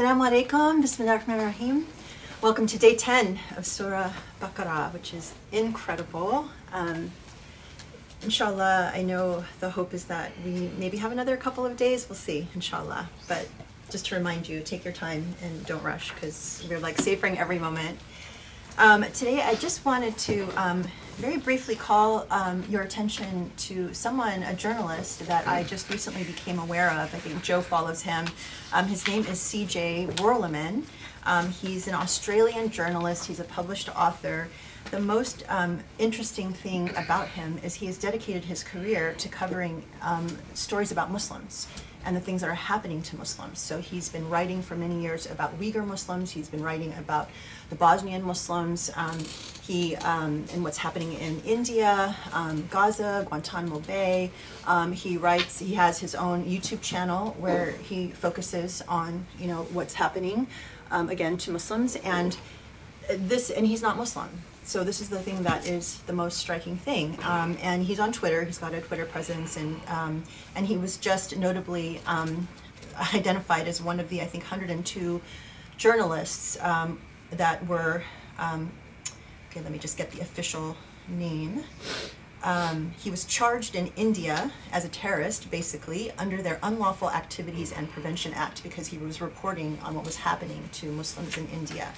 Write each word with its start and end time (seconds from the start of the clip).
Assalamu 0.00 0.30
alaikum, 0.30 0.80
Bismillah 0.80 1.12
ar-Rahman 1.12 1.40
ar-Rahim. 1.40 1.86
Welcome 2.40 2.66
to 2.68 2.78
day 2.78 2.96
10 2.96 3.38
of 3.58 3.66
Surah 3.66 4.10
Baqarah, 4.40 4.94
which 4.94 5.12
is 5.12 5.34
incredible. 5.52 6.48
Um, 6.72 7.10
inshallah, 8.22 8.92
I 8.94 9.02
know 9.02 9.44
the 9.60 9.68
hope 9.68 9.92
is 9.92 10.06
that 10.06 10.32
we 10.42 10.70
maybe 10.78 10.96
have 10.96 11.12
another 11.12 11.36
couple 11.36 11.66
of 11.66 11.76
days. 11.76 12.08
We'll 12.08 12.16
see, 12.16 12.48
inshallah. 12.54 13.10
But 13.28 13.46
just 13.90 14.06
to 14.06 14.14
remind 14.14 14.48
you, 14.48 14.62
take 14.62 14.86
your 14.86 14.94
time 14.94 15.34
and 15.42 15.66
don't 15.66 15.84
rush 15.84 16.14
because 16.14 16.66
we're 16.66 16.80
like 16.80 16.96
savoring 16.96 17.36
every 17.36 17.58
moment. 17.58 17.98
Um, 18.78 19.02
today, 19.12 19.42
I 19.42 19.54
just 19.56 19.84
wanted 19.84 20.16
to 20.18 20.48
um, 20.56 20.84
very 21.16 21.36
briefly 21.36 21.74
call 21.74 22.26
um, 22.30 22.64
your 22.68 22.82
attention 22.82 23.50
to 23.58 23.92
someone, 23.92 24.42
a 24.44 24.54
journalist 24.54 25.26
that 25.26 25.46
I 25.46 25.64
just 25.64 25.90
recently 25.90 26.24
became 26.24 26.58
aware 26.58 26.90
of. 26.90 27.14
I 27.14 27.18
think 27.18 27.42
Joe 27.42 27.60
follows 27.60 28.02
him. 28.02 28.26
Um, 28.72 28.86
his 28.86 29.06
name 29.06 29.26
is 29.26 29.38
CJ 29.38 30.16
Werleman. 30.16 30.84
Um, 31.26 31.50
he's 31.50 31.88
an 31.88 31.94
Australian 31.94 32.70
journalist, 32.70 33.26
he's 33.26 33.40
a 33.40 33.44
published 33.44 33.90
author. 33.94 34.48
The 34.90 35.00
most 35.00 35.44
um, 35.50 35.80
interesting 35.98 36.52
thing 36.52 36.90
about 36.96 37.28
him 37.28 37.58
is 37.62 37.74
he 37.74 37.86
has 37.86 37.98
dedicated 37.98 38.44
his 38.44 38.64
career 38.64 39.14
to 39.18 39.28
covering 39.28 39.84
stories 40.54 40.90
about 40.90 41.10
Muslims 41.10 41.66
and 42.04 42.16
the 42.16 42.20
things 42.20 42.40
that 42.40 42.50
are 42.50 42.54
happening 42.54 43.02
to 43.02 43.16
Muslims. 43.16 43.58
So 43.58 43.78
he's 43.80 44.08
been 44.08 44.28
writing 44.28 44.62
for 44.62 44.76
many 44.76 45.00
years 45.00 45.30
about 45.30 45.58
Uyghur 45.60 45.86
Muslims, 45.86 46.30
he's 46.30 46.48
been 46.48 46.62
writing 46.62 46.94
about 46.98 47.28
the 47.68 47.76
Bosnian 47.76 48.22
Muslims, 48.22 48.90
um, 48.96 49.18
he 49.62 49.96
um, 49.96 50.44
and 50.52 50.64
what's 50.64 50.78
happening 50.78 51.12
in 51.14 51.40
India, 51.40 52.16
um, 52.32 52.66
Gaza, 52.70 53.24
Guantanamo 53.28 53.80
Bay. 53.80 54.30
Um, 54.66 54.92
he 54.92 55.16
writes. 55.16 55.58
He 55.58 55.74
has 55.74 55.98
his 55.98 56.14
own 56.14 56.44
YouTube 56.44 56.80
channel 56.80 57.36
where 57.38 57.72
he 57.72 58.08
focuses 58.08 58.82
on 58.88 59.26
you 59.38 59.46
know 59.46 59.62
what's 59.72 59.94
happening 59.94 60.46
um, 60.90 61.08
again 61.08 61.36
to 61.38 61.50
Muslims 61.52 61.96
and 61.96 62.36
this 63.08 63.50
and 63.50 63.66
he's 63.66 63.82
not 63.82 63.96
Muslim. 63.96 64.30
So 64.70 64.84
this 64.84 65.00
is 65.00 65.08
the 65.08 65.18
thing 65.18 65.42
that 65.42 65.66
is 65.66 65.98
the 66.06 66.12
most 66.12 66.38
striking 66.38 66.76
thing. 66.76 67.18
Um, 67.24 67.58
and 67.60 67.82
he's 67.82 67.98
on 67.98 68.12
Twitter. 68.12 68.44
He's 68.44 68.58
got 68.58 68.72
a 68.72 68.80
Twitter 68.80 69.04
presence, 69.04 69.56
and 69.56 69.80
um, 69.88 70.22
and 70.54 70.64
he 70.64 70.76
was 70.76 70.96
just 70.96 71.36
notably 71.36 72.00
um, 72.06 72.46
identified 73.14 73.66
as 73.66 73.82
one 73.82 73.98
of 73.98 74.08
the 74.10 74.22
I 74.22 74.26
think 74.26 74.44
102 74.44 75.20
journalists 75.76 76.56
um, 76.60 77.00
that 77.32 77.66
were. 77.66 78.04
Um, 78.38 78.70
okay, 79.50 79.60
let 79.60 79.72
me 79.72 79.78
just 79.78 79.98
get 79.98 80.12
the 80.12 80.20
official 80.20 80.76
name. 81.08 81.64
Um, 82.44 82.92
he 82.96 83.10
was 83.10 83.24
charged 83.24 83.74
in 83.74 83.90
India 83.96 84.52
as 84.70 84.84
a 84.84 84.88
terrorist, 84.88 85.50
basically, 85.50 86.12
under 86.12 86.42
their 86.42 86.60
Unlawful 86.62 87.10
Activities 87.10 87.72
and 87.72 87.90
Prevention 87.90 88.32
Act 88.34 88.62
because 88.62 88.86
he 88.86 88.98
was 88.98 89.20
reporting 89.20 89.80
on 89.82 89.96
what 89.96 90.04
was 90.04 90.14
happening 90.14 90.68
to 90.74 90.92
Muslims 90.92 91.36
in 91.36 91.48
India. 91.48 91.88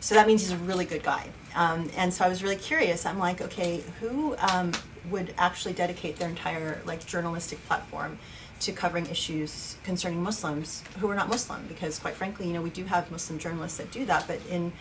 So 0.00 0.14
that 0.14 0.26
means 0.26 0.42
he's 0.42 0.52
a 0.52 0.56
really 0.58 0.84
good 0.84 1.02
guy. 1.02 1.28
Um, 1.54 1.90
and 1.96 2.12
so 2.12 2.24
I 2.24 2.28
was 2.28 2.42
really 2.42 2.56
curious. 2.56 3.04
I'm 3.04 3.18
like, 3.18 3.40
okay, 3.42 3.82
who 4.00 4.36
um, 4.38 4.72
would 5.10 5.34
actually 5.38 5.74
dedicate 5.74 6.16
their 6.16 6.28
entire 6.28 6.80
like 6.86 7.04
journalistic 7.06 7.64
platform 7.66 8.18
to 8.60 8.72
covering 8.72 9.06
issues 9.06 9.76
concerning 9.84 10.22
Muslims 10.22 10.82
who 10.98 11.10
are 11.10 11.14
not 11.14 11.28
Muslim? 11.28 11.64
Because 11.68 11.98
quite 11.98 12.14
frankly, 12.14 12.46
you 12.46 12.52
know, 12.52 12.62
we 12.62 12.70
do 12.70 12.84
have 12.84 13.10
Muslim 13.10 13.38
journalists 13.38 13.78
that 13.78 13.90
do 13.90 14.04
that, 14.06 14.26
but 14.26 14.40
in 14.50 14.72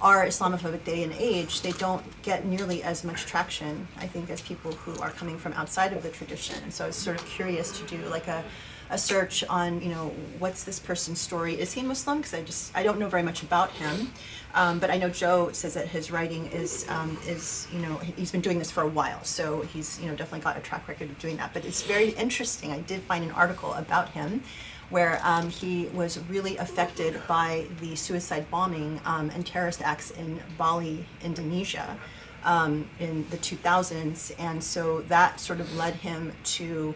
our 0.00 0.26
Islamophobic 0.26 0.84
day 0.84 1.02
and 1.02 1.12
age, 1.14 1.62
they 1.62 1.72
don't 1.72 2.04
get 2.22 2.44
nearly 2.44 2.82
as 2.82 3.04
much 3.04 3.26
traction, 3.26 3.86
I 3.98 4.06
think, 4.06 4.28
as 4.28 4.40
people 4.40 4.72
who 4.72 5.00
are 5.00 5.10
coming 5.10 5.38
from 5.38 5.52
outside 5.54 5.92
of 5.92 6.02
the 6.02 6.10
tradition. 6.10 6.56
And 6.62 6.72
so 6.72 6.84
I 6.84 6.86
was 6.88 6.96
sort 6.96 7.20
of 7.20 7.26
curious 7.26 7.78
to 7.78 7.86
do 7.86 8.04
like 8.08 8.28
a, 8.28 8.44
a 8.90 8.98
search 8.98 9.44
on, 9.44 9.80
you 9.80 9.88
know, 9.88 10.12
what's 10.38 10.64
this 10.64 10.78
person's 10.78 11.20
story? 11.20 11.58
Is 11.58 11.72
he 11.72 11.82
Muslim? 11.82 12.18
Because 12.18 12.34
I 12.34 12.42
just, 12.42 12.76
I 12.76 12.82
don't 12.82 12.98
know 12.98 13.08
very 13.08 13.22
much 13.22 13.42
about 13.42 13.70
him. 13.72 14.12
Um, 14.54 14.78
but 14.78 14.90
I 14.90 14.98
know 14.98 15.08
Joe 15.08 15.50
says 15.52 15.74
that 15.74 15.88
his 15.88 16.12
writing 16.12 16.46
is, 16.46 16.86
um, 16.88 17.18
is, 17.26 17.66
you 17.72 17.80
know, 17.80 17.96
he's 17.96 18.30
been 18.30 18.40
doing 18.40 18.58
this 18.58 18.70
for 18.70 18.82
a 18.82 18.88
while. 18.88 19.22
So 19.24 19.62
he's, 19.62 20.00
you 20.00 20.06
know, 20.06 20.14
definitely 20.14 20.44
got 20.44 20.56
a 20.56 20.60
track 20.60 20.86
record 20.86 21.10
of 21.10 21.18
doing 21.18 21.36
that. 21.38 21.52
But 21.52 21.64
it's 21.64 21.82
very 21.82 22.10
interesting. 22.10 22.70
I 22.70 22.80
did 22.80 23.02
find 23.02 23.24
an 23.24 23.32
article 23.32 23.72
about 23.74 24.10
him 24.10 24.42
where 24.90 25.20
um, 25.24 25.48
he 25.48 25.86
was 25.86 26.20
really 26.28 26.56
affected 26.58 27.20
by 27.26 27.66
the 27.80 27.96
suicide 27.96 28.48
bombing 28.50 29.00
um, 29.04 29.30
and 29.30 29.44
terrorist 29.44 29.82
acts 29.82 30.12
in 30.12 30.40
Bali, 30.56 31.04
Indonesia, 31.22 31.96
um, 32.44 32.88
in 33.00 33.26
the 33.30 33.38
2000s. 33.38 34.32
And 34.38 34.62
so 34.62 35.00
that 35.08 35.40
sort 35.40 35.60
of 35.60 35.74
led 35.74 35.94
him 35.94 36.32
to 36.44 36.94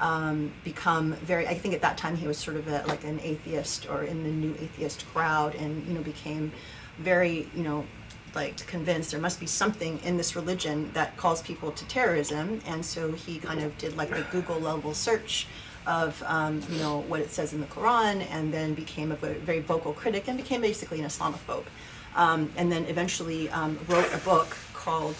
um, 0.00 0.52
become 0.64 1.14
very, 1.14 1.46
I 1.46 1.54
think 1.54 1.74
at 1.74 1.82
that 1.82 1.96
time 1.98 2.16
he 2.16 2.26
was 2.26 2.38
sort 2.38 2.56
of 2.56 2.66
a, 2.68 2.84
like 2.88 3.04
an 3.04 3.20
atheist 3.22 3.88
or 3.88 4.02
in 4.02 4.22
the 4.22 4.30
new 4.30 4.54
atheist 4.60 5.06
crowd 5.12 5.54
and, 5.54 5.86
you 5.86 5.94
know, 5.94 6.00
became 6.00 6.52
very, 6.98 7.48
you 7.54 7.62
know, 7.62 7.84
like 8.34 8.64
convinced 8.66 9.10
there 9.10 9.20
must 9.20 9.40
be 9.40 9.46
something 9.46 9.98
in 10.04 10.16
this 10.16 10.36
religion 10.36 10.90
that 10.94 11.16
calls 11.16 11.42
people 11.42 11.72
to 11.72 11.84
terrorism. 11.86 12.60
And 12.66 12.84
so 12.84 13.12
he 13.12 13.38
kind 13.38 13.60
of 13.60 13.76
did 13.78 13.96
like 13.96 14.10
the 14.10 14.24
Google 14.30 14.60
level 14.60 14.94
search 14.94 15.46
of 15.86 16.22
um, 16.26 16.62
you 16.70 16.78
know 16.78 16.98
what 17.08 17.20
it 17.20 17.30
says 17.30 17.52
in 17.52 17.60
the 17.60 17.66
Quran, 17.66 18.26
and 18.30 18.52
then 18.52 18.74
became 18.74 19.12
a 19.12 19.16
very 19.16 19.60
vocal 19.60 19.92
critic 19.92 20.28
and 20.28 20.36
became 20.36 20.60
basically 20.60 21.00
an 21.00 21.06
Islamophobe, 21.06 21.64
um, 22.14 22.50
and 22.56 22.70
then 22.70 22.84
eventually 22.84 23.48
um, 23.50 23.78
wrote 23.88 24.12
a 24.12 24.18
book 24.18 24.56
called 24.74 25.16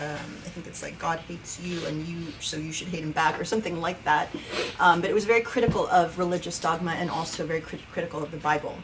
um, 0.00 0.32
I 0.44 0.48
think 0.48 0.66
it's 0.66 0.82
like 0.82 0.98
God 0.98 1.18
hates 1.20 1.60
you 1.60 1.84
and 1.86 2.06
you 2.06 2.32
so 2.40 2.56
you 2.56 2.72
should 2.72 2.88
hate 2.88 3.02
him 3.02 3.12
back 3.12 3.40
or 3.40 3.44
something 3.44 3.80
like 3.80 4.02
that. 4.04 4.28
Um, 4.78 5.00
but 5.00 5.10
it 5.10 5.14
was 5.14 5.24
very 5.24 5.40
critical 5.40 5.86
of 5.88 6.18
religious 6.18 6.58
dogma 6.58 6.92
and 6.92 7.10
also 7.10 7.46
very 7.46 7.60
crit- 7.60 7.88
critical 7.90 8.22
of 8.22 8.30
the 8.30 8.36
Bible. 8.36 8.76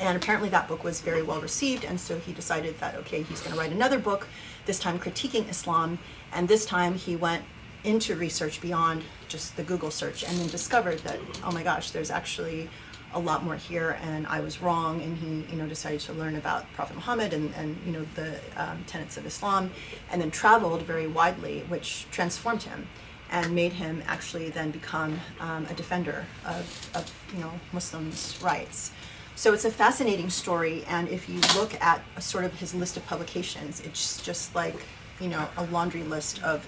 And 0.00 0.16
apparently 0.16 0.48
that 0.48 0.66
book 0.66 0.82
was 0.82 1.02
very 1.02 1.22
well 1.22 1.40
received, 1.42 1.84
and 1.84 2.00
so 2.00 2.18
he 2.18 2.32
decided 2.32 2.78
that 2.80 2.94
okay, 2.96 3.22
he's 3.22 3.40
going 3.40 3.52
to 3.52 3.58
write 3.58 3.72
another 3.72 3.98
book, 3.98 4.26
this 4.64 4.78
time 4.78 4.98
critiquing 4.98 5.48
Islam, 5.48 5.98
and 6.32 6.48
this 6.48 6.64
time 6.64 6.94
he 6.94 7.16
went 7.16 7.44
into 7.84 8.14
research 8.14 8.60
beyond 8.60 9.02
just 9.28 9.56
the 9.56 9.62
Google 9.62 9.90
search 9.90 10.22
and 10.22 10.36
then 10.38 10.48
discovered 10.48 10.98
that, 11.00 11.18
oh 11.44 11.50
my 11.50 11.62
gosh, 11.62 11.90
there's 11.90 12.10
actually 12.10 12.68
a 13.12 13.18
lot 13.18 13.44
more 13.44 13.56
here 13.56 13.98
and 14.02 14.26
I 14.26 14.40
was 14.40 14.62
wrong 14.62 15.02
and 15.02 15.16
he 15.16 15.52
you 15.52 15.60
know 15.60 15.66
decided 15.66 16.00
to 16.00 16.12
learn 16.12 16.36
about 16.36 16.70
Prophet 16.74 16.94
Muhammad 16.94 17.32
and, 17.32 17.52
and 17.54 17.76
you 17.84 17.92
know 17.92 18.06
the 18.14 18.38
um, 18.56 18.84
tenets 18.86 19.16
of 19.16 19.26
Islam 19.26 19.70
and 20.10 20.20
then 20.20 20.30
traveled 20.30 20.82
very 20.82 21.06
widely 21.06 21.60
which 21.68 22.06
transformed 22.10 22.62
him 22.62 22.86
and 23.30 23.54
made 23.54 23.72
him 23.72 24.02
actually 24.06 24.50
then 24.50 24.70
become 24.70 25.18
um, 25.40 25.66
a 25.70 25.74
defender 25.74 26.24
of, 26.44 26.90
of 26.94 27.12
you 27.34 27.40
know 27.40 27.52
Muslims 27.72 28.38
rights. 28.42 28.92
So 29.34 29.54
it's 29.54 29.64
a 29.64 29.70
fascinating 29.70 30.30
story 30.30 30.84
and 30.86 31.08
if 31.08 31.28
you 31.28 31.40
look 31.58 31.80
at 31.80 32.02
sort 32.22 32.44
of 32.44 32.52
his 32.54 32.74
list 32.74 32.96
of 32.96 33.06
publications 33.06 33.80
it's 33.80 34.22
just 34.22 34.54
like 34.54 34.76
you 35.20 35.28
know 35.28 35.48
a 35.56 35.64
laundry 35.66 36.02
list 36.04 36.42
of 36.42 36.66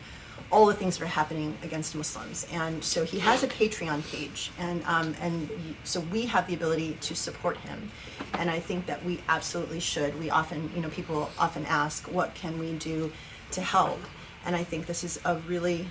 all 0.51 0.67
the 0.67 0.75
things 0.75 0.99
that 0.99 1.05
are 1.05 1.09
happening 1.09 1.57
against 1.63 1.95
Muslims. 1.95 2.47
And 2.53 2.83
so 2.83 3.05
he 3.05 3.19
has 3.21 3.43
a 3.43 3.49
Patreon 3.49 4.11
page, 4.11 4.51
and 4.59 4.83
um, 4.85 5.15
and 5.21 5.49
so 5.85 6.01
we 6.01 6.27
have 6.27 6.47
the 6.47 6.55
ability 6.55 6.97
to 7.01 7.15
support 7.15 7.57
him. 7.59 7.91
And 8.35 8.51
I 8.51 8.59
think 8.61 8.87
that 8.87 9.05
we 9.05 9.21
absolutely 9.29 9.81
should. 9.81 10.19
We 10.19 10.31
often, 10.31 10.71
you 10.75 10.81
know, 10.81 10.89
people 10.89 11.31
often 11.39 11.65
ask, 11.67 12.11
what 12.11 12.35
can 12.35 12.59
we 12.59 12.73
do 12.75 13.13
to 13.53 13.61
help? 13.61 14.01
And 14.45 14.57
I 14.57 14.65
think 14.65 14.87
this 14.87 15.05
is 15.05 15.21
a 15.25 15.37
really 15.47 15.87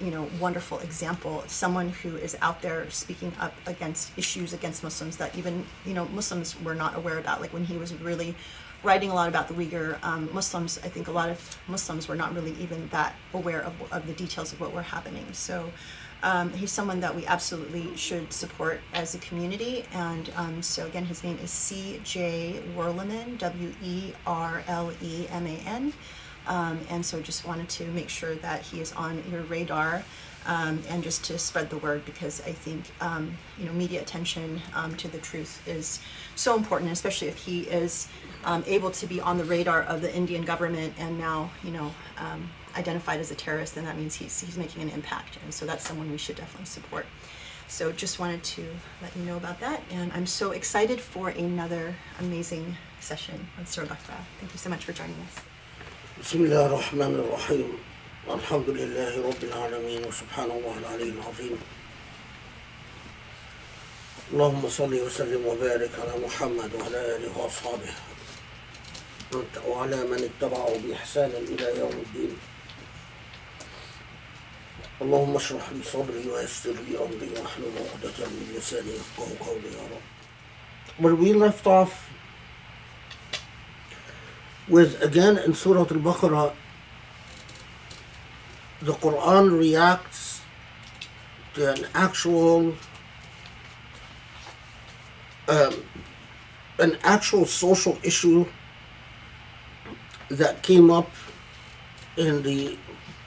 you 0.00 0.10
know 0.10 0.28
wonderful 0.40 0.80
example 0.80 1.44
someone 1.46 1.88
who 1.88 2.16
is 2.16 2.36
out 2.42 2.60
there 2.62 2.90
speaking 2.90 3.32
up 3.38 3.54
against 3.66 4.10
issues 4.18 4.52
against 4.52 4.82
muslims 4.82 5.16
that 5.16 5.32
even 5.38 5.64
you 5.86 5.94
know 5.94 6.04
muslims 6.06 6.60
were 6.62 6.74
not 6.74 6.96
aware 6.96 7.18
about 7.18 7.40
like 7.40 7.52
when 7.52 7.64
he 7.64 7.76
was 7.76 7.94
really 7.94 8.34
writing 8.84 9.10
a 9.10 9.14
lot 9.14 9.28
about 9.28 9.48
the 9.48 9.54
Uyghur 9.54 9.98
um, 10.04 10.28
Muslims, 10.32 10.78
I 10.84 10.88
think 10.88 11.08
a 11.08 11.12
lot 11.12 11.30
of 11.30 11.58
Muslims 11.66 12.06
were 12.06 12.14
not 12.14 12.34
really 12.34 12.52
even 12.60 12.88
that 12.88 13.16
aware 13.32 13.62
of, 13.62 13.72
of 13.92 14.06
the 14.06 14.12
details 14.12 14.52
of 14.52 14.60
what 14.60 14.72
were 14.72 14.82
happening. 14.82 15.26
So 15.32 15.70
um, 16.22 16.52
he's 16.52 16.70
someone 16.70 17.00
that 17.00 17.14
we 17.14 17.26
absolutely 17.26 17.96
should 17.96 18.32
support 18.32 18.80
as 18.92 19.14
a 19.14 19.18
community. 19.18 19.84
And 19.92 20.30
um, 20.36 20.62
so 20.62 20.86
again, 20.86 21.04
his 21.04 21.22
name 21.24 21.38
is 21.42 21.50
C.J. 21.50 22.62
Werleman, 22.76 23.38
W-E-R-L-E-M-A-N. 23.38 24.12
Um, 26.46 26.80
and 26.90 27.04
so 27.04 27.20
just 27.20 27.46
wanted 27.46 27.68
to 27.70 27.86
make 27.86 28.08
sure 28.08 28.34
that 28.36 28.62
he 28.62 28.80
is 28.80 28.92
on 28.92 29.22
your 29.30 29.42
radar 29.42 30.04
um, 30.46 30.82
and 30.90 31.02
just 31.02 31.24
to 31.24 31.38
spread 31.38 31.70
the 31.70 31.78
word 31.78 32.04
because 32.04 32.42
I 32.42 32.52
think 32.52 32.84
um, 33.00 33.34
you 33.58 33.64
know 33.64 33.72
media 33.72 34.02
attention 34.02 34.60
to 34.98 35.08
the 35.08 35.18
truth 35.18 35.66
is 35.66 36.00
so 36.36 36.54
important, 36.56 36.92
especially 36.92 37.28
if 37.28 37.38
he 37.38 37.62
is 37.62 38.08
um, 38.43 38.63
able 38.67 38.91
to 38.91 39.05
be 39.07 39.19
on 39.19 39.37
the 39.37 39.43
radar 39.43 39.83
of 39.83 40.01
the 40.01 40.13
Indian 40.15 40.43
government 40.43 40.93
and 40.97 41.17
now 41.17 41.51
you 41.63 41.71
know 41.71 41.93
um, 42.17 42.49
identified 42.75 43.19
as 43.19 43.31
a 43.31 43.35
terrorist. 43.35 43.75
Then 43.75 43.85
that 43.85 43.97
means 43.97 44.15
he's 44.15 44.41
he's 44.41 44.57
making 44.57 44.81
an 44.81 44.89
impact, 44.89 45.37
and 45.43 45.53
so 45.53 45.65
that's 45.65 45.87
someone 45.87 46.11
we 46.11 46.17
should 46.17 46.35
definitely 46.35 46.65
support. 46.65 47.05
So 47.67 47.91
just 47.91 48.19
wanted 48.19 48.43
to 48.55 48.65
let 49.01 49.15
you 49.15 49.23
know 49.23 49.37
about 49.37 49.59
that, 49.59 49.83
and 49.91 50.11
I'm 50.13 50.25
so 50.25 50.51
excited 50.51 50.99
for 50.99 51.29
another 51.29 51.95
amazing 52.19 52.77
session 52.99 53.47
on 53.57 53.65
Surah 53.65 53.87
Baqarah. 53.87 54.23
Thank 54.39 54.51
you 54.53 54.57
so 54.57 54.69
much 54.69 54.85
for 54.85 54.93
joining 54.93 55.15
us. 55.27 55.35
بسم 56.19 56.45
الله 56.45 56.65
الرحمن 56.65 57.15
الرحيم 57.15 57.77
الحمد 58.29 58.69
لله 58.69 59.27
رب 59.27 59.43
العالمين 59.43 60.05
وسبحان 60.05 60.51
الله 60.51 60.77
العلي 60.77 61.09
العظيم 61.09 61.57
اللهم 64.33 64.69
صل 64.69 64.93
وسلم 64.93 65.45
وبارك 65.45 65.89
على 65.99 66.25
محمد 66.25 66.71
وعلى 66.75 67.15
آله 67.15 67.37
وأصحابه 67.37 67.93
وعلى 69.68 69.96
من 69.96 70.30
اتبعه 70.30 70.78
بإحسان 70.84 71.30
إلى 71.30 71.78
يوم 71.78 71.92
الدين 72.06 72.36
اللهم 75.02 75.36
اشرح 75.36 75.70
لي 75.72 75.82
صدري 75.82 76.28
ويسر 76.28 76.70
لي 76.70 76.98
أمري 76.98 77.30
واحلل 77.40 77.72
عقدة 77.78 78.26
من 78.26 78.54
لساني 78.56 78.90
يفقه 78.90 79.46
قولي 79.46 79.68
يا 79.68 79.82
رب 79.82 80.04
Where 81.00 81.16
we 81.16 81.32
left 81.32 81.66
off 81.66 82.08
with 84.68 85.02
again 85.02 85.36
in 85.38 85.52
Surah 85.54 85.86
Al-Baqarah 85.90 86.52
the 88.82 88.92
Quran 88.92 89.58
reacts 89.58 90.40
to 91.54 91.72
an 91.72 91.86
actual 91.94 92.74
um, 95.48 95.74
an 96.78 96.96
actual 97.02 97.44
social 97.46 97.98
issue 98.02 98.46
that 100.30 100.62
came 100.62 100.90
up 100.90 101.10
in 102.16 102.42
the 102.42 102.78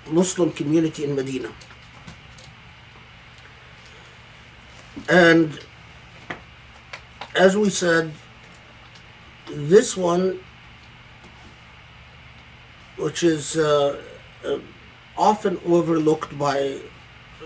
Muslim 0.09 0.51
community 0.51 1.03
in 1.03 1.15
Medina. 1.15 1.51
And 5.09 5.59
as 7.35 7.55
we 7.55 7.69
said, 7.69 8.11
this 9.47 9.95
one, 9.95 10.39
which 12.97 13.23
is 13.23 13.55
uh, 13.55 14.01
uh, 14.43 14.59
often 15.17 15.59
overlooked 15.65 16.37
by 16.37 16.79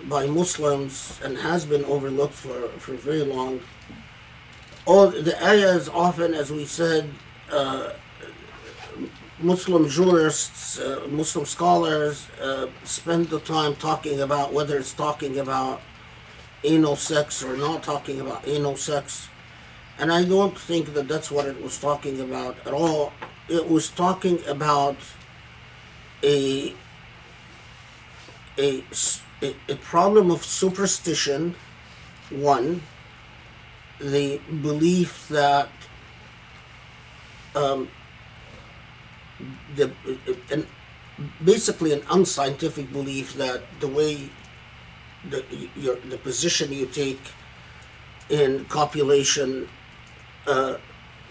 by 0.06 0.25
Muslims 0.25 1.19
and 1.24 1.38
has 1.38 1.65
been 1.65 1.83
overlooked 1.86 2.33
for, 2.33 2.69
for 2.80 2.94
very 2.94 3.24
long. 3.24 3.59
All 4.86 5.07
the 5.07 5.36
ayahs 5.45 5.89
often, 5.89 6.33
as 6.33 6.51
we 6.51 6.65
said, 6.65 7.09
uh, 7.51 7.92
Muslim 9.43 9.88
jurists, 9.88 10.79
uh, 10.79 11.07
Muslim 11.09 11.45
scholars 11.45 12.27
uh, 12.41 12.67
spend 12.83 13.29
the 13.29 13.39
time 13.39 13.75
talking 13.75 14.21
about 14.21 14.53
whether 14.53 14.77
it's 14.77 14.93
talking 14.93 15.39
about 15.39 15.81
anal 16.63 16.95
sex 16.95 17.43
or 17.43 17.57
not 17.57 17.83
talking 17.83 18.21
about 18.21 18.47
anal 18.47 18.75
sex. 18.75 19.29
And 19.97 20.11
I 20.11 20.23
don't 20.23 20.57
think 20.57 20.93
that 20.93 21.07
that's 21.07 21.31
what 21.31 21.45
it 21.45 21.61
was 21.61 21.79
talking 21.79 22.19
about 22.21 22.55
at 22.65 22.73
all. 22.73 23.13
It 23.49 23.67
was 23.67 23.89
talking 23.89 24.39
about 24.47 24.97
a 26.23 26.73
a, 28.57 28.83
a, 29.41 29.75
problem 29.75 30.29
of 30.29 30.44
superstition, 30.44 31.55
one, 32.29 32.81
the 33.99 34.39
belief 34.61 35.27
that 35.29 35.69
um, 37.55 37.87
the 39.75 39.91
an, 40.51 40.67
basically 41.43 41.93
an 41.93 42.03
unscientific 42.09 42.91
belief 42.91 43.33
that 43.35 43.61
the 43.79 43.88
way 43.88 44.29
the 45.29 45.43
your 45.75 45.95
the 46.09 46.17
position 46.17 46.71
you 46.73 46.85
take 46.85 47.21
in 48.29 48.65
copulation 48.65 49.67
uh, 50.47 50.75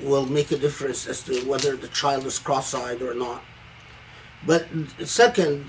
will 0.00 0.26
make 0.26 0.52
a 0.52 0.56
difference 0.56 1.06
as 1.06 1.22
to 1.22 1.40
whether 1.48 1.76
the 1.76 1.88
child 1.88 2.24
is 2.26 2.38
cross-eyed 2.38 3.02
or 3.02 3.14
not. 3.14 3.42
But 4.46 4.66
second, 5.04 5.66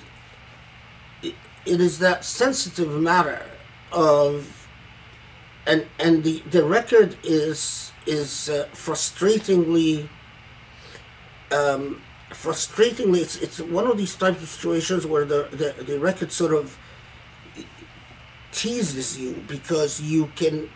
it, 1.22 1.36
it 1.66 1.82
is 1.82 2.00
that 2.00 2.24
sensitive 2.24 3.02
matter 3.02 3.42
of 3.92 4.62
and 5.68 5.86
and 6.00 6.24
the 6.24 6.40
the 6.52 6.64
record 6.64 7.18
is 7.24 7.92
is 8.06 8.50
uh, 8.50 8.68
frustratingly 8.74 10.08
um, 11.52 12.02
frustratingly 12.32 13.22
it's 13.22 13.38
it's 13.38 13.60
one 13.60 13.88
of 13.88 13.98
these 13.98 14.16
types 14.16 14.42
of 14.42 14.50
situations 14.50 15.06
where 15.06 15.26
the, 15.26 15.48
the 15.52 15.84
the 15.84 16.00
record 16.00 16.32
sort 16.32 16.54
of 16.54 16.78
teases 18.52 19.18
you 19.18 19.44
because 19.48 20.02
you 20.02 20.28
can 20.36 20.70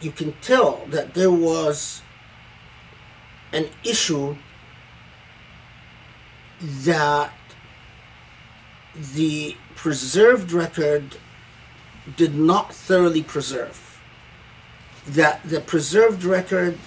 you 0.00 0.10
can 0.10 0.32
tell 0.40 0.84
that 0.88 1.14
there 1.14 1.30
was 1.30 2.02
an 3.52 3.68
issue 3.84 4.36
that 6.60 7.32
the 9.14 9.56
preserved 9.74 10.52
record 10.52 11.16
did 12.16 12.34
not 12.34 12.72
thoroughly 12.72 13.22
preserve. 13.22 14.00
That 15.06 15.42
the 15.44 15.60
preserved 15.60 16.24
record 16.24 16.78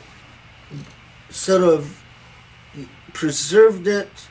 sort 1.30 1.64
of 1.64 2.04
preserved 3.20 3.86
it 3.86 4.30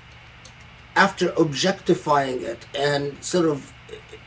after 0.96 1.28
objectifying 1.36 2.40
it 2.42 2.64
and 2.74 3.22
sort 3.22 3.44
of 3.44 3.70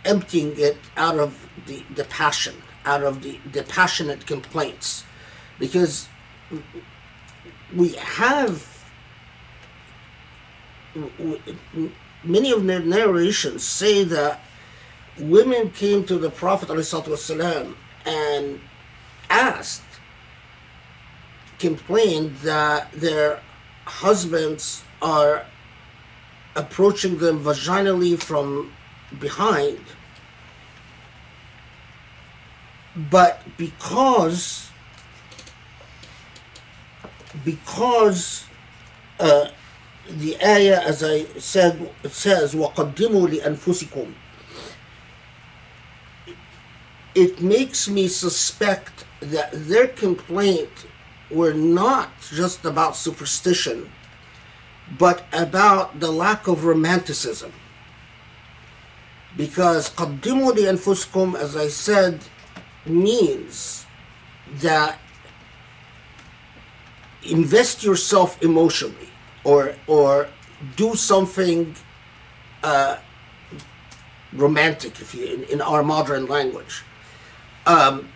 emptying 0.05 0.53
it 0.55 0.77
out 0.95 1.17
of 1.17 1.49
the, 1.65 1.83
the 1.95 2.03
passion, 2.03 2.53
out 2.85 3.01
of 3.01 3.23
the, 3.23 3.39
the 3.53 3.63
passionate 3.63 4.27
complaints. 4.27 5.03
Because 5.57 6.07
we 7.75 7.93
have 7.93 8.67
many 12.23 12.51
of 12.51 12.63
the 12.63 12.79
narrations 12.81 13.63
say 13.63 14.03
that 14.03 14.41
women 15.17 15.71
came 15.71 16.03
to 16.05 16.19
the 16.19 16.29
Prophet 16.29 16.69
and 18.05 18.61
asked, 19.27 19.81
complained 21.57 22.35
that 22.43 22.91
their 22.91 23.41
husbands 23.90 24.82
are 25.00 25.46
approaching 26.54 27.18
them 27.18 27.42
vaginally 27.42 28.20
from 28.20 28.72
behind. 29.20 29.80
But 33.10 33.42
because 33.56 34.70
because 37.44 38.46
uh, 39.20 39.48
the 40.08 40.36
ayah, 40.42 40.80
as 40.80 41.02
I 41.02 41.24
said, 41.38 41.90
it 42.02 42.12
says, 42.12 42.54
وَقَدِّمُوا 42.54 43.40
لِأَنفُسِكُمْ 43.40 44.14
It 47.14 47.40
makes 47.42 47.88
me 47.88 48.08
suspect 48.08 49.04
that 49.20 49.50
their 49.52 49.88
complaint 49.88 50.86
were 51.30 51.54
not 51.54 52.10
just 52.32 52.64
about 52.64 52.96
superstition, 52.96 53.90
but 54.98 55.24
about 55.32 55.98
the 55.98 56.10
lack 56.10 56.46
of 56.46 56.64
romanticism. 56.64 57.52
Because 59.36 59.90
قَدِّمُوا 59.90 60.52
لِأَنفُسِكُمْ, 60.52 61.34
as 61.34 61.56
I 61.56 61.68
said, 61.68 62.20
means 62.86 63.84
that 64.54 64.98
invest 67.24 67.82
yourself 67.82 68.40
emotionally 68.42 69.08
or 69.44 69.74
or 69.86 70.28
do 70.76 70.94
something 70.94 71.74
uh, 72.62 72.96
romantic 74.32 75.00
if 75.00 75.14
you 75.14 75.26
in, 75.26 75.42
in 75.44 75.60
our 75.60 75.82
modern 75.82 76.26
language 76.26 76.84
um, 77.66 78.08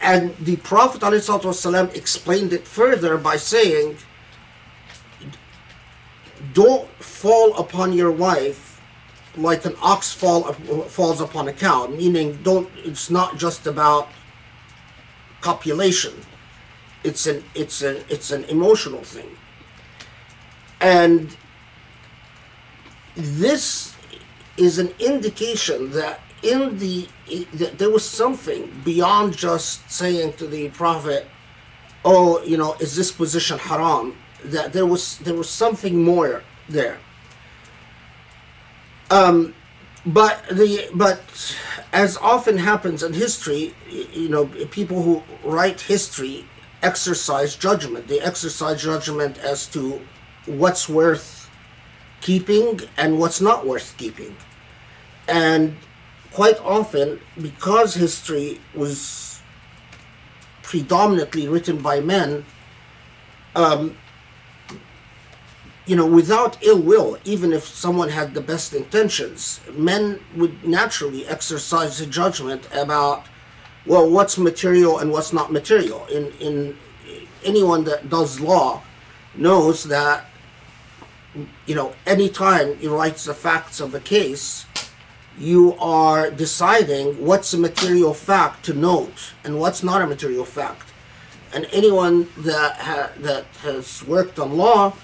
and 0.00 0.34
the 0.38 0.56
prophet 0.56 1.02
ﷺ 1.02 1.94
explained 1.94 2.52
it 2.52 2.66
further 2.66 3.18
by 3.18 3.36
saying 3.36 3.96
don't 6.54 6.88
fall 7.02 7.56
upon 7.58 7.92
your 7.92 8.10
wife 8.10 8.80
like 9.36 9.64
an 9.64 9.76
ox 9.82 10.12
fall, 10.12 10.52
falls 10.88 11.20
upon 11.20 11.48
a 11.48 11.52
cow 11.52 11.86
meaning 11.86 12.38
don't 12.42 12.68
it's 12.84 13.10
not 13.10 13.36
just 13.36 13.66
about 13.66 14.08
copulation. 15.40 16.12
It's 17.04 17.26
an 17.26 17.44
it's 17.54 17.82
an 17.82 18.04
it's 18.08 18.30
an 18.30 18.44
emotional 18.44 19.02
thing. 19.02 19.36
And 20.80 21.36
this 23.14 23.94
is 24.56 24.78
an 24.78 24.92
indication 24.98 25.90
that 25.92 26.20
in 26.42 26.78
the 26.78 27.08
there 27.76 27.90
was 27.90 28.06
something 28.08 28.70
beyond 28.84 29.36
just 29.36 29.90
saying 29.90 30.32
to 30.34 30.46
the 30.46 30.68
prophet 30.70 31.26
oh 32.04 32.42
you 32.44 32.56
know 32.56 32.74
is 32.80 32.96
this 32.96 33.12
position 33.12 33.58
haram 33.58 34.16
that 34.44 34.72
there 34.72 34.86
was 34.86 35.18
there 35.18 35.34
was 35.34 35.48
something 35.48 36.02
more 36.02 36.42
there 36.68 36.98
um 39.10 39.54
but 40.06 40.42
the 40.50 40.88
but 40.94 41.20
as 41.92 42.16
often 42.18 42.56
happens 42.56 43.02
in 43.02 43.12
history 43.12 43.74
you 43.90 44.28
know 44.28 44.46
people 44.70 45.02
who 45.02 45.22
write 45.44 45.80
history 45.82 46.46
exercise 46.82 47.56
judgment. 47.56 48.08
They 48.08 48.20
exercise 48.20 48.82
judgment 48.82 49.38
as 49.38 49.66
to 49.68 50.00
what's 50.46 50.88
worth 50.88 51.50
keeping 52.20 52.80
and 52.96 53.18
what's 53.18 53.40
not 53.40 53.66
worth 53.66 53.94
keeping. 53.96 54.36
And 55.28 55.76
quite 56.40 56.58
often, 56.60 57.20
because 57.42 57.92
history 57.92 58.58
was 58.74 59.42
predominantly 60.62 61.46
written 61.46 61.76
by 61.82 62.00
men, 62.00 62.46
um, 63.54 63.94
you 65.84 65.94
know, 65.94 66.06
without 66.06 66.56
ill 66.62 66.80
will, 66.80 67.18
even 67.26 67.52
if 67.52 67.64
someone 67.66 68.08
had 68.08 68.32
the 68.32 68.40
best 68.40 68.72
intentions, 68.72 69.60
men 69.74 70.18
would 70.34 70.64
naturally 70.64 71.26
exercise 71.26 72.00
a 72.00 72.06
judgment 72.06 72.66
about, 72.72 73.26
well, 73.84 74.08
what's 74.08 74.38
material 74.38 74.98
and 75.00 75.12
what's 75.12 75.34
not 75.34 75.52
material. 75.52 76.06
In 76.06 76.24
in 76.48 76.56
anyone 77.44 77.84
that 77.84 78.08
does 78.08 78.40
law 78.40 78.82
knows 79.34 79.84
that 79.84 80.24
you 81.66 81.74
know 81.74 81.92
anytime 82.06 82.78
he 82.78 82.88
writes 82.88 83.24
the 83.26 83.34
facts 83.34 83.78
of 83.78 83.94
a 83.94 84.00
case 84.00 84.64
you 85.38 85.74
are 85.78 86.30
deciding 86.30 87.24
what's 87.24 87.54
a 87.54 87.58
material 87.58 88.14
fact 88.14 88.64
to 88.66 88.74
note 88.74 89.32
and 89.44 89.58
what's 89.58 89.82
not 89.82 90.02
a 90.02 90.06
material 90.06 90.44
fact. 90.44 90.92
And 91.52 91.66
anyone 91.72 92.28
that 92.38 92.76
ha- 92.76 93.10
that 93.18 93.44
has 93.62 94.04
worked 94.04 94.38
on 94.38 94.56
law 94.56 94.94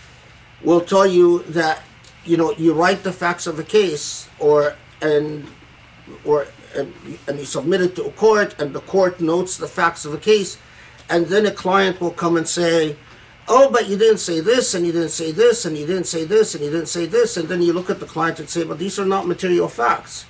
will 0.62 0.80
tell 0.80 1.06
you 1.06 1.42
that 1.44 1.82
you 2.24 2.36
know 2.36 2.52
you 2.52 2.72
write 2.72 3.02
the 3.02 3.12
facts 3.12 3.46
of 3.46 3.58
a 3.58 3.64
case 3.64 4.28
or 4.38 4.76
and 5.00 5.46
or 6.24 6.46
and, 6.74 6.92
and 7.26 7.38
you 7.38 7.44
submit 7.44 7.80
it 7.80 7.96
to 7.96 8.04
a 8.04 8.12
court 8.12 8.54
and 8.60 8.74
the 8.74 8.80
court 8.80 9.20
notes 9.20 9.56
the 9.56 9.66
facts 9.66 10.04
of 10.04 10.14
a 10.14 10.18
case 10.18 10.58
and 11.08 11.26
then 11.26 11.46
a 11.46 11.50
client 11.50 12.00
will 12.00 12.10
come 12.10 12.36
and 12.36 12.46
say 12.46 12.96
oh 13.48 13.70
but 13.70 13.88
you 13.88 13.96
didn't 13.96 14.18
say 14.18 14.40
this 14.40 14.74
and 14.74 14.86
you 14.86 14.92
didn't 14.92 15.10
say 15.10 15.32
this 15.32 15.64
and 15.64 15.76
you 15.76 15.86
didn't 15.86 16.06
say 16.06 16.24
this 16.24 16.54
and 16.54 16.64
you 16.64 16.70
didn't 16.70 16.88
say 16.88 17.06
this 17.06 17.36
and 17.36 17.48
then 17.48 17.62
you 17.62 17.72
look 17.72 17.90
at 17.90 18.00
the 18.00 18.06
client 18.06 18.40
and 18.40 18.48
say 18.48 18.64
but 18.64 18.78
these 18.78 18.98
are 18.98 19.06
not 19.06 19.26
material 19.26 19.68
facts. 19.68 20.26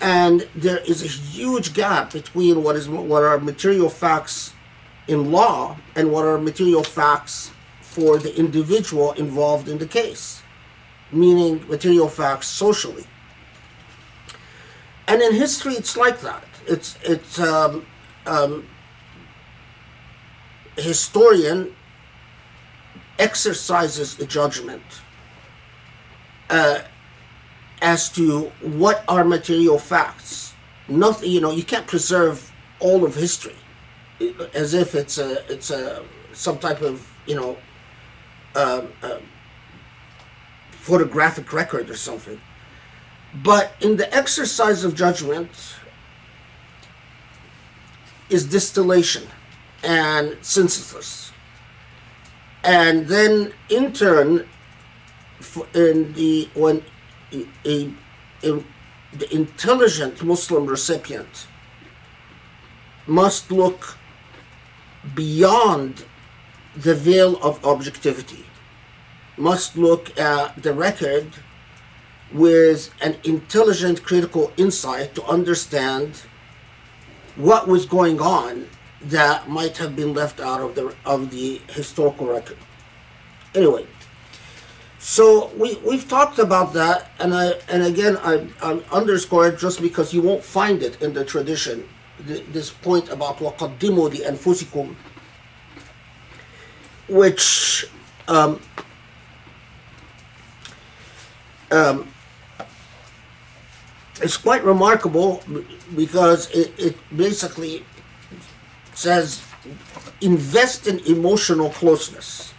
And 0.00 0.48
there 0.54 0.78
is 0.78 1.02
a 1.02 1.08
huge 1.08 1.74
gap 1.74 2.12
between 2.12 2.62
what 2.62 2.76
is 2.76 2.88
what 2.88 3.22
are 3.22 3.38
material 3.38 3.88
facts 3.88 4.54
in 5.08 5.32
law 5.32 5.76
and 5.96 6.12
what 6.12 6.24
are 6.24 6.38
material 6.38 6.84
facts 6.84 7.50
for 7.80 8.18
the 8.18 8.36
individual 8.38 9.12
involved 9.12 9.68
in 9.68 9.78
the 9.78 9.86
case 9.86 10.42
meaning 11.12 11.66
material 11.68 12.08
facts 12.08 12.46
socially. 12.48 13.04
And 15.06 15.22
in 15.22 15.34
history 15.34 15.74
it's 15.74 15.96
like 15.96 16.20
that. 16.20 16.44
It's 16.66 16.98
it's 17.02 17.38
um, 17.38 17.86
um, 18.26 18.66
historian 20.76 21.74
exercises 23.18 24.18
a 24.20 24.26
judgment 24.26 24.82
uh, 26.50 26.80
as 27.82 28.08
to 28.10 28.52
what 28.60 29.04
are 29.08 29.24
material 29.24 29.78
facts. 29.78 30.54
Nothing, 30.88 31.30
you 31.30 31.40
know, 31.40 31.50
you 31.50 31.64
can't 31.64 31.86
preserve 31.86 32.50
all 32.80 33.04
of 33.04 33.14
history 33.14 33.56
as 34.54 34.74
if 34.74 34.94
it's 34.94 35.18
a 35.18 35.44
it's 35.52 35.70
a 35.70 36.04
some 36.32 36.58
type 36.58 36.80
of 36.80 37.08
you 37.26 37.34
know 37.34 37.56
um, 38.56 38.88
uh, 39.02 39.18
photographic 40.70 41.52
record 41.52 41.90
or 41.90 41.96
something. 41.96 42.40
But 43.34 43.74
in 43.80 43.96
the 43.96 44.12
exercise 44.14 44.84
of 44.84 44.94
judgment 44.94 45.50
is 48.30 48.46
distillation 48.46 49.26
and 49.82 50.36
synthesis 50.40 51.32
and 52.64 53.06
then 53.06 53.52
in 53.68 53.92
turn 53.92 54.46
in 55.74 56.12
the 56.14 56.48
when 56.54 56.82
a, 57.32 57.46
a, 57.64 57.92
a, 58.42 58.64
the 59.12 59.34
intelligent 59.34 60.22
muslim 60.22 60.66
recipient 60.66 61.46
must 63.06 63.50
look 63.52 63.96
beyond 65.14 66.04
the 66.76 66.94
veil 66.94 67.36
of 67.42 67.64
objectivity 67.64 68.44
must 69.36 69.76
look 69.76 70.18
at 70.18 70.62
the 70.62 70.72
record 70.72 71.26
with 72.32 72.90
an 73.00 73.16
intelligent 73.24 74.02
critical 74.02 74.52
insight 74.56 75.14
to 75.14 75.24
understand 75.24 76.22
what 77.36 77.68
was 77.68 77.86
going 77.86 78.20
on 78.20 78.66
that 79.02 79.48
might 79.48 79.76
have 79.76 79.94
been 79.94 80.12
left 80.12 80.40
out 80.40 80.60
of 80.60 80.74
the 80.74 80.94
of 81.04 81.30
the 81.30 81.60
historical 81.70 82.26
record. 82.26 82.58
Anyway, 83.54 83.86
so 84.98 85.50
we 85.56 85.76
we've 85.76 86.08
talked 86.08 86.38
about 86.38 86.72
that, 86.72 87.10
and 87.18 87.34
I 87.34 87.54
and 87.68 87.82
again 87.82 88.16
I, 88.18 88.48
I 88.60 88.80
underscore 88.90 89.48
it 89.48 89.58
just 89.58 89.80
because 89.80 90.12
you 90.12 90.22
won't 90.22 90.42
find 90.42 90.82
it 90.82 91.00
in 91.00 91.12
the 91.14 91.24
tradition. 91.24 91.88
This 92.20 92.70
point 92.70 93.08
about 93.10 93.38
waqaddimu 93.38 94.26
and 94.26 94.36
anfusikum, 94.36 94.96
which 97.08 97.86
um, 98.26 98.60
um, 101.70 102.08
it's 104.20 104.36
quite 104.36 104.64
remarkable 104.64 105.42
because 105.94 106.50
it, 106.50 106.72
it 106.76 106.96
basically 107.16 107.84
says 108.98 109.40
invest 110.20 110.88
in 110.88 110.98
emotional 111.06 111.70
closeness. 111.70 112.52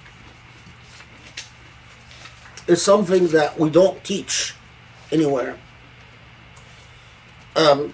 Is 2.66 2.82
something 2.82 3.28
that 3.30 3.60
we 3.60 3.70
don't 3.70 4.02
teach 4.04 4.56
anywhere. 5.12 5.58
Um, 7.56 7.94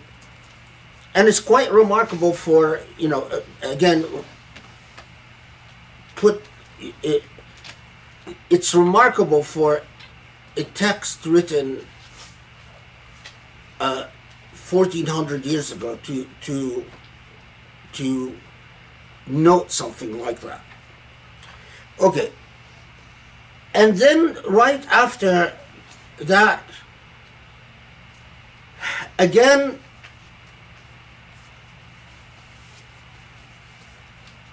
and 1.15 1.27
it's 1.27 1.39
quite 1.39 1.71
remarkable 1.71 2.33
for 2.33 2.81
you 2.99 3.07
know 3.07 3.21
uh, 3.23 3.39
again 3.63 4.05
put 6.15 6.43
it 7.01 7.23
it's 8.49 8.75
remarkable 8.75 9.41
for 9.41 9.81
a 10.57 10.63
text 10.63 11.25
written 11.25 11.87
uh, 13.79 14.05
1400 14.69 15.45
years 15.45 15.71
ago 15.71 15.97
to 16.03 16.27
to 16.41 16.85
to 17.95 18.35
note 19.27 19.71
something 19.71 20.19
like 20.19 20.39
that. 20.41 20.61
Okay. 21.99 22.31
And 23.73 23.97
then 23.97 24.37
right 24.47 24.85
after 24.87 25.53
that, 26.19 26.63
again, 29.19 29.79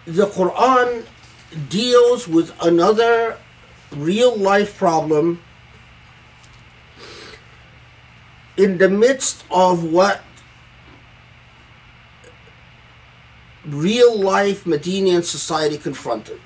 the 0.07 0.27
Quran 0.27 1.07
deals 1.69 2.27
with 2.27 2.53
another 2.61 3.39
real 3.93 4.37
life 4.37 4.77
problem 4.77 5.41
in 8.57 8.79
the 8.79 8.89
midst 8.89 9.45
of 9.51 9.85
what 9.85 10.23
real 13.67 14.19
life 14.19 14.65
Medinian 14.65 15.23
society 15.23 15.79
confronted. 15.79 16.41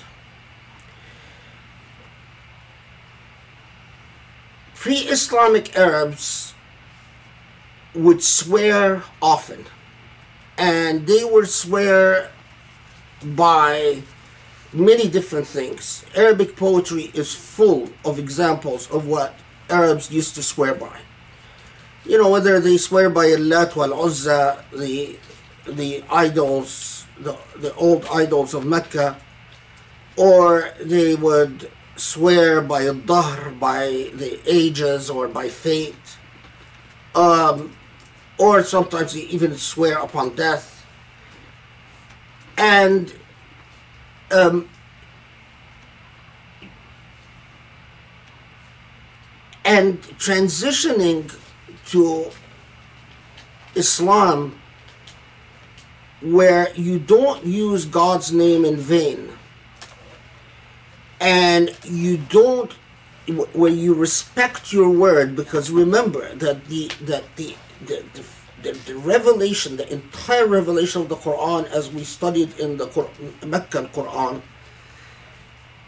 Pre 4.74 4.94
Islamic 4.94 5.76
Arabs 5.76 6.54
would 7.94 8.22
swear 8.22 9.02
often, 9.20 9.64
and 10.58 11.06
they 11.06 11.24
would 11.24 11.48
swear 11.48 12.30
by 13.24 14.02
many 14.72 15.08
different 15.08 15.46
things. 15.46 16.04
Arabic 16.14 16.54
poetry 16.56 17.10
is 17.14 17.34
full 17.34 17.90
of 18.04 18.18
examples 18.18 18.88
of 18.90 19.06
what 19.06 19.34
Arabs 19.70 20.10
used 20.10 20.34
to 20.34 20.42
swear 20.42 20.74
by. 20.74 21.00
You 22.04 22.18
know, 22.18 22.30
whether 22.30 22.60
they 22.60 22.76
swear 22.76 23.10
by 23.10 23.26
Allat 23.26 23.74
wal 23.74 23.92
Uzza, 24.04 24.62
the 24.72 25.18
the 25.66 26.04
idols, 26.08 26.95
the, 27.20 27.36
the 27.56 27.74
old 27.74 28.06
idols 28.12 28.54
of 28.54 28.64
Mecca, 28.64 29.16
or 30.16 30.70
they 30.80 31.14
would 31.14 31.70
swear 31.96 32.60
by 32.60 32.84
dahr, 32.84 33.50
by 33.58 34.10
the 34.14 34.40
ages, 34.46 35.10
or 35.10 35.28
by 35.28 35.48
fate, 35.48 36.18
um, 37.14 37.74
or 38.38 38.62
sometimes 38.62 39.14
they 39.14 39.20
even 39.22 39.56
swear 39.56 39.98
upon 39.98 40.34
death. 40.34 40.84
And 42.58 43.12
um, 44.30 44.68
and 49.64 50.00
transitioning 50.18 51.34
to 51.86 52.30
Islam 53.74 54.58
where 56.20 56.72
you 56.74 56.98
don't 56.98 57.44
use 57.44 57.84
God's 57.84 58.32
name 58.32 58.64
in 58.64 58.76
vain. 58.76 59.30
And 61.20 61.76
you 61.84 62.18
don't 62.18 62.72
where 63.54 63.72
you 63.72 63.92
respect 63.92 64.72
your 64.72 64.88
word 64.88 65.34
because 65.34 65.70
remember 65.70 66.32
that 66.36 66.66
the 66.66 66.90
that 67.02 67.24
the, 67.36 67.56
the, 67.84 68.04
the 68.14 68.24
the, 68.62 68.72
the 68.72 68.96
revelation, 68.96 69.76
the 69.76 69.92
entire 69.92 70.46
revelation 70.46 71.02
of 71.02 71.08
the 71.08 71.16
Quran, 71.16 71.66
as 71.66 71.92
we 71.92 72.04
studied 72.04 72.58
in 72.58 72.78
the 72.78 72.86
Meccan 73.44 73.88
Quran, 73.88 74.42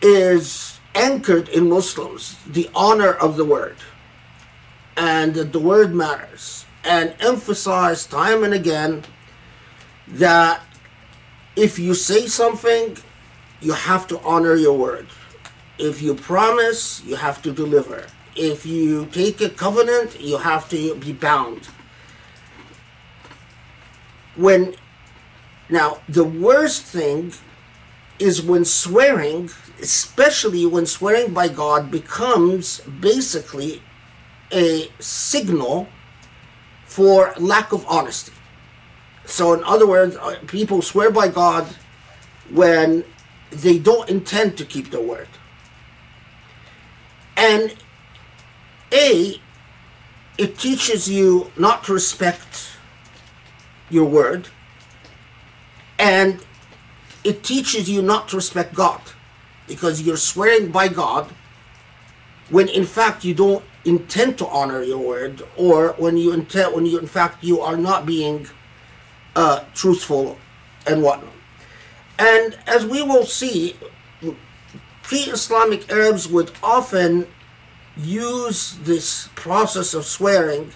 is 0.03 0.79
anchored 0.95 1.49
in 1.49 1.69
Muslims 1.69 2.37
the 2.47 2.69
honor 2.75 3.13
of 3.13 3.37
the 3.37 3.45
word 3.45 3.77
and 4.99 5.35
that 5.35 5.53
the 5.53 5.61
word 5.61 5.95
matters, 5.95 6.67
and 6.85 7.15
emphasize 7.21 8.05
time 8.05 8.43
and 8.43 8.53
again 8.53 9.05
that 10.13 10.63
if 11.57 11.79
you 11.79 11.95
say 11.95 12.27
something, 12.27 12.97
you 13.61 13.73
have 13.73 14.07
to 14.09 14.21
honor 14.21 14.55
your 14.55 14.77
word. 14.77 15.07
If 15.79 16.03
you 16.03 16.15
promise, 16.15 17.03
you 17.05 17.17
have 17.17 17.43
to 17.43 17.53
deliver. 17.53 18.07
If 18.37 18.65
you 18.65 19.07
take 19.07 19.41
a 19.41 19.51
covenant, 19.51 20.21
you 20.21 20.39
have 20.39 20.69
to 20.71 20.95
be 20.97 21.13
bound. 21.13 21.69
When 24.37 24.77
now 25.69 25.99
the 26.09 26.25
worst 26.25 26.85
thing 26.85 27.33
is 28.19 28.43
when 28.43 28.65
swearing, 28.65 29.51
especially 29.81 30.67
when 30.67 30.87
swearing 30.87 31.33
by 31.33 31.49
God 31.49 31.91
becomes 31.91 32.81
basically 32.81 33.83
a 34.53 34.91
signal 34.99 35.89
for 36.87 37.35
lack 37.39 37.73
of 37.73 37.85
honesty. 37.87 38.33
So, 39.29 39.53
in 39.53 39.63
other 39.65 39.87
words, 39.87 40.17
uh, 40.17 40.37
people 40.47 40.81
swear 40.81 41.11
by 41.11 41.29
God 41.29 41.67
when 42.51 43.05
they 43.51 43.79
don't 43.79 44.09
intend 44.09 44.57
to 44.57 44.65
keep 44.65 44.91
their 44.91 45.03
word. 45.03 45.29
And 47.37 47.77
A, 48.91 49.39
it 50.39 50.59
teaches 50.59 51.11
you 51.11 51.53
not 51.59 51.85
to 51.85 51.93
respect 51.93 52.71
your 53.91 54.07
word, 54.07 54.49
and 55.99 56.43
it 57.23 57.45
teaches 57.45 57.89
you 57.89 58.01
not 58.01 58.29
to 58.31 58.37
respect 58.37 58.75
God 58.75 59.03
because 59.67 60.01
you're 60.01 60.17
swearing 60.17 60.71
by 60.71 60.89
God 60.89 61.31
when 62.49 62.69
in 62.69 62.87
fact 62.87 63.25
you 63.25 63.35
don't 63.35 63.63
intend 63.85 64.39
to 64.39 64.47
honor 64.47 64.83
your 64.83 64.99
word 64.99 65.43
or 65.55 65.89
when 65.99 66.17
you 66.17 66.33
intend 66.33 66.75
when 66.75 66.87
you 66.87 66.99
in 66.99 67.07
fact 67.07 67.45
you 67.45 67.61
are 67.61 67.77
not 67.77 68.07
being 68.07 68.49
uh, 69.39 69.65
truthful 69.75 70.37
and 70.87 71.03
whatnot. 71.03 71.33
And 72.19 72.59
as 72.67 72.85
we 72.85 73.03
will 73.03 73.25
see 73.25 73.77
pre-islamic 75.03 75.91
arabs 75.91 76.29
would 76.29 76.51
often 76.63 77.27
use 77.97 78.77
this 78.83 79.29
process 79.35 79.95
of 79.95 80.05
swearing 80.05 80.73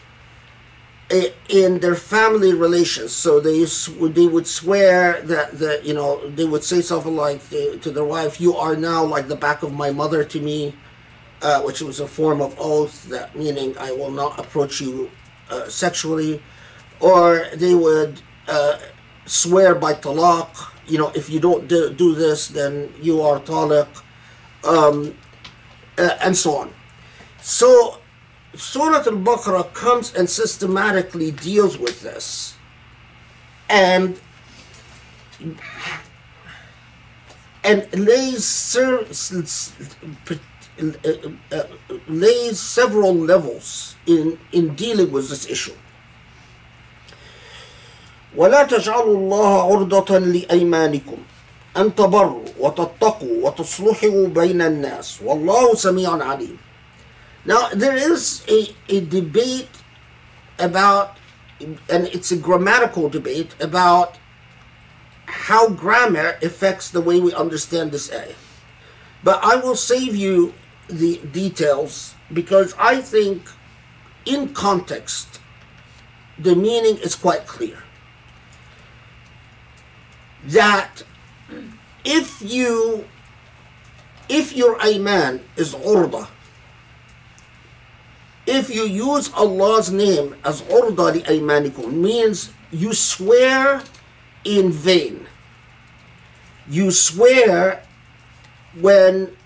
in 1.48 1.80
their 1.80 1.96
family 1.96 2.54
relations. 2.54 3.12
So 3.12 3.40
they 3.40 3.66
would 3.98 4.14
they 4.14 4.26
would 4.26 4.46
swear 4.46 5.20
that 5.22 5.58
that 5.58 5.84
you 5.84 5.92
know 5.92 6.10
they 6.30 6.44
would 6.44 6.64
say 6.64 6.80
something 6.80 7.16
like 7.16 7.40
to 7.50 7.90
their 7.96 8.04
wife 8.04 8.40
you 8.40 8.56
are 8.56 8.76
now 8.76 9.04
like 9.04 9.26
the 9.28 9.36
back 9.36 9.62
of 9.62 9.72
my 9.72 9.90
mother 9.90 10.24
to 10.24 10.40
me 10.40 10.74
uh, 11.42 11.60
which 11.62 11.82
was 11.82 11.98
a 12.00 12.06
form 12.06 12.40
of 12.40 12.54
oath, 12.58 13.04
that 13.08 13.36
meaning 13.36 13.76
I 13.76 13.90
will 13.90 14.10
not 14.12 14.38
approach 14.38 14.80
you 14.80 15.10
uh, 15.50 15.68
sexually, 15.68 16.40
or 17.00 17.48
they 17.54 17.74
would 17.74 18.22
uh, 18.48 18.78
swear 19.26 19.74
by 19.74 19.94
talaq, 19.94 20.70
you 20.86 20.98
know, 20.98 21.10
if 21.14 21.30
you 21.30 21.40
don't 21.40 21.68
do, 21.68 21.92
do 21.92 22.14
this, 22.14 22.48
then 22.48 22.92
you 23.00 23.22
are 23.22 23.40
talaq, 23.40 23.88
um, 24.64 25.16
uh, 25.98 26.16
and 26.22 26.36
so 26.36 26.56
on. 26.56 26.72
So, 27.40 27.98
Surah 28.54 28.98
Al 28.98 29.18
Baqarah 29.18 29.72
comes 29.72 30.14
and 30.14 30.28
systematically 30.28 31.30
deals 31.30 31.78
with 31.78 32.02
this. 32.02 32.54
And 33.68 34.20
and 37.64 37.86
lays 37.94 38.44
ser- 38.44 39.06
uh, 40.80 41.28
uh, 41.52 41.62
lays 42.08 42.58
several 42.60 43.14
levels 43.14 43.96
in, 44.06 44.38
in 44.52 44.74
dealing 44.74 45.12
with 45.12 45.28
this 45.28 45.48
issue. 45.48 45.74
ولا 48.35 48.63
تجعلوا 48.63 49.17
الله 49.17 49.73
عرضة 49.73 50.17
لأيمانكم 50.17 51.17
أن 51.77 51.95
تبروا 51.95 52.45
وتتقوا 52.59 53.47
وتصلحوا 53.47 54.27
بين 54.27 54.61
الناس 54.61 55.21
والله 55.21 55.75
سميع 55.75 56.23
عليم. 56.23 56.57
Now 57.45 57.69
there 57.73 57.95
is 57.95 58.43
a, 58.49 58.75
a 58.89 58.99
debate 59.01 59.69
about, 60.59 61.17
and 61.89 62.07
it's 62.07 62.31
a 62.31 62.37
grammatical 62.37 63.09
debate 63.09 63.55
about 63.61 64.17
how 65.25 65.69
grammar 65.69 66.37
affects 66.41 66.89
the 66.89 67.01
way 67.01 67.19
we 67.19 67.33
understand 67.33 67.91
this 67.91 68.11
ayah. 68.11 68.35
But 69.23 69.39
I 69.43 69.55
will 69.55 69.75
save 69.75 70.15
you 70.15 70.53
the 70.89 71.17
details 71.31 72.15
because 72.33 72.73
I 72.79 73.01
think 73.01 73.49
in 74.25 74.53
context 74.53 75.39
the 76.37 76.55
meaning 76.55 76.97
is 76.97 77.15
quite 77.15 77.47
clear. 77.47 77.77
That 80.46 81.02
if 82.04 82.42
you 82.42 83.06
if 84.28 84.56
your 84.56 84.80
iman 84.80 85.40
is 85.56 85.74
urda, 85.74 86.28
if 88.46 88.74
you 88.74 88.84
use 88.84 89.32
Allah's 89.34 89.90
name 89.90 90.34
as 90.44 90.62
urda 90.62 91.14
li 91.14 91.22
aymanikum 91.22 91.92
means 91.92 92.50
you 92.70 92.92
swear 92.92 93.82
in 94.44 94.72
vain. 94.72 95.26
You 96.68 96.90
swear 96.90 97.84
when 98.80 99.36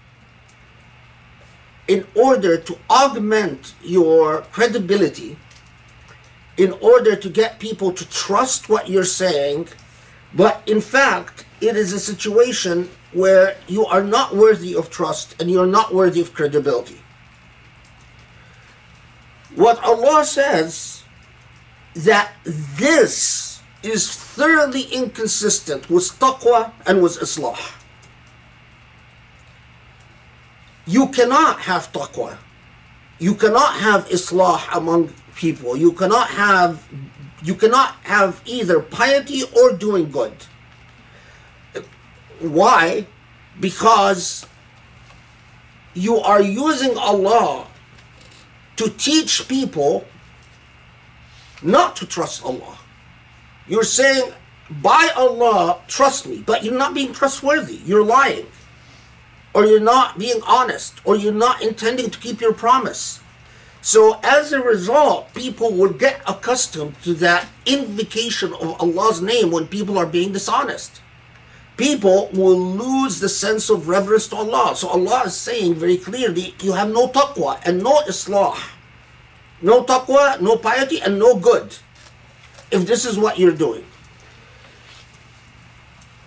in 1.89 2.07
order 2.15 2.57
to 2.59 2.79
augment 2.91 3.75
your 3.83 4.43
credibility, 4.53 5.37
in 6.57 6.73
order 6.81 7.15
to 7.17 7.29
get 7.29 7.59
people 7.59 7.93
to 7.93 8.09
trust 8.09 8.69
what 8.69 8.89
you're 8.89 9.05
saying, 9.05 9.69
but 10.37 10.63
in 10.67 10.81
fact, 10.81 11.47
it 11.61 11.77
is 11.77 11.93
a 11.95 12.01
situation 12.01 12.91
where 13.13 13.57
you 13.67 13.87
are 13.87 14.05
not 14.05 14.37
worthy 14.37 14.77
of 14.77 14.91
trust 14.91 15.41
and 15.41 15.51
you're 15.51 15.67
not 15.67 15.95
worthy 15.95 16.21
of 16.21 16.35
credibility. 16.35 17.01
What 19.55 19.83
Allah 19.83 20.25
says 20.27 21.03
that 21.95 22.33
this 22.77 23.63
is 23.83 24.15
thoroughly 24.15 24.83
inconsistent 24.93 25.89
with 25.89 26.05
taqwa 26.21 26.73
and 26.87 27.03
with 27.03 27.17
islah. 27.21 27.57
You 30.87 31.09
cannot 31.09 31.61
have 31.61 31.91
taqwa. 31.93 32.37
You 33.19 33.35
cannot 33.35 33.81
have 33.81 34.07
islah 34.09 34.77
among 34.77 35.15
people. 35.35 35.75
You 35.77 35.93
cannot 35.93 36.29
have 36.29 36.85
you 37.47 37.55
cannot 37.55 37.95
have 38.03 38.43
either 38.45 38.81
piety 38.81 39.43
or 39.57 39.73
doing 39.73 40.11
good. 40.11 40.35
Why? 42.41 43.07
Because 43.61 44.45
you 45.95 46.17
are 46.19 46.43
using 46.43 46.99
Allah 46.99 47.69
to 48.75 48.91
teach 48.91 49.47
people 49.47 50.07
not 51.63 51.95
to 51.97 52.07
trust 52.07 52.45
Allah. 52.45 52.79
You're 53.69 53.85
saying, 53.85 54.33
by 54.69 55.11
Allah, 55.17 55.79
trust 55.87 56.27
me, 56.27 56.43
but 56.45 56.65
you're 56.65 56.75
not 56.75 56.95
being 56.95 57.13
trustworthy. 57.13 57.77
You're 57.77 58.05
lying. 58.05 58.47
Or 59.55 59.65
you're 59.65 59.79
not 59.79 60.19
being 60.19 60.41
honest. 60.49 61.01
Or 61.05 61.15
you're 61.15 61.33
not 61.33 61.63
intending 61.63 62.11
to 62.11 62.19
keep 62.19 62.41
your 62.41 62.53
promise. 62.53 63.21
So 63.87 64.19
as 64.25 64.53
a 64.53 64.61
result, 64.61 65.33
people 65.33 65.71
will 65.71 65.93
get 65.93 66.21
accustomed 66.27 67.01
to 67.05 67.15
that 67.23 67.47
invocation 67.67 68.53
of 68.53 68.81
Allah's 68.81 69.23
name 69.23 69.53
when 69.53 69.69
people 69.69 69.97
are 69.97 70.07
being 70.07 70.33
dishonest. 70.33 71.01
People 71.77 72.29
will 72.33 72.59
lose 72.59 73.21
the 73.21 73.29
sense 73.29 73.71
of 73.71 73.87
reverence 73.87 74.27
to 74.29 74.37
Allah. 74.39 74.75
So 74.75 74.89
Allah 74.89 75.23
is 75.27 75.37
saying 75.37 75.77
very 75.77 75.99
clearly, 75.99 76.57
you 76.61 76.73
have 76.73 76.91
no 76.91 77.07
taqwa 77.07 77.61
and 77.65 77.81
no 77.81 78.01
islah. 78.09 78.59
No 79.63 79.85
taqwa, 79.85 80.41
no 80.41 80.57
piety, 80.57 81.01
and 81.01 81.17
no 81.17 81.37
good. 81.37 81.77
If 82.73 82.89
this 82.89 83.07
is 83.07 83.17
what 83.17 83.39
you're 83.39 83.53
doing. 83.53 83.85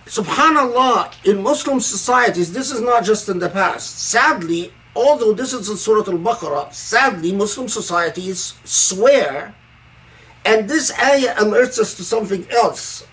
Subhanallah, 0.06 1.26
in 1.26 1.42
Muslim 1.42 1.80
societies, 1.80 2.54
this 2.54 2.70
is 2.70 2.80
not 2.80 3.04
just 3.04 3.28
in 3.28 3.38
the 3.38 3.50
past. 3.50 3.98
Sadly, 3.98 4.72
although 5.00 5.32
this 5.32 5.52
is 5.52 5.68
in 5.68 5.76
Surah 5.76 6.10
Al 6.12 6.18
Baqarah, 6.18 6.72
sadly, 6.72 7.32
Muslim 7.32 7.68
societies 7.68 8.54
swear, 8.64 9.54
and 10.44 10.68
this 10.68 10.92
ayah 10.98 11.34
alerts 11.36 11.78
us 11.78 11.94
to 11.94 12.04
something 12.04 12.46
else. 12.50 13.06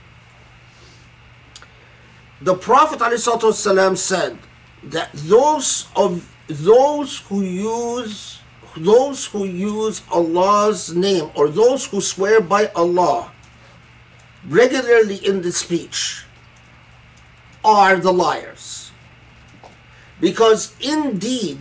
The 2.42 2.56
Prophet 2.56 3.00
ﷺ 3.00 3.98
said 3.98 4.38
that 4.84 5.10
those 5.14 5.88
of 5.96 6.30
those 6.48 7.20
who 7.28 7.42
use 7.42 8.40
those 8.78 9.26
who 9.26 9.44
use 9.46 10.04
Allah's 10.12 10.94
name 10.94 11.32
or 11.34 11.50
those 11.50 11.88
who 11.88 12.00
swear 12.00 12.40
by 12.42 12.68
Allah 12.76 13.32
regularly 14.48 15.16
in 15.26 15.42
the 15.42 15.52
speech 15.52 16.26
are 17.66 17.98
the 17.98 18.14
liars. 18.14 18.92
Because 20.22 20.76
indeed, 20.80 21.60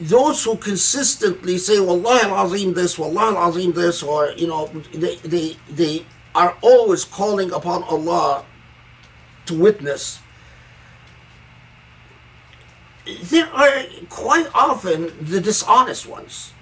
those 0.00 0.42
who 0.44 0.56
consistently 0.56 1.58
say 1.58 1.78
Wallah 1.78 2.20
al-Azim 2.24 2.74
this, 2.74 2.98
Wallah 2.98 3.36
al-Azim 3.36 3.72
this, 3.72 4.02
or, 4.02 4.32
you 4.32 4.46
know, 4.46 4.66
they, 4.94 5.16
they, 5.16 5.56
they 5.68 6.06
are 6.34 6.56
always 6.62 7.04
calling 7.04 7.52
upon 7.52 7.82
Allah 7.84 8.44
to 9.46 9.54
witness 9.54 10.20
there 13.22 13.46
are 13.46 13.84
quite 14.08 14.48
often 14.54 15.12
the 15.20 15.40
dishonest 15.40 16.06
ones. 16.06 16.52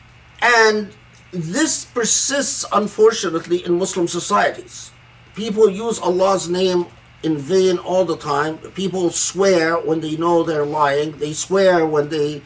And 0.41 0.93
this 1.33 1.85
persists, 1.85 2.65
unfortunately, 2.73 3.65
in 3.65 3.79
Muslim 3.79 4.09
societies. 4.09 4.91
People 5.35 5.69
use 5.69 5.99
Allah's 5.99 6.49
name 6.49 6.87
in 7.23 7.37
vain 7.37 7.79
all 7.79 8.05
the 8.05 8.17
time. 8.17 8.59
People 8.75 9.11
swear 9.11 9.79
when 9.79 10.01
they 10.01 10.17
know 10.17 10.43
they're 10.43 10.65
lying. 10.65 11.19
They 11.19 11.33
swear 11.33 11.87
when 11.87 12.09
they 12.09 12.43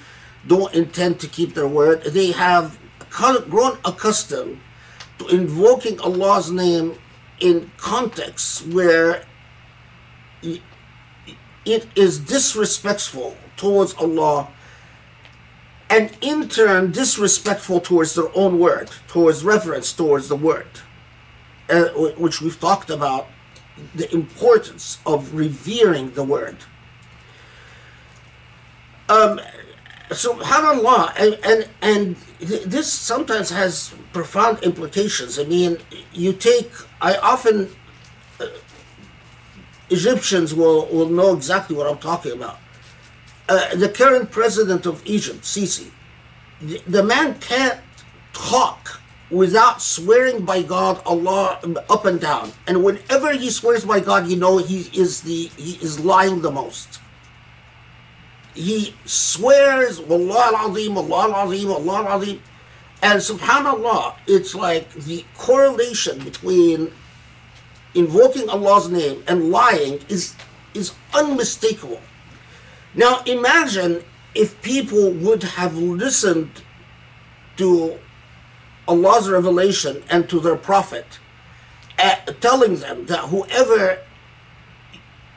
don't 0.46 0.74
intend 0.74 1.20
to 1.20 1.26
keep 1.26 1.54
their 1.54 1.68
word. 1.68 2.02
They 2.04 2.32
have 2.32 2.78
grown 3.10 3.78
accustomed 3.84 4.60
to 5.18 5.28
invoking 5.28 6.00
Allah's 6.00 6.50
name 6.50 6.98
in 7.40 7.70
contexts 7.76 8.64
where 8.66 9.24
it 10.42 11.86
is 11.94 12.18
disrespectful 12.18 13.36
towards 13.56 13.94
Allah 13.94 14.48
and 15.90 16.10
in 16.22 16.48
turn 16.48 16.90
disrespectful 16.90 17.80
towards 17.80 18.14
their 18.14 18.34
own 18.34 18.58
word, 18.58 18.90
towards 19.08 19.44
reverence 19.44 19.92
towards 19.92 20.28
the 20.28 20.36
word, 20.36 20.66
uh, 21.68 21.88
which 22.16 22.40
we've 22.40 22.58
talked 22.58 22.88
about 22.88 23.26
the 23.94 24.12
importance 24.12 24.98
of 25.04 25.34
revering 25.34 26.12
the 26.12 26.24
word. 26.24 26.56
Um, 29.08 29.38
subhanallah 30.12 31.12
and 31.18 31.38
and, 31.44 31.68
and 31.82 32.16
this 32.40 32.92
sometimes 32.92 33.50
has 33.50 33.94
profound 34.12 34.58
implications 34.62 35.38
i 35.38 35.44
mean 35.44 35.78
you 36.12 36.32
take 36.32 36.70
i 37.00 37.16
often 37.16 37.68
uh, 38.40 38.46
egyptians 39.90 40.54
will 40.54 40.86
will 40.86 41.08
know 41.08 41.34
exactly 41.34 41.76
what 41.76 41.86
i'm 41.86 41.98
talking 41.98 42.32
about 42.32 42.58
uh, 43.52 43.74
the 43.74 43.88
current 43.88 44.30
president 44.30 44.86
of 44.86 45.02
Egypt, 45.04 45.42
Sisi, 45.42 45.90
the, 46.60 46.80
the 46.86 47.02
man 47.02 47.38
can't 47.38 47.80
talk 48.32 49.00
without 49.30 49.82
swearing 49.82 50.44
by 50.44 50.62
God, 50.62 51.02
Allah, 51.04 51.60
up 51.90 52.06
and 52.06 52.18
down. 52.18 52.52
And 52.66 52.82
whenever 52.82 53.32
he 53.32 53.50
swears 53.50 53.84
by 53.84 54.00
God, 54.00 54.26
you 54.26 54.36
know 54.36 54.56
he 54.56 54.88
is 54.98 55.20
the 55.20 55.50
he 55.56 55.72
is 55.84 56.00
lying 56.00 56.40
the 56.40 56.50
most. 56.50 57.00
He 58.54 58.94
swears, 59.04 59.98
Allah 60.00 60.52
al-Azim, 60.54 60.98
Allah 60.98 61.32
al-Azim, 61.32 61.70
Allah 61.70 62.06
al-Azim. 62.08 62.42
And 63.02 63.20
subhanAllah, 63.20 64.14
it's 64.26 64.54
like 64.54 64.92
the 64.92 65.24
correlation 65.36 66.22
between 66.22 66.92
invoking 67.94 68.48
Allah's 68.48 68.88
name 68.88 69.24
and 69.26 69.50
lying 69.50 70.00
is, 70.08 70.34
is 70.74 70.92
unmistakable. 71.14 72.00
Now 72.94 73.22
imagine 73.26 74.04
if 74.34 74.60
people 74.62 75.10
would 75.10 75.42
have 75.42 75.76
listened 75.76 76.62
to 77.56 77.98
Allah's 78.86 79.28
revelation 79.28 80.02
and 80.10 80.28
to 80.28 80.40
their 80.40 80.56
prophet, 80.56 81.18
uh, 81.98 82.16
telling 82.40 82.76
them 82.76 83.06
that 83.06 83.20
whoever 83.26 83.98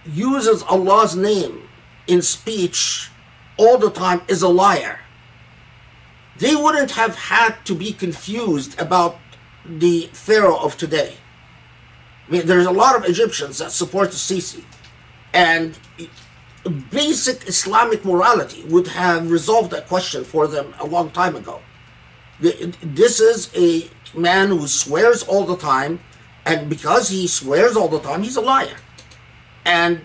uses 0.06 0.64
Allah's 0.64 1.16
name 1.16 1.65
in 2.08 2.22
speech 2.22 3.10
all 3.58 3.78
the 3.78 3.90
time 3.90 4.22
is 4.28 4.42
a 4.42 4.48
liar. 4.48 5.00
They 6.38 6.56
wouldn't 6.56 6.92
have 6.92 7.16
had 7.16 7.56
to 7.66 7.76
be 7.76 7.94
confused 7.94 8.80
about 8.80 9.18
the 9.66 10.10
Pharaoh 10.14 10.58
of 10.58 10.78
today. 10.78 11.16
I 12.28 12.32
mean, 12.32 12.46
there's 12.46 12.66
a 12.66 12.72
lot 12.72 12.96
of 12.96 13.06
Egyptians 13.06 13.60
that 13.60 13.72
support 13.72 14.10
the 14.12 14.18
Sisi. 14.18 14.64
And 15.34 15.78
basic 16.92 17.48
Islamic 17.48 18.04
morality 18.04 18.64
would 18.64 18.88
have 18.88 19.32
resolved 19.32 19.72
that 19.72 19.88
question 19.88 20.24
for 20.24 20.48
them 20.48 20.74
a 20.80 20.86
long 20.86 21.12
time 21.12 21.36
ago. 21.36 21.62
This 22.40 23.20
is 23.20 23.50
a 23.56 23.90
man 24.18 24.50
who 24.50 24.68
swears 24.68 25.24
all 25.24 25.46
the 25.46 25.58
time, 25.58 26.00
and 26.46 26.70
because 26.70 27.08
he 27.10 27.28
swears 27.28 27.78
all 27.78 27.88
the 27.88 28.00
time, 28.00 28.24
he's 28.24 28.36
a 28.36 28.42
liar. 28.42 28.76
And 29.64 30.02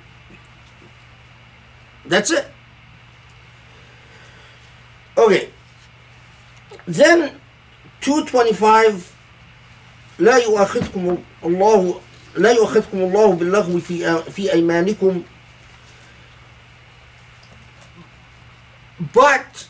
that's 2.10 2.32
it. 2.32 2.48
Okay. 5.18 5.50
Then 6.88 7.40
225 8.02 9.04
لا 10.20 10.38
يؤاخذكم 10.38 11.18
الله 11.44 12.02
لا 12.38 12.52
يؤاخذكم 12.52 12.98
الله 12.98 13.34
باللغو 13.34 13.80
في 13.80 14.22
في 14.32 14.54
أيمانكم 14.54 15.24
But 19.14 19.68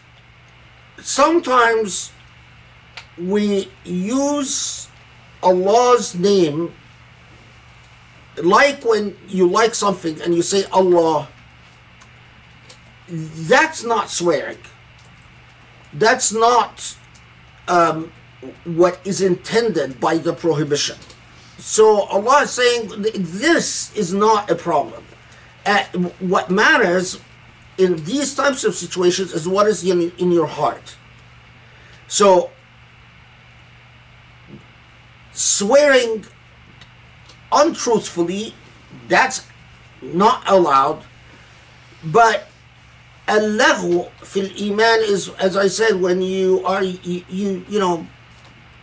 sometimes 1.01 2.11
we 3.17 3.71
use 3.83 4.87
Allah's 5.41 6.13
name 6.15 6.71
like 8.37 8.83
when 8.83 9.15
you 9.27 9.47
like 9.47 9.73
something 9.73 10.21
and 10.21 10.35
you 10.35 10.41
say 10.41 10.65
Allah, 10.71 11.27
that's 13.10 13.84
not 13.84 14.10
swearing. 14.10 14.58
That's 15.92 16.32
not 16.32 16.96
um, 17.68 18.12
what 18.64 19.00
is 19.04 19.20
intended 19.20 20.00
by 20.00 20.18
the 20.18 20.32
prohibition. 20.32 20.96
So 21.58 22.02
Allah 22.04 22.42
is 22.42 22.50
saying 22.50 22.90
this 23.14 23.94
is 23.96 24.14
not 24.14 24.50
a 24.50 24.54
problem. 24.54 25.04
Uh, 25.66 25.84
what 26.20 26.50
matters 26.50 27.20
in 27.76 28.02
these 28.04 28.34
types 28.34 28.64
of 28.64 28.74
situations 28.74 29.32
is 29.32 29.48
what 29.48 29.66
is 29.66 29.84
in, 29.84 30.12
in 30.18 30.30
your 30.30 30.46
heart. 30.46 30.96
So, 32.08 32.50
swearing 35.32 36.24
untruthfully, 37.52 38.54
that's 39.08 39.46
not 40.02 40.42
allowed. 40.48 41.04
But 42.04 42.49
al 43.30 44.10
fil 44.22 44.50
iman 44.70 45.00
is, 45.02 45.28
as 45.38 45.56
I 45.56 45.68
said, 45.68 46.00
when 46.00 46.20
you 46.20 46.64
are 46.64 46.82
you, 46.82 47.24
you 47.28 47.64
you 47.68 47.78
know 47.78 48.06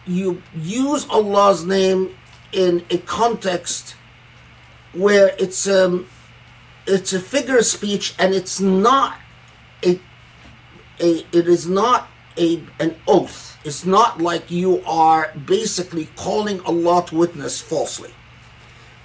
you 0.05 0.41
use 0.55 1.07
Allah's 1.09 1.65
name 1.65 2.15
in 2.53 2.85
a 2.89 2.97
context 2.99 3.95
where 4.93 5.35
it's 5.37 5.67
um, 5.67 6.07
it's 6.85 7.11
a 7.11 7.19
figure 7.19 7.57
of 7.57 7.65
speech 7.65 8.15
and 8.17 8.33
it's 8.33 8.59
not 8.61 9.19
a, 9.83 9.99
a 11.01 11.25
it 11.31 11.47
is 11.47 11.67
not 11.67 12.07
a 12.37 12.63
an 12.79 12.95
oath. 13.07 13.57
It's 13.65 13.85
not 13.85 14.21
like 14.21 14.49
you 14.49 14.81
are 14.85 15.33
basically 15.45 16.07
calling 16.15 16.61
allah 16.61 17.05
to 17.07 17.15
witness 17.15 17.59
falsely. 17.59 18.11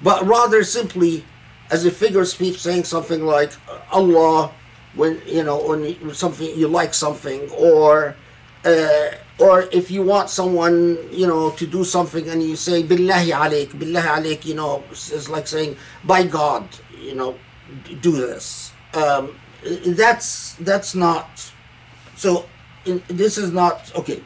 But 0.02 0.24
rather 0.24 0.62
simply 0.62 1.24
as 1.70 1.84
a 1.84 1.90
figure 1.90 2.20
of 2.20 2.28
speech 2.28 2.60
saying 2.60 2.84
something 2.84 3.24
like 3.24 3.52
allah 3.90 4.52
when 4.94 5.20
you 5.26 5.42
know 5.42 5.58
when 5.68 6.14
something 6.14 6.56
you 6.58 6.68
like 6.68 6.94
something 6.94 7.48
or 7.50 8.14
uh, 8.64 9.10
or 9.38 9.62
if 9.72 9.90
you 9.90 10.02
want 10.02 10.28
someone 10.30 10.98
you 11.10 11.26
know 11.26 11.50
to 11.50 11.66
do 11.66 11.84
something 11.84 12.28
and 12.28 12.42
you 12.42 12.56
say 12.56 12.82
billahi 12.82 13.32
alayk 13.32 13.70
billahi 13.70 14.08
alayk 14.18 14.44
you 14.44 14.54
know 14.54 14.82
it's 14.90 15.28
like 15.28 15.46
saying 15.46 15.76
by 16.04 16.24
god 16.24 16.66
you 17.00 17.14
know 17.14 17.36
do 18.00 18.12
this. 18.12 18.72
Um, 18.94 19.38
that's 19.86 20.54
that's 20.54 20.94
not 20.94 21.52
so. 22.16 22.46
In, 22.84 23.02
this 23.08 23.38
is 23.38 23.52
not 23.52 23.92
okay. 23.96 24.22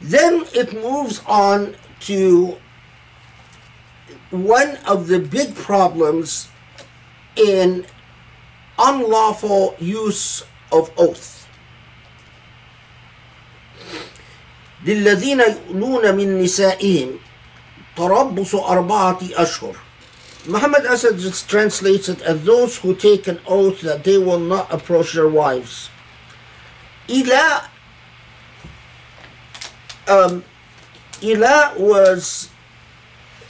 Then 0.00 0.44
it 0.54 0.72
moves 0.72 1.22
on 1.26 1.76
to 2.00 2.56
one 4.30 4.76
of 4.86 5.08
the 5.08 5.18
big 5.18 5.54
problems 5.54 6.48
in 7.36 7.84
unlawful 8.81 9.75
use 9.79 10.43
of 10.71 10.91
oath. 10.97 11.37
للذين 14.85 15.39
يؤلون 15.41 16.15
من 16.15 16.43
نسائهم 16.43 17.19
تربص 17.97 18.55
أربعة 18.55 19.19
أشهر 19.33 19.75
Muhammad 20.47 20.85
Asad 20.85 21.19
just 21.19 21.49
translates 21.49 22.07
it 22.07 22.21
as 22.21 22.41
those 22.45 22.77
who 22.77 22.95
take 22.95 23.27
an 23.27 23.39
oath 23.47 23.81
that 23.81 24.05
they 24.05 24.17
will 24.17 24.39
not 24.39 24.71
approach 24.71 25.11
their 25.11 25.27
wives. 25.27 25.89
Ila, 27.09 27.69
um, 30.07 30.45
Ila 31.21 31.73
was 31.77 32.49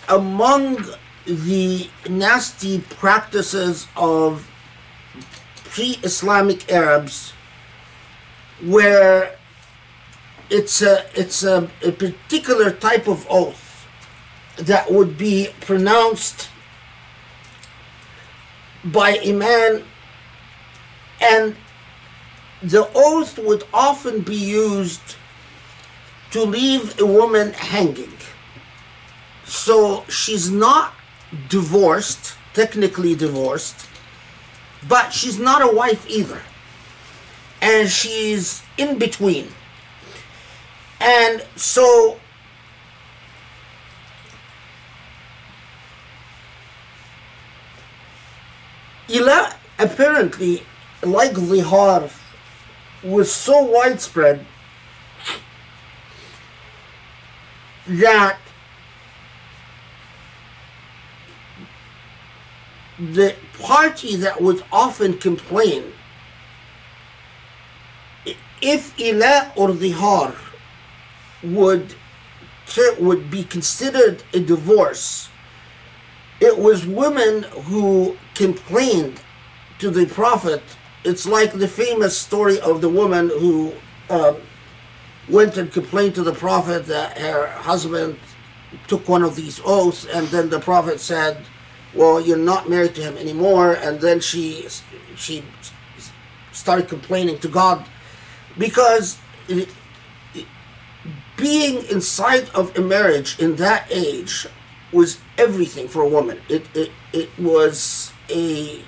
among 0.09 0.83
the 1.27 1.87
nasty 2.09 2.79
practices 2.81 3.87
of 3.95 4.49
pre-Islamic 5.72 6.70
Arabs, 6.70 7.32
where 8.62 9.36
it's 10.50 10.82
a 10.82 11.04
it's 11.14 11.42
a, 11.42 11.70
a 11.82 11.92
particular 11.92 12.70
type 12.70 13.08
of 13.08 13.26
oath 13.30 13.86
that 14.56 14.92
would 14.92 15.16
be 15.16 15.48
pronounced 15.60 16.50
by 18.84 19.16
a 19.22 19.32
man 19.32 19.82
and 21.20 21.56
the 22.62 22.88
oath 22.94 23.38
would 23.38 23.64
often 23.72 24.20
be 24.20 24.36
used 24.36 25.16
to 26.32 26.42
leave 26.42 27.00
a 27.00 27.06
woman 27.06 27.52
hanging. 27.52 28.16
So 29.44 30.04
she's 30.08 30.50
not 30.50 30.94
divorced 31.48 32.36
technically 32.52 33.14
divorced 33.14 33.88
but 34.88 35.12
she's 35.12 35.38
not 35.38 35.62
a 35.62 35.72
wife 35.74 36.08
either. 36.08 36.40
And 37.60 37.88
she's 37.88 38.62
in 38.76 38.98
between. 38.98 39.48
And 41.00 41.44
so 41.56 42.18
Ila 49.08 49.54
apparently, 49.78 50.62
like 51.02 51.32
Zihar, 51.32 52.10
was 53.02 53.32
so 53.32 53.62
widespread 53.62 54.46
that 57.86 58.38
the 62.98 63.34
party 63.60 64.16
that 64.16 64.40
would 64.40 64.64
often 64.72 65.18
complain 65.18 65.92
if 68.60 68.98
Ila 68.98 69.52
or 69.56 69.68
Zihar 69.70 70.34
would 71.42 71.94
would 72.98 73.30
be 73.30 73.44
considered 73.44 74.22
a 74.32 74.40
divorce 74.40 75.28
it 76.42 76.58
was 76.58 76.84
women 76.84 77.44
who 77.70 78.16
complained 78.34 79.20
to 79.78 79.90
the 79.90 80.06
prophet. 80.06 80.60
It's 81.04 81.24
like 81.24 81.52
the 81.52 81.68
famous 81.68 82.18
story 82.18 82.58
of 82.60 82.80
the 82.80 82.88
woman 82.88 83.28
who 83.28 83.72
um, 84.10 84.38
went 85.28 85.56
and 85.56 85.72
complained 85.72 86.16
to 86.16 86.24
the 86.24 86.32
prophet 86.32 86.86
that 86.86 87.16
her 87.16 87.46
husband 87.46 88.18
took 88.88 89.08
one 89.08 89.22
of 89.22 89.36
these 89.36 89.60
oaths 89.64 90.04
and 90.04 90.26
then 90.28 90.50
the 90.50 90.58
prophet 90.58 90.98
said 90.98 91.44
well 91.94 92.20
you're 92.20 92.36
not 92.36 92.68
married 92.68 92.94
to 92.96 93.02
him 93.02 93.16
anymore. 93.16 93.74
And 93.74 94.00
then 94.00 94.20
she 94.20 94.68
she 95.16 95.44
started 96.52 96.88
complaining 96.88 97.38
to 97.40 97.48
god. 97.48 97.84
Because 98.58 99.18
it, 99.48 99.68
it, 100.34 100.46
being 101.36 101.84
inside 101.90 102.48
of 102.50 102.76
a 102.76 102.80
marriage 102.80 103.38
in 103.38 103.56
that 103.56 103.86
age 103.90 104.46
was 104.92 105.18
everything 105.38 105.88
for 105.88 106.02
a 106.02 106.08
woman. 106.08 106.40
It 106.48 106.66
it, 106.74 106.90
it 107.12 107.30
was 107.38 108.12
a 108.28 108.82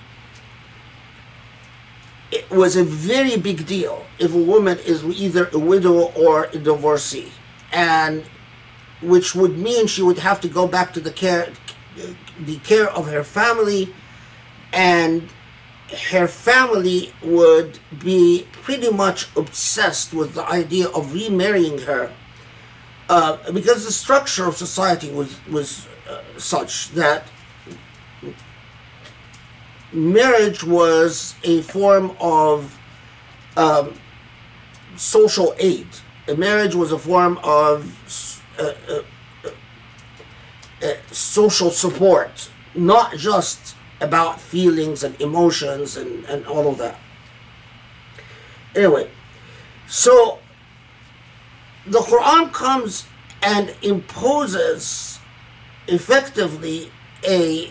it 2.30 2.50
was 2.50 2.76
a 2.76 2.84
very 2.84 3.36
big 3.36 3.66
deal 3.66 4.04
if 4.18 4.34
a 4.34 4.38
woman 4.38 4.78
is 4.78 5.04
either 5.04 5.48
a 5.52 5.58
widow 5.58 6.12
or 6.12 6.44
a 6.44 6.58
divorcee. 6.58 7.32
And 7.72 8.24
which 9.02 9.34
would 9.34 9.58
mean 9.58 9.86
she 9.86 10.02
would 10.02 10.18
have 10.18 10.40
to 10.40 10.48
go 10.48 10.66
back 10.66 10.92
to 10.94 11.00
the 11.00 11.10
care 11.10 11.52
the 12.40 12.58
care 12.58 12.90
of 12.90 13.08
her 13.08 13.24
family 13.24 13.94
and 14.72 15.28
her 16.10 16.26
family 16.26 17.12
would 17.22 17.78
be 18.02 18.46
pretty 18.52 18.90
much 18.90 19.28
obsessed 19.36 20.12
with 20.12 20.34
the 20.34 20.44
idea 20.48 20.88
of 20.88 21.12
remarrying 21.12 21.78
her 21.78 22.12
uh, 23.08 23.52
because 23.52 23.84
the 23.84 23.92
structure 23.92 24.46
of 24.46 24.56
society 24.56 25.10
was 25.12 25.38
was 25.48 25.86
uh, 26.08 26.22
such 26.38 26.90
that 26.90 27.24
marriage 29.92 30.64
was 30.64 31.34
a 31.44 31.62
form 31.62 32.16
of 32.20 32.78
um, 33.56 33.94
social 34.96 35.54
aid. 35.58 35.86
Marriage 36.36 36.74
was 36.74 36.92
a 36.92 36.98
form 36.98 37.38
of 37.42 38.42
uh, 38.58 38.72
uh, 40.84 40.94
social 41.10 41.70
support, 41.70 42.50
not 42.74 43.16
just 43.16 43.74
about 44.00 44.40
feelings 44.40 45.02
and 45.02 45.18
emotions 45.20 45.96
and, 45.96 46.24
and 46.26 46.46
all 46.46 46.68
of 46.68 46.78
that. 46.78 46.98
Anyway, 48.74 49.08
so 49.86 50.38
the 51.86 52.00
Quran 52.00 52.52
comes 52.52 53.06
and 53.42 53.74
imposes 53.82 55.20
effectively 55.86 56.90
a 57.26 57.70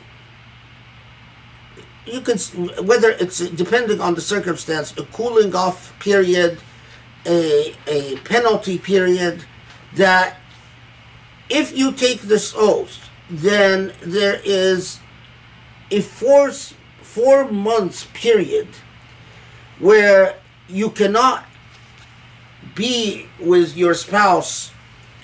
you 2.06 2.22
could 2.22 2.40
whether 2.86 3.12
it's 3.12 3.40
depending 3.40 4.00
on 4.02 4.14
the 4.14 4.22
circumstance 4.22 4.96
a 4.98 5.04
cooling 5.06 5.56
off 5.56 5.98
period 6.00 6.60
a, 7.26 7.74
a 7.88 8.18
penalty 8.18 8.78
period 8.78 9.46
that 9.96 10.38
if 11.50 11.76
you 11.76 11.92
take 11.92 12.22
this 12.22 12.54
oath 12.56 13.03
then 13.34 13.94
there 14.02 14.40
is 14.44 15.00
a 15.90 16.02
four 16.02 16.52
four 16.52 17.50
months 17.52 18.08
period 18.14 18.68
where 19.80 20.36
you 20.68 20.90
cannot 20.90 21.46
be 22.76 23.28
with 23.40 23.76
your 23.76 23.94
spouse 23.94 24.72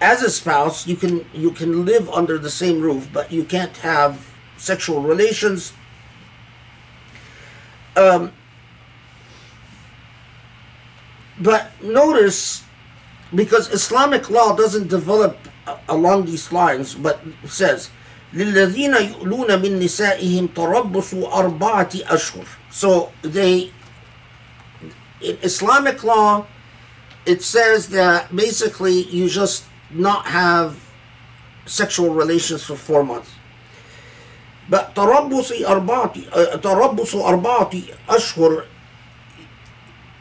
as 0.01 0.23
a 0.23 0.29
spouse. 0.29 0.87
You 0.87 0.95
can 0.95 1.25
you 1.33 1.51
can 1.51 1.85
live 1.85 2.09
under 2.09 2.37
the 2.37 2.49
same 2.49 2.81
roof 2.81 3.07
but 3.13 3.31
you 3.31 3.43
can't 3.43 3.75
have 3.77 4.27
sexual 4.57 5.01
relations. 5.01 5.73
Um, 7.95 8.31
but 11.39 11.71
notice 11.81 12.63
because 13.33 13.69
islamic 13.71 14.29
law 14.29 14.55
doesn't 14.55 14.87
develop 14.87 15.37
along 15.87 16.25
these 16.25 16.51
lines 16.51 16.95
but 16.95 17.19
says 17.45 17.89
للذين 18.34 18.94
يؤلون 18.94 19.62
من 19.62 19.78
نسائهم 19.78 20.46
تربص 20.46 21.14
أربعة 21.14 21.90
أشهر 21.94 22.44
so 22.70 23.12
they 23.22 23.70
in 25.20 25.38
islamic 25.42 26.02
law 26.04 26.44
it 27.26 27.42
says 27.42 27.88
that 27.88 28.34
basically 28.34 29.02
you 29.04 29.28
just 29.28 29.64
not 29.90 30.26
have 30.26 30.76
sexual 31.66 32.12
relations 32.12 32.62
for 32.64 32.76
four 32.76 33.04
months 33.04 33.30
but 34.68 34.94
تربص 34.94 35.52
أربعة 35.52 36.12
uh, 36.32 36.56
تربص 36.56 37.14
أربعة 37.14 37.70
أشهر 38.08 38.64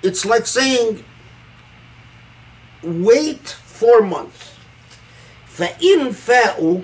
it's 0.04 0.26
like 0.26 0.46
saying 0.46 1.04
wait 2.84 3.48
four 3.65 4.02
months 4.02 4.54
فإن 5.58 6.12
فاءوا 6.12 6.82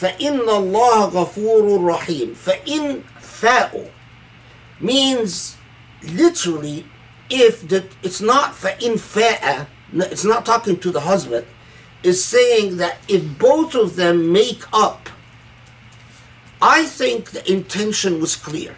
فإن 0.00 0.48
الله 0.48 1.04
غفور 1.04 1.84
رحيم 1.84 2.34
فإن 2.34 3.02
فاءوا 3.20 3.90
means 4.80 5.56
literally 6.02 6.86
if 7.28 7.68
the, 7.68 7.84
it's 8.02 8.20
not 8.20 8.54
فإن 8.54 8.98
فاء 8.98 9.66
it's 9.92 10.24
not 10.24 10.46
talking 10.46 10.78
to 10.78 10.90
the 10.90 11.00
husband 11.00 11.46
is 12.02 12.24
saying 12.24 12.78
that 12.78 12.98
if 13.08 13.38
both 13.38 13.74
of 13.74 13.96
them 13.96 14.32
make 14.32 14.62
up 14.72 15.10
I 16.62 16.84
think 16.84 17.30
the 17.30 17.50
intention 17.50 18.20
was 18.20 18.36
clear. 18.36 18.76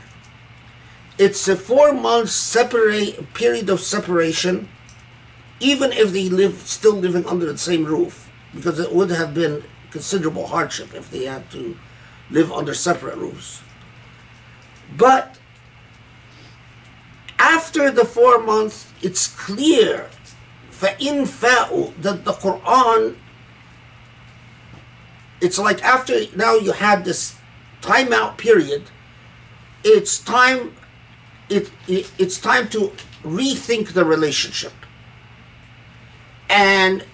It's 1.18 1.48
a 1.48 1.56
four 1.56 1.92
month 1.92 2.30
separate 2.30 3.34
period 3.34 3.68
of 3.68 3.80
separation, 3.80 4.68
even 5.58 5.92
if 5.92 6.12
they 6.12 6.28
live 6.28 6.60
still 6.60 6.94
living 6.94 7.26
under 7.26 7.46
the 7.46 7.58
same 7.58 7.84
roof, 7.84 8.30
because 8.54 8.78
it 8.78 8.92
would 8.92 9.10
have 9.10 9.34
been 9.34 9.64
considerable 9.96 10.46
hardship 10.46 10.94
if 10.94 11.10
they 11.10 11.24
had 11.24 11.50
to 11.50 11.76
live 12.30 12.50
under 12.52 12.74
separate 12.74 13.16
roofs. 13.16 13.62
But 14.96 15.38
after 17.38 17.90
the 17.90 18.04
four 18.04 18.42
months, 18.42 18.90
it's 19.02 19.26
clear 19.28 20.08
فَإِن 20.70 21.26
فَاءُ 21.26 22.02
that 22.02 22.24
the 22.24 22.32
Quran 22.32 23.16
it's 25.42 25.58
like 25.58 25.82
after 25.82 26.14
now 26.36 26.54
you 26.54 26.70
had 26.70 27.04
this 27.04 27.34
timeout 27.80 28.38
period, 28.38 28.84
it's 29.82 30.20
time 30.20 30.72
it, 31.50 31.70
it 31.88 32.10
it's 32.16 32.38
time 32.38 32.68
to 32.68 32.92
rethink 33.24 33.92
the 33.92 34.04
relationship. 34.04 34.72
And 36.48 37.04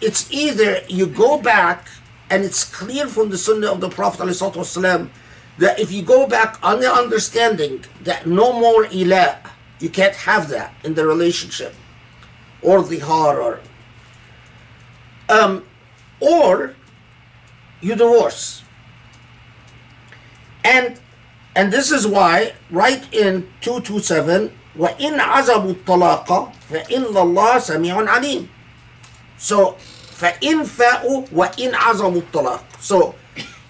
it's 0.00 0.32
either 0.32 0.80
you 0.88 1.06
go 1.06 1.38
back, 1.38 1.88
and 2.31 2.45
it's 2.45 2.63
clear 2.63 3.07
from 3.07 3.29
the 3.29 3.37
Sunnah 3.37 3.69
of 3.71 3.81
the 3.81 3.89
Prophet 3.89 4.23
ﷺ 4.23 5.09
that 5.57 5.79
if 5.79 5.91
you 5.91 6.01
go 6.01 6.25
back 6.25 6.57
on 6.63 6.79
the 6.79 6.91
understanding 6.91 7.83
that 8.03 8.25
no 8.25 8.57
more 8.57 8.85
Ila, 8.85 9.37
you 9.81 9.89
can't 9.89 10.15
have 10.15 10.47
that 10.47 10.73
in 10.85 10.93
the 10.93 11.05
relationship 11.05 11.75
or 12.61 12.81
Zihar. 12.83 13.59
Um, 15.27 15.65
or 16.21 16.73
you 17.81 17.95
divorce. 17.95 18.63
And 20.63 20.99
and 21.53 21.73
this 21.73 21.91
is 21.91 22.07
why 22.07 22.53
right 22.69 23.03
in 23.13 23.51
227 23.59 24.57
وَإِنْ 24.77 25.19
عَزَبُوا 25.19 25.83
الطَّلَاقَ 25.83 26.53
فَإِنَّ 26.71 27.11
اللَّهَ 27.11 27.59
سَمِيعٌ 27.59 28.07
عَلِيمٌ 28.07 28.47
So 29.37 29.75
فإن 30.20 30.64
فاءوا 30.64 31.26
وإن 31.32 31.74
عزموا 31.74 32.20
الطلاق 32.22 32.64
so 32.80 33.14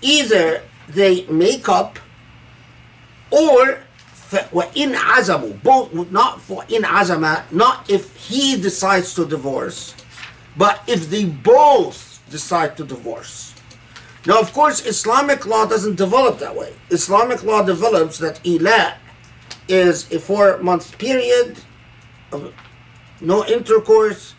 either 0.03 0.62
they 0.89 1.25
make 1.27 1.69
up 1.69 1.99
or 3.31 3.79
ف- 4.31 4.53
وإن 4.53 4.95
عزموا 4.97 5.62
both 5.62 6.11
not 6.11 6.41
for 6.41 6.65
in 6.69 6.83
عزم 6.83 7.53
not 7.53 7.89
if 7.91 8.15
he 8.17 8.57
decides 8.57 9.15
to 9.15 9.25
divorce 9.25 9.95
but 10.57 10.81
if 10.87 11.11
they 11.11 11.25
both 11.25 12.21
decide 12.31 12.77
to 12.77 12.85
divorce 12.85 13.53
now, 14.27 14.41
of 14.41 14.53
course, 14.53 14.85
Islamic 14.85 15.47
law 15.47 15.67
doesn't 15.67 15.95
develop 15.95 16.41
that 16.41 16.57
way. 16.57 16.75
Islamic 16.91 17.45
law 17.45 17.62
develops 17.62 18.19
that 18.19 18.43
ilah 18.43 18.95
is 19.69 20.11
a 20.12 20.19
four 20.19 20.59
month 20.59 20.99
period 20.99 21.59
of 22.33 22.53
no 23.21 23.45
intercourse, 23.47 24.35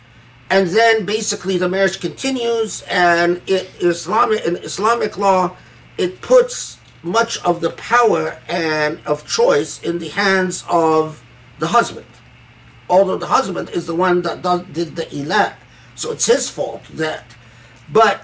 and 0.53 0.67
then 0.67 1.03
basically 1.03 1.57
the 1.57 1.67
marriage 1.67 1.99
continues. 1.99 2.83
And 2.83 3.41
it, 3.47 3.71
Islamic 3.79 4.45
in 4.45 4.57
Islamic 4.57 5.17
law, 5.17 5.57
it 5.97 6.21
puts 6.21 6.77
much 7.01 7.43
of 7.43 7.59
the 7.59 7.71
power 7.71 8.39
and 8.47 8.99
of 9.07 9.27
choice 9.27 9.81
in 9.81 9.97
the 9.97 10.09
hands 10.09 10.63
of 10.69 11.23
the 11.57 11.65
husband. 11.65 12.05
Although 12.87 13.17
the 13.17 13.25
husband 13.37 13.71
is 13.71 13.87
the 13.87 13.95
one 13.95 14.21
that 14.21 14.43
does, 14.43 14.61
did 14.71 14.95
the 14.95 15.07
ila, 15.15 15.55
so 15.95 16.11
it's 16.11 16.27
his 16.27 16.51
fault 16.51 16.83
that. 16.93 17.25
But 17.91 18.23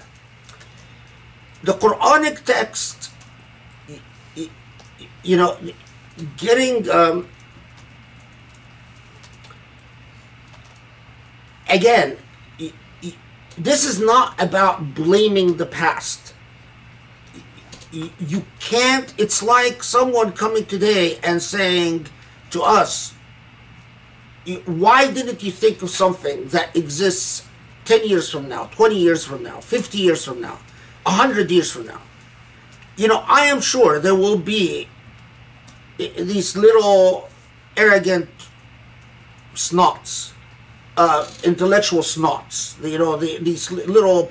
the 1.64 1.72
Quranic 1.72 2.44
text, 2.44 3.10
you 5.24 5.36
know, 5.36 5.58
getting 6.36 6.88
um, 6.90 7.28
again, 11.70 12.16
this 13.58 13.84
is 13.84 14.00
not 14.00 14.40
about 14.40 14.94
blaming 14.94 15.56
the 15.56 15.66
past. 15.66 16.34
You 17.92 18.44
can't, 18.60 19.12
it's 19.18 19.42
like 19.42 19.82
someone 19.82 20.32
coming 20.32 20.64
today 20.64 21.18
and 21.22 21.42
saying 21.42 22.06
to 22.50 22.62
us, 22.62 23.14
why 24.64 25.10
didn't 25.10 25.42
you 25.42 25.50
think 25.50 25.82
of 25.82 25.90
something 25.90 26.48
that 26.48 26.74
exists 26.76 27.46
10 27.84 28.08
years 28.08 28.30
from 28.30 28.48
now, 28.48 28.64
20 28.66 28.96
years 28.96 29.24
from 29.24 29.42
now, 29.42 29.60
50 29.60 29.98
years 29.98 30.24
from 30.24 30.40
now? 30.40 30.58
a 31.06 31.10
hundred 31.10 31.50
years 31.50 31.70
from 31.70 31.86
now, 31.86 32.00
you 32.96 33.08
know, 33.08 33.24
I 33.26 33.46
am 33.46 33.60
sure 33.60 33.98
there 33.98 34.14
will 34.14 34.38
be 34.38 34.88
eh, 35.98 36.10
these 36.22 36.56
little 36.56 37.28
arrogant 37.76 38.28
snots, 39.54 40.32
uh, 40.96 41.28
intellectual 41.44 42.00
snots, 42.00 42.76
you 42.88 42.98
know, 42.98 43.16
the, 43.16 43.38
these 43.38 43.70
little 43.70 44.30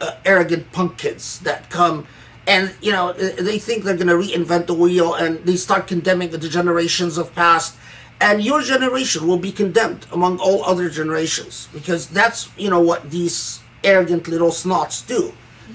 uh, 0.00 0.12
arrogant 0.24 0.70
punk 0.72 0.98
kids 0.98 1.40
that 1.40 1.70
come 1.70 2.06
and, 2.46 2.74
you 2.80 2.90
know, 2.90 3.12
they 3.12 3.58
think 3.58 3.84
they're 3.84 3.96
going 3.96 4.08
to 4.08 4.14
reinvent 4.14 4.66
the 4.66 4.74
wheel 4.74 5.14
and 5.14 5.44
they 5.44 5.56
start 5.56 5.86
condemning 5.86 6.30
the 6.30 6.38
generations 6.38 7.18
of 7.18 7.32
past. 7.34 7.76
And 8.20 8.42
your 8.42 8.62
generation 8.62 9.26
will 9.26 9.38
be 9.38 9.52
condemned 9.52 10.06
among 10.10 10.38
all 10.38 10.64
other 10.64 10.90
generations 10.90 11.68
because 11.72 12.08
that's, 12.08 12.50
you 12.56 12.68
know, 12.68 12.80
what 12.80 13.10
these 13.10 13.60
arrogant 13.84 14.26
little 14.26 14.50
snots 14.50 15.06
do 15.06 15.32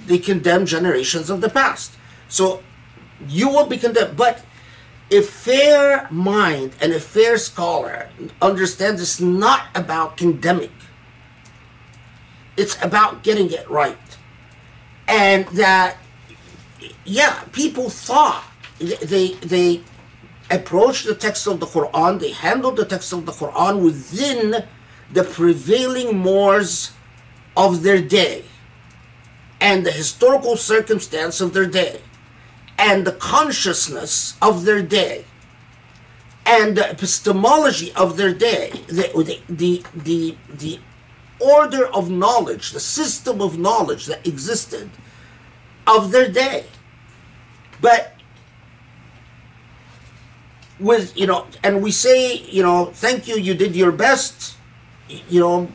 they 0.07 0.17
condemn 0.17 0.65
generations 0.65 1.29
of 1.29 1.41
the 1.41 1.49
past. 1.49 1.93
So 2.27 2.61
you 3.27 3.49
will 3.49 3.65
be 3.65 3.77
condemned. 3.77 4.17
But 4.17 4.43
a 5.11 5.21
fair 5.21 6.07
mind 6.09 6.75
and 6.81 6.91
a 6.91 6.99
fair 6.99 7.37
scholar 7.37 8.09
understands 8.41 9.01
it's 9.01 9.19
not 9.19 9.67
about 9.75 10.17
condemning. 10.17 10.71
It's 12.57 12.81
about 12.81 13.23
getting 13.23 13.51
it 13.51 13.69
right. 13.69 13.97
And 15.07 15.45
that, 15.49 15.97
yeah, 17.03 17.43
people 17.51 17.89
thought 17.89 18.45
they, 18.79 19.33
they 19.33 19.83
approached 20.49 21.05
the 21.05 21.15
text 21.15 21.47
of 21.47 21.59
the 21.59 21.65
Quran, 21.65 22.19
they 22.19 22.31
handled 22.31 22.77
the 22.77 22.85
text 22.85 23.13
of 23.13 23.25
the 23.25 23.31
Quran 23.31 23.83
within 23.83 24.63
the 25.11 25.23
prevailing 25.23 26.17
mores 26.17 26.91
of 27.55 27.83
their 27.83 28.01
day 28.01 28.43
and 29.61 29.85
the 29.85 29.91
historical 29.91 30.57
circumstance 30.57 31.41
of 31.41 31.53
their 31.53 31.65
day 31.65 32.01
and 32.77 33.05
the 33.05 33.11
consciousness 33.13 34.37
of 34.41 34.65
their 34.65 34.81
day 34.81 35.25
and 36.45 36.77
the 36.77 36.89
epistemology 36.89 37.91
of 37.93 38.17
their 38.17 38.33
day 38.33 38.69
the, 38.87 39.41
the, 39.49 39.83
the, 39.95 40.37
the, 40.49 40.79
order 41.37 41.87
of 41.87 42.09
knowledge 42.09 42.71
the 42.71 42.79
system 42.79 43.41
of 43.41 43.59
knowledge 43.59 44.05
that 44.05 44.25
existed 44.25 44.89
of 45.85 46.11
their 46.11 46.31
day 46.31 46.63
but 47.81 48.13
with 50.79 51.15
you 51.17 51.27
know 51.27 51.45
and 51.61 51.83
we 51.83 51.91
say 51.91 52.37
you 52.37 52.63
know 52.63 52.85
thank 52.85 53.27
you 53.27 53.35
you 53.35 53.53
did 53.53 53.75
your 53.75 53.91
best 53.91 54.55
you 55.07 55.39
know, 55.39 55.69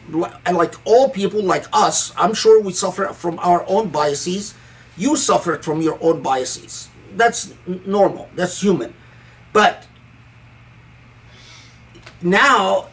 and 0.44 0.56
like 0.56 0.74
all 0.84 1.08
people 1.08 1.42
like 1.42 1.66
us, 1.72 2.12
I'm 2.16 2.34
sure 2.34 2.60
we 2.60 2.72
suffer 2.72 3.06
from 3.08 3.38
our 3.40 3.64
own 3.68 3.88
biases. 3.88 4.54
You 4.96 5.16
suffer 5.16 5.56
from 5.58 5.80
your 5.80 5.98
own 6.00 6.22
biases. 6.22 6.89
That's 7.16 7.54
normal. 7.66 8.28
That's 8.34 8.60
human. 8.60 8.94
But 9.52 9.86
now 12.22 12.88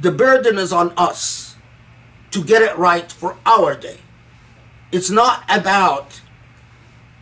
the 0.00 0.12
burden 0.12 0.58
is 0.58 0.72
on 0.72 0.92
us 0.96 1.56
to 2.30 2.44
get 2.44 2.62
it 2.62 2.76
right 2.76 3.10
for 3.10 3.36
our 3.46 3.74
day. 3.74 3.98
It's 4.92 5.10
not 5.10 5.44
about, 5.48 6.20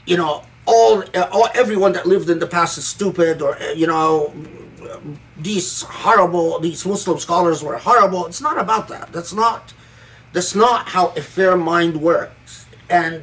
you 0.07 0.17
know, 0.17 0.45
all, 0.67 1.03
all 1.33 1.49
everyone 1.55 1.93
that 1.93 2.07
lived 2.07 2.31
in 2.31 2.39
the 2.39 2.47
past 2.47 2.79
is 2.79 2.87
stupid 2.87 3.43
or 3.43 3.57
eh, 3.59 3.73
you 3.73 3.87
know 3.87 4.33
these 5.37 5.83
horrible 5.83 6.59
these 6.61 6.87
Muslim 6.87 7.19
scholars 7.19 7.63
were 7.63 7.77
horrible. 7.77 8.27
It's 8.27 8.41
not 8.41 8.59
about 8.59 8.89
that. 8.89 9.13
That's 9.13 9.33
not 9.33 9.75
that's 10.33 10.55
not 10.55 10.89
how 10.89 11.09
a 11.09 11.21
fair 11.21 11.57
mind 11.57 12.01
works. 12.01 12.67
And 12.89 13.23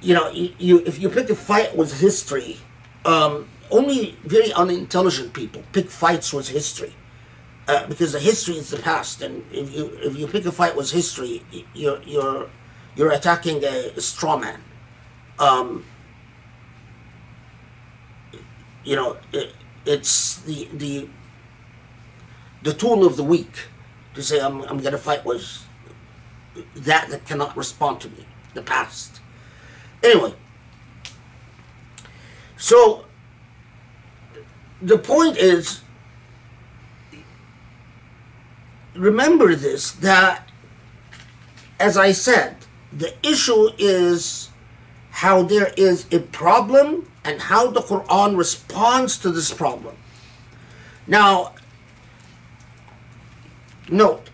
you 0.00 0.14
know, 0.14 0.30
you, 0.30 0.78
if 0.86 0.98
you 0.98 1.08
pick 1.08 1.30
a 1.30 1.34
fight 1.34 1.76
with 1.76 2.00
history, 2.00 2.58
um, 3.04 3.48
only 3.70 4.16
very 4.24 4.52
unintelligent 4.52 5.32
people 5.32 5.62
pick 5.72 5.90
fights 5.90 6.32
with 6.32 6.48
history. 6.48 6.94
Uh, 7.68 7.84
because 7.88 8.12
the 8.12 8.20
history 8.20 8.54
is 8.54 8.70
the 8.70 8.76
past, 8.76 9.22
and 9.22 9.44
if 9.50 9.74
you 9.74 9.86
if 10.00 10.16
you 10.16 10.28
pick 10.28 10.46
a 10.46 10.52
fight 10.52 10.76
with 10.76 10.88
history, 10.92 11.42
you're 11.74 12.00
you're 12.04 12.48
you're 12.94 13.10
attacking 13.10 13.64
a, 13.64 13.90
a 13.96 14.00
straw 14.00 14.36
man. 14.36 14.62
Um, 15.40 15.84
you 18.84 18.94
know, 18.94 19.16
it, 19.32 19.52
it's 19.84 20.36
the 20.42 20.68
the 20.72 21.08
the 22.62 22.72
tool 22.72 23.04
of 23.04 23.16
the 23.16 23.24
weak 23.24 23.66
to 24.14 24.22
say 24.22 24.40
I'm, 24.40 24.62
I'm 24.62 24.78
going 24.78 24.92
to 24.92 24.98
fight 24.98 25.24
with 25.24 25.66
that 26.74 27.08
that 27.10 27.26
cannot 27.26 27.56
respond 27.56 28.00
to 28.02 28.08
me, 28.10 28.26
the 28.54 28.62
past. 28.62 29.15
Anyway, 30.06 30.32
so 32.56 33.04
the 34.80 34.96
point 34.96 35.36
is 35.36 35.82
remember 38.94 39.56
this 39.56 39.90
that 39.90 40.48
as 41.80 41.96
I 41.98 42.12
said, 42.12 42.56
the 42.92 43.12
issue 43.26 43.70
is 43.78 44.50
how 45.10 45.42
there 45.42 45.72
is 45.76 46.06
a 46.12 46.20
problem 46.20 47.10
and 47.24 47.40
how 47.40 47.72
the 47.72 47.80
Quran 47.80 48.36
responds 48.36 49.18
to 49.18 49.32
this 49.32 49.52
problem. 49.52 49.96
Now, 51.08 51.52
note, 53.88 54.25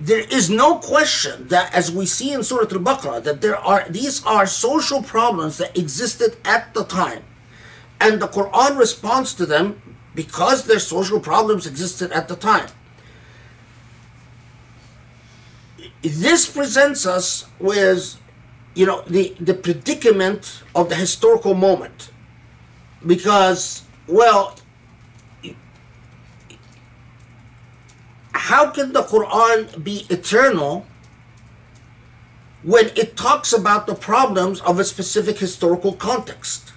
there 0.00 0.20
is 0.20 0.48
no 0.48 0.78
question 0.78 1.46
that 1.48 1.74
as 1.74 1.92
we 1.92 2.06
see 2.06 2.32
in 2.32 2.42
Surah 2.42 2.62
Al-Baqarah 2.62 3.22
that 3.22 3.42
there 3.42 3.56
are 3.56 3.86
these 3.88 4.24
are 4.24 4.46
social 4.46 5.02
problems 5.02 5.58
that 5.58 5.76
existed 5.76 6.38
at 6.44 6.72
the 6.72 6.84
time 6.84 7.22
and 8.00 8.20
the 8.20 8.28
Quran 8.28 8.78
responds 8.78 9.34
to 9.34 9.44
them 9.44 9.80
because 10.14 10.64
their 10.64 10.78
social 10.78 11.20
problems 11.20 11.66
existed 11.66 12.10
at 12.12 12.28
the 12.28 12.36
time. 12.36 12.68
This 16.02 16.50
presents 16.50 17.04
us 17.04 17.46
with, 17.58 18.18
you 18.74 18.86
know, 18.86 19.02
the, 19.06 19.36
the 19.38 19.54
predicament 19.54 20.62
of 20.74 20.88
the 20.88 20.94
historical 20.94 21.54
moment. 21.54 22.10
Because, 23.06 23.84
well, 24.06 24.56
how 28.40 28.70
can 28.70 28.92
the 28.94 29.02
Quran 29.02 29.84
be 29.84 30.06
eternal 30.08 30.86
when 32.62 32.86
it 32.96 33.14
talks 33.14 33.52
about 33.52 33.86
the 33.86 33.94
problems 33.94 34.62
of 34.62 34.78
a 34.78 34.84
specific 34.84 35.38
historical 35.38 35.92
context? 35.92 36.72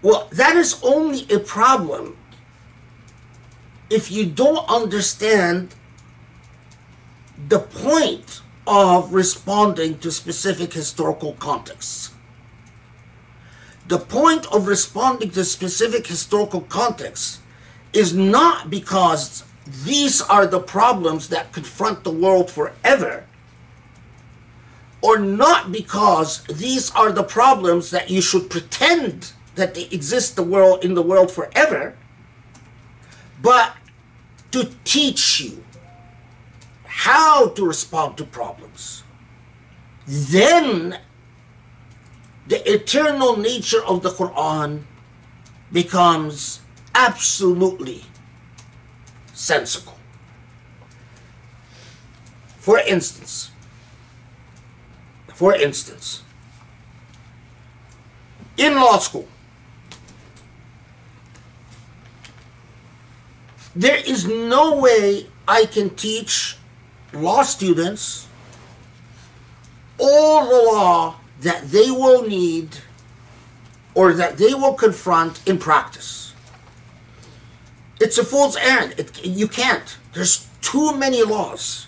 Well, 0.00 0.28
that 0.32 0.56
is 0.56 0.80
only 0.82 1.26
a 1.30 1.38
problem 1.38 2.16
if 3.90 4.10
you 4.10 4.24
don't 4.24 4.66
understand 4.70 5.74
the 7.48 7.58
point 7.58 8.40
of 8.66 9.12
responding 9.12 9.98
to 9.98 10.10
specific 10.10 10.72
historical 10.72 11.34
contexts. 11.34 12.12
The 13.88 13.98
point 13.98 14.46
of 14.46 14.66
responding 14.66 15.32
to 15.32 15.44
specific 15.44 16.06
historical 16.06 16.62
contexts 16.62 17.40
is 17.92 18.14
not 18.14 18.70
because 18.70 19.44
these 19.84 20.20
are 20.22 20.46
the 20.46 20.60
problems 20.60 21.28
that 21.28 21.52
confront 21.52 22.04
the 22.04 22.10
world 22.10 22.50
forever, 22.50 23.24
or 25.02 25.18
not 25.18 25.72
because 25.72 26.44
these 26.44 26.90
are 26.92 27.12
the 27.12 27.22
problems 27.22 27.90
that 27.90 28.10
you 28.10 28.20
should 28.20 28.50
pretend 28.50 29.32
that 29.54 29.74
they 29.74 29.84
exist 29.84 30.36
the 30.36 30.42
world 30.42 30.84
in 30.84 30.94
the 30.94 31.02
world 31.02 31.30
forever, 31.30 31.96
but 33.42 33.74
to 34.50 34.70
teach 34.84 35.40
you 35.40 35.64
how 36.84 37.48
to 37.48 37.64
respond 37.64 38.16
to 38.18 38.24
problems. 38.24 39.02
Then 40.06 40.98
the 42.46 42.68
eternal 42.70 43.36
nature 43.36 43.82
of 43.84 44.02
the 44.02 44.10
Quran 44.10 44.82
becomes 45.72 46.60
absolutely 46.94 48.04
sensible. 49.32 49.98
For 52.58 52.78
instance, 52.78 53.50
for 55.28 55.54
instance, 55.54 56.22
in 58.56 58.74
law 58.74 58.98
school, 58.98 59.26
there 63.74 63.96
is 63.96 64.26
no 64.26 64.76
way 64.76 65.26
I 65.48 65.64
can 65.64 65.90
teach 65.90 66.56
law 67.12 67.42
students 67.42 68.26
all 69.98 70.46
the 70.48 70.72
law 70.72 71.16
that 71.40 71.70
they 71.70 71.90
will 71.90 72.22
need 72.26 72.76
or 73.94 74.12
that 74.12 74.36
they 74.38 74.54
will 74.54 74.74
confront 74.74 75.46
in 75.48 75.58
practice. 75.58 76.29
It's 78.00 78.16
a 78.16 78.24
fool's 78.24 78.56
errand. 78.56 78.94
It, 78.96 79.24
you 79.24 79.46
can't. 79.46 79.96
There's 80.14 80.48
too 80.62 80.96
many 80.96 81.22
laws. 81.22 81.86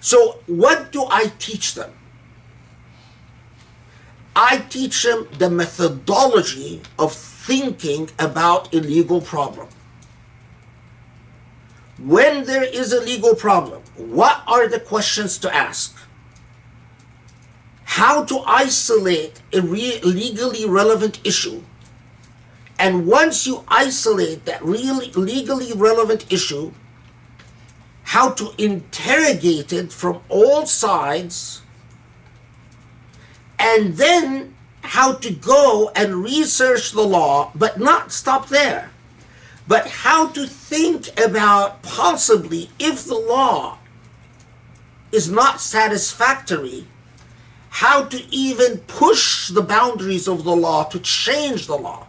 So, 0.00 0.40
what 0.46 0.92
do 0.92 1.04
I 1.10 1.32
teach 1.38 1.74
them? 1.74 1.92
I 4.34 4.58
teach 4.70 5.02
them 5.02 5.28
the 5.38 5.50
methodology 5.50 6.80
of 6.98 7.12
thinking 7.12 8.10
about 8.18 8.72
a 8.72 8.78
legal 8.80 9.20
problem. 9.20 9.68
When 11.98 12.44
there 12.44 12.64
is 12.64 12.92
a 12.92 13.00
legal 13.00 13.34
problem, 13.34 13.82
what 13.96 14.42
are 14.46 14.68
the 14.68 14.80
questions 14.80 15.36
to 15.38 15.54
ask? 15.54 15.94
How 17.84 18.24
to 18.24 18.38
isolate 18.46 19.42
a 19.52 19.60
re- 19.60 20.00
legally 20.00 20.64
relevant 20.64 21.20
issue. 21.24 21.62
And 22.80 23.06
once 23.06 23.46
you 23.46 23.62
isolate 23.68 24.46
that 24.46 24.64
really 24.64 25.12
legally 25.12 25.72
relevant 25.72 26.26
issue, 26.32 26.72
how 28.02 28.30
to 28.30 28.52
interrogate 28.58 29.72
it 29.72 29.92
from 29.92 30.20
all 30.28 30.66
sides, 30.66 31.62
and 33.56 33.94
then 33.94 34.56
how 34.82 35.12
to 35.12 35.30
go 35.30 35.92
and 35.94 36.24
research 36.24 36.90
the 36.90 37.02
law, 37.02 37.52
but 37.54 37.78
not 37.78 38.10
stop 38.10 38.48
there 38.48 38.90
but 39.70 39.86
how 39.86 40.26
to 40.26 40.48
think 40.48 41.08
about 41.24 41.80
possibly 41.82 42.68
if 42.80 43.04
the 43.04 43.14
law 43.14 43.78
is 45.12 45.30
not 45.30 45.60
satisfactory, 45.60 46.88
how 47.68 48.02
to 48.02 48.20
even 48.34 48.78
push 48.78 49.46
the 49.50 49.62
boundaries 49.62 50.26
of 50.26 50.42
the 50.42 50.56
law 50.56 50.82
to 50.82 50.98
change 50.98 51.68
the 51.68 51.76
law. 51.76 52.04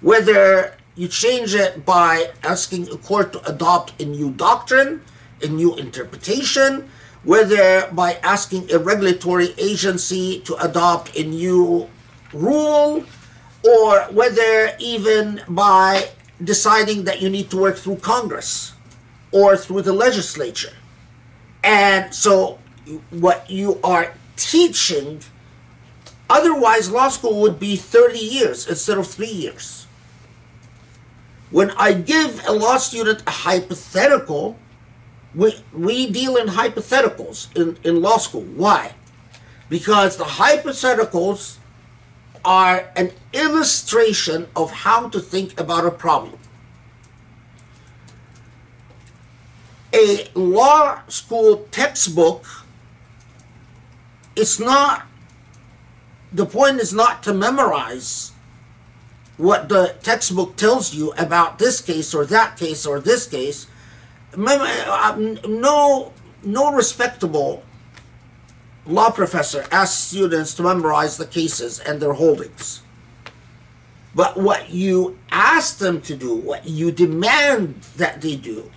Whether 0.00 0.76
you 0.94 1.08
change 1.08 1.54
it 1.54 1.84
by 1.84 2.30
asking 2.42 2.88
a 2.90 2.96
court 2.96 3.32
to 3.32 3.44
adopt 3.48 4.00
a 4.02 4.04
new 4.04 4.32
doctrine, 4.32 5.02
a 5.42 5.46
new 5.46 5.76
interpretation, 5.76 6.90
whether 7.22 7.88
by 7.92 8.14
asking 8.22 8.72
a 8.72 8.78
regulatory 8.78 9.54
agency 9.58 10.40
to 10.40 10.56
adopt 10.56 11.16
a 11.16 11.22
new 11.22 11.88
rule, 12.32 13.04
or 13.62 14.00
whether 14.10 14.72
even 14.78 15.42
by 15.48 16.08
deciding 16.42 17.04
that 17.04 17.20
you 17.20 17.28
need 17.28 17.50
to 17.50 17.56
work 17.56 17.76
through 17.76 17.96
Congress 17.96 18.72
or 19.30 19.56
through 19.56 19.82
the 19.82 19.92
legislature. 19.92 20.72
And 21.62 22.14
so, 22.14 22.58
what 23.10 23.50
you 23.50 23.78
are 23.84 24.14
teaching, 24.36 25.20
otherwise, 26.30 26.90
law 26.90 27.08
school 27.08 27.40
would 27.42 27.60
be 27.60 27.76
30 27.76 28.18
years 28.18 28.66
instead 28.66 28.98
of 28.98 29.06
three 29.06 29.30
years. 29.30 29.77
When 31.50 31.70
I 31.72 31.92
give 31.92 32.46
a 32.46 32.52
law 32.52 32.76
student 32.76 33.22
a 33.26 33.30
hypothetical, 33.30 34.58
we, 35.34 35.54
we 35.72 36.10
deal 36.10 36.36
in 36.36 36.48
hypotheticals 36.48 37.54
in, 37.56 37.78
in 37.84 38.02
law 38.02 38.18
school. 38.18 38.42
Why? 38.42 38.94
Because 39.68 40.16
the 40.16 40.24
hypotheticals 40.24 41.56
are 42.44 42.88
an 42.96 43.12
illustration 43.32 44.46
of 44.56 44.70
how 44.70 45.08
to 45.08 45.20
think 45.20 45.58
about 45.58 45.86
a 45.86 45.90
problem. 45.90 46.38
A 49.94 50.28
law 50.34 51.00
school 51.08 51.66
textbook 51.70 52.44
is 54.36 54.60
not, 54.60 55.06
the 56.32 56.46
point 56.46 56.78
is 56.78 56.92
not 56.92 57.22
to 57.22 57.32
memorize 57.32 58.32
what 59.38 59.68
the 59.68 59.94
textbook 60.02 60.56
tells 60.56 60.92
you 60.92 61.12
about 61.12 61.58
this 61.58 61.80
case 61.80 62.12
or 62.12 62.26
that 62.26 62.56
case 62.56 62.84
or 62.84 63.00
this 63.00 63.26
case. 63.26 63.66
Uh, 64.36 65.36
no, 65.48 66.12
no 66.42 66.72
respectable 66.72 67.62
law 68.84 69.10
professor 69.10 69.64
asks 69.70 69.96
students 69.96 70.54
to 70.54 70.62
memorize 70.62 71.16
the 71.16 71.26
cases 71.26 71.78
and 71.78 72.00
their 72.00 72.14
holdings. 72.14 72.82
But 74.14 74.36
what 74.36 74.70
you 74.70 75.18
ask 75.30 75.78
them 75.78 76.00
to 76.02 76.16
do, 76.16 76.34
what 76.34 76.66
you 76.66 76.90
demand 76.90 77.82
that 77.96 78.20
they 78.20 78.34
do, 78.34 78.70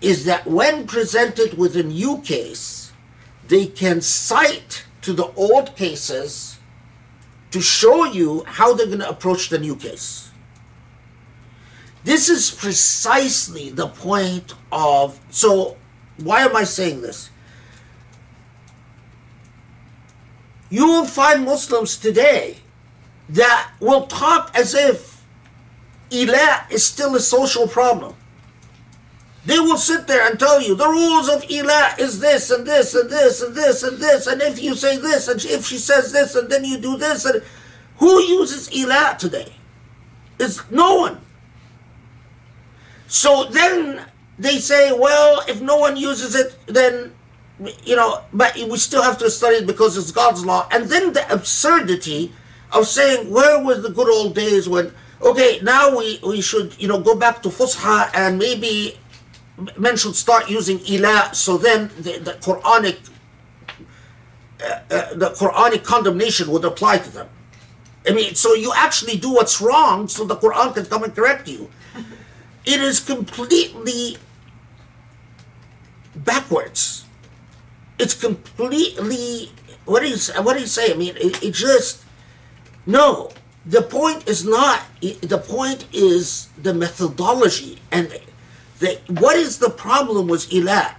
is 0.00 0.24
that 0.26 0.46
when 0.46 0.86
presented 0.86 1.58
with 1.58 1.76
a 1.76 1.82
new 1.82 2.18
case, 2.18 2.92
they 3.48 3.66
can 3.66 4.00
cite 4.00 4.84
to 5.02 5.12
the 5.12 5.32
old 5.34 5.74
cases 5.74 6.59
to 7.50 7.60
show 7.60 8.04
you 8.04 8.44
how 8.46 8.74
they're 8.74 8.86
going 8.86 9.00
to 9.00 9.08
approach 9.08 9.48
the 9.48 9.58
new 9.58 9.76
case. 9.76 10.30
This 12.04 12.28
is 12.28 12.50
precisely 12.50 13.70
the 13.70 13.88
point 13.88 14.54
of. 14.72 15.20
So, 15.30 15.76
why 16.18 16.42
am 16.42 16.56
I 16.56 16.64
saying 16.64 17.02
this? 17.02 17.30
you 20.70 20.86
will 20.86 21.04
find 21.04 21.44
Muslims 21.44 21.98
today 21.98 22.58
that 23.28 23.72
will 23.80 24.06
talk 24.06 24.52
as 24.54 24.74
if 24.74 25.22
Ila 26.12 26.66
is 26.70 26.84
still 26.86 27.14
a 27.16 27.20
social 27.20 27.66
problem. 27.66 28.14
They 29.46 29.58
will 29.58 29.78
sit 29.78 30.06
there 30.06 30.28
and 30.28 30.38
tell 30.38 30.60
you 30.60 30.74
the 30.74 30.88
rules 30.88 31.28
of 31.28 31.50
Ila 31.50 31.94
is 31.98 32.20
this 32.20 32.50
and 32.50 32.66
this 32.66 32.94
and 32.94 33.08
this 33.08 33.40
and 33.40 33.56
this 33.56 33.82
and 33.82 33.98
this, 33.98 34.26
and 34.26 34.42
if 34.42 34.62
you 34.62 34.74
say 34.74 34.98
this 34.98 35.28
and 35.28 35.42
if 35.44 35.64
she 35.66 35.78
says 35.78 36.12
this 36.12 36.34
and 36.34 36.50
then 36.50 36.64
you 36.64 36.78
do 36.78 36.96
this, 36.98 37.24
and 37.24 37.42
who 37.96 38.20
uses 38.22 38.70
Ila 38.72 39.16
today? 39.18 39.52
It's 40.38 40.70
no 40.70 40.96
one. 40.96 41.20
So 43.08 43.44
then 43.44 44.04
they 44.38 44.58
say, 44.58 44.92
well, 44.92 45.42
if 45.48 45.60
no 45.60 45.76
one 45.76 45.96
uses 45.96 46.34
it, 46.34 46.56
then 46.66 47.12
you 47.84 47.96
know, 47.96 48.22
but 48.32 48.54
we 48.56 48.78
still 48.78 49.02
have 49.02 49.18
to 49.18 49.30
study 49.30 49.56
it 49.56 49.66
because 49.66 49.96
it's 49.96 50.12
God's 50.12 50.44
law. 50.44 50.66
And 50.70 50.84
then 50.88 51.12
the 51.12 51.30
absurdity 51.32 52.32
of 52.72 52.86
saying 52.86 53.30
where 53.30 53.62
was 53.62 53.82
the 53.82 53.90
good 53.90 54.08
old 54.08 54.34
days 54.34 54.68
when 54.68 54.92
okay 55.22 55.58
now 55.62 55.96
we 55.96 56.18
we 56.26 56.40
should 56.40 56.74
you 56.80 56.88
know 56.88 57.00
go 57.00 57.14
back 57.16 57.42
to 57.42 57.48
fusha 57.48 58.10
and 58.14 58.38
maybe 58.38 58.96
men 59.76 59.96
should 59.96 60.16
start 60.16 60.48
using 60.48 60.80
ila 60.88 61.30
so 61.34 61.58
then 61.58 61.90
the, 61.98 62.18
the 62.18 62.32
quranic 62.34 62.98
uh, 64.62 64.80
uh, 64.90 65.14
the 65.14 65.30
quranic 65.30 65.84
condemnation 65.84 66.50
would 66.50 66.64
apply 66.64 66.98
to 66.98 67.10
them. 67.10 67.28
I 68.08 68.12
mean 68.12 68.34
so 68.34 68.54
you 68.54 68.72
actually 68.74 69.16
do 69.16 69.32
what's 69.32 69.60
wrong 69.60 70.08
so 70.08 70.24
the 70.24 70.36
quran 70.36 70.74
can 70.74 70.86
come 70.86 71.04
and 71.04 71.14
correct 71.14 71.48
you. 71.48 71.70
It 72.64 72.80
is 72.80 73.00
completely 73.00 74.18
backwards. 76.14 77.04
It's 77.98 78.14
completely 78.14 79.52
what 79.84 80.00
do 80.00 80.08
you 80.08 80.16
say 80.16 80.38
what 80.40 80.54
do 80.54 80.60
you 80.60 80.66
say? 80.66 80.92
I 80.92 80.96
mean 80.96 81.16
it, 81.16 81.42
it 81.42 81.52
just 81.54 82.04
no, 82.86 83.30
the 83.66 83.82
point 83.82 84.26
is 84.26 84.44
not. 84.44 84.82
The 85.00 85.38
point 85.38 85.86
is 85.92 86.48
the 86.60 86.72
methodology 86.72 87.78
and 87.92 88.18
what 89.08 89.36
is 89.36 89.58
the 89.58 89.70
problem 89.70 90.28
with 90.28 90.52
ila. 90.52 90.96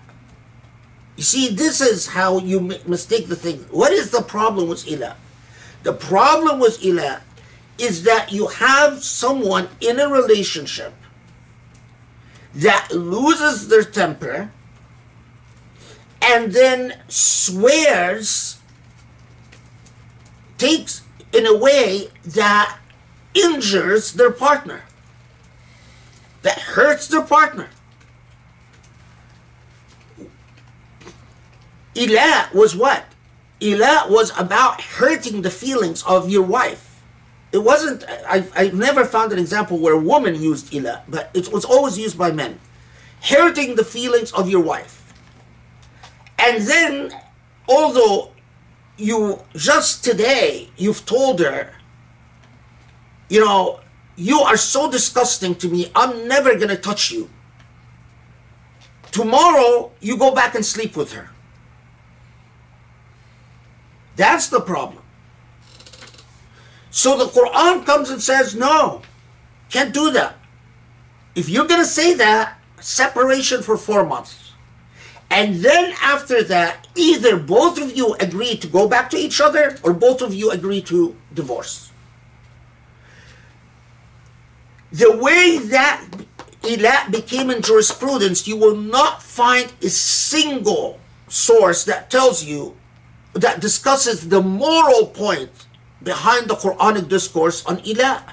You 1.17 1.23
see, 1.23 1.49
this 1.49 1.81
is 1.81 2.07
how 2.07 2.39
you 2.39 2.59
mistake 2.85 3.27
the 3.27 3.35
thing. 3.35 3.59
What 3.71 3.91
is 3.91 4.11
the 4.11 4.21
problem 4.21 4.69
with 4.69 4.87
ila? 4.87 5.15
The 5.83 5.93
problem 5.93 6.59
with 6.59 6.83
ila 6.83 7.21
is 7.77 8.03
that 8.03 8.31
you 8.31 8.47
have 8.47 9.03
someone 9.03 9.67
in 9.79 9.99
a 9.99 10.07
relationship 10.07 10.93
that 12.53 12.91
loses 12.91 13.67
their 13.67 13.83
temper 13.83 14.51
and 16.21 16.51
then 16.51 16.99
swears, 17.07 18.59
takes 20.57 21.01
in 21.33 21.47
a 21.47 21.57
way 21.57 22.09
that 22.23 22.77
injures 23.33 24.13
their 24.13 24.31
partner, 24.31 24.83
that 26.41 26.59
hurts 26.59 27.07
their 27.07 27.23
partner. 27.23 27.69
Ila 31.95 32.49
was 32.53 32.75
what? 32.75 33.05
Ila 33.61 34.05
was 34.09 34.31
about 34.37 34.81
hurting 34.81 35.41
the 35.41 35.51
feelings 35.51 36.03
of 36.03 36.29
your 36.29 36.43
wife. 36.43 37.01
It 37.51 37.59
wasn't, 37.59 38.05
I've, 38.27 38.51
I've 38.55 38.73
never 38.73 39.03
found 39.03 39.33
an 39.33 39.39
example 39.39 39.77
where 39.77 39.93
a 39.93 39.99
woman 39.99 40.35
used 40.35 40.73
ila, 40.73 41.03
but 41.07 41.29
it 41.33 41.51
was 41.51 41.65
always 41.65 41.97
used 41.99 42.17
by 42.17 42.31
men. 42.31 42.59
Hurting 43.23 43.75
the 43.75 43.83
feelings 43.83 44.31
of 44.31 44.49
your 44.49 44.61
wife. 44.61 45.13
And 46.39 46.63
then, 46.65 47.11
although 47.67 48.31
you 49.01 49.41
just 49.55 50.03
today 50.03 50.69
you've 50.77 51.05
told 51.05 51.39
her 51.39 51.73
you 53.29 53.39
know 53.39 53.79
you 54.21 54.39
are 54.39 54.57
so 54.57 54.89
disgusting 54.89 55.55
to 55.55 55.67
me 55.67 55.91
i'm 55.95 56.27
never 56.27 56.55
going 56.55 56.69
to 56.69 56.77
touch 56.77 57.11
you. 57.11 57.29
Tomorrow 59.11 59.91
you 59.99 60.15
go 60.17 60.33
back 60.33 60.55
and 60.55 60.65
sleep 60.65 60.95
with 60.95 61.11
her. 61.13 61.29
That's 64.15 64.47
the 64.47 64.61
problem. 64.61 65.03
So 66.91 67.17
the 67.17 67.25
quran 67.25 67.85
comes 67.85 68.09
and 68.09 68.21
says 68.21 68.55
no 68.55 69.01
can't 69.69 69.93
do 69.93 70.11
that. 70.11 70.35
If 71.33 71.49
you're 71.49 71.67
going 71.67 71.81
to 71.81 71.87
say 71.87 72.13
that 72.15 72.59
separation 72.79 73.61
for 73.63 73.77
4 73.77 74.05
months. 74.05 74.51
And 75.29 75.63
then 75.63 75.93
after 76.01 76.43
that, 76.43 76.87
either 76.95 77.39
both 77.39 77.81
of 77.81 77.95
you 77.95 78.15
agree 78.15 78.57
to 78.57 78.67
go 78.67 78.89
back 78.89 79.09
to 79.11 79.17
each 79.17 79.39
other 79.39 79.77
or 79.81 79.93
both 79.93 80.21
of 80.21 80.33
you 80.33 80.51
agree 80.51 80.81
to 80.83 81.15
divorce. 81.33 81.90
The 84.91 85.15
way 85.17 85.57
that 85.57 86.05
ila 86.67 87.07
became 87.09 87.49
in 87.49 87.61
jurisprudence, 87.61 88.47
you 88.47 88.57
will 88.57 88.75
not 88.75 89.23
find 89.23 89.71
a 89.81 89.89
single 89.89 90.99
source 91.27 91.85
that 91.85 92.09
tells 92.09 92.43
you, 92.43 92.75
that 93.33 93.61
discusses 93.61 94.27
the 94.27 94.41
moral 94.41 95.07
point 95.07 95.49
behind 96.03 96.49
the 96.49 96.55
Quranic 96.55 97.07
discourse 97.07 97.65
on 97.65 97.79
ila. 97.85 98.23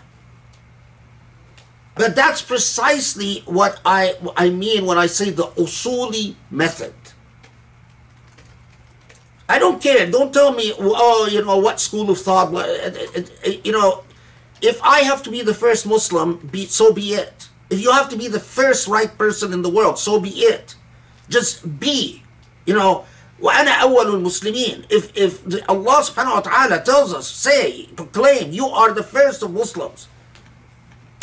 But 1.95 2.15
that's 2.15 2.43
precisely 2.43 3.43
what 3.47 3.81
I, 3.85 4.15
I 4.37 4.51
mean 4.51 4.87
when 4.87 4.99
I 4.99 5.07
say 5.07 5.31
the 5.31 5.45
usuli 5.59 6.35
method. 6.51 6.95
I 9.49 9.59
don't 9.59 9.83
care. 9.83 10.09
Don't 10.11 10.33
tell 10.33 10.53
me, 10.53 10.75
oh, 10.79 11.29
you 11.31 11.45
know, 11.45 11.57
what 11.57 11.81
school 11.81 12.11
of 12.11 12.19
thought. 12.21 12.53
You 13.65 13.73
know, 13.73 14.05
if 14.62 14.82
I 14.84 15.02
have 15.02 15.24
to 15.24 15.32
be 15.32 15.42
the 15.42 15.54
first 15.54 15.86
Muslim, 15.86 16.38
be, 16.52 16.66
so 16.66 16.94
be 16.94 17.14
it. 17.14 17.50
If 17.70 17.82
you 17.82 17.92
have 17.92 18.10
to 18.10 18.18
be 18.18 18.28
the 18.28 18.40
first 18.40 18.88
right 18.88 19.16
person 19.18 19.54
in 19.54 19.62
the 19.62 19.70
world, 19.70 20.00
so 20.00 20.20
be 20.20 20.30
it. 20.30 20.76
Just 21.30 21.80
be. 21.80 22.24
You 22.66 22.76
know, 22.76 23.06
وأنا 23.42 23.82
أول 23.82 24.06
المسلمين. 24.06 24.86
If, 24.90 25.12
if 25.18 25.70
Allah 25.70 26.04
subhanahu 26.04 26.36
wa 26.36 26.42
ta'ala 26.42 26.82
tells 26.82 27.14
us, 27.14 27.28
say, 27.28 27.88
proclaim, 27.96 28.52
you 28.52 28.68
are 28.68 28.94
the 28.94 29.04
first 29.04 29.44
of 29.44 29.52
Muslims 29.52 30.08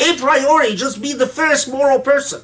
a 0.01 0.17
priori 0.17 0.75
just 0.75 1.01
be 1.01 1.13
the 1.13 1.27
first 1.27 1.69
moral 1.69 1.99
person. 1.99 2.41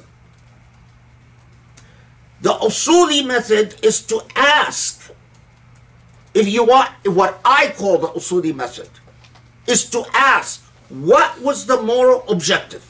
The 2.40 2.52
usuli 2.54 3.26
method 3.26 3.74
is 3.82 4.00
to 4.02 4.22
ask, 4.36 5.10
if 6.34 6.46
you 6.46 6.64
want 6.64 6.90
what 7.04 7.40
I 7.44 7.74
call 7.76 7.98
the 7.98 8.08
usuli 8.08 8.54
method, 8.54 8.88
is 9.66 9.90
to 9.90 10.04
ask, 10.14 10.61
what 10.93 11.41
was 11.41 11.65
the 11.65 11.81
moral 11.81 12.23
objective? 12.29 12.85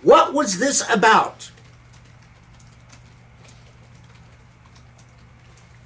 What 0.00 0.32
was 0.32 0.58
this 0.58 0.82
about? 0.90 1.50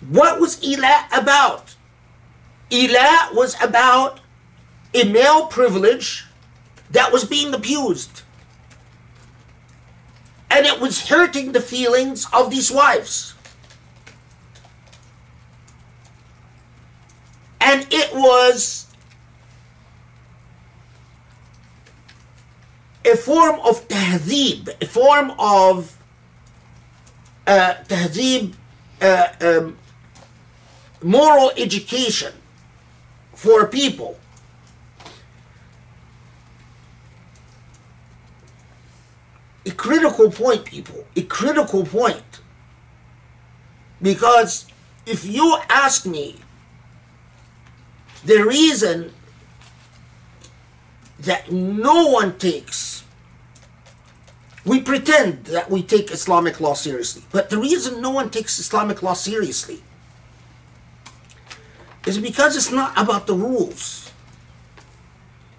What 0.09 0.41
was 0.41 0.63
Ila 0.63 1.09
about? 1.13 1.75
Ila 2.71 3.31
was 3.33 3.61
about 3.61 4.21
a 4.95 5.03
male 5.03 5.47
privilege 5.47 6.27
that 6.93 7.13
was 7.13 7.25
being 7.25 7.53
abused. 7.53 8.23
And 10.49 10.65
it 10.65 10.81
was 10.81 11.09
hurting 11.09 11.51
the 11.53 11.61
feelings 11.61 12.29
of 12.33 12.51
these 12.51 12.71
wives. 12.71 13.35
And 17.61 17.85
it 17.91 18.15
was 18.15 18.82
a 23.05 23.17
form 23.17 23.61
of 23.61 23.87
tahdib, 23.89 24.69
a 24.81 24.87
form 24.87 25.33
of 25.39 25.97
uh, 27.47 27.75
uh, 29.01 29.27
um, 29.41 29.79
moral 31.03 31.51
education 31.57 32.33
for 33.35 33.67
people. 33.67 34.19
a 39.65 39.71
critical 39.71 40.31
point, 40.31 40.65
people. 40.65 41.05
A 41.17 41.23
critical 41.23 41.85
point. 41.85 42.41
Because 44.01 44.67
if 45.07 45.25
you 45.25 45.57
ask 45.69 46.07
me 46.07 46.37
the 48.25 48.45
reason 48.45 49.13
that 51.22 51.52
no 51.52 52.08
one 52.08 52.38
takes, 52.38 53.04
we 54.66 54.82
pretend 54.82 55.46
that 55.46 55.70
we 55.70 55.82
take 55.82 56.12
Islamic 56.12 56.60
law 56.60 56.74
seriously, 56.74 57.24
but 57.32 57.50
the 57.50 57.58
reason 57.58 58.02
no 58.02 58.12
one 58.12 58.30
takes 58.30 58.60
Islamic 58.60 59.02
law 59.02 59.14
seriously 59.14 59.82
is 62.06 62.18
because 62.18 62.56
it's 62.56 62.72
not 62.72 62.98
about 62.98 63.28
the 63.28 63.34
rules. 63.34 64.12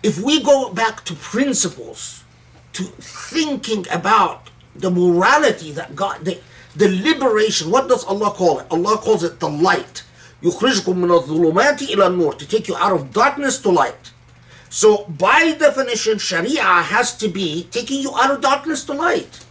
If 0.03 0.20
we 0.20 0.43
go 0.43 0.72
back 0.72 1.05
to 1.07 1.14
principles, 1.14 2.18
to 2.78 2.84
thinking 2.84 3.84
about 3.91 4.51
the 4.76 4.91
morality 4.91 5.72
that 5.72 5.97
God, 5.97 6.24
the, 6.24 6.39
the 6.76 6.89
liberation. 7.03 7.70
What 7.70 7.89
does 7.89 8.05
Allah 8.05 8.30
call 8.30 8.61
it? 8.61 8.66
Allah 8.70 8.97
calls 8.99 9.24
it 9.24 9.41
the 9.41 9.49
light. 9.49 10.05
يخرجكم 10.43 10.97
من 10.97 11.11
الظلمات 11.11 11.82
إلى 11.82 12.07
النور 12.07 12.39
to 12.39 12.47
take 12.47 12.68
you 12.68 12.76
out 12.76 12.93
of 12.93 13.12
darkness 13.12 13.59
to 13.59 13.70
light. 13.70 14.11
So 14.74 15.05
by 15.05 15.51
definition, 15.51 16.17
Sharia 16.17 16.63
has 16.63 17.15
to 17.17 17.28
be 17.28 17.67
taking 17.69 18.01
you 18.01 18.11
out 18.15 18.32
of 18.32 18.41
darkness 18.41 18.84
to 18.86 18.93
light. 18.93 19.45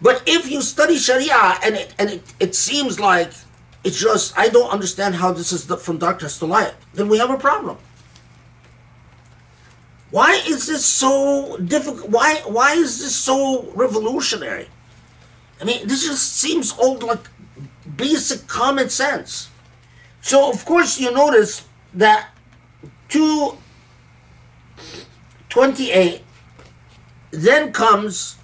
But 0.00 0.22
if 0.24 0.50
you 0.50 0.62
study 0.62 0.96
Sharia 0.96 1.58
and 1.62 1.74
it 1.74 1.94
and 1.98 2.08
it, 2.08 2.22
it 2.40 2.54
seems 2.54 2.98
like 2.98 3.32
it's 3.84 4.00
just 4.00 4.32
I 4.38 4.48
don't 4.48 4.70
understand 4.72 5.14
how 5.14 5.32
this 5.32 5.52
is 5.52 5.66
the, 5.66 5.76
from 5.76 5.98
darkness 5.98 6.38
to 6.38 6.46
light, 6.46 6.72
then 6.94 7.10
we 7.10 7.18
have 7.18 7.28
a 7.28 7.36
problem. 7.36 7.76
Why 10.10 10.40
is 10.48 10.68
this 10.68 10.86
so 10.86 11.58
difficult? 11.58 12.08
Why 12.08 12.36
why 12.46 12.72
is 12.72 13.00
this 13.00 13.14
so 13.14 13.70
revolutionary? 13.74 14.68
I 15.60 15.64
mean, 15.64 15.86
this 15.86 16.06
just 16.06 16.32
seems 16.32 16.72
old 16.78 17.02
like 17.02 17.28
basic 17.94 18.46
common 18.46 18.88
sense. 18.88 19.50
So 20.22 20.48
of 20.48 20.64
course 20.64 20.98
you 20.98 21.12
notice 21.12 21.68
that 21.92 22.30
228 25.54 26.20
then 27.30 27.70
comes 27.70 28.36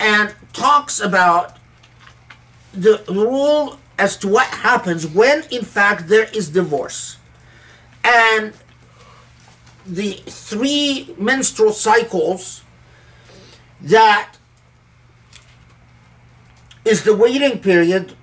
and 0.00 0.34
talks 0.54 0.98
about 0.98 1.58
the 2.72 3.04
rule 3.10 3.78
as 3.98 4.16
to 4.16 4.28
what 4.28 4.46
happens 4.46 5.06
when, 5.06 5.44
in 5.50 5.62
fact, 5.62 6.08
there 6.08 6.26
is 6.32 6.48
divorce. 6.48 7.18
And 8.02 8.54
the 9.84 10.12
three 10.26 11.14
menstrual 11.18 11.74
cycles 11.74 12.62
that 13.82 14.38
is 16.86 17.04
the 17.04 17.14
waiting 17.14 17.58
period 17.58 18.16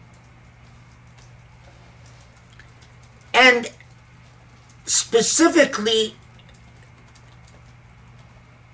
and 3.36 3.72
specifically 4.86 6.16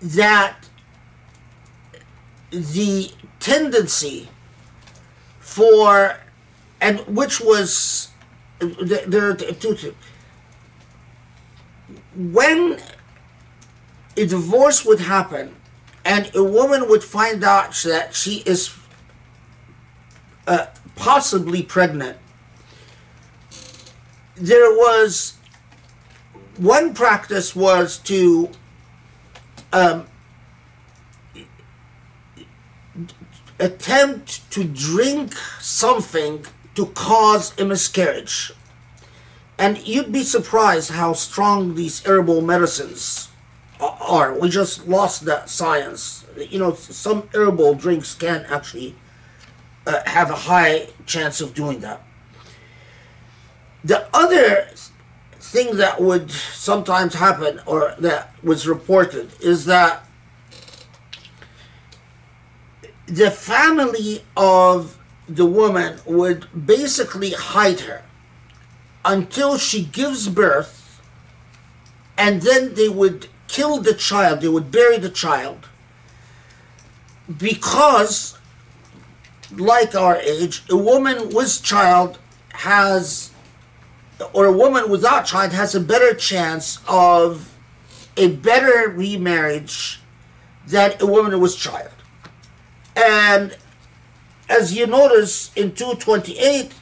that 0.02 0.56
the 2.52 3.12
tendency 3.40 4.30
for 5.40 6.18
and 6.80 7.00
which 7.08 7.42
was 7.42 8.10
there 8.60 9.30
are 9.30 9.34
two 9.36 9.76
two 9.76 9.96
when 12.16 12.80
a 14.16 14.26
divorce 14.26 14.86
would 14.86 15.00
happen 15.00 15.56
and 16.06 16.32
a 16.36 16.44
woman 16.44 16.90
would 16.90 17.04
find 17.04 17.44
out 17.44 17.74
that 17.84 18.16
she 18.16 18.38
is 18.46 18.74
uh, 20.48 20.68
possibly 20.96 21.62
pregnant 21.62 22.18
there 24.36 24.72
was 24.72 25.38
one 26.58 26.94
practice 26.94 27.56
was 27.56 27.98
to 28.00 28.50
um, 29.74 30.08
attempt 33.60 34.50
to 34.52 34.64
drink 34.64 35.34
something 35.60 36.46
to 36.76 36.86
cause 36.88 37.60
a 37.60 37.66
miscarriage. 37.66 38.52
And 39.58 39.86
you'd 39.88 40.12
be 40.12 40.24
surprised 40.24 40.92
how 40.92 41.14
strong 41.14 41.76
these 41.76 42.06
herbal 42.06 42.42
medicines 42.42 43.30
are. 43.80 44.38
We 44.38 44.50
just 44.50 44.88
lost 44.88 45.26
that 45.26 45.50
science. 45.50 46.26
You 46.38 46.60
know, 46.60 46.74
some 46.74 47.30
herbal 47.34 47.76
drinks 47.76 48.14
can 48.14 48.46
actually 48.50 48.96
uh, 49.88 50.02
have 50.06 50.30
a 50.30 50.36
high 50.36 50.90
chance 51.06 51.42
of 51.42 51.56
doing 51.56 51.80
that. 51.80 52.04
The 53.84 54.08
other 54.14 54.68
thing 55.48 55.78
that 55.78 56.02
would 56.02 56.30
sometimes 56.30 57.14
happen 57.14 57.62
or 57.66 57.96
that 58.00 58.36
was 58.44 58.68
reported 58.68 59.32
is 59.42 59.66
that 59.66 60.04
the 63.06 63.32
family 63.32 64.24
of 64.36 64.98
the 65.30 65.46
woman 65.46 66.00
would 66.06 66.48
basically 66.66 67.32
hide 67.32 67.80
her 67.82 68.04
until 69.06 69.58
she 69.58 69.86
gives 69.86 70.28
birth 70.28 71.02
and 72.18 72.42
then 72.42 72.74
they 72.74 72.90
would 72.90 73.28
kill 73.48 73.80
the 73.80 73.94
child 73.94 74.42
they 74.42 74.50
would 74.50 74.70
bury 74.70 74.98
the 74.98 75.10
child 75.10 75.70
because 77.38 78.38
like 79.56 79.96
our 79.96 80.18
age 80.18 80.64
a 80.70 80.76
woman 80.76 81.30
with 81.30 81.64
child 81.64 82.20
has 82.52 83.32
or 84.34 84.46
a 84.46 84.52
woman 84.52 84.90
without 84.90 85.26
child 85.26 85.54
has 85.54 85.76
a 85.76 85.80
better 85.80 86.14
chance 86.14 86.80
of 86.88 87.54
a 88.16 88.30
better 88.30 88.90
remarriage 88.90 90.02
than 90.66 90.94
a 91.00 91.06
woman 91.06 91.40
with 91.40 91.58
child. 91.58 91.92
And 92.96 93.56
as 94.50 94.76
you 94.76 94.88
notice 94.88 95.52
in 95.56 95.74
228, 95.74 96.74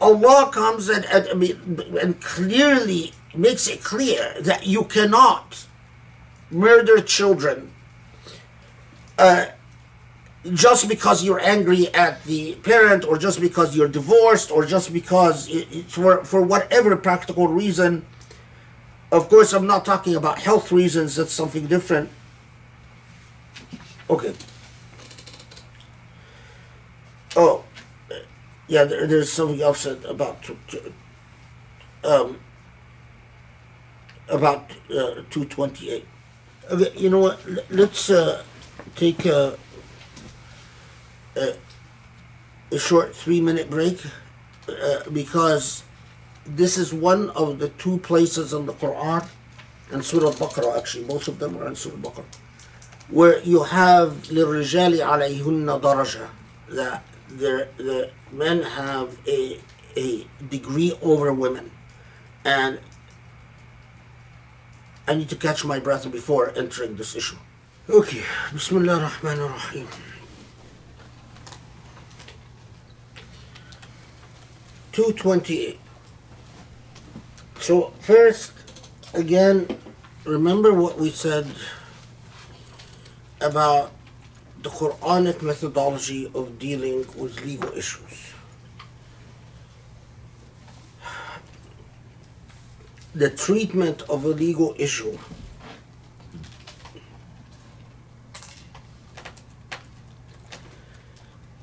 Allah 0.00 0.50
comes 0.52 0.88
and, 0.88 1.04
and, 1.04 1.70
and 1.96 2.20
clearly 2.20 3.12
makes 3.34 3.68
it 3.68 3.82
clear 3.84 4.34
that 4.40 4.66
you 4.66 4.84
cannot 4.84 5.66
murder 6.50 7.00
children 7.00 7.72
uh, 9.18 9.46
just 10.52 10.88
because 10.88 11.22
you're 11.22 11.40
angry 11.40 11.92
at 11.94 12.24
the 12.24 12.54
parent 12.56 13.04
or 13.04 13.16
just 13.16 13.40
because 13.40 13.76
you're 13.76 13.88
divorced 13.88 14.50
or 14.50 14.64
just 14.64 14.92
because 14.92 15.48
for, 15.88 16.24
for 16.24 16.42
whatever 16.42 16.96
practical 16.96 17.48
reason. 17.48 18.04
Of 19.12 19.28
course, 19.28 19.52
I'm 19.52 19.66
not 19.66 19.84
talking 19.84 20.16
about 20.16 20.38
health 20.38 20.72
reasons, 20.72 21.16
that's 21.16 21.32
something 21.32 21.66
different 21.66 22.10
Okay. 24.12 24.34
Oh, 27.34 27.64
yeah. 28.68 28.84
There, 28.84 29.06
there's 29.06 29.32
something 29.32 29.62
else 29.62 29.86
about 29.86 30.50
um 32.04 32.38
about 34.28 34.70
uh, 34.94 35.22
two 35.30 35.46
twenty 35.46 35.90
eight. 35.90 36.06
Okay, 36.70 36.92
you 36.94 37.08
know 37.08 37.20
what? 37.20 37.40
Let's 37.70 38.10
uh, 38.10 38.42
take 38.94 39.24
a, 39.24 39.58
a, 41.35 41.55
a 42.71 42.79
short 42.79 43.15
three 43.15 43.41
minute 43.41 43.69
break 43.69 43.99
uh, 44.67 45.09
because 45.11 45.83
this 46.45 46.77
is 46.77 46.93
one 46.93 47.29
of 47.31 47.59
the 47.59 47.69
two 47.69 47.97
places 47.99 48.53
in 48.53 48.65
the 48.65 48.73
Quran 48.73 49.27
and 49.91 50.03
Surah 50.03 50.27
Al-Baqarah. 50.27 50.77
Actually, 50.77 51.05
both 51.05 51.27
of 51.27 51.39
them 51.39 51.57
are 51.57 51.67
in 51.67 51.75
Surah 51.75 51.95
Al-Baqarah 51.95 52.25
where 53.09 53.39
you 53.43 53.63
have 53.63 54.09
للرجال 54.29 55.01
عليهن 55.01 55.81
درجة 55.81 56.27
that 56.69 57.03
the, 57.29 57.67
the 57.77 58.09
men 58.31 58.61
have 58.61 59.17
a, 59.27 59.59
a 59.95 60.27
degree 60.49 60.97
over 61.01 61.31
women 61.31 61.71
and 62.43 62.79
I 65.07 65.15
need 65.15 65.29
to 65.29 65.37
catch 65.37 65.63
my 65.63 65.79
breath 65.79 66.09
before 66.11 66.51
entering 66.57 66.97
this 66.97 67.15
issue. 67.15 67.37
Okay, 67.89 68.21
Bismillah 68.51 69.01
ar-Rahman 69.01 69.39
ar-Rahim. 69.39 69.87
Two 74.92 75.12
twenty-eight. 75.14 75.80
So 77.58 77.94
first, 78.00 78.52
again, 79.14 79.66
remember 80.24 80.74
what 80.74 80.98
we 80.98 81.08
said 81.08 81.46
about 83.40 83.90
the 84.62 84.68
Quranic 84.68 85.40
methodology 85.40 86.30
of 86.34 86.58
dealing 86.58 87.06
with 87.16 87.42
legal 87.42 87.72
issues. 87.72 88.34
The 93.14 93.30
treatment 93.30 94.02
of 94.02 94.24
a 94.24 94.28
legal 94.28 94.74
issue 94.78 95.18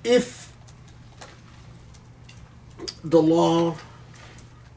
if 0.03 0.38
the 3.03 3.21
law 3.21 3.75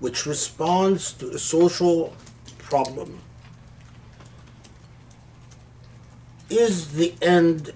which 0.00 0.26
responds 0.26 1.12
to 1.14 1.30
a 1.30 1.38
social 1.38 2.14
problem 2.58 3.20
is 6.50 6.92
the 6.92 7.14
end 7.22 7.72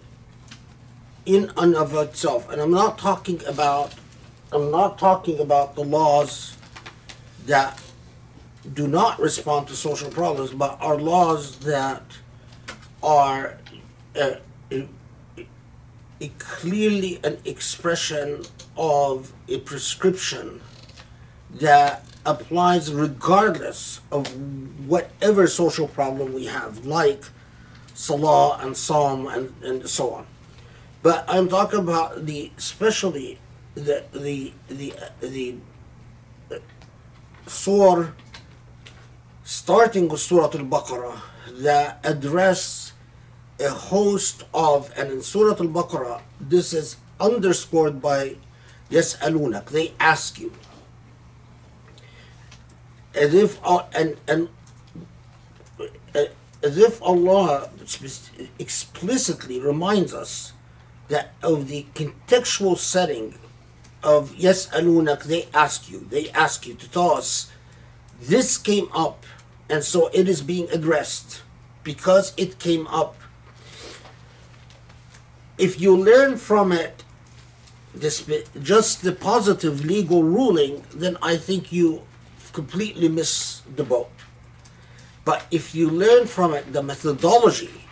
in 1.24 1.50
and 1.56 1.74
of 1.74 1.94
itself. 1.94 2.50
And 2.50 2.60
I'm 2.60 2.70
not 2.70 2.98
talking 2.98 3.44
about 3.46 3.94
I'm 4.52 4.70
not 4.70 4.98
talking 4.98 5.40
about 5.40 5.74
the 5.74 5.82
laws 5.82 6.56
that 7.46 7.80
do 8.74 8.86
not 8.86 9.18
respond 9.20 9.68
to 9.68 9.74
social 9.74 10.10
problems, 10.10 10.50
but 10.52 10.78
are 10.80 10.96
laws 10.98 11.58
that 11.60 12.02
are 13.02 13.58
uh, 14.20 14.34
clearly 16.38 17.20
an 17.24 17.38
expression 17.44 18.42
of 18.76 19.32
a 19.48 19.58
prescription 19.58 20.60
that 21.50 22.04
applies 22.24 22.92
regardless 22.92 24.00
of 24.10 24.26
whatever 24.86 25.46
social 25.46 25.88
problem 25.88 26.32
we 26.32 26.46
have, 26.46 26.84
like 26.84 27.24
Salah 27.94 28.58
and 28.60 28.76
Sawm 28.76 29.32
and, 29.32 29.54
and 29.62 29.88
so 29.88 30.10
on. 30.10 30.26
But 31.02 31.24
I'm 31.28 31.48
talking 31.48 31.78
about 31.78 32.26
the 32.26 32.50
especially 32.58 33.38
the 33.74 34.04
the 34.12 34.52
the 34.68 34.94
the, 35.20 35.56
surah 37.46 38.08
starting 39.44 40.08
with 40.08 40.20
Surah 40.20 40.46
Al-Baqarah 40.46 41.20
that 41.58 42.00
address 42.04 42.92
a 43.60 43.70
host 43.70 44.44
of 44.52 44.92
and 44.96 45.10
in 45.10 45.22
Surah 45.22 45.56
Al-Baqarah 45.60 46.20
this 46.40 46.72
is 46.72 46.96
underscored 47.20 48.02
by 48.02 48.36
يسألونك. 48.90 49.66
They 49.66 49.94
ask 49.98 50.38
you. 50.38 50.52
As 53.14 53.34
if 53.34 53.58
uh, 53.64 53.84
and 53.94 54.16
and 54.28 54.48
uh, 56.14 56.24
as 56.62 56.78
if 56.78 57.02
Allah 57.02 57.70
explicitly 58.58 59.60
reminds 59.60 60.12
us 60.12 60.52
that 61.08 61.34
of 61.42 61.68
the 61.68 61.86
contextual 61.94 62.76
setting 62.76 63.34
of 64.02 64.32
Yas'alunak. 64.32 65.24
they 65.24 65.48
ask 65.54 65.90
you. 65.90 66.06
They 66.10 66.30
ask 66.30 66.66
you 66.66 66.74
to 66.74 66.90
tell 66.90 67.12
us 67.12 67.50
this 68.20 68.58
came 68.58 68.88
up 68.94 69.24
and 69.68 69.82
so 69.82 70.08
it 70.12 70.28
is 70.28 70.42
being 70.42 70.68
addressed 70.70 71.42
because 71.82 72.32
it 72.36 72.58
came 72.58 72.86
up. 72.86 73.16
If 75.58 75.80
you 75.80 75.96
learn 75.96 76.36
from 76.36 76.72
it 76.72 77.02
just 78.00 79.02
the 79.02 79.12
positive 79.12 79.84
legal 79.84 80.22
ruling 80.22 80.82
then 80.94 81.16
i 81.22 81.36
think 81.36 81.72
you 81.72 82.02
completely 82.52 83.08
miss 83.08 83.62
the 83.76 83.84
boat 83.84 84.10
but 85.24 85.46
if 85.50 85.74
you 85.74 85.90
learn 85.90 86.26
from 86.26 86.54
it 86.54 86.72
the 86.72 86.82
methodology 86.82 87.82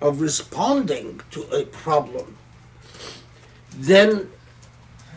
of 0.00 0.20
responding 0.20 1.20
to 1.30 1.42
a 1.50 1.64
problem 1.66 2.36
then 3.74 4.30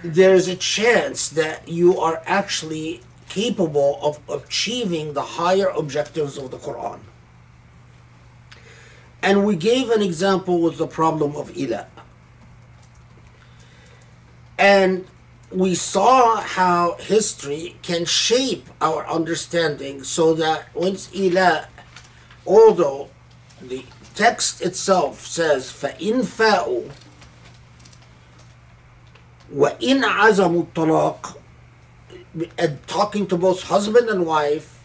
there's 0.03 0.47
a 0.47 0.55
chance 0.55 1.29
that 1.29 1.67
you 1.67 1.97
are 1.99 2.21
actually 2.25 3.01
capable 3.29 3.97
of 4.01 4.19
achieving 4.29 5.13
the 5.13 5.21
higher 5.21 5.69
objectives 5.69 6.37
of 6.37 6.51
the 6.51 6.57
Quran. 6.57 6.99
And 9.21 9.45
we 9.45 9.55
gave 9.55 9.89
an 9.89 10.01
example 10.01 10.61
with 10.61 10.77
the 10.77 10.85
problem 10.85 11.35
of 11.35 11.57
ila. 11.57 11.87
And 14.62 15.06
we 15.50 15.74
saw 15.74 16.40
how 16.40 16.96
history 16.98 17.76
can 17.82 18.04
shape 18.04 18.66
our 18.80 19.06
understanding 19.06 20.02
so 20.02 20.34
that 20.34 20.74
once 20.74 21.14
ila, 21.14 21.68
although 22.46 23.08
the 23.62 23.84
text 24.14 24.60
itself 24.60 25.26
says 25.26 25.70
فَإِن 25.70 26.24
فَاءُوا 26.24 26.90
وَإِنْ 29.54 30.04
عَزَمُوا 30.04 30.66
الطَّلَاقِ 30.66 31.36
and 32.58 32.86
talking 32.86 33.26
to 33.26 33.36
both 33.36 33.62
husband 33.62 34.08
and 34.08 34.26
wife, 34.26 34.80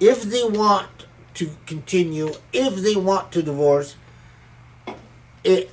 if 0.00 0.22
they 0.22 0.42
want 0.42 1.06
to 1.34 1.50
continue, 1.66 2.32
if 2.52 2.76
they 2.76 2.96
want 2.96 3.30
to 3.32 3.42
divorce, 3.42 3.96
it, 5.44 5.70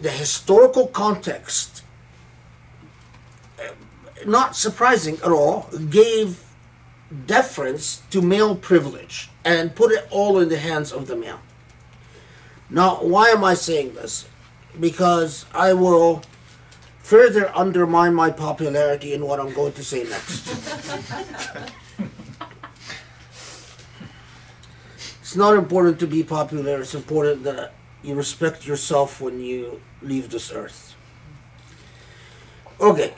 the 0.00 0.10
historical 0.10 0.88
context, 0.88 1.82
uh, 1.82 1.83
not 4.25 4.55
surprising 4.55 5.15
at 5.17 5.31
all, 5.31 5.69
gave 5.89 6.43
deference 7.25 8.01
to 8.09 8.21
male 8.21 8.55
privilege 8.55 9.29
and 9.43 9.75
put 9.75 9.91
it 9.91 10.07
all 10.09 10.39
in 10.39 10.49
the 10.49 10.57
hands 10.57 10.91
of 10.91 11.07
the 11.07 11.15
male. 11.15 11.39
Now, 12.69 12.95
why 13.03 13.29
am 13.29 13.43
I 13.43 13.53
saying 13.53 13.93
this? 13.93 14.27
Because 14.79 15.45
I 15.53 15.73
will 15.73 16.23
further 16.99 17.55
undermine 17.55 18.13
my 18.15 18.31
popularity 18.31 19.13
in 19.13 19.25
what 19.25 19.39
I'm 19.39 19.53
going 19.53 19.73
to 19.73 19.83
say 19.83 20.03
next. 20.03 20.47
it's 25.21 25.35
not 25.35 25.55
important 25.55 25.99
to 25.99 26.07
be 26.07 26.23
popular, 26.23 26.81
it's 26.81 26.95
important 26.95 27.43
that 27.43 27.73
you 28.01 28.15
respect 28.15 28.65
yourself 28.65 29.21
when 29.21 29.39
you 29.39 29.81
leave 30.01 30.29
this 30.31 30.51
earth. 30.51 30.95
Okay, 32.79 33.13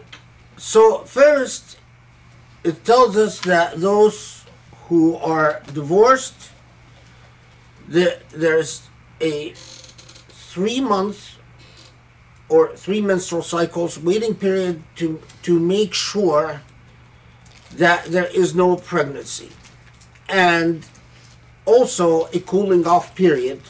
so 0.57 1.03
first, 1.03 1.77
it 2.63 2.83
tells 2.83 3.15
us 3.15 3.39
that 3.41 3.79
those 3.79 4.43
who 4.87 5.15
are 5.17 5.61
divorced, 5.73 6.51
the, 7.87 8.19
there's 8.31 8.89
a 9.21 9.53
three 9.53 10.81
month 10.81 11.37
or 12.49 12.75
three 12.75 13.01
menstrual 13.01 13.43
cycles 13.43 13.99
waiting 13.99 14.33
period 14.33 14.81
to 14.95 15.21
to 15.43 15.59
make 15.59 15.93
sure 15.93 16.61
that 17.73 18.05
there 18.05 18.27
is 18.27 18.55
no 18.55 18.77
pregnancy. 18.77 19.49
And 20.27 20.85
also 21.65 22.25
a 22.33 22.39
cooling 22.39 22.87
off 22.87 23.15
period 23.15 23.61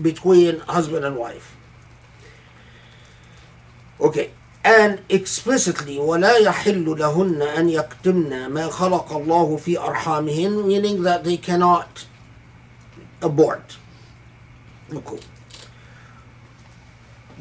between 0.00 0.60
husband 0.60 1.04
and 1.04 1.16
wife. 1.16 1.54
Okay 4.00 4.32
and 4.64 4.98
explicitly 5.08 5.98
ولا 5.98 6.36
يحل 6.36 6.84
لهن 6.98 7.42
أن 7.42 7.68
يكتمن 7.68 8.46
ما 8.46 8.68
خلق 8.68 9.12
الله 9.12 9.56
في 9.56 9.78
أرحامهن 9.78 10.64
meaning 10.66 11.02
that 11.02 11.24
they 11.24 11.36
cannot 11.36 12.06
abort. 13.22 13.78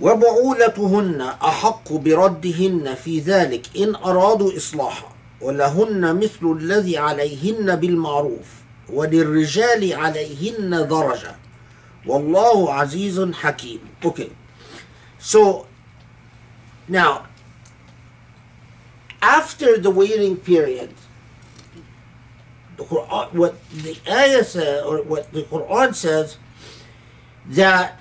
وبعولتهن 0.02 1.22
أحق 1.22 1.94
بردهن 1.94 2.96
في 2.96 3.20
ذلك 3.20 3.78
إن 3.78 3.96
أرادوا 3.96 4.58
إصلاحا 4.58 5.12
ولهن 5.42 6.16
مثل 6.16 6.58
الذي 6.60 6.98
عليهن 6.98 7.76
بالمعروف 7.76 8.48
وللرجال 8.90 9.94
عليهن 9.94 10.88
درجة. 10.88 11.36
والله 12.08 12.74
عزيز 12.74 13.32
حكيم. 13.34 13.80
Okay. 14.04 14.30
So 15.20 15.68
now 16.89 17.27
after 19.23 19.79
the 19.79 19.91
waiting 19.91 20.37
period 20.37 20.93
the 22.77 22.85
Quran, 22.85 23.33
what 23.33 23.69
the 23.71 23.97
ayah 24.09 24.45
says 24.45 24.85
or 24.85 25.03
what 25.03 25.33
the 25.33 25.43
Quran 25.43 25.95
says 25.95 26.39
that 27.49 28.01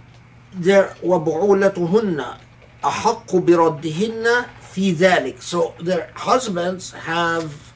their 0.54 0.96
وبعولتهن 1.04 2.38
أحق 2.84 3.36
بردهن 3.36 4.46
في 4.74 4.94
ذلك 4.94 5.42
so 5.42 5.74
their 5.80 6.10
husbands 6.16 6.92
have 6.92 7.74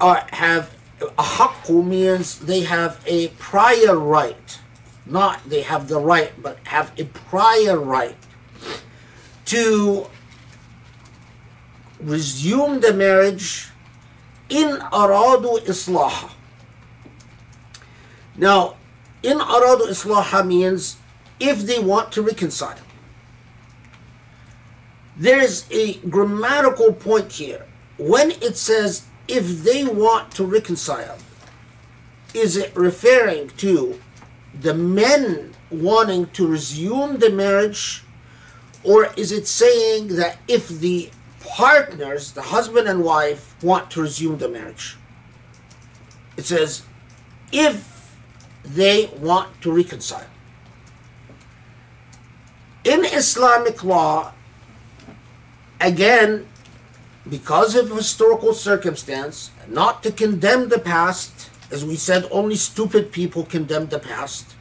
are 0.00 0.24
have 0.32 0.74
أحق 1.18 1.70
means 1.84 2.38
they 2.40 2.62
have 2.62 3.00
a 3.06 3.28
prior 3.38 3.98
right 3.98 4.58
not 5.06 5.40
they 5.48 5.62
have 5.62 5.88
the 5.88 5.98
right 5.98 6.32
but 6.42 6.58
have 6.64 6.92
a 6.98 7.04
prior 7.04 7.78
right 7.78 8.16
to 9.45 10.07
resume 11.99 12.79
the 12.81 12.93
marriage 12.93 13.69
in 14.49 14.77
aradu 14.91 15.59
islaha. 15.65 16.31
Now, 18.37 18.75
in 19.23 19.39
aradu 19.39 19.87
islaha 19.87 20.45
means 20.45 20.97
if 21.39 21.61
they 21.61 21.79
want 21.79 22.11
to 22.13 22.21
reconcile. 22.21 22.77
There's 25.17 25.65
a 25.71 25.93
grammatical 26.09 26.93
point 26.93 27.31
here. 27.31 27.65
When 27.97 28.31
it 28.31 28.57
says 28.57 29.05
if 29.27 29.63
they 29.63 29.85
want 29.85 30.31
to 30.33 30.45
reconcile, 30.45 31.17
is 32.33 32.57
it 32.57 32.75
referring 32.75 33.47
to 33.57 33.99
the 34.61 34.73
men 34.73 35.53
wanting 35.71 36.27
to 36.27 36.47
resume 36.47 37.17
the 37.17 37.29
marriage 37.29 38.04
or 38.85 39.09
is 39.17 39.31
it 39.31 39.47
saying 39.47 40.15
that 40.15 40.37
if 40.47 40.67
the 40.67 41.09
partners, 41.39 42.31
the 42.31 42.41
husband 42.41 42.87
and 42.87 43.03
wife, 43.03 43.55
want 43.63 43.91
to 43.91 44.01
resume 44.01 44.37
the 44.37 44.49
marriage? 44.49 44.97
It 46.37 46.45
says 46.45 46.83
if 47.51 48.15
they 48.63 49.07
want 49.19 49.61
to 49.61 49.71
reconcile 49.71 50.27
in 52.85 53.03
Islamic 53.03 53.83
law, 53.83 54.31
again, 55.81 56.47
because 57.27 57.75
of 57.75 57.89
historical 57.89 58.53
circumstance, 58.53 59.49
not 59.67 60.03
to 60.03 60.11
condemn 60.11 60.69
the 60.69 60.79
past, 60.79 61.49
as 61.71 61.83
we 61.83 61.95
said, 61.95 62.27
only 62.29 62.55
stupid 62.55 63.11
people 63.11 63.43
condemn 63.43 63.87
the 63.87 63.97
past. 63.97 64.55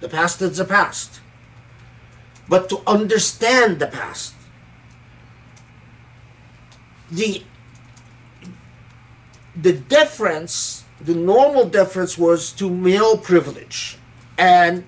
The 0.00 0.08
past 0.10 0.42
is 0.42 0.58
the 0.58 0.66
past. 0.66 1.21
But 2.52 2.68
to 2.68 2.82
understand 2.86 3.78
the 3.78 3.86
past. 3.86 4.34
The 7.10 7.42
the 9.56 9.72
difference, 9.72 10.84
the 11.00 11.14
normal 11.14 11.64
difference 11.64 12.18
was 12.18 12.52
to 12.60 12.68
male 12.68 13.16
privilege. 13.16 13.96
And 14.36 14.84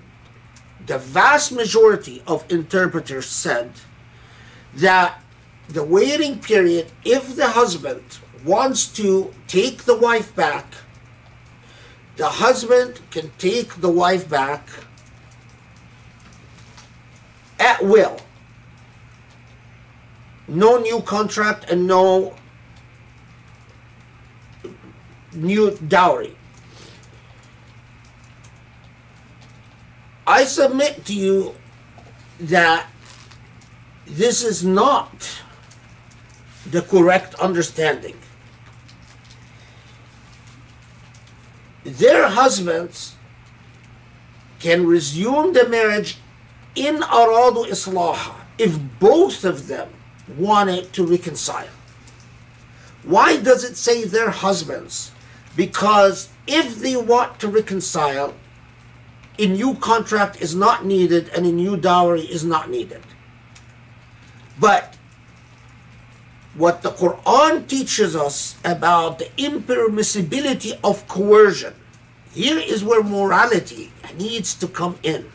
the 0.85 0.99
vast 0.99 1.51
majority 1.51 2.21
of 2.27 2.45
interpreters 2.51 3.25
said 3.25 3.71
that 4.75 5.19
the 5.67 5.83
waiting 5.83 6.37
period, 6.37 6.91
if 7.03 7.35
the 7.35 7.47
husband 7.47 8.19
wants 8.45 8.85
to 9.01 9.33
take 9.47 9.85
the 9.85 9.97
wife 9.97 10.35
back, 10.35 10.67
the 12.17 12.29
husband 12.45 13.01
can 13.09 13.31
take 13.39 13.81
the 13.81 13.89
wife 13.89 14.29
back 14.29 14.69
at 17.65 17.83
will. 17.83 18.17
No 20.47 20.77
new 20.77 21.01
contract 21.01 21.71
and 21.71 21.87
no 21.87 22.35
new 25.33 25.75
dowry. 25.87 26.35
I 30.27 30.43
submit 30.43 31.05
to 31.05 31.15
you 31.15 31.55
that 32.39 32.87
this 34.05 34.43
is 34.43 34.63
not 34.63 35.41
the 36.69 36.83
correct 36.83 37.33
understanding. 37.35 38.17
Their 41.83 42.29
husbands 42.29 43.15
can 44.59 44.85
resume 44.85 45.53
the 45.53 45.67
marriage 45.69 46.17
in 46.75 46.97
aradu 46.97 47.65
islaha 47.67 48.35
if 48.57 48.77
both 48.99 49.43
of 49.43 49.67
them 49.67 49.89
wanted 50.37 50.91
to 50.93 51.05
reconcile. 51.05 51.67
Why 53.03 53.37
does 53.37 53.63
it 53.63 53.77
say 53.77 54.03
their 54.03 54.29
husbands? 54.29 55.11
Because 55.55 56.29
if 56.47 56.79
they 56.79 56.95
want 56.95 57.39
to 57.39 57.47
reconcile, 57.47 58.33
a 59.37 59.47
new 59.47 59.75
contract 59.75 60.41
is 60.41 60.55
not 60.55 60.85
needed 60.85 61.29
and 61.29 61.45
a 61.45 61.51
new 61.51 61.77
dowry 61.77 62.21
is 62.21 62.43
not 62.43 62.69
needed. 62.69 63.01
But 64.59 64.97
what 66.55 66.81
the 66.81 66.91
Quran 66.91 67.67
teaches 67.67 68.15
us 68.15 68.55
about 68.63 69.19
the 69.19 69.29
impermissibility 69.37 70.79
of 70.83 71.07
coercion, 71.07 71.73
here 72.31 72.57
is 72.57 72.83
where 72.83 73.03
morality 73.03 73.91
needs 74.17 74.55
to 74.55 74.67
come 74.67 74.97
in. 75.03 75.29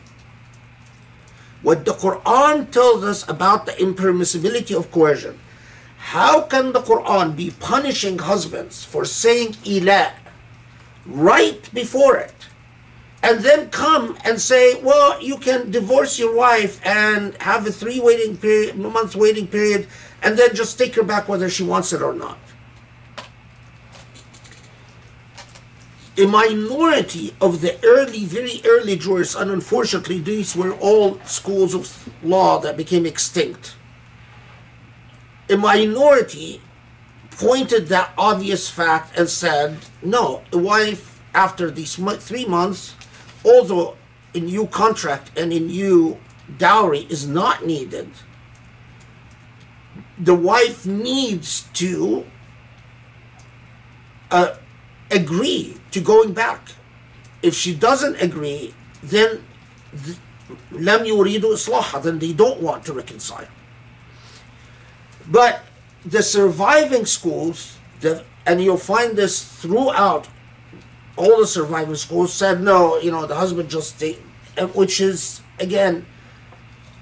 What 1.61 1.85
the 1.85 1.93
Quran 1.93 2.71
tells 2.71 3.03
us 3.03 3.27
about 3.29 3.65
the 3.65 3.73
impermissibility 3.73 4.75
of 4.75 4.91
coercion. 4.91 5.39
How 5.97 6.41
can 6.41 6.73
the 6.73 6.81
Quran 6.81 7.35
be 7.35 7.51
punishing 7.51 8.17
husbands 8.17 8.83
for 8.83 9.05
saying 9.05 9.57
ila 9.65 10.13
right 11.05 11.69
before 11.73 12.17
it? 12.17 12.33
and 13.23 13.41
then 13.41 13.69
come 13.69 14.17
and 14.23 14.39
say, 14.41 14.81
well, 14.81 15.21
you 15.21 15.37
can 15.37 15.69
divorce 15.69 16.17
your 16.17 16.35
wife 16.35 16.81
and 16.85 17.35
have 17.41 17.67
a 17.67 17.71
three 17.71 17.99
waiting 17.99 18.35
period, 18.35 18.77
month 18.77 19.15
waiting 19.15 19.47
period, 19.47 19.87
and 20.23 20.37
then 20.37 20.55
just 20.55 20.77
take 20.77 20.95
her 20.95 21.03
back 21.03 21.27
whether 21.29 21.49
she 21.49 21.63
wants 21.63 21.93
it 21.93 22.01
or 22.01 22.13
not. 22.13 22.37
A 26.17 26.25
minority 26.25 27.33
of 27.39 27.61
the 27.61 27.83
early, 27.85 28.25
very 28.25 28.61
early 28.65 28.97
jurists, 28.97 29.35
and 29.35 29.49
unfortunately, 29.49 30.19
these 30.19 30.55
were 30.55 30.73
all 30.73 31.19
schools 31.23 31.73
of 31.73 32.09
law 32.21 32.59
that 32.59 32.75
became 32.75 33.05
extinct. 33.05 33.75
A 35.49 35.55
minority 35.55 36.61
pointed 37.31 37.87
that 37.87 38.11
obvious 38.17 38.69
fact 38.69 39.17
and 39.17 39.29
said, 39.29 39.77
no, 40.01 40.43
a 40.51 40.57
wife 40.57 41.21
after 41.33 41.71
these 41.71 41.95
three 41.95 42.45
months 42.45 42.93
although 43.43 43.95
a 44.33 44.39
new 44.39 44.67
contract 44.67 45.31
and 45.37 45.51
a 45.51 45.59
new 45.59 46.17
dowry 46.57 47.01
is 47.09 47.27
not 47.27 47.65
needed, 47.65 48.09
the 50.17 50.35
wife 50.35 50.85
needs 50.85 51.63
to 51.73 52.25
uh, 54.29 54.55
agree 55.10 55.76
to 55.90 56.00
going 56.00 56.32
back. 56.32 56.72
If 57.42 57.54
she 57.54 57.74
doesn't 57.74 58.16
agree, 58.20 58.74
then 59.02 59.42
لم 60.72 61.06
يريدوا 61.06 61.54
إصلاحها, 61.54 62.02
then 62.02 62.18
they 62.18 62.32
don't 62.32 62.60
want 62.60 62.84
to 62.84 62.92
reconcile. 62.92 63.48
But 65.28 65.64
the 66.04 66.22
surviving 66.22 67.04
schools, 67.04 67.78
the, 68.00 68.24
and 68.46 68.62
you'll 68.62 68.76
find 68.76 69.16
this 69.16 69.44
throughout 69.44 70.28
all 71.16 71.40
the 71.40 71.46
surviving 71.46 71.96
schools 71.96 72.32
said 72.32 72.62
no, 72.62 72.98
you 72.98 73.10
know, 73.10 73.26
the 73.26 73.34
husband 73.34 73.68
just 73.68 73.96
stayed, 73.96 74.18
which 74.74 75.00
is, 75.00 75.40
again, 75.58 76.06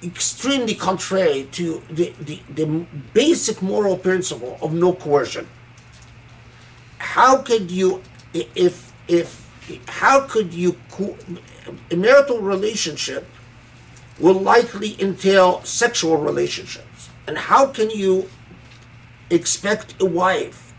extremely 0.03 0.75
contrary 0.75 1.49
to 1.53 1.83
the, 1.91 2.15
the, 2.21 2.41
the 2.55 2.67
basic 3.13 3.61
moral 3.61 3.97
principle 3.97 4.59
of 4.63 4.73
no 4.73 4.93
coercion. 4.93 5.49
How 7.00 7.42
could 7.42 7.72
you, 7.72 8.04
if, 8.34 8.94
if, 9.08 9.50
how 9.88 10.22
could 10.22 10.54
you, 10.54 10.78
a 11.92 11.96
marital 11.96 12.42
relationship 12.42 13.28
will 14.20 14.40
likely 14.40 15.02
entail 15.02 15.64
sexual 15.64 16.18
relationships. 16.18 17.10
And 17.26 17.38
how 17.38 17.68
can 17.68 17.90
you 17.90 18.30
expect 19.30 20.02
a 20.02 20.06
wife 20.06 20.74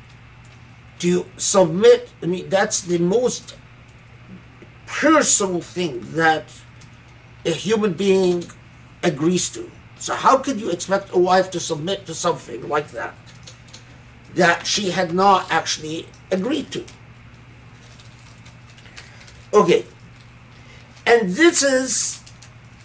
to 1.00 1.26
submit. 1.36 2.10
I 2.22 2.26
mean, 2.26 2.48
that's 2.48 2.82
the 2.82 2.98
most 2.98 3.56
personal 4.86 5.60
thing 5.60 6.00
that 6.12 6.44
a 7.44 7.50
human 7.50 7.94
being 7.94 8.44
agrees 9.02 9.50
to. 9.50 9.70
So, 9.98 10.14
how 10.14 10.38
could 10.38 10.60
you 10.60 10.70
expect 10.70 11.14
a 11.14 11.18
wife 11.18 11.50
to 11.52 11.60
submit 11.60 12.06
to 12.06 12.14
something 12.14 12.68
like 12.68 12.90
that 12.90 13.14
that 14.35 14.67
she 14.67 14.91
had 14.91 15.13
not 15.13 15.51
actually 15.51 16.07
agreed 16.31 16.71
to? 16.71 16.83
Okay, 19.53 19.85
and 21.05 21.29
this 21.29 21.63
is 21.63 22.21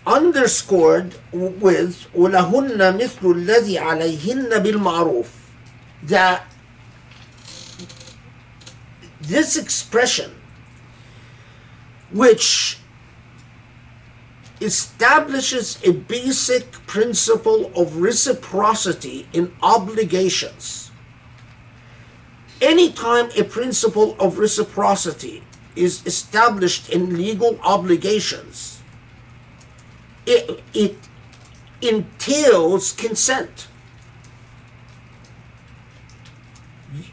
underscored 0.07 1.15
with 1.33 2.07
وَلَهُنَّ 2.15 2.79
مِثْلُ 2.99 3.23
الَّذِي 3.23 3.79
عَلَيْهِنَّ 3.79 4.51
بِالْمَعْرُوفِ 4.51 5.29
that 6.05 6.45
this 9.21 9.57
expression, 9.57 10.35
which 12.13 12.79
establishes 14.61 15.79
a 15.85 15.93
basic 15.93 16.73
principle 16.87 17.73
of 17.75 17.97
reciprocity 17.97 19.27
in 19.33 19.53
obligations. 19.63 20.84
Anytime 22.62 23.30
a 23.38 23.44
principle 23.44 24.16
of 24.20 24.40
reciprocity 24.40 25.44
is 25.76 26.06
established 26.06 26.90
in 26.90 27.18
legal 27.18 27.60
obligations, 27.62 28.82
it, 30.26 30.64
it 30.74 30.96
entails 31.82 32.94
consent. 32.94 33.68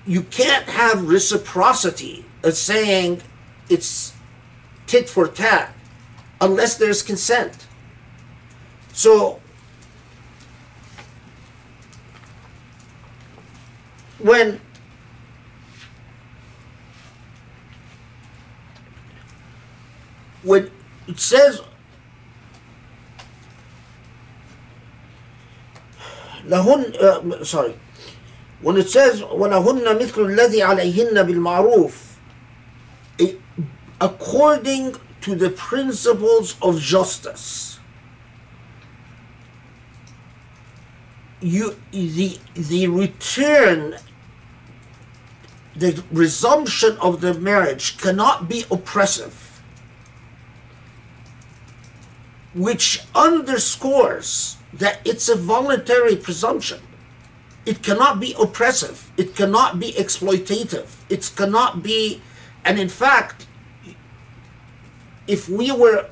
you 0.06 0.22
can't 0.22 0.66
have 0.66 1.08
reciprocity 1.08 2.24
as 2.42 2.58
saying 2.58 3.22
it's 3.68 4.12
tit 4.86 5.08
for 5.08 5.28
tat 5.28 5.74
unless 6.40 6.76
there's 6.76 7.02
consent. 7.02 7.66
So 8.92 9.40
when 14.18 14.60
when 20.43 20.71
it 21.07 21.19
says 21.19 21.61
لهن 26.45 26.95
uh, 27.01 27.43
sorry 27.43 27.75
when 28.61 28.77
it 28.77 28.89
says 28.89 29.21
وَلَهُنَّ 29.21 29.83
مِثْلُ 29.99 30.35
الَّذِي 30.35 30.61
عَلَيْهِنَّ 30.61 31.13
بِالْمَعْرُوفِ 31.13 31.93
according 34.01 34.95
to 35.21 35.35
the 35.35 35.49
principles 35.49 36.55
of 36.61 36.79
justice 36.79 37.79
you 41.41 41.75
the 41.91 42.39
the 42.55 42.87
return 42.87 43.95
the 45.75 46.03
resumption 46.11 46.97
of 46.97 47.21
the 47.21 47.33
marriage 47.35 47.97
cannot 47.97 48.49
be 48.49 48.65
oppressive 48.71 49.40
Which 52.54 53.02
underscores 53.14 54.56
that 54.72 55.00
it's 55.04 55.28
a 55.28 55.36
voluntary 55.36 56.16
presumption 56.16 56.80
it 57.64 57.82
cannot 57.82 58.18
be 58.18 58.34
oppressive. 58.38 59.10
It 59.16 59.36
cannot 59.36 59.78
be 59.78 59.92
exploitative. 59.92 60.88
It 61.08 61.30
cannot 61.36 61.82
be, 61.82 62.20
and 62.64 62.78
in 62.78 62.88
fact, 62.88 63.46
if 65.26 65.48
we 65.48 65.70
were 65.70 66.08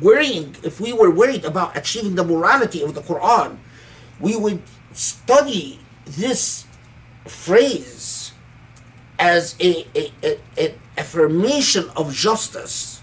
worrying, 0.00 0.56
if 0.62 0.80
we 0.80 0.92
were 0.92 1.10
worried 1.10 1.44
about 1.44 1.76
achieving 1.76 2.14
the 2.14 2.24
morality 2.24 2.82
of 2.82 2.94
the 2.94 3.00
Quran, 3.00 3.56
we 4.20 4.36
would 4.36 4.62
study 4.92 5.80
this 6.04 6.66
phrase 7.26 8.32
as 9.18 9.56
a, 9.60 9.86
a, 9.94 10.12
a, 10.22 10.38
an 10.58 10.74
affirmation 10.98 11.88
of 11.96 12.12
justice 12.12 12.95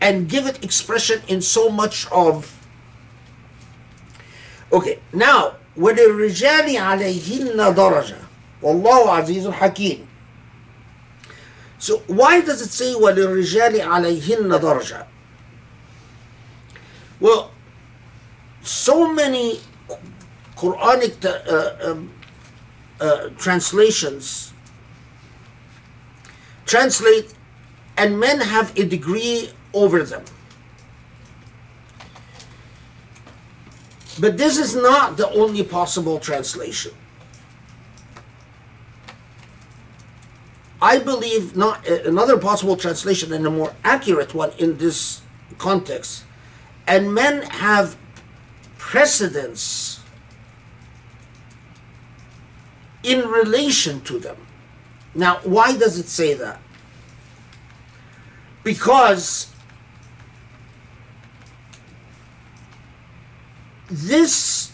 and 0.00 0.28
give 0.28 0.46
it 0.46 0.64
expression 0.64 1.22
in 1.28 1.40
so 1.40 1.68
much 1.68 2.06
of. 2.10 2.58
Okay, 4.72 4.98
now 5.12 5.56
وللرجال 5.76 6.76
عليهن 6.76 7.74
درجة 7.74 8.18
والله 8.62 9.10
عزيز 9.10 9.48
حكيم 9.48 10.06
So 11.82 11.98
why 12.06 12.40
does 12.40 12.62
it 12.62 12.70
say 12.70 12.94
وَلِلرِّجَالِ 12.94 13.80
عَلَيْهِنَّ 13.80 14.60
دَرْجَةً? 14.60 15.04
Well, 17.18 17.50
so 18.62 19.12
many 19.12 19.58
Quranic 20.56 21.24
uh, 21.24 21.90
um, 21.90 22.12
uh, 23.00 23.30
translations 23.36 24.52
translate 26.66 27.34
and 27.96 28.20
men 28.20 28.40
have 28.40 28.72
a 28.78 28.84
degree 28.84 29.50
over 29.73 30.03
them. 30.03 30.23
But 34.19 34.37
this 34.37 34.57
is 34.57 34.75
not 34.75 35.17
the 35.17 35.29
only 35.29 35.63
possible 35.63 36.19
translation. 36.19 36.91
I 40.81 40.99
believe 40.99 41.55
not 41.55 41.89
uh, 41.89 42.03
another 42.05 42.37
possible 42.37 42.75
translation 42.75 43.33
and 43.33 43.45
a 43.45 43.49
more 43.49 43.73
accurate 43.83 44.33
one 44.33 44.51
in 44.57 44.77
this 44.77 45.21
context. 45.57 46.23
And 46.87 47.13
men 47.13 47.41
have 47.43 47.97
precedence 48.77 49.99
in 53.03 53.27
relation 53.27 54.01
to 54.01 54.19
them. 54.19 54.37
Now, 55.15 55.39
why 55.43 55.75
does 55.75 55.97
it 55.97 56.07
say 56.07 56.35
that? 56.35 56.61
Because 58.63 59.51
this 63.89 64.71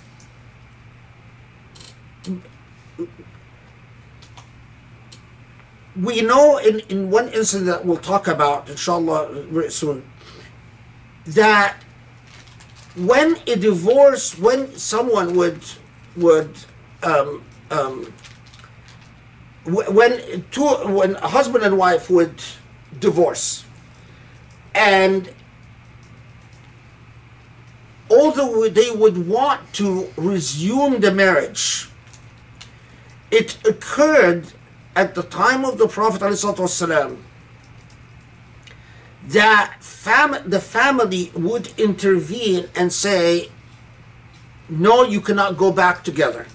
we 5.96 6.22
know 6.22 6.58
in, 6.58 6.80
in 6.90 7.10
one 7.10 7.30
incident 7.30 7.68
that 7.68 7.86
we'll 7.86 7.98
talk 7.98 8.28
about 8.28 8.70
inshallah 8.70 9.70
soon 9.70 10.04
that 11.26 11.78
when 12.96 13.38
a 13.48 13.56
divorce 13.56 14.38
when 14.38 14.76
someone 14.76 15.36
would 15.36 15.62
would 16.16 16.58
um, 17.04 17.44
um, 17.72 18.14
when 19.66 20.44
two 20.52 20.66
when 20.66 21.16
a 21.18 21.28
husband 21.28 21.64
and 21.64 21.78
wife 21.78 22.10
would 22.10 22.42
divorce 23.00 23.66
and 24.74 25.30
although 28.18 28.70
they 28.70 28.92
would 28.92 29.18
want 29.28 29.62
to 29.74 30.08
resume 30.18 31.00
the 31.02 31.12
marriage 31.12 31.90
it 33.34 33.58
occurred 33.66 34.54
at 34.96 35.16
the 35.16 35.24
time 35.24 35.66
of 35.66 35.80
the 35.80 35.88
prophet 35.88 36.22
ﷺ, 36.22 37.18
that 39.30 39.76
fam- 39.80 40.48
the 40.48 40.60
family 40.60 41.32
would 41.34 41.74
intervene 41.80 42.70
and 42.76 42.94
say 42.94 43.50
no 44.70 45.04
you 45.04 45.20
cannot 45.20 45.58
go 45.58 45.72
back 45.72 46.04
together. 46.04 46.46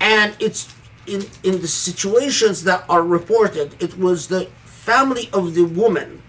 And 0.00 0.34
it's 0.40 0.74
in, 1.06 1.26
in 1.42 1.60
the 1.60 1.68
situations 1.68 2.64
that 2.64 2.84
are 2.88 3.02
reported, 3.02 3.76
it 3.82 3.98
was 3.98 4.28
the 4.28 4.46
family 4.64 5.28
of 5.34 5.54
the 5.54 5.64
woman 5.64 6.22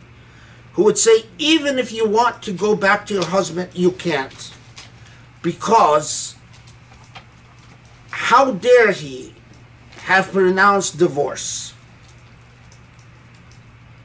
who 0.74 0.84
would 0.84 0.99
say, 0.99 1.24
even 1.38 1.78
if 1.78 1.92
you 1.92 2.07
want 2.07 2.42
to 2.42 2.53
go 2.53 2.76
back 2.76 3.07
to 3.07 3.14
your 3.14 3.24
husband, 3.24 3.70
you 3.72 3.92
can't. 3.92 4.53
Because 5.42 6.34
how 8.11 8.53
dare 8.53 8.92
he 8.92 9.34
have 10.03 10.32
pronounced 10.32 10.99
divorce? 10.99 11.72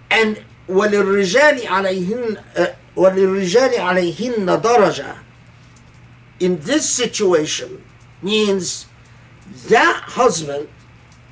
And 0.09 0.43
وللرجال 0.69 1.67
عليهن 1.67 2.37
وللرجال 2.95 3.79
عليهن 3.79 4.61
درجة 4.61 5.15
in 6.41 6.59
this 6.61 6.89
situation 6.89 7.83
means 8.21 8.87
that 9.67 10.01
husband 10.05 10.67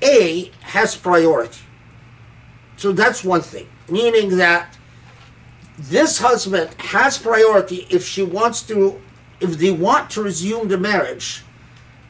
A 0.03 0.51
has 0.61 0.95
priority. 0.95 1.61
So 2.77 2.91
that's 2.91 3.23
one 3.23 3.41
thing, 3.41 3.67
meaning 3.89 4.37
that 4.37 4.77
this 5.78 6.18
husband 6.18 6.70
has 6.78 7.18
priority 7.18 7.86
if 7.90 8.06
she 8.06 8.22
wants 8.22 8.62
to, 8.62 9.00
if 9.40 9.58
they 9.58 9.70
want 9.70 10.10
to 10.10 10.22
resume 10.22 10.68
the 10.68 10.78
marriage, 10.78 11.42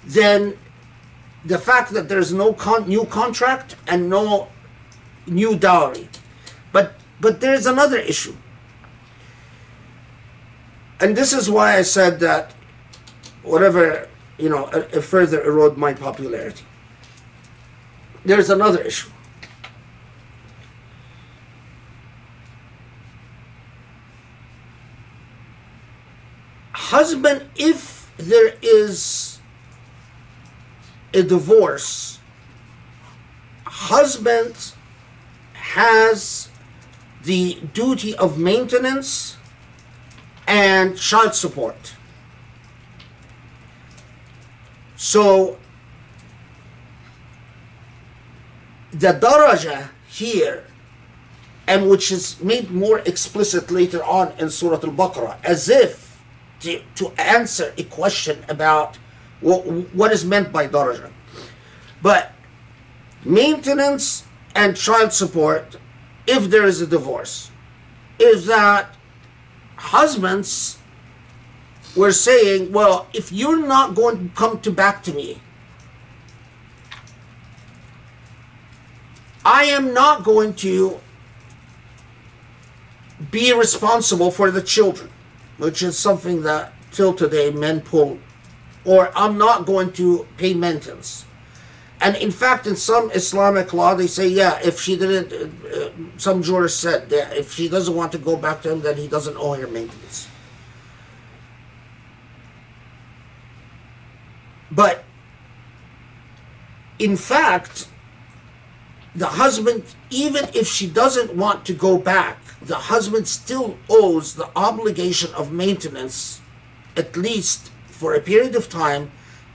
then 0.04 0.56
the 1.44 1.58
fact 1.58 1.92
that 1.92 2.08
there's 2.08 2.32
no 2.32 2.52
con- 2.52 2.88
new 2.88 3.04
contract 3.06 3.76
and 3.86 4.08
no 4.08 4.48
new 5.26 5.56
dowry. 5.56 6.08
But 6.72 6.94
but 7.20 7.40
there's 7.40 7.66
another 7.66 7.98
issue. 7.98 8.36
And 11.00 11.16
this 11.16 11.32
is 11.32 11.50
why 11.50 11.76
I 11.76 11.82
said 11.82 12.20
that 12.20 12.52
whatever 13.42 14.08
you 14.38 14.48
know, 14.48 14.64
uh, 14.64 15.00
further 15.00 15.42
erode 15.44 15.76
my 15.76 15.94
popularity. 15.94 16.64
There's 18.24 18.50
another 18.50 18.82
issue. 18.82 19.10
Husband, 26.94 27.42
if 27.56 28.08
there 28.18 28.54
is 28.62 29.40
a 31.12 31.24
divorce, 31.24 32.20
husband 33.64 34.54
has 35.54 36.50
the 37.24 37.58
duty 37.72 38.14
of 38.14 38.38
maintenance 38.38 39.36
and 40.46 40.96
child 40.96 41.34
support. 41.34 41.94
So 44.94 45.58
the 48.92 49.14
daraja 49.14 49.88
here, 50.06 50.64
and 51.66 51.90
which 51.90 52.12
is 52.12 52.40
made 52.40 52.70
more 52.70 53.00
explicit 53.00 53.72
later 53.72 54.04
on 54.04 54.32
in 54.38 54.48
Surah 54.48 54.76
Al-Baqarah, 54.76 55.38
as 55.42 55.68
if 55.68 56.03
to, 56.64 56.82
to 56.96 57.08
answer 57.20 57.72
a 57.78 57.84
question 57.84 58.44
about 58.48 58.96
what, 59.40 59.64
what 59.94 60.12
is 60.12 60.24
meant 60.24 60.52
by 60.52 60.66
daraja. 60.68 61.10
But 62.02 62.32
maintenance 63.24 64.24
and 64.54 64.76
child 64.76 65.12
support, 65.12 65.76
if 66.26 66.50
there 66.50 66.64
is 66.64 66.80
a 66.80 66.86
divorce, 66.86 67.50
is 68.18 68.46
that 68.46 68.94
husbands 69.76 70.78
we're 71.96 72.12
saying, 72.12 72.72
well, 72.72 73.06
if 73.12 73.30
you're 73.30 73.64
not 73.64 73.94
going 73.94 74.28
to 74.28 74.34
come 74.34 74.60
to 74.60 74.70
back 74.70 75.02
to 75.04 75.12
me, 75.12 75.40
I 79.44 79.64
am 79.64 79.94
not 79.94 80.24
going 80.24 80.54
to 80.54 80.98
be 83.30 83.52
responsible 83.52 84.30
for 84.30 84.50
the 84.50 84.62
children, 84.62 85.10
which 85.58 85.82
is 85.82 85.98
something 85.98 86.42
that 86.42 86.72
till 86.90 87.14
today 87.14 87.50
men 87.50 87.80
pull, 87.80 88.18
or 88.84 89.10
I'm 89.16 89.38
not 89.38 89.66
going 89.66 89.92
to 89.92 90.26
pay 90.36 90.54
maintenance. 90.54 91.24
And 92.00 92.16
in 92.16 92.30
fact, 92.30 92.66
in 92.66 92.76
some 92.76 93.10
Islamic 93.12 93.72
law, 93.72 93.94
they 93.94 94.06
say, 94.06 94.28
yeah, 94.28 94.58
if 94.62 94.80
she 94.80 94.96
didn't, 94.96 95.32
uh, 95.32 95.90
some 96.18 96.42
jurist 96.42 96.80
said 96.80 97.08
that 97.10 97.34
if 97.34 97.52
she 97.52 97.68
doesn't 97.68 97.94
want 97.94 98.12
to 98.12 98.18
go 98.18 98.36
back 98.36 98.62
to 98.62 98.72
him, 98.72 98.82
then 98.82 98.96
he 98.96 99.08
doesn't 99.08 99.36
owe 99.36 99.54
her 99.54 99.66
maintenance. 99.66 100.28
But 104.70 105.04
in 106.98 107.16
fact, 107.16 107.88
the 109.14 109.26
husband, 109.26 109.84
even 110.10 110.44
if 110.52 110.66
she 110.66 110.88
doesn't 110.88 111.34
want 111.34 111.64
to 111.66 111.72
go 111.72 111.96
back, 111.96 112.38
the 112.66 112.76
husband 112.76 113.28
still 113.28 113.76
owes 113.88 114.34
the 114.34 114.50
obligation 114.56 115.32
of 115.34 115.52
maintenance, 115.52 116.40
at 116.96 117.16
least 117.16 117.70
for 117.86 118.14
a 118.14 118.20
period 118.20 118.54
of 118.54 118.68
time, 118.68 119.10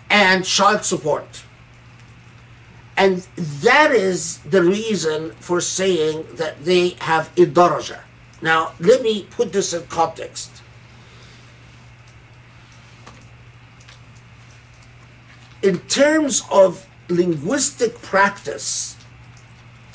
and 0.10 0.45
child 0.45 0.84
support. 0.84 1.43
And 2.97 3.28
that 3.38 3.91
is 3.91 4.39
the 4.39 4.62
reason 4.62 5.32
for 5.39 5.62
saying 5.62 6.26
that 6.34 6.66
they 6.66 6.89
have 6.99 7.30
a 7.38 7.45
daraja. 7.45 7.99
Now, 8.41 8.74
let 8.80 9.01
me 9.01 9.24
put 9.30 9.53
this 9.53 9.74
in 9.74 9.84
context. 9.88 10.51
in 15.62 15.80
terms 15.80 16.43
of 16.51 16.88
linguistic 17.10 18.01
practice, 18.01 18.95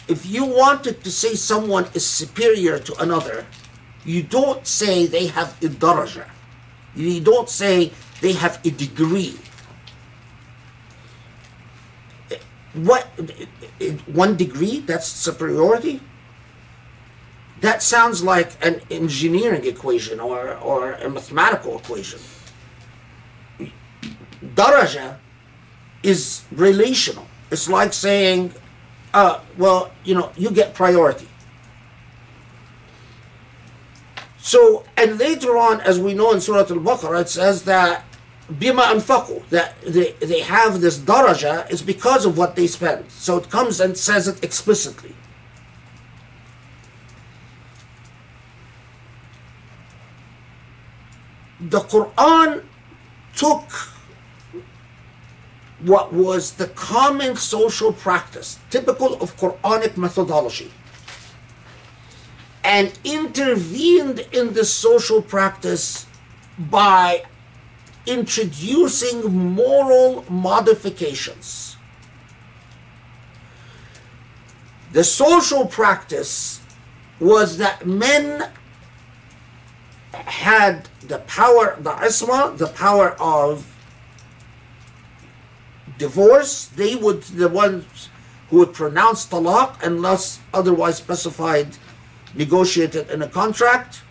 if 0.09 0.27
you 0.27 0.45
wanted 0.45 1.03
to 1.05 1.11
say 1.11 1.35
someone 1.35 1.87
is 1.95 2.07
superior 2.07 2.79
to 2.79 3.03
another, 3.03 3.47
you 4.05 4.23
don't 4.23 4.67
say 4.67 5.07
they 5.07 5.27
have 5.29 5.57
a 5.63 5.69
daraja. 5.69 6.27
You 6.95 7.21
don't 7.21 7.49
say 7.49 7.93
they 8.21 8.33
have 8.33 8.61
a 8.65 8.71
degree. 8.71 9.37
what 12.75 13.07
one 14.07 14.37
degree 14.37 14.81
that's 14.81 15.07
superiority 15.07 16.01
that 17.61 17.83
sounds 17.83 18.23
like 18.23 18.51
an 18.67 18.81
engineering 18.91 19.65
equation 19.65 20.21
or, 20.21 20.57
or 20.57 20.93
a 20.95 21.09
mathematical 21.09 21.79
equation 21.79 22.19
daraja 24.57 25.17
is 26.03 26.43
relational 26.51 27.27
it's 27.53 27.69
like 27.69 27.93
saying 27.93 28.53
uh, 29.15 29.41
well 29.57 29.93
you 30.05 30.15
know 30.15 30.31
you 30.37 30.51
get 30.51 30.75
priority. 30.75 31.29
So 34.39 34.85
and 34.97 35.19
later 35.19 35.57
on 35.57 35.81
as 35.81 35.99
we 35.99 36.13
know 36.13 36.33
in 36.33 36.41
surah 36.41 36.59
al-baqarah 36.59 37.23
it 37.23 37.29
says 37.31 37.63
that 37.65 38.05
bima 38.53 38.83
anfaqu 38.83 39.49
that 39.49 39.81
they, 39.83 40.13
they 40.21 40.41
have 40.41 40.81
this 40.83 40.99
daraja 40.99 41.71
is 41.71 41.81
because 41.81 42.27
of 42.27 42.37
what 42.37 42.57
they 42.57 42.67
spend. 42.67 43.11
So 43.11 43.39
it 43.39 43.49
comes 43.49 43.81
and 43.81 43.97
says 43.97 44.29
it 44.29 44.43
explicitly. 44.45 45.15
The 51.61 51.81
quran 51.81 52.65
took 53.35 53.94
what 55.85 56.13
was 56.13 56.53
the 56.53 56.69
common 56.69 57.37
social 57.37 57.93
practice 57.93 58.59
typical 58.71 59.15
of 59.23 59.37
quranic 59.37 59.97
methodology 59.97 60.71
and 62.65 62.99
intervened 63.05 64.21
in 64.33 64.55
the 64.55 64.65
social 64.65 65.21
practice 65.21 66.07
by 66.59 67.23
introducing 68.07 69.55
moral 69.55 70.25
modifications. 70.31 71.77
The 74.93 75.05
social 75.05 75.67
practice 75.67 76.61
was 77.21 77.59
that 77.59 77.87
men 77.87 78.49
had 80.13 80.89
the 81.03 81.19
power, 81.21 81.77
the 81.81 81.91
isma, 81.91 82.57
the 82.57 82.69
power 82.69 83.11
of 83.21 83.74
divorce. 85.99 86.67
They 86.67 86.95
would 86.97 87.23
the 87.23 87.49
ones 87.49 88.09
who 88.51 88.59
would 88.59 88.73
pronounce 88.73 89.27
talaq 89.27 89.83
unless 89.83 90.41
otherwise 90.53 90.97
specified, 90.97 91.77
negotiated 92.35 93.11
in 93.11 93.23
a 93.23 93.29
contract 93.29 94.03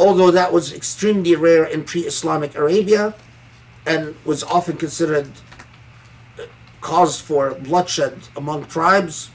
although 0.00 0.30
that 0.30 0.50
was 0.50 0.72
extremely 0.72 1.36
rare 1.36 1.64
in 1.64 1.84
pre-Islamic 1.84 2.54
Arabia 2.54 3.14
and 3.86 4.16
was 4.24 4.42
often 4.42 4.76
considered 4.78 5.30
cause 6.80 7.20
for 7.20 7.54
bloodshed 7.54 8.16
among 8.34 8.64
tribes 8.64 9.30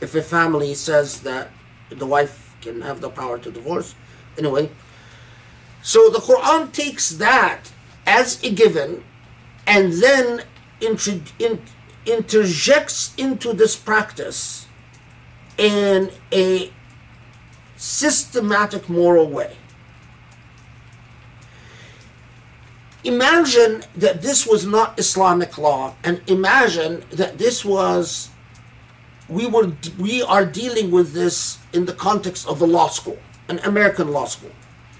if 0.00 0.14
a 0.14 0.22
family 0.22 0.72
says 0.72 1.20
that 1.22 1.50
the 1.90 2.06
wife 2.06 2.54
can 2.60 2.80
have 2.80 3.00
the 3.00 3.10
power 3.10 3.36
to 3.38 3.50
divorce 3.50 3.96
anyway 4.38 4.70
so 5.82 6.08
the 6.10 6.20
quran 6.20 6.70
takes 6.72 7.10
that 7.10 7.72
as 8.06 8.40
a 8.44 8.50
given 8.50 9.02
and 9.70 9.92
then 9.92 10.42
inter- 10.80 11.20
in, 11.38 11.62
interjects 12.04 13.14
into 13.16 13.52
this 13.52 13.76
practice 13.76 14.66
in 15.56 16.10
a 16.32 16.72
systematic 17.76 18.88
moral 18.88 19.28
way. 19.28 19.56
Imagine 23.04 23.84
that 23.96 24.20
this 24.20 24.44
was 24.46 24.66
not 24.66 24.98
Islamic 24.98 25.56
law, 25.56 25.94
and 26.02 26.20
imagine 26.26 27.04
that 27.10 27.38
this 27.38 27.64
was 27.64 28.28
we 29.28 29.46
were 29.46 29.72
we 29.98 30.20
are 30.22 30.44
dealing 30.44 30.90
with 30.90 31.12
this 31.12 31.58
in 31.72 31.84
the 31.86 31.94
context 31.94 32.46
of 32.48 32.60
a 32.60 32.66
law 32.66 32.88
school, 32.88 33.18
an 33.48 33.60
American 33.60 34.10
law 34.10 34.26
school. 34.26 34.50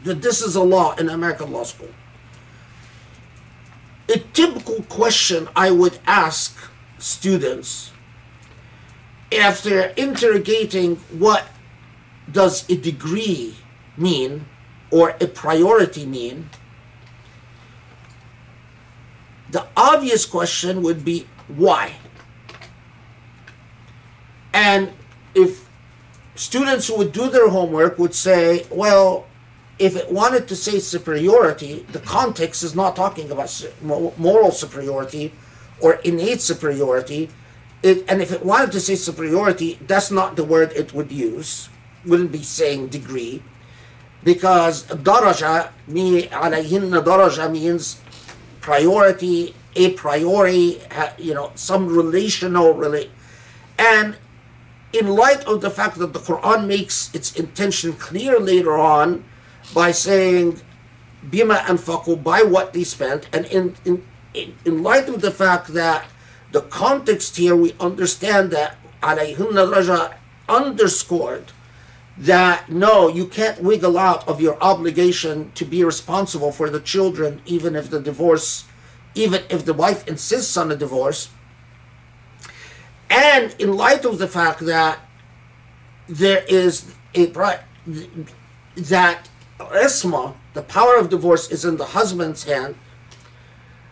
That 0.05 0.23
this 0.23 0.41
is 0.41 0.55
a 0.55 0.63
law 0.63 0.95
in 0.95 1.11
American 1.11 1.53
law 1.53 1.65
school. 1.65 1.91
A 4.11 4.19
typical 4.19 4.83
question 4.89 5.49
I 5.55 5.71
would 5.71 6.01
ask 6.05 6.59
students 6.99 7.93
after 9.33 9.95
interrogating 9.97 10.97
what 11.17 11.47
does 12.31 12.69
a 12.69 12.77
degree 12.77 13.55
mean 13.97 14.47
or 14.91 15.11
a 15.21 15.29
priority 15.29 16.07
mean? 16.07 16.51
The 19.53 19.67
obvious 19.77 20.27
question 20.27 20.83
would 20.83 21.05
be 21.05 21.29
why? 21.47 21.95
And 24.53 24.93
if 25.37 25.69
students 26.35 26.89
who 26.89 26.99
would 26.99 27.13
do 27.13 27.31
their 27.31 27.49
homework 27.49 27.97
would 27.97 28.15
say, 28.15 28.67
well, 28.71 29.27
if 29.81 29.97
it 29.97 30.13
wanted 30.13 30.47
to 30.49 30.55
say 30.55 30.79
superiority, 30.79 31.87
the 31.91 32.01
context 32.01 32.63
is 32.63 32.77
not 32.77 32.95
talking 32.95 33.31
about 33.33 33.51
moral 33.83 34.53
superiority 34.53 35.33
or 35.81 35.95
innate 36.05 36.43
superiority. 36.43 37.31
It, 37.83 38.05
and 38.09 38.21
if 38.21 38.31
it 38.31 38.45
wanted 38.45 38.73
to 38.73 38.81
say 38.81 38.95
superiority, 38.95 39.79
that's 39.87 40.11
not 40.11 40.37
the 40.37 40.45
word 40.45 40.73
it 40.77 40.93
would 40.93 41.11
use 41.11 41.71
wouldn't 42.05 42.33
be 42.33 42.43
saying 42.43 42.89
degree 42.89 43.43
because 44.23 44.85
daraja 44.85 45.71
me 45.87 46.27
alayhinna 46.29 47.03
daraja 47.03 47.51
means 47.51 48.01
priority 48.61 49.55
a 49.77 49.93
priori 49.93 50.81
you 51.19 51.35
know 51.35 51.53
some 51.55 51.87
relational 51.87 52.73
relate 52.75 53.11
and 53.79 54.17
in 54.93 55.09
light 55.09 55.45
of 55.45 55.61
the 55.61 55.71
fact 55.71 55.99
that 55.99 56.13
the 56.13 56.19
quran 56.19 56.67
makes 56.67 57.15
its 57.15 57.37
intention 57.37 57.93
clear 57.95 58.39
later 58.41 58.77
on 58.79 59.25
by 59.75 59.91
saying 59.93 60.61
bima 61.29 61.59
anfaqu, 61.61 62.23
by 62.23 62.43
what 62.43 62.73
they 62.73 62.85
spent 62.85 63.29
and 63.33 63.47
in, 63.47 63.77
in 63.85 64.03
in 64.65 64.83
light 64.83 65.09
of 65.09 65.21
the 65.21 65.31
fact 65.31 65.69
that 65.69 66.07
the 66.53 66.63
context 66.63 67.37
here 67.37 67.57
we 67.57 67.75
understand 67.81 68.51
that 68.51 68.77
alayhinna 69.03 69.67
daraja 69.67 70.15
underscored 70.49 71.53
that 72.21 72.69
no, 72.69 73.09
you 73.09 73.27
can't 73.27 73.63
wiggle 73.63 73.97
out 73.97 74.29
of 74.29 74.43
your 74.43 74.63
obligation 74.63 75.51
to 75.53 75.65
be 75.65 75.83
responsible 75.83 76.53
for 76.53 76.69
the 76.69 76.81
children, 76.81 77.41
even 77.47 77.75
if 77.75 77.89
the 77.89 77.99
divorce, 77.99 78.67
even 79.15 79.43
if 79.49 79.65
the 79.65 79.73
wife 79.73 80.07
insists 80.07 80.55
on 80.59 80.71
a 80.71 80.77
divorce. 80.77 81.31
And 83.09 83.57
in 83.59 83.75
light 83.75 84.05
of 84.05 84.19
the 84.19 84.29
fact 84.29 84.61
that 84.61 84.99
there 86.09 86.45
is 86.47 86.93
a 87.15 87.33
that 88.77 89.29
isma, 89.67 90.35
the 90.55 90.63
power 90.63 90.97
of 90.97 91.09
divorce, 91.09 91.51
is 91.51 91.65
in 91.65 91.77
the 91.77 91.87
husband's 91.87 92.45
hand, 92.45 92.77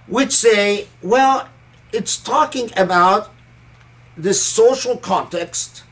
which 0.07 0.33
say, 0.33 0.89
well, 1.03 1.49
it's 1.93 2.17
talking 2.17 2.71
about 2.77 3.31
this 4.17 4.43
social 4.43 4.97
context 4.97 5.85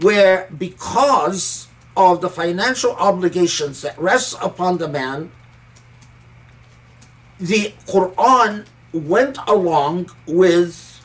where 0.00 0.48
because 0.56 1.68
of 1.96 2.20
the 2.20 2.28
financial 2.28 2.92
obligations 2.92 3.82
that 3.82 3.98
rests 3.98 4.34
upon 4.40 4.78
the 4.78 4.88
man, 4.88 5.30
the 7.38 7.72
Quran 7.86 8.66
went 8.92 9.38
along 9.46 10.10
with 10.26 11.04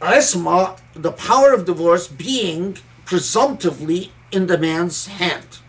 isma, 0.00 0.78
the 0.94 1.12
power 1.12 1.52
of 1.52 1.64
divorce, 1.64 2.08
being 2.08 2.76
presumptively 3.04 4.12
in 4.32 4.46
the 4.46 4.58
man's 4.58 5.06
hand. 5.06 5.59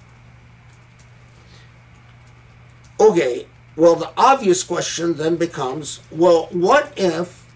Okay, 3.01 3.47
well, 3.75 3.95
the 3.95 4.11
obvious 4.15 4.61
question 4.63 5.15
then 5.15 5.35
becomes 5.35 6.01
well, 6.11 6.47
what 6.51 6.93
if 6.95 7.47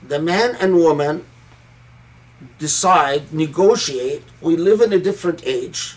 the 0.00 0.20
man 0.20 0.56
and 0.60 0.76
woman 0.76 1.26
decide, 2.58 3.32
negotiate. 3.32 4.22
We 4.40 4.56
live 4.56 4.80
in 4.80 4.92
a 4.92 4.98
different 4.98 5.42
age, 5.44 5.96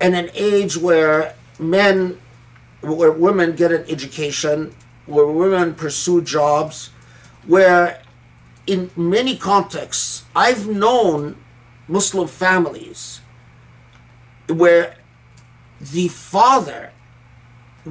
and 0.00 0.14
an 0.14 0.30
age 0.34 0.76
where 0.76 1.34
men, 1.58 2.20
where 2.80 3.10
women 3.10 3.56
get 3.56 3.72
an 3.72 3.84
education, 3.88 4.74
where 5.06 5.26
women 5.26 5.74
pursue 5.74 6.20
jobs, 6.22 6.90
where 7.46 8.02
in 8.66 8.90
many 8.96 9.36
contexts, 9.36 10.24
I've 10.36 10.68
known 10.68 11.36
Muslim 11.88 12.28
families 12.28 13.20
where 14.46 14.96
the 15.80 16.08
father 16.08 16.92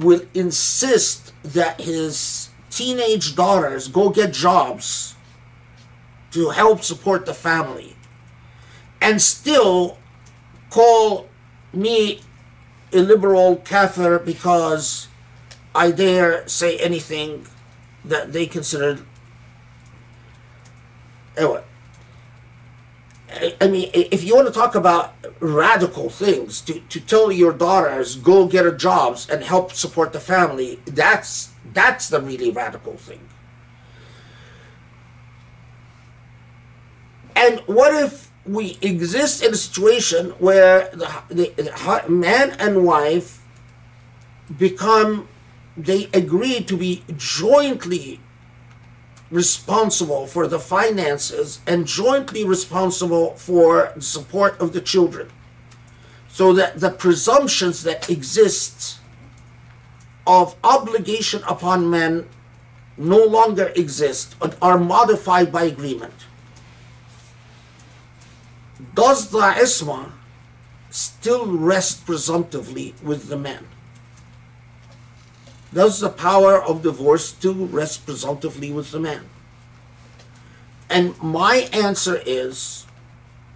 will 0.02 0.22
insist 0.34 1.32
that 1.42 1.80
his 1.80 2.50
teenage 2.70 3.34
daughters 3.34 3.88
go 3.88 4.10
get 4.10 4.32
jobs 4.32 5.14
to 6.30 6.50
help 6.50 6.82
support 6.82 7.26
the 7.26 7.34
family 7.34 7.96
and 9.00 9.20
still 9.20 9.98
call 10.70 11.28
me 11.72 12.20
a 12.92 12.98
liberal 12.98 13.56
kafir 13.56 14.18
because 14.18 15.08
I 15.74 15.90
dare 15.90 16.46
say 16.48 16.78
anything 16.78 17.46
that 18.04 18.32
they 18.32 18.46
considered. 18.46 19.00
Anyway, 21.36 21.62
I, 23.60 23.68
mean, 23.68 23.90
if 23.92 24.24
you 24.24 24.34
want 24.34 24.48
to 24.48 24.54
talk 24.54 24.74
about 24.74 25.14
radical 25.40 26.08
things, 26.08 26.60
to, 26.62 26.80
to 26.80 27.00
tell 27.00 27.30
your 27.30 27.52
daughters 27.52 28.16
go 28.16 28.46
get 28.46 28.64
a 28.64 28.72
jobs 28.72 29.28
and 29.28 29.42
help 29.42 29.72
support 29.72 30.12
the 30.12 30.20
family, 30.20 30.80
that's 30.86 31.50
that's 31.74 32.08
the 32.08 32.20
really 32.20 32.50
radical 32.50 32.96
thing. 32.96 33.28
And 37.36 37.60
what 37.66 37.94
if 37.94 38.30
we 38.46 38.78
exist 38.80 39.42
in 39.42 39.52
a 39.52 39.56
situation 39.56 40.30
where 40.38 40.88
the, 40.90 41.22
the, 41.28 41.52
the 41.56 42.04
man 42.08 42.56
and 42.58 42.84
wife 42.84 43.42
become, 44.56 45.28
they 45.76 46.08
agree 46.14 46.64
to 46.64 46.76
be 46.76 47.04
jointly 47.16 48.20
responsible 49.30 50.26
for 50.26 50.46
the 50.46 50.58
finances 50.58 51.60
and 51.66 51.86
jointly 51.86 52.44
responsible 52.44 53.34
for 53.34 53.92
the 53.94 54.02
support 54.02 54.58
of 54.60 54.72
the 54.72 54.80
children? 54.80 55.30
So 56.28 56.52
that 56.52 56.80
the 56.80 56.90
presumptions 56.90 57.82
that 57.82 58.08
exist 58.10 58.98
of 60.26 60.54
obligation 60.62 61.42
upon 61.48 61.90
men 61.90 62.28
no 62.98 63.24
longer 63.24 63.72
exist 63.76 64.36
and 64.42 64.54
are 64.60 64.78
modified 64.78 65.50
by 65.50 65.62
agreement. 65.62 66.12
Does 68.94 69.30
the 69.30 69.40
isma 69.40 70.12
still 70.90 71.46
rest 71.46 72.04
presumptively 72.04 72.94
with 73.02 73.28
the 73.28 73.36
man? 73.36 73.66
Does 75.72 76.00
the 76.00 76.08
power 76.08 76.62
of 76.62 76.82
divorce 76.82 77.28
still 77.28 77.66
rest 77.66 78.06
presumptively 78.06 78.72
with 78.72 78.90
the 78.90 79.00
man? 79.00 79.28
And 80.88 81.20
my 81.22 81.68
answer 81.72 82.22
is, 82.24 82.86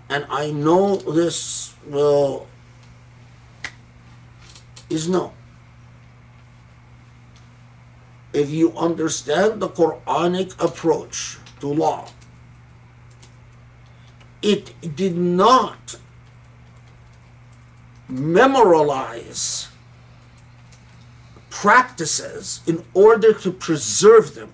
and 0.09 0.27
I 0.29 0.51
know 0.51 0.97
this 0.97 1.75
will, 1.87 2.47
is 4.91 5.09
no. 5.09 5.33
If 8.35 8.51
you 8.51 8.77
understand 8.77 9.61
the 9.61 9.69
Quranic 9.69 10.63
approach 10.63 11.39
to 11.61 11.69
law, 11.69 12.09
it 14.43 14.97
did 14.97 15.17
not 15.17 15.97
memorialize 18.09 19.69
practices 21.63 22.61
in 22.67 22.85
order 22.93 23.33
to 23.33 23.53
preserve 23.53 24.35
them. 24.35 24.51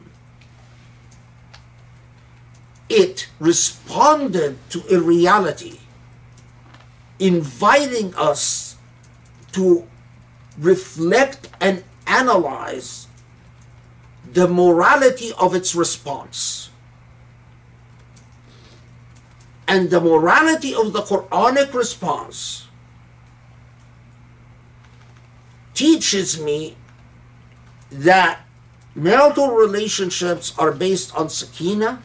It 2.91 3.31
responded 3.41 4.59
to 4.69 4.85
a 4.95 5.01
reality, 5.01 5.79
inviting 7.19 8.15
us 8.15 8.77
to 9.53 9.87
reflect 10.59 11.49
and 11.63 11.83
analyze 12.07 13.07
the 14.31 14.47
morality 14.47 15.33
of 15.39 15.55
its 15.55 15.75
response. 15.75 16.69
And 19.67 19.89
the 19.89 20.03
morality 20.03 20.75
of 20.75 20.93
the 20.93 21.01
Quranic 21.01 21.73
response 21.73 22.69
teaches 25.73 26.39
me 26.39 26.77
that 27.91 28.41
marital 28.95 29.55
relationships 29.55 30.55
are 30.59 30.73
based 30.73 31.15
on 31.17 31.29
sakina, 31.29 32.03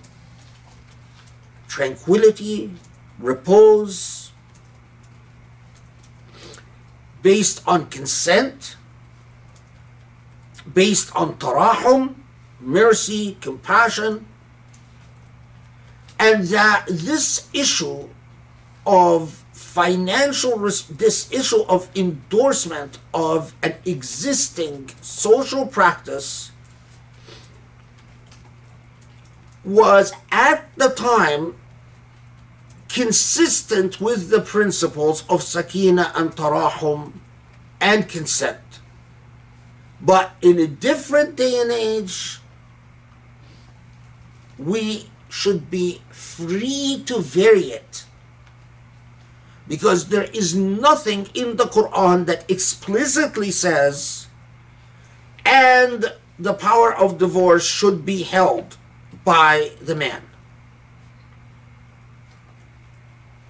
tranquility, 1.67 2.71
repose, 3.19 4.31
based 7.21 7.63
on 7.67 7.87
consent, 7.87 8.75
based 10.71 11.13
on 11.15 11.37
tarahum, 11.37 12.23
mercy, 12.59 13.37
compassion, 13.41 14.25
and 16.19 16.43
that 16.45 16.85
this 16.87 17.49
issue 17.53 18.07
of 18.85 19.42
financial 19.73 20.59
res- 20.59 20.85
this 20.85 21.31
issue 21.31 21.63
of 21.63 21.89
endorsement 21.95 22.99
of 23.11 23.55
an 23.63 23.73
existing 23.85 24.87
social 25.01 25.65
practice 25.65 26.51
was 29.65 30.13
at 30.31 30.69
the 30.75 30.89
time 30.89 31.55
consistent 32.87 33.99
with 33.99 34.29
the 34.29 34.41
principles 34.41 35.23
of 35.27 35.41
sakina 35.41 36.11
and 36.15 36.35
tarahum 36.37 37.19
and 37.81 38.07
consent. 38.07 38.59
But 39.99 40.33
in 40.43 40.59
a 40.59 40.67
different 40.67 41.35
day 41.35 41.59
and 41.59 41.71
age 41.71 42.39
we 44.59 45.09
should 45.29 45.71
be 45.71 46.03
free 46.11 47.01
to 47.07 47.17
vary 47.17 47.71
it 47.71 48.05
because 49.73 50.09
there 50.09 50.29
is 50.35 50.53
nothing 50.53 51.27
in 51.33 51.55
the 51.55 51.63
Quran 51.63 52.27
that 52.27 52.45
explicitly 52.47 53.49
says, 53.49 54.27
and 55.43 56.13
the 56.37 56.53
power 56.53 56.93
of 56.93 57.17
divorce 57.17 57.65
should 57.65 58.05
be 58.05 58.21
held 58.21 58.77
by 59.25 59.71
the 59.81 59.95
man. 59.95 60.21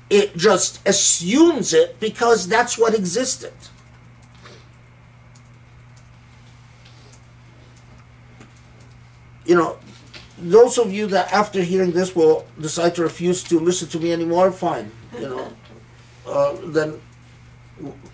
It 0.09 0.37
just 0.37 0.79
assumes 0.87 1.73
it 1.73 1.99
because 1.99 2.47
that's 2.47 2.77
what 2.77 2.95
existed. 2.95 3.51
You 9.45 9.55
know, 9.55 9.77
those 10.37 10.77
of 10.77 10.93
you 10.93 11.07
that 11.07 11.33
after 11.33 11.61
hearing 11.61 11.91
this 11.91 12.15
will 12.15 12.47
decide 12.61 12.95
to 12.95 13.01
refuse 13.01 13.43
to 13.43 13.59
listen 13.59 13.89
to 13.89 13.99
me 13.99 14.13
anymore, 14.13 14.53
fine. 14.53 14.89
You 15.19 15.27
know, 15.27 15.53
uh, 16.27 16.55
then 16.65 16.99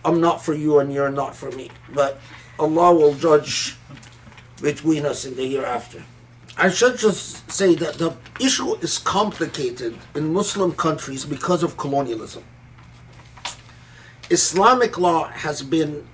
I'm 0.06 0.22
not 0.22 0.44
for 0.44 0.54
you 0.54 0.80
and 0.80 0.94
you're 0.94 1.12
not 1.12 1.36
for 1.36 1.52
me. 1.52 1.70
But 1.94 2.20
Allah 2.58 2.94
will 2.94 3.14
judge 3.14 3.76
between 4.62 5.06
us 5.06 5.26
in 5.26 5.36
the 5.36 5.48
hereafter. 5.48 6.04
I 6.58 6.70
should 6.70 6.98
just 6.98 7.50
say 7.50 7.76
that 7.76 7.98
the 8.00 8.16
issue 8.40 8.76
is 8.76 8.98
complicated 8.98 9.98
in 10.14 10.34
Muslim 10.34 10.74
countries 10.74 11.24
because 11.26 11.64
of 11.64 11.78
colonialism. 11.78 12.44
Islamic 14.30 14.98
law 14.98 15.30
has 15.30 15.62
been 15.62 16.06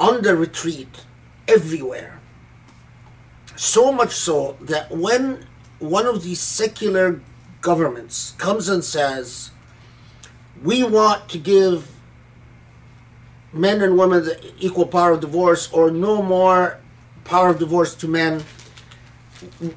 under 0.00 0.34
retreat 0.34 1.04
everywhere. 1.46 2.20
So 3.56 3.92
much 3.92 4.12
so 4.12 4.56
that 4.60 4.90
when 4.90 5.46
one 5.78 6.06
of 6.06 6.22
these 6.22 6.40
secular 6.40 7.20
governments 7.60 8.32
comes 8.38 8.68
and 8.68 8.82
says, 8.82 9.52
we 10.64 10.82
want 10.82 11.28
to 11.28 11.38
give 11.38 11.90
men 13.52 13.82
and 13.82 13.96
women 13.96 14.24
the 14.24 14.52
equal 14.58 14.86
power 14.86 15.12
of 15.12 15.20
divorce 15.20 15.70
or 15.72 15.90
no 15.90 16.22
more 16.22 16.80
power 17.24 17.50
of 17.50 17.58
divorce 17.58 17.94
to 17.94 18.08
men, 18.08 18.42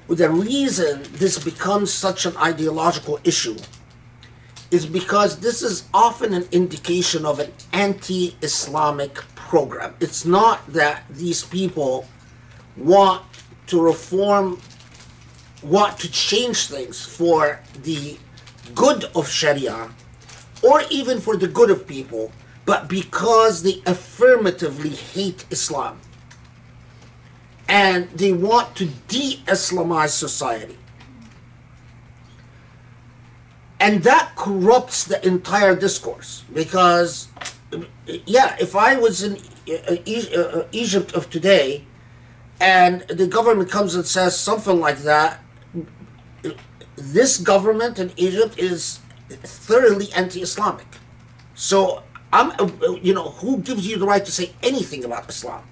the 0.07 0.29
reason 0.29 1.03
this 1.11 1.37
becomes 1.37 1.93
such 1.93 2.25
an 2.25 2.35
ideological 2.37 3.19
issue 3.25 3.57
is 4.71 4.85
because 4.85 5.39
this 5.39 5.61
is 5.61 5.87
often 5.93 6.33
an 6.33 6.47
indication 6.51 7.25
of 7.25 7.39
an 7.39 7.51
anti 7.73 8.35
Islamic 8.41 9.15
program. 9.35 9.93
It's 9.99 10.25
not 10.25 10.65
that 10.73 11.03
these 11.09 11.43
people 11.43 12.05
want 12.77 13.23
to 13.67 13.81
reform, 13.81 14.59
want 15.63 15.97
to 15.99 16.11
change 16.11 16.67
things 16.67 17.05
for 17.05 17.61
the 17.83 18.17
good 18.73 19.05
of 19.15 19.27
Sharia 19.27 19.89
or 20.63 20.81
even 20.89 21.19
for 21.19 21.37
the 21.37 21.47
good 21.47 21.69
of 21.69 21.87
people, 21.87 22.31
but 22.65 22.87
because 22.87 23.63
they 23.63 23.81
affirmatively 23.85 24.89
hate 24.89 25.45
Islam 25.51 25.99
and 27.69 28.09
they 28.11 28.33
want 28.33 28.75
to 28.75 28.85
de 29.07 29.41
Islamize 29.45 30.09
society. 30.09 30.77
And 33.79 34.03
that 34.03 34.33
corrupts 34.35 35.03
the 35.03 35.25
entire 35.25 35.75
discourse 35.75 36.43
because, 36.53 37.27
yeah, 38.25 38.55
if 38.59 38.75
I 38.75 38.95
was 38.95 39.21
in 39.21 39.33
uh, 39.35 39.97
E- 40.05 40.35
uh, 40.35 40.63
Egypt 40.71 41.13
of 41.13 41.29
today 41.29 41.85
and 42.59 43.01
the 43.01 43.27
government 43.27 43.69
comes 43.69 43.93
and 43.93 44.05
says 44.05 44.37
something 44.37 44.79
like 44.79 44.99
that, 44.99 45.41
this 46.95 47.37
government 47.37 47.99
in 47.99 48.11
Egypt 48.17 48.57
is 48.57 48.99
thoroughly 49.29 50.11
anti-Islamic. 50.13 50.87
So 51.55 52.03
I'm, 52.31 52.51
you 53.01 53.13
know, 53.13 53.29
who 53.29 53.59
gives 53.59 53.87
you 53.87 53.97
the 53.97 54.05
right 54.05 54.23
to 54.23 54.31
say 54.31 54.51
anything 54.61 55.03
about 55.03 55.29
Islam? 55.29 55.63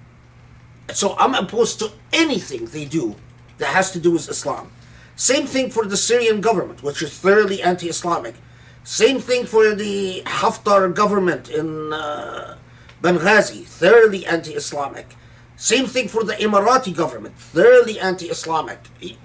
So 0.92 1.16
I'm 1.18 1.34
opposed 1.34 1.78
to 1.80 1.92
anything 2.12 2.66
they 2.66 2.84
do 2.84 3.16
that 3.58 3.68
has 3.68 3.90
to 3.92 3.98
do 3.98 4.12
with 4.12 4.28
Islam. 4.28 4.70
Same 5.16 5.46
thing 5.46 5.70
for 5.70 5.84
the 5.84 5.96
Syrian 5.96 6.40
government, 6.40 6.82
which 6.82 7.02
is 7.02 7.16
thoroughly 7.18 7.62
anti 7.62 7.88
Islamic. 7.88 8.34
Same 8.84 9.18
thing 9.18 9.46
for 9.46 9.74
the 9.74 10.22
Haftar 10.26 10.94
government 10.94 11.48
in 11.48 11.92
uh, 11.92 12.56
Benghazi, 13.02 13.64
thoroughly 13.64 14.24
anti 14.26 14.54
Islamic. 14.54 15.06
Same 15.56 15.86
thing 15.86 16.06
for 16.06 16.22
the 16.22 16.34
Emirati 16.34 16.94
government, 16.94 17.36
thoroughly 17.38 17.98
anti 17.98 18.26
Islamic. 18.26 18.78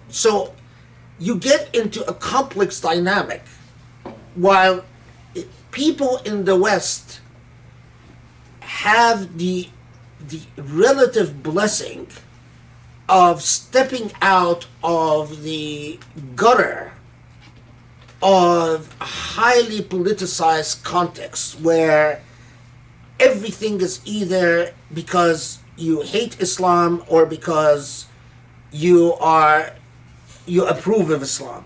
So 0.10 0.54
you 1.20 1.38
get 1.38 1.74
into 1.76 2.04
a 2.08 2.14
complex 2.14 2.80
dynamic 2.80 3.44
while 4.36 4.84
people 5.72 6.18
in 6.26 6.46
the 6.46 6.56
West 6.56 7.22
have 8.62 9.38
the, 9.38 9.70
the 10.20 10.42
relative 10.58 11.44
blessing 11.44 12.08
of 13.10 13.42
stepping 13.42 14.12
out 14.22 14.68
of 14.84 15.44
the 15.44 16.00
gutter 16.36 16.94
of 18.24 18.94
highly 19.00 19.82
politicized 19.82 20.84
context 20.84 21.60
where 21.60 22.22
everything 23.20 23.82
is 23.82 24.00
either 24.06 24.74
because 24.94 25.60
you 25.76 26.02
hate 26.02 26.40
Islam 26.40 27.04
or 27.08 27.26
because 27.26 28.06
you 28.72 29.14
are 29.16 29.74
you 30.46 30.66
approve 30.66 31.10
of 31.10 31.22
Islam. 31.22 31.66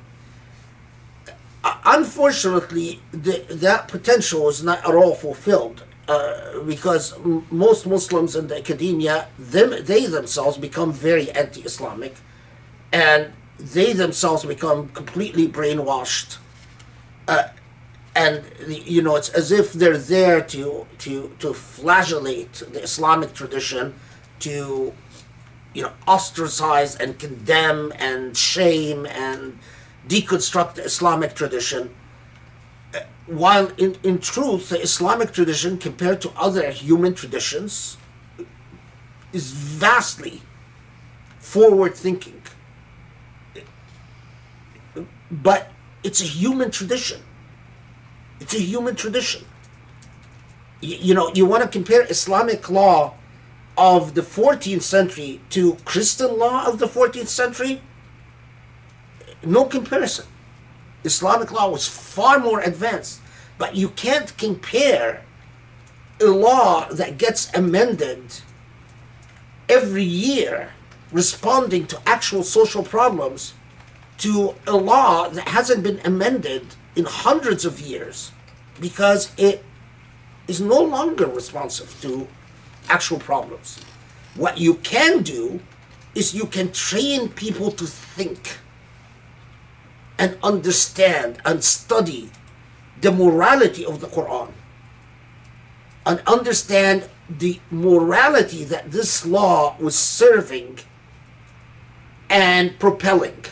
Uh, 1.66 1.76
Unfortunately, 1.86 3.02
the, 3.12 3.44
that 3.50 3.88
potential 3.88 4.48
is 4.50 4.64
not 4.64 4.80
at 4.88 4.94
all 4.94 5.16
fulfilled 5.16 5.84
uh, 6.08 6.60
because 6.60 7.14
m- 7.16 7.44
most 7.50 7.88
Muslims 7.88 8.36
in 8.36 8.48
the 8.48 8.58
academia, 8.58 9.28
them, 9.40 9.74
they 9.84 10.06
themselves 10.06 10.58
become 10.60 10.94
very 10.94 11.32
anti-Islamic, 11.32 12.16
and 12.94 13.34
they 13.58 13.94
themselves 13.94 14.46
become 14.46 14.90
completely 14.90 15.48
brainwashed. 15.48 16.38
Uh, 17.28 17.48
and 18.16 18.44
you 18.68 19.02
know 19.02 19.16
it's 19.16 19.30
as 19.30 19.52
if 19.52 19.74
they're 19.74 19.98
there 19.98 20.40
to 20.40 20.86
to 21.00 21.36
to 21.40 21.54
flagellate 21.54 22.54
the 22.72 22.82
Islamic 22.84 23.34
tradition, 23.34 23.96
to 24.40 24.94
you 25.74 25.82
know 25.82 25.92
ostracize 26.08 26.96
and 26.96 27.18
condemn 27.20 27.92
and 27.98 28.38
shame 28.38 29.06
and 29.08 29.58
deconstruct 30.07 30.76
the 30.76 30.84
Islamic 30.84 31.34
tradition. 31.36 31.94
Uh, 32.94 32.99
While 33.27 33.68
in, 33.77 33.98
in 34.03 34.19
truth, 34.19 34.69
the 34.69 34.80
Islamic 34.82 35.32
tradition, 35.32 35.77
compared 35.77 36.22
to 36.22 36.32
other 36.38 36.69
human 36.72 37.14
traditions, 37.15 37.98
is 39.34 39.52
vastly 39.52 40.41
forward 41.40 41.95
thinking. 41.95 42.41
But 45.32 45.72
it's 46.03 46.22
a 46.22 46.26
human 46.26 46.72
tradition. 46.72 47.22
It's 48.40 48.53
a 48.53 48.60
human 48.61 48.95
tradition. 48.95 49.44
Y- 50.82 50.99
You 51.02 51.14
know, 51.15 51.32
you 51.34 51.45
want 51.45 51.64
to 51.64 51.69
compare 51.69 52.06
Islamic 52.10 52.69
law 52.69 53.15
of 53.77 54.14
the 54.14 54.22
14th 54.22 54.84
century 54.84 55.41
to 55.49 55.76
Christian 55.84 56.38
law 56.38 56.65
of 56.65 56.80
the 56.80 56.88
14th 56.88 57.27
century? 57.27 57.82
No 59.45 59.65
comparison. 59.65 60.26
Islamic 61.03 61.51
law 61.51 61.69
was 61.69 61.88
far 61.88 62.39
more 62.39 62.61
advanced, 62.61 63.22
but 63.57 63.76
you 63.76 63.89
can't 63.89 64.35
compare 64.38 65.23
a 66.19 66.26
law 66.26 66.88
that 66.89 67.17
gets 67.17 67.53
amended 67.53 68.41
every 69.69 70.03
year 70.03 70.72
responding 71.11 71.85
to 71.88 72.01
actual 72.07 72.43
social 72.43 72.84
problems 72.84 73.53
to 74.17 74.55
a 74.65 74.76
law 74.76 75.30
that 75.30 75.47
hasn't 75.49 75.84
been 75.84 75.99
amended 76.05 76.65
in 76.95 77.05
hundreds 77.05 77.65
of 77.65 77.80
years 77.80 78.31
because 78.80 79.31
it 79.38 79.63
is 80.47 80.61
no 80.61 80.81
longer 80.81 81.27
responsive 81.27 81.99
to 82.01 82.27
actual 82.89 83.19
problems. 83.19 83.80
What 84.35 84.57
you 84.57 84.76
can 84.76 85.22
do 85.22 85.59
is 86.13 86.34
you 86.34 86.45
can 86.45 86.72
train 86.72 87.30
people 87.30 87.72
to 87.72 87.85
think 87.85 88.57
and 90.18 90.38
understand 90.42 91.38
and 91.46 91.64
study 91.64 92.30
the 93.02 93.12
morality 93.12 93.86
of 93.86 94.00
the 94.00 94.08
Quran 94.08 94.52
and 96.06 96.22
understand 96.28 97.10
the 97.30 97.60
morality 97.72 98.64
that 98.64 98.92
this 98.92 99.26
law 99.26 99.76
was 99.80 99.98
serving 99.98 100.80
and 102.30 102.78
propelling. 102.80 103.44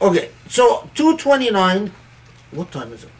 Okay, 0.00 0.30
so 0.48 0.88
229. 0.94 1.92
What 2.52 2.70
time 2.70 2.92
is 2.92 3.02
it? 3.02 3.10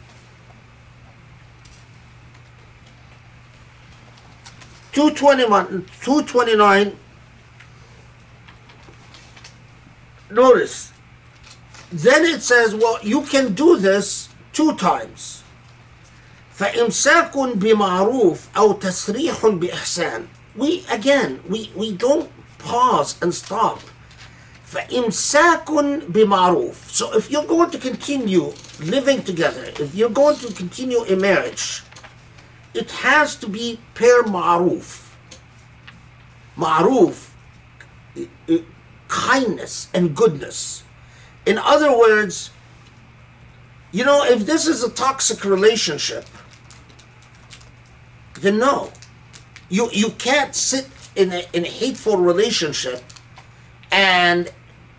221, 4.92 5.86
229. 6.02 6.96
Notice. 10.30 10.92
Then 11.92 12.24
it 12.24 12.42
says, 12.42 12.74
well, 12.74 12.98
you 13.02 13.22
can 13.22 13.54
do 13.54 13.76
this 13.76 14.28
two 14.52 14.74
times. 14.76 15.42
فإمساك 16.58 17.36
بمعروف 17.36 18.38
أو 18.56 18.72
تسريح 18.72 19.46
بإحسان. 19.46 20.26
We 20.56 20.84
again, 20.88 21.40
we, 21.48 21.72
we 21.74 21.92
don't 21.92 22.30
pause 22.58 23.16
and 23.20 23.34
stop. 23.34 23.80
فإمساك 24.72 25.70
بمعروف. 26.08 26.74
So 26.88 27.16
if 27.16 27.30
you're 27.30 27.46
going 27.46 27.70
to 27.70 27.78
continue 27.78 28.52
living 28.80 29.22
together, 29.22 29.64
if 29.80 29.94
you're 29.94 30.10
going 30.10 30.36
to 30.36 30.52
continue 30.52 31.04
a 31.04 31.16
marriage, 31.16 31.82
it 32.73 32.91
has 32.91 33.35
to 33.37 33.47
be 33.47 33.79
per 33.93 34.23
ma'ruf. 34.23 35.15
Ma'ruf, 36.57 37.29
kindness 39.07 39.87
and 39.93 40.15
goodness. 40.15 40.83
In 41.45 41.57
other 41.57 41.97
words, 41.97 42.51
you 43.91 44.05
know, 44.05 44.23
if 44.23 44.45
this 44.45 44.67
is 44.67 44.83
a 44.83 44.89
toxic 44.89 45.43
relationship, 45.43 46.25
then 48.41 48.59
no. 48.59 48.91
You 49.69 49.89
you 49.91 50.11
can't 50.11 50.55
sit 50.55 50.87
in 51.15 51.31
a 51.31 51.43
in 51.53 51.65
a 51.65 51.67
hateful 51.67 52.17
relationship 52.17 53.03
and 53.91 54.51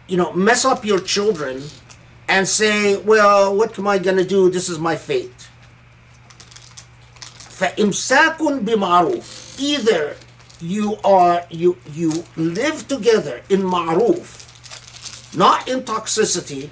you 0.09 0.17
know 0.17 0.33
mess 0.33 0.65
up 0.65 0.85
your 0.85 1.01
children 1.01 1.63
and 2.29 2.47
say, 2.47 2.97
well, 2.97 3.57
what 3.57 3.79
am 3.79 3.87
I 3.87 3.99
gonna 3.99 4.25
do? 4.25 4.51
This 4.51 4.69
is 4.69 4.79
my 4.79 4.97
fate. 4.97 5.40
فإمساك 7.60 8.42
بمعروف 8.42 9.26
either 9.60 10.16
you 10.62 10.98
are 11.04 11.44
you 11.50 11.78
you 11.94 12.24
live 12.36 12.88
together 12.88 13.42
in 13.50 13.62
ma'ruf 13.62 14.28
not 15.36 15.68
in 15.68 15.82
toxicity 15.82 16.70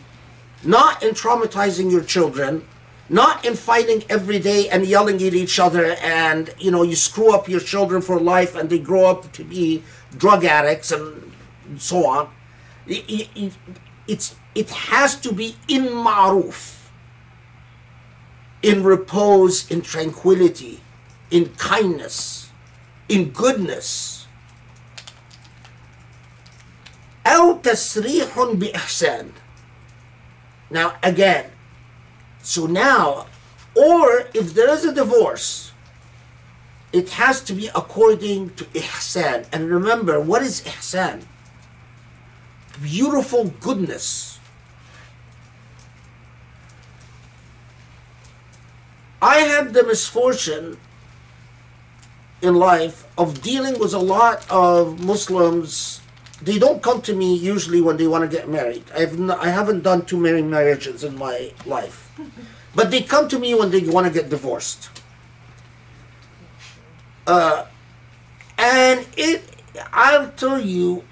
not 0.64 1.01
in 1.03 1.11
traumatizing 1.14 1.91
your 1.91 2.03
children 2.03 2.64
not 3.10 3.45
in 3.45 3.55
fighting 3.55 4.03
every 4.10 4.39
day 4.39 4.69
and 4.69 4.85
yelling 4.85 5.15
at 5.27 5.34
each 5.34 5.60
other 5.60 5.85
and 6.01 6.53
you 6.57 6.72
know 6.72 6.84
you 6.84 6.95
screw 6.95 7.34
up 7.34 7.47
your 7.49 7.60
children 7.60 8.01
for 8.01 8.19
life 8.19 8.55
and 8.55 8.69
they 8.69 8.80
grow 8.80 9.05
up 9.05 9.31
to 9.34 9.43
be 9.43 9.84
drug 10.18 10.43
addicts 10.45 10.91
and 10.91 11.31
so 11.77 12.05
on 12.05 12.27
I- 12.89 13.03
I- 13.18 13.30
I- 13.43 13.51
it's 14.07 14.35
it 14.55 14.69
has 14.91 15.15
to 15.26 15.31
be 15.31 15.55
in 15.68 15.84
ma'ruf 16.07 16.60
in 18.61 18.84
repose, 18.84 19.69
in 19.69 19.81
tranquility, 19.81 20.81
in 21.31 21.49
kindness, 21.55 22.49
in 23.10 23.31
goodness. 23.31 24.27
أو 27.26 27.61
تسريح 27.61 28.35
بإحسان. 28.35 29.31
Now 30.69 30.95
again, 31.03 31.51
so 32.41 32.65
now, 32.65 33.27
or 33.76 34.27
if 34.34 34.53
there 34.53 34.69
is 34.69 34.84
a 34.85 34.93
divorce, 34.93 35.72
it 36.91 37.10
has 37.11 37.41
to 37.41 37.53
be 37.53 37.69
according 37.73 38.51
to 38.51 38.65
ihsan. 38.65 39.45
And 39.51 39.69
remember, 39.69 40.19
what 40.19 40.41
is 40.43 40.61
ihsan? 40.61 41.23
Beautiful 42.81 43.45
goodness. 43.60 44.36
I 49.20 49.39
had 49.40 49.73
the 49.74 49.82
misfortune 49.82 50.78
in 52.40 52.55
life 52.55 53.07
of 53.19 53.43
dealing 53.43 53.78
with 53.78 53.93
a 53.93 53.99
lot 53.99 54.47
of 54.49 55.01
Muslims 55.05 56.01
they 56.40 56.59
don't 56.59 56.82
come 56.82 57.03
to 57.03 57.15
me 57.15 57.35
usually 57.35 57.81
when 57.81 57.97
they 57.97 58.07
want 58.07 58.28
to 58.28 58.36
get 58.36 58.49
married. 58.49 58.85
I've 58.95 59.15
n- 59.15 59.31
I 59.31 59.49
haven't 59.49 59.82
done 59.82 60.05
too 60.05 60.16
many 60.19 60.43
marriages 60.43 61.03
in 61.03 61.19
my 61.19 61.53
life, 61.66 62.12
but 62.74 62.90
they 62.90 63.03
come 63.03 63.28
to 63.28 63.39
me 63.39 63.55
when 63.55 63.70
they 63.70 63.81
want 63.81 64.07
to 64.07 64.12
get 64.12 64.31
divorced. 64.31 64.89
Uh, 67.27 67.66
and 68.57 69.07
it, 69.16 69.43
I'll 69.93 70.31
tell 70.32 70.61
you, 70.61 71.05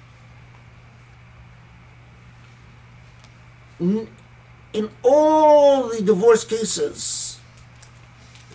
in 3.79 4.89
all 5.03 5.89
the 5.89 6.01
divorce 6.01 6.43
cases, 6.45 7.36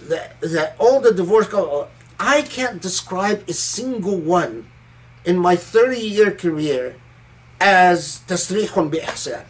that 0.09 0.41
that 0.41 0.77
all 0.79 1.01
the 1.01 1.12
divorce, 1.12 1.49
co- 1.49 1.89
I 2.19 2.43
can't 2.43 2.81
describe 2.81 3.45
a 3.49 3.53
single 3.53 4.16
one 4.16 4.66
in 5.24 5.39
my 5.39 5.57
30 5.57 5.99
year 5.99 6.31
career 6.31 6.97
as 7.61 8.20
tasrihun 8.27 8.91
bi 8.91 8.99
ihsan. 8.99 9.45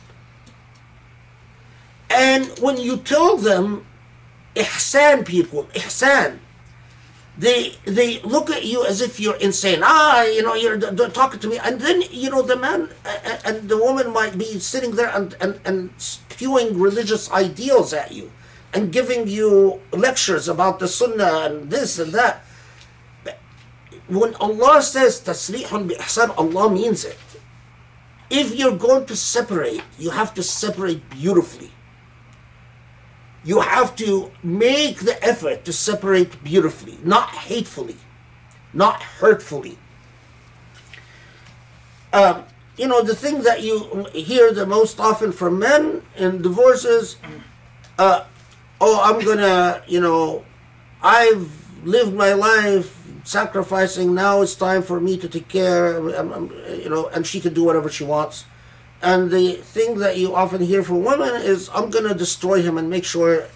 And 2.10 2.46
when 2.58 2.76
you 2.76 2.98
tell 2.98 3.36
them 3.36 3.86
ihsan 4.54 5.24
people, 5.24 5.64
ihsan, 5.74 6.38
they 7.38 7.74
they 7.86 8.20
look 8.20 8.50
at 8.50 8.64
you 8.64 8.84
as 8.84 9.00
if 9.00 9.18
you're 9.18 9.36
insane. 9.36 9.80
Ah, 9.82 10.22
you 10.24 10.42
know, 10.42 10.54
you're 10.54 10.78
talking 11.10 11.40
to 11.40 11.48
me, 11.48 11.58
and 11.58 11.80
then 11.80 12.02
you 12.10 12.28
know 12.28 12.42
the 12.42 12.56
man 12.56 12.90
a- 13.06 13.08
a- 13.08 13.40
and 13.48 13.68
the 13.70 13.78
woman 13.78 14.12
might 14.12 14.36
be 14.36 14.58
sitting 14.60 14.96
there 14.96 15.08
and 15.08 15.34
and, 15.40 15.58
and 15.64 15.90
spewing 15.96 16.78
religious 16.78 17.30
ideals 17.32 17.94
at 17.94 18.12
you, 18.12 18.30
and 18.74 18.92
giving 18.92 19.28
you 19.28 19.80
lectures 19.92 20.48
about 20.48 20.78
the 20.78 20.88
sunnah 20.88 21.46
and 21.46 21.70
this 21.70 21.98
and 21.98 22.12
that. 22.12 22.44
When 24.08 24.34
Allah 24.36 24.82
says 24.82 25.20
tasrihun 25.20 25.88
bi 25.88 25.94
ihsan, 25.94 26.36
Allah 26.36 26.70
means 26.70 27.04
it. 27.04 27.18
If 28.30 28.54
you're 28.54 28.76
going 28.76 29.06
to 29.06 29.16
separate, 29.16 29.82
you 29.98 30.10
have 30.10 30.34
to 30.34 30.42
separate 30.42 31.08
beautifully 31.10 31.70
you 33.44 33.60
have 33.60 33.96
to 33.96 34.30
make 34.42 35.00
the 35.00 35.22
effort 35.24 35.64
to 35.64 35.72
separate 35.72 36.42
beautifully, 36.44 36.98
not 37.02 37.30
hatefully, 37.30 37.96
not 38.72 39.02
hurtfully. 39.02 39.78
Um, 42.12 42.44
you 42.76 42.86
know, 42.86 43.02
the 43.02 43.16
thing 43.16 43.42
that 43.42 43.62
you 43.62 44.04
hear 44.12 44.52
the 44.52 44.66
most 44.66 45.00
often 45.00 45.32
from 45.32 45.58
men 45.58 46.02
in 46.16 46.42
divorces, 46.42 47.16
uh, 47.98 48.24
oh, 48.82 49.00
I'm 49.00 49.24
gonna, 49.24 49.82
you 49.86 50.00
know, 50.00 50.44
I've 51.02 51.50
lived 51.84 52.14
my 52.14 52.32
life 52.32 52.98
sacrificing, 53.24 54.12
now 54.12 54.42
it's 54.42 54.56
time 54.56 54.82
for 54.82 55.00
me 55.00 55.16
to 55.18 55.28
take 55.28 55.46
care, 55.46 55.96
um, 56.18 56.32
um, 56.32 56.52
you 56.68 56.88
know, 56.88 57.06
and 57.08 57.24
she 57.24 57.40
can 57.40 57.54
do 57.54 57.62
whatever 57.62 57.88
she 57.88 58.02
wants. 58.02 58.44
And 59.00 59.30
the 59.30 59.52
thing 59.52 59.98
that 59.98 60.18
you 60.18 60.34
often 60.34 60.60
hear 60.60 60.82
from 60.82 61.04
women 61.04 61.34
is, 61.42 61.70
I'm 61.72 61.90
to 61.92 62.14
destroy 62.14 62.60
him 62.60 62.76
and 62.76 62.90
make 62.90 63.04
sure 63.04 63.46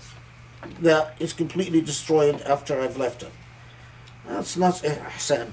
that 0.81 1.17
it's 1.19 1.33
completely 1.33 1.81
destroyed 1.81 2.41
after 2.43 2.81
I've 2.81 2.97
left 2.97 3.23
him. 3.23 3.33
That's 4.27 4.57
not 4.57 4.75
ihsan. 4.75 5.51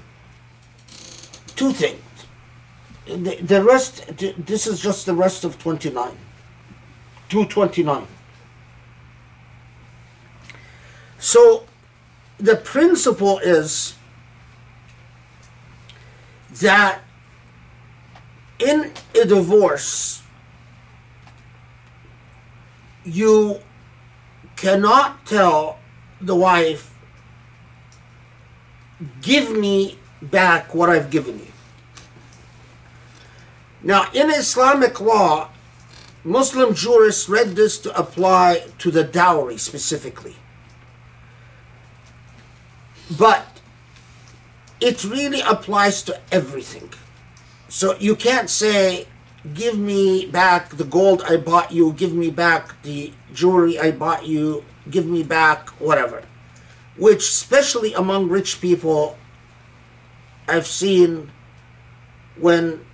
Two 1.56 1.72
things. 1.72 2.00
The, 3.06 3.36
the 3.42 3.62
rest, 3.62 4.06
this 4.18 4.66
is 4.66 4.80
just 4.80 5.06
the 5.06 5.14
rest 5.14 5.44
of 5.44 5.58
29. 5.58 6.16
229. 7.28 8.06
So 11.24 11.64
the 12.36 12.54
principle 12.54 13.38
is 13.38 13.94
that 16.60 17.00
in 18.58 18.92
a 19.14 19.24
divorce, 19.24 20.22
you 23.06 23.58
cannot 24.56 25.24
tell 25.24 25.78
the 26.20 26.34
wife, 26.34 26.94
give 29.22 29.50
me 29.50 29.98
back 30.20 30.74
what 30.74 30.90
I've 30.90 31.08
given 31.08 31.38
you. 31.38 31.52
Now, 33.82 34.10
in 34.12 34.28
Islamic 34.28 35.00
law, 35.00 35.48
Muslim 36.22 36.74
jurists 36.74 37.30
read 37.30 37.56
this 37.56 37.78
to 37.78 37.98
apply 37.98 38.66
to 38.80 38.90
the 38.90 39.04
dowry 39.04 39.56
specifically. 39.56 40.36
But 43.10 43.46
it 44.80 45.04
really 45.04 45.40
applies 45.40 46.02
to 46.04 46.20
everything. 46.32 46.90
So 47.68 47.96
you 47.98 48.16
can't 48.16 48.48
say, 48.48 49.06
give 49.52 49.78
me 49.78 50.26
back 50.26 50.70
the 50.70 50.84
gold 50.84 51.22
I 51.28 51.36
bought 51.36 51.72
you, 51.72 51.92
give 51.92 52.12
me 52.12 52.30
back 52.30 52.80
the 52.82 53.12
jewelry 53.32 53.78
I 53.78 53.90
bought 53.90 54.26
you, 54.26 54.64
give 54.90 55.06
me 55.06 55.22
back 55.22 55.68
whatever. 55.80 56.22
Which, 56.96 57.22
especially 57.22 57.92
among 57.94 58.28
rich 58.28 58.60
people, 58.60 59.18
I've 60.46 60.66
seen 60.66 61.30
when 62.38 62.84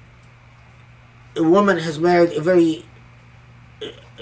a 1.36 1.42
woman 1.42 1.78
has 1.78 1.98
married 1.98 2.32
a 2.32 2.40
very, 2.40 2.84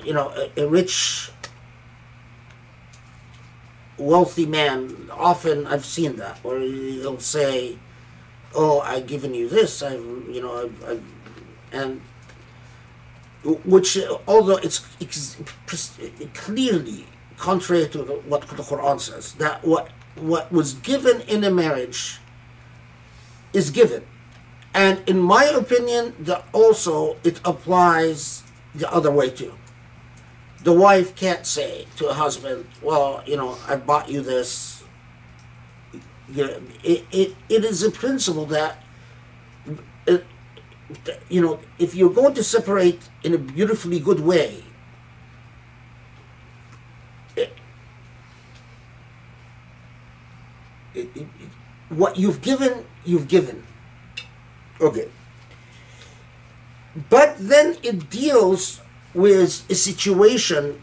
you 0.04 0.12
know, 0.12 0.30
a, 0.30 0.62
a 0.62 0.68
rich, 0.68 1.30
wealthy 3.98 4.46
man. 4.46 5.10
Often 5.12 5.66
I've 5.66 5.84
seen 5.84 6.16
that, 6.16 6.38
where 6.44 6.60
he'll 6.60 7.20
say, 7.20 7.78
"Oh, 8.54 8.80
I've 8.80 9.06
given 9.06 9.34
you 9.34 9.48
this. 9.48 9.82
I've, 9.82 10.04
you 10.30 10.40
know, 10.40 10.64
I've, 10.64 10.84
I've 10.84 11.04
and." 11.72 12.00
Which, 13.64 13.96
although 14.26 14.56
it's, 14.56 14.84
it's 14.98 15.36
clearly 16.34 17.06
contrary 17.36 17.88
to 17.88 18.02
what 18.26 18.42
the 18.42 18.62
Quran 18.62 19.00
says, 19.00 19.34
that 19.34 19.64
what 19.64 19.90
what 20.16 20.50
was 20.50 20.74
given 20.74 21.20
in 21.22 21.44
a 21.44 21.50
marriage 21.50 22.18
is 23.52 23.70
given. 23.70 24.04
And 24.74 25.02
in 25.08 25.20
my 25.20 25.44
opinion, 25.44 26.14
that 26.20 26.44
also 26.52 27.16
it 27.24 27.40
applies 27.44 28.42
the 28.74 28.92
other 28.92 29.10
way 29.10 29.30
too. 29.30 29.54
The 30.68 30.74
wife 30.74 31.16
can't 31.16 31.46
say 31.46 31.86
to 31.96 32.08
a 32.08 32.12
husband, 32.12 32.66
"Well, 32.82 33.22
you 33.24 33.38
know, 33.38 33.56
I 33.66 33.76
bought 33.76 34.10
you 34.10 34.20
this." 34.20 34.84
You 36.28 36.46
know, 36.46 36.60
it, 36.84 37.06
it, 37.10 37.34
it 37.48 37.64
is 37.64 37.82
a 37.82 37.90
principle 37.90 38.44
that, 38.52 38.84
it, 40.06 40.26
you 41.30 41.40
know, 41.40 41.58
if 41.78 41.94
you're 41.94 42.12
going 42.12 42.34
to 42.34 42.44
separate 42.44 43.00
in 43.24 43.32
a 43.32 43.38
beautifully 43.38 43.98
good 43.98 44.20
way, 44.20 44.62
it, 47.34 47.50
it, 50.94 51.08
it, 51.16 51.26
what 51.88 52.18
you've 52.18 52.42
given, 52.42 52.84
you've 53.06 53.26
given. 53.26 53.64
Okay. 54.82 55.08
But 57.08 57.36
then 57.38 57.78
it 57.82 58.10
deals 58.10 58.82
with 59.14 59.64
a 59.70 59.74
situation 59.74 60.80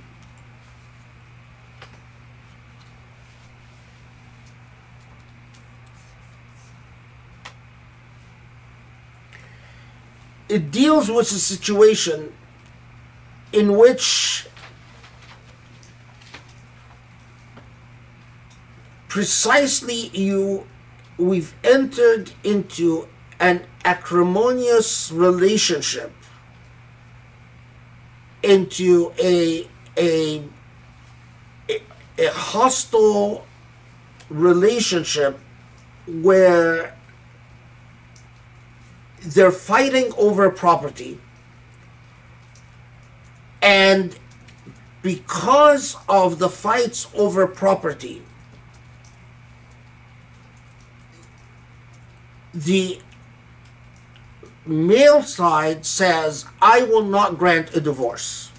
it 10.50 10.72
deals 10.72 11.10
with 11.10 11.32
a 11.32 11.40
situation 11.40 12.32
in 13.52 13.78
which 13.78 14.48
precisely 19.08 20.10
you 20.14 20.66
we've 21.18 21.54
entered 21.64 22.32
into 22.44 23.08
an 23.40 23.66
acrimonious 23.86 25.12
relationship 25.12 26.12
into 28.46 29.12
a 29.20 29.68
a 29.98 30.44
a, 31.70 31.82
hostile 32.32 33.46
relationship 34.30 35.40
where 36.08 36.96
they're 39.22 39.52
fighting 39.52 40.14
over 40.18 40.50
property. 40.50 41.20
And 43.62 44.18
because 45.02 45.98
of 46.08 46.40
the 46.40 46.50
fights 46.50 47.08
over 47.16 47.48
property 47.48 48.22
the 52.56 53.00
male 54.66 55.22
side 55.22 55.86
says, 55.86 56.46
I 56.62 56.84
will 56.84 57.04
not 57.04 57.38
grant 57.38 57.76
a 57.76 57.82
divorce. 57.82 58.52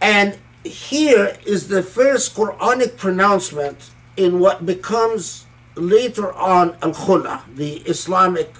And 0.00 0.38
here 0.64 1.36
is 1.46 1.68
the 1.68 1.82
first 1.82 2.34
Quranic 2.34 2.96
pronouncement 2.96 3.90
in 4.16 4.40
what 4.40 4.66
becomes 4.66 5.46
later 5.74 6.32
on 6.32 6.76
Al 6.82 6.92
Khula, 6.92 7.42
the 7.54 7.76
Islamic 7.78 8.54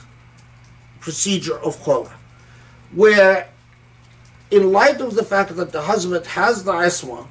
procedure 1.01 1.59
of 1.61 1.77
khula, 1.83 2.11
where 2.93 3.49
in 4.51 4.73
light 4.73 5.01
of 5.01 5.15
the 5.15 5.25
fact 5.25 5.55
that 5.57 5.73
the 5.73 5.83
husband 5.83 6.27
has 6.27 6.65
the 6.65 6.73
isma, 6.73 7.27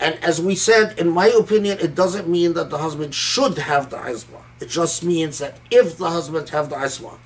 and 0.00 0.14
as 0.22 0.40
we 0.40 0.54
said, 0.54 0.98
in 0.98 1.08
my 1.10 1.28
opinion, 1.28 1.78
it 1.80 1.94
doesn't 1.94 2.28
mean 2.28 2.54
that 2.54 2.70
the 2.70 2.78
husband 2.78 3.14
should 3.14 3.58
have 3.58 3.90
the 3.90 3.98
isma. 3.98 4.40
It 4.60 4.68
just 4.68 5.02
means 5.04 5.38
that 5.38 5.58
if 5.70 5.98
the 5.98 6.10
husband 6.10 6.48
have 6.50 6.70
the 6.70 6.76
isma, 6.76 7.18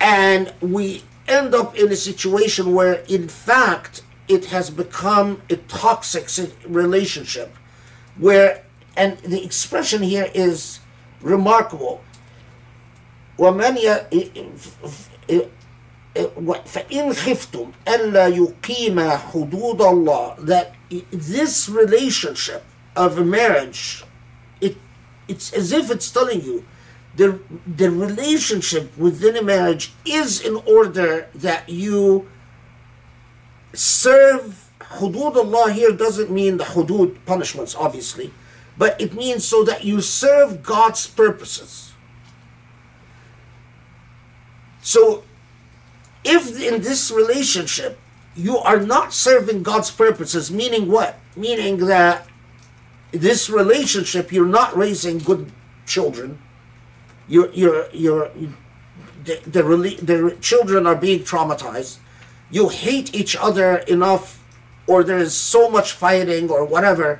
and 0.00 0.52
we 0.60 1.02
end 1.28 1.54
up 1.54 1.76
in 1.76 1.90
a 1.92 1.96
situation 1.96 2.72
where, 2.74 2.94
in 3.08 3.28
fact, 3.28 4.02
it 4.28 4.46
has 4.46 4.70
become 4.70 5.42
a 5.50 5.56
toxic 5.56 6.28
si- 6.28 6.52
relationship, 6.66 7.54
where, 8.18 8.64
and 8.96 9.18
the 9.18 9.42
expression 9.44 10.02
here 10.02 10.28
is 10.34 10.80
remarkable. 11.20 12.02
ومن 13.38 13.76
ي- 13.78 15.42
فإن 16.66 17.12
خفتم 17.14 17.70
ألا 17.88 18.26
يقيم 18.28 19.00
حدود 19.10 19.82
الله 19.82 20.36
that 20.46 20.74
this 20.89 21.69
relationship 21.69 22.63
of 22.95 23.17
a 23.17 23.25
marriage 23.25 24.03
it 24.61 24.77
it's 25.27 25.51
as 25.53 25.71
if 25.71 25.91
it's 25.91 26.09
telling 26.11 26.41
you 26.41 26.65
the 27.15 27.39
the 27.65 27.89
relationship 27.91 28.95
within 28.97 29.35
a 29.35 29.41
marriage 29.41 29.93
is 30.05 30.39
in 30.39 30.55
order 30.65 31.27
that 31.35 31.67
you 31.67 32.27
serve 33.73 34.69
hudud. 34.79 35.35
Allah 35.35 35.71
here 35.71 35.91
doesn't 35.91 36.31
mean 36.31 36.57
the 36.57 36.63
hudud 36.63 37.17
punishments 37.25 37.75
obviously 37.75 38.31
but 38.77 38.99
it 39.01 39.13
means 39.13 39.45
so 39.45 39.63
that 39.63 39.83
you 39.83 40.01
serve 40.01 40.61
God's 40.61 41.07
purposes. 41.07 41.93
So 44.81 45.23
if 46.23 46.61
in 46.61 46.81
this 46.81 47.09
relationship 47.09 47.97
you 48.37 48.57
are 48.57 48.79
not 48.79 49.13
serving 49.13 49.63
God's 49.63 49.91
purposes, 49.91 50.51
meaning 50.51 50.89
what? 50.89 51.19
Meaning 51.35 51.87
that 51.87 52.27
this 53.11 53.49
relationship 53.49 54.31
you're 54.31 54.45
not 54.45 54.75
raising 54.77 55.17
good 55.17 55.51
children. 55.85 56.39
You're 57.27 57.51
you're 57.51 57.87
you're 57.91 58.29
the 59.23 59.41
the, 59.45 59.61
the 60.01 60.37
children 60.39 60.85
are 60.85 60.95
being 60.95 61.19
traumatized. 61.19 61.97
You 62.49 62.69
hate 62.69 63.13
each 63.13 63.35
other 63.35 63.77
enough, 63.79 64.41
or 64.85 65.03
there 65.03 65.17
is 65.17 65.35
so 65.35 65.69
much 65.69 65.91
fighting 65.91 66.49
or 66.49 66.63
whatever 66.63 67.19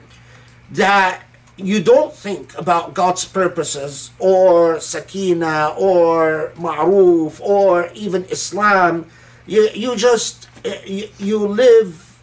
that 0.71 1.23
you 1.57 1.81
don't 1.81 2.13
think 2.13 2.55
about 2.57 2.93
God's 2.93 3.25
purposes 3.25 4.11
or 4.19 4.79
sakina 4.79 5.73
or 5.77 6.51
ma'ruf 6.55 7.41
or 7.41 7.89
even 7.93 8.25
Islam. 8.25 9.07
You, 9.47 9.69
you 9.73 9.95
just, 9.95 10.46
you, 10.86 11.08
you 11.18 11.38
live 11.46 12.20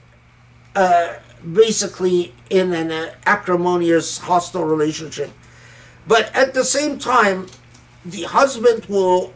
uh, 0.76 1.14
basically 1.54 2.34
in 2.50 2.74
an 2.74 2.92
uh, 2.92 3.14
acrimonious, 3.26 4.18
hostile 4.18 4.64
relationship. 4.66 5.32
But 6.08 6.34
at 6.36 6.54
the 6.54 6.64
same 6.64 6.98
time, 6.98 7.48
the 8.06 8.24
husband 8.24 8.86
will 8.86 9.34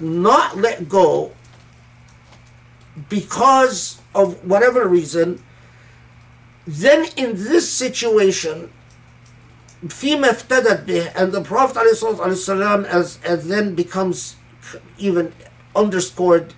not 0.00 0.56
let 0.56 0.88
go 0.88 1.32
because 3.08 4.00
of 4.14 4.44
whatever 4.44 4.86
reason. 4.86 5.42
Then 6.66 7.06
in 7.16 7.34
this 7.34 7.70
situation, 7.70 8.72
فيما 9.88 10.30
افتدت 10.30 10.84
به 10.86 11.12
and 11.16 11.32
the 11.32 11.40
Prophet 11.40 11.76
ﷺ 11.76 12.84
as, 12.84 13.18
as 13.24 13.48
then 13.48 13.74
becomes 13.74 14.36
even 14.98 15.32
underscored 15.74 16.54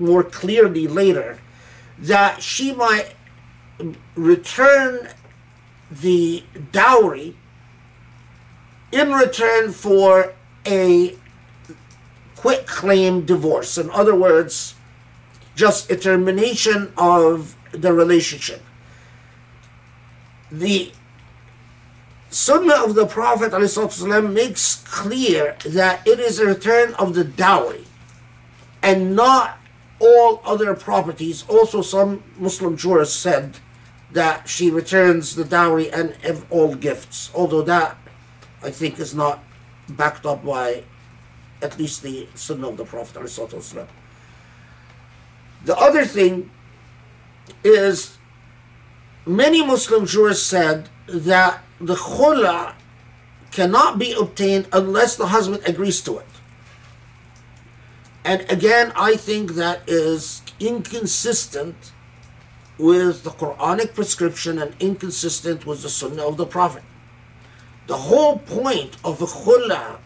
more 0.00 0.22
clearly 0.22 0.86
later 0.86 1.38
that 1.98 2.42
she 2.42 2.72
might 2.72 3.14
return 4.14 5.08
the 5.90 6.42
dowry 6.72 7.36
in 8.92 9.12
return 9.12 9.72
for 9.72 10.32
a 10.66 11.16
quitclaim 12.36 13.24
divorce. 13.24 13.78
In 13.78 13.90
other 13.90 14.14
words, 14.14 14.74
just 15.54 15.90
a 15.90 15.96
termination 15.96 16.92
of 16.96 17.56
the 17.72 17.92
relationship. 17.92 18.62
The 20.50 20.92
Sunnah 22.30 22.84
of 22.84 22.94
the 22.94 23.06
Prophet 23.06 23.52
ﷺ 23.52 24.32
makes 24.32 24.76
clear 24.76 25.56
that 25.64 26.06
it 26.06 26.20
is 26.20 26.38
a 26.38 26.46
return 26.46 26.94
of 26.94 27.14
the 27.14 27.24
dowry 27.24 27.84
and 28.82 29.16
not 29.16 29.57
all 30.00 30.40
other 30.44 30.74
properties. 30.74 31.44
Also, 31.48 31.82
some 31.82 32.22
Muslim 32.38 32.76
jurists 32.76 33.16
said 33.16 33.58
that 34.12 34.48
she 34.48 34.70
returns 34.70 35.34
the 35.34 35.44
dowry 35.44 35.90
and 35.90 36.16
all 36.50 36.74
gifts, 36.74 37.30
although 37.34 37.62
that 37.62 37.96
I 38.62 38.70
think 38.70 38.98
is 38.98 39.14
not 39.14 39.44
backed 39.88 40.26
up 40.26 40.44
by 40.44 40.84
at 41.62 41.78
least 41.78 42.02
the 42.02 42.28
Sunnah 42.34 42.68
of 42.68 42.76
the 42.76 42.84
Prophet. 42.84 43.34
The 45.64 45.76
other 45.76 46.04
thing 46.04 46.50
is 47.64 48.16
many 49.26 49.64
Muslim 49.64 50.06
jurists 50.06 50.46
said 50.46 50.88
that 51.08 51.62
the 51.80 51.94
khula 51.94 52.74
cannot 53.50 53.98
be 53.98 54.12
obtained 54.12 54.68
unless 54.72 55.16
the 55.16 55.26
husband 55.26 55.62
agrees 55.66 56.00
to 56.02 56.18
it. 56.18 56.26
And 58.28 58.44
again, 58.50 58.92
I 58.94 59.16
think 59.16 59.52
that 59.52 59.88
is 59.88 60.42
inconsistent 60.60 61.92
with 62.76 63.24
the 63.24 63.30
Quranic 63.30 63.94
prescription 63.94 64.58
and 64.58 64.76
inconsistent 64.80 65.64
with 65.64 65.80
the 65.80 65.88
Sunnah 65.88 66.28
of 66.28 66.36
the 66.36 66.44
Prophet. 66.44 66.82
The 67.86 67.96
whole 67.96 68.36
point 68.36 68.98
of 69.02 69.18
the 69.18 69.24
khula, 69.24 69.96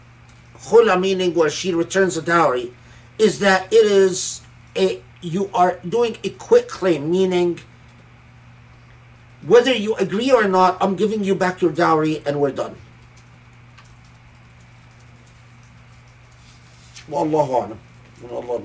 khula 0.57 0.97
meaning 0.97 1.33
where 1.33 1.49
she 1.49 1.73
returns 1.73 2.15
a 2.15 2.21
dowry, 2.21 2.73
is 3.19 3.39
that 3.39 3.67
it 3.73 3.85
is 3.85 4.39
a 4.77 5.01
you 5.19 5.49
are 5.53 5.81
doing 5.87 6.15
a 6.23 6.29
quitclaim, 6.29 7.11
meaning 7.11 7.59
whether 9.45 9.73
you 9.73 9.95
agree 9.95 10.31
or 10.31 10.47
not, 10.47 10.77
I'm 10.79 10.95
giving 10.95 11.25
you 11.25 11.35
back 11.35 11.61
your 11.61 11.73
dowry 11.73 12.23
and 12.25 12.39
we're 12.39 12.51
done. 12.51 12.77
Wallahu 17.09 17.67
alam. 17.67 17.79
And 18.23 18.31
Allah. 18.31 18.61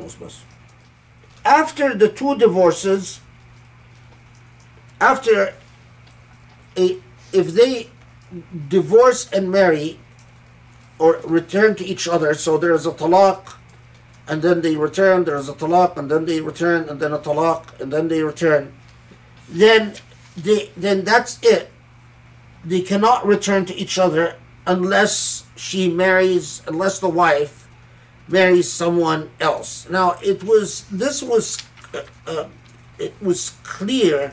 After 1.44 1.94
the 1.94 2.08
two 2.08 2.36
divorces, 2.36 3.20
after 5.00 5.54
a, 6.76 6.98
if 7.32 7.48
they 7.52 7.88
divorce 8.68 9.30
and 9.32 9.50
marry 9.50 9.98
or 10.98 11.20
return 11.24 11.74
to 11.76 11.84
each 11.84 12.06
other, 12.06 12.34
so 12.34 12.58
there 12.58 12.72
is 12.72 12.86
a 12.86 12.92
talaq, 12.92 13.54
and 14.26 14.42
then 14.42 14.60
they 14.60 14.76
return, 14.76 15.24
there 15.24 15.36
is 15.36 15.48
a 15.48 15.54
talaq, 15.54 15.96
and 15.96 16.10
then 16.10 16.26
they 16.26 16.40
return, 16.40 16.88
and 16.88 17.00
then 17.00 17.12
a 17.12 17.18
talaq, 17.18 17.80
and 17.80 17.92
then 17.92 18.08
they 18.08 18.22
return, 18.22 18.74
then 19.48 19.94
they 20.36 20.70
then 20.76 21.04
that's 21.04 21.38
it. 21.42 21.70
They 22.64 22.82
cannot 22.82 23.26
return 23.26 23.64
to 23.66 23.74
each 23.74 23.98
other 23.98 24.36
unless 24.66 25.44
she 25.56 25.88
marries, 25.88 26.62
unless 26.66 26.98
the 26.98 27.08
wife 27.08 27.67
marries 28.28 28.70
someone 28.70 29.30
else. 29.40 29.88
Now 29.90 30.16
it 30.22 30.44
was 30.44 30.84
this 30.90 31.22
was 31.22 31.58
uh, 31.94 32.02
uh, 32.26 32.48
it 32.98 33.14
was 33.20 33.50
clear 33.62 34.32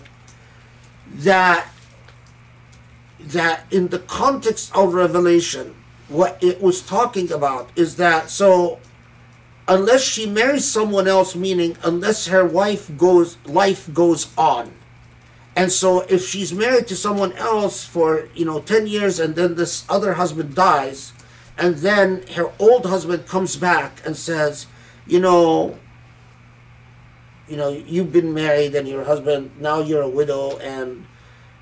that 1.10 1.68
that 3.20 3.66
in 3.72 3.88
the 3.88 4.00
context 4.00 4.76
of 4.76 4.94
Revelation, 4.94 5.76
what 6.10 6.38
it 6.44 6.62
was 6.62 6.82
talking 6.82 7.32
about 7.32 7.70
is 7.76 7.96
that 7.96 8.30
so 8.30 8.80
unless 9.68 10.04
she 10.04 10.26
marries 10.26 10.66
someone 10.66 11.08
else, 11.08 11.36
meaning 11.36 11.78
unless 11.84 12.28
her 12.28 12.46
wife 12.46 12.96
goes 12.98 13.38
life 13.46 13.92
goes 13.94 14.28
on. 14.38 14.72
And 15.56 15.72
so 15.72 16.02
if 16.02 16.28
she's 16.28 16.54
married 16.54 16.88
to 16.88 16.96
someone 16.98 17.32
else 17.34 17.86
for, 17.86 18.28
you 18.36 18.44
know, 18.44 18.60
10 18.60 18.88
years 18.88 19.20
and 19.22 19.36
then 19.36 19.56
this 19.56 19.86
other 19.88 20.14
husband 20.14 20.54
dies, 20.54 21.14
and 21.58 21.76
then 21.78 22.26
her 22.36 22.52
old 22.60 22.86
husband 22.86 23.28
comes 23.28 23.56
back 23.56 24.06
and 24.06 24.16
says, 24.16 24.68
you 25.08 25.20
know, 25.20 25.78
you 27.48 27.58
know, 27.58 27.70
you've 27.70 28.12
been 28.12 28.34
married 28.34 28.76
and 28.76 28.88
your 28.88 29.04
husband, 29.04 29.52
now 29.60 29.80
you're 29.80 30.02
a 30.02 30.10
widow 30.10 30.58
and, 30.58 31.06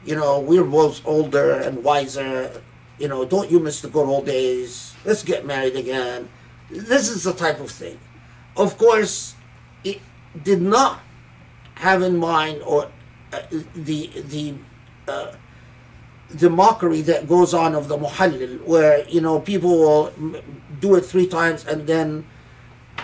you 0.05 0.15
know, 0.15 0.39
we're 0.39 0.63
both 0.63 1.05
older 1.05 1.53
and 1.53 1.83
wiser. 1.83 2.61
You 2.97 3.07
know, 3.07 3.25
don't 3.25 3.51
you 3.51 3.59
miss 3.59 3.81
the 3.81 3.89
good 3.89 4.07
old 4.07 4.25
days? 4.25 4.95
Let's 5.03 5.23
get 5.23 5.45
married 5.45 5.75
again. 5.75 6.29
This 6.69 7.09
is 7.09 7.23
the 7.23 7.33
type 7.33 7.59
of 7.59 7.69
thing. 7.69 7.99
Of 8.55 8.77
course, 8.77 9.35
it 9.83 9.99
did 10.43 10.61
not 10.61 11.01
have 11.75 12.01
in 12.01 12.17
mind 12.17 12.61
or 12.63 12.89
uh, 13.33 13.41
the 13.75 14.09
the 14.29 14.53
uh, 15.07 15.33
the 16.33 16.49
mockery 16.49 17.01
that 17.01 17.27
goes 17.27 17.53
on 17.53 17.75
of 17.75 17.87
the 17.87 17.97
muhallil, 17.97 18.63
where 18.65 19.07
you 19.07 19.21
know 19.21 19.39
people 19.39 19.69
will 19.69 20.13
do 20.79 20.95
it 20.95 21.01
three 21.01 21.27
times 21.27 21.65
and 21.65 21.87
then 21.87 22.25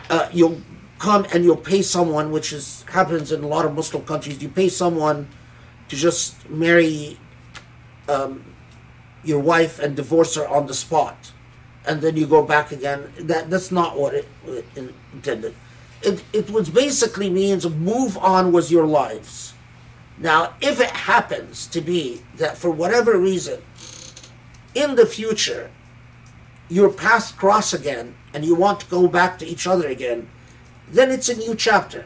uh, 0.10 0.28
you'll 0.34 0.60
come 0.98 1.26
and 1.34 1.44
you'll 1.44 1.56
pay 1.56 1.82
someone, 1.82 2.32
which 2.32 2.52
is 2.54 2.84
happens 2.90 3.32
in 3.32 3.44
a 3.44 3.48
lot 3.48 3.66
of 3.66 3.74
Muslim 3.74 4.04
countries. 4.04 4.42
You 4.42 4.50
pay 4.50 4.70
someone 4.70 5.28
to 5.88 5.96
just 5.96 6.50
marry 6.50 7.18
um, 8.08 8.44
your 9.24 9.40
wife 9.40 9.80
and 9.80 9.96
divorce 9.96 10.36
her 10.36 10.48
on 10.48 10.68
the 10.68 10.74
spot, 10.74 11.32
and 11.86 12.02
then 12.02 12.18
you 12.18 12.28
go 12.28 12.44
back 12.44 12.72
again. 12.72 13.12
That 13.20 13.50
that's 13.50 13.72
not 13.72 13.98
what 13.98 14.14
it, 14.14 14.28
it 14.46 14.94
intended. 15.14 15.56
It 16.02 16.24
it 16.34 16.50
was 16.50 16.70
basically 16.70 17.30
means 17.30 17.68
move 17.70 18.18
on 18.18 18.52
with 18.52 18.70
your 18.72 18.86
lives. 18.86 19.54
Now, 20.20 20.56
if 20.60 20.82
it 20.82 20.92
happens 20.92 21.66
to 21.68 21.80
be 21.80 22.22
that 22.36 22.58
for 22.58 22.70
whatever 22.70 23.18
reason, 23.18 23.62
in 24.76 24.96
the 24.96 25.06
future, 25.06 25.72
your 26.68 26.90
paths 26.90 27.32
cross 27.32 27.74
again 27.74 28.16
and 28.34 28.44
you 28.44 28.54
want 28.54 28.82
to 28.82 28.86
go 28.88 29.08
back 29.08 29.40
to 29.40 29.46
each 29.46 29.66
other 29.66 29.88
again, 29.88 30.30
then 30.92 31.10
it's 31.10 31.30
a 31.30 31.38
new 31.38 31.56
chapter. 31.56 32.06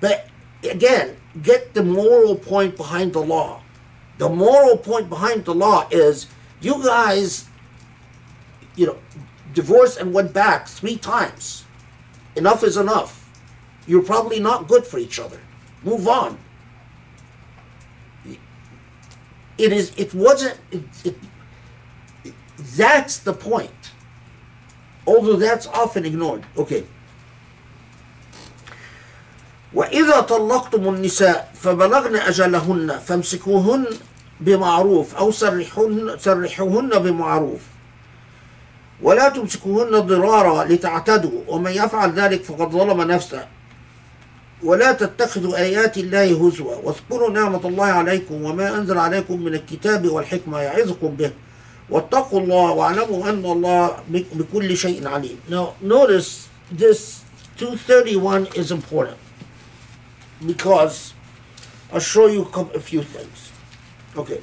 But 0.00 0.28
again, 0.64 1.16
get 1.42 1.74
the 1.74 1.84
moral 1.84 2.34
point 2.34 2.76
behind 2.76 3.12
the 3.12 3.20
law. 3.20 3.62
The 4.16 4.28
moral 4.28 4.78
point 4.78 5.08
behind 5.10 5.44
the 5.44 5.54
law 5.54 5.86
is 5.90 6.26
you 6.60 6.82
guys, 6.82 7.46
you 8.74 8.86
know, 8.86 8.98
divorced 9.52 9.98
and 9.98 10.14
went 10.14 10.32
back 10.32 10.66
three 10.66 10.96
times. 10.96 11.64
Enough 12.36 12.64
is 12.64 12.76
enough. 12.76 13.28
You're 13.86 14.02
probably 14.02 14.40
not 14.40 14.66
good 14.66 14.86
for 14.86 14.98
each 14.98 15.18
other. 15.18 15.40
Move 15.82 16.08
on. 16.08 16.38
It 19.58 19.72
is. 19.72 19.92
It 19.96 20.14
wasn't. 20.14 20.58
It, 20.70 20.82
it, 21.04 21.16
that's 22.76 23.18
the 23.18 23.32
point. 23.32 23.70
Although 25.06 25.36
that's 25.36 25.66
often 25.66 26.04
ignored. 26.04 26.44
Okay. 26.56 26.84
وإذا 29.74 30.20
طلقتم 30.20 30.88
النساء 30.88 31.52
فبلغن 31.54 32.16
أجلهن 32.16 32.98
فامسكوهن 32.98 33.86
بمعروف 34.40 35.14
أو 35.16 35.30
سرحوهن 35.30 36.16
سرحوهن 36.18 36.88
بمعروف 36.98 37.60
ولا 39.02 39.28
تمسكوهن 39.28 39.90
ضرارا 40.00 40.64
لتعتدوا 40.64 41.40
ومن 41.48 41.70
يفعل 41.70 42.12
ذلك 42.12 42.44
فقد 42.44 42.70
ظلم 42.70 43.02
نفسه 43.02 43.46
ولا 44.62 44.92
تتخذوا 44.92 45.56
آيات 45.56 45.98
الله 45.98 46.46
هزوا 46.46 46.74
واذكروا 46.74 47.30
نعمة 47.30 47.68
الله 47.68 47.84
عليكم 47.84 48.44
وما 48.44 48.76
أنزل 48.78 48.98
عليكم 48.98 49.42
من 49.42 49.54
الكتاب 49.54 50.06
والحكمة 50.06 50.58
يعظكم 50.60 51.08
به 51.08 51.32
واتقوا 51.90 52.40
الله 52.40 52.70
واعلموا 52.72 53.28
أن 53.28 53.44
الله 53.44 53.96
بكل 54.08 54.76
شيء 54.76 55.08
عليم. 55.08 55.38
Now 55.48 55.74
notice 55.80 56.48
this 56.72 57.22
231 57.56 58.46
is 58.54 58.70
important 58.70 59.18
because 60.46 61.14
I'll 61.92 62.00
show 62.00 62.26
you 62.26 62.50
a 62.74 62.80
few 62.80 63.02
things. 63.02 63.52
Okay. 64.16 64.40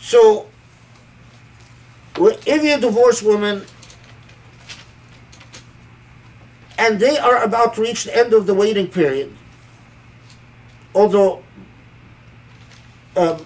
So 0.00 0.46
if 2.46 2.62
you 2.62 2.78
divorce 2.80 3.22
women 3.22 3.62
and 6.78 6.98
they 6.98 7.18
are 7.18 7.42
about 7.42 7.74
to 7.74 7.82
reach 7.82 8.04
the 8.04 8.16
end 8.16 8.32
of 8.32 8.46
the 8.46 8.54
waiting 8.54 8.88
period, 8.88 9.34
although 10.94 11.42
um, 13.16 13.44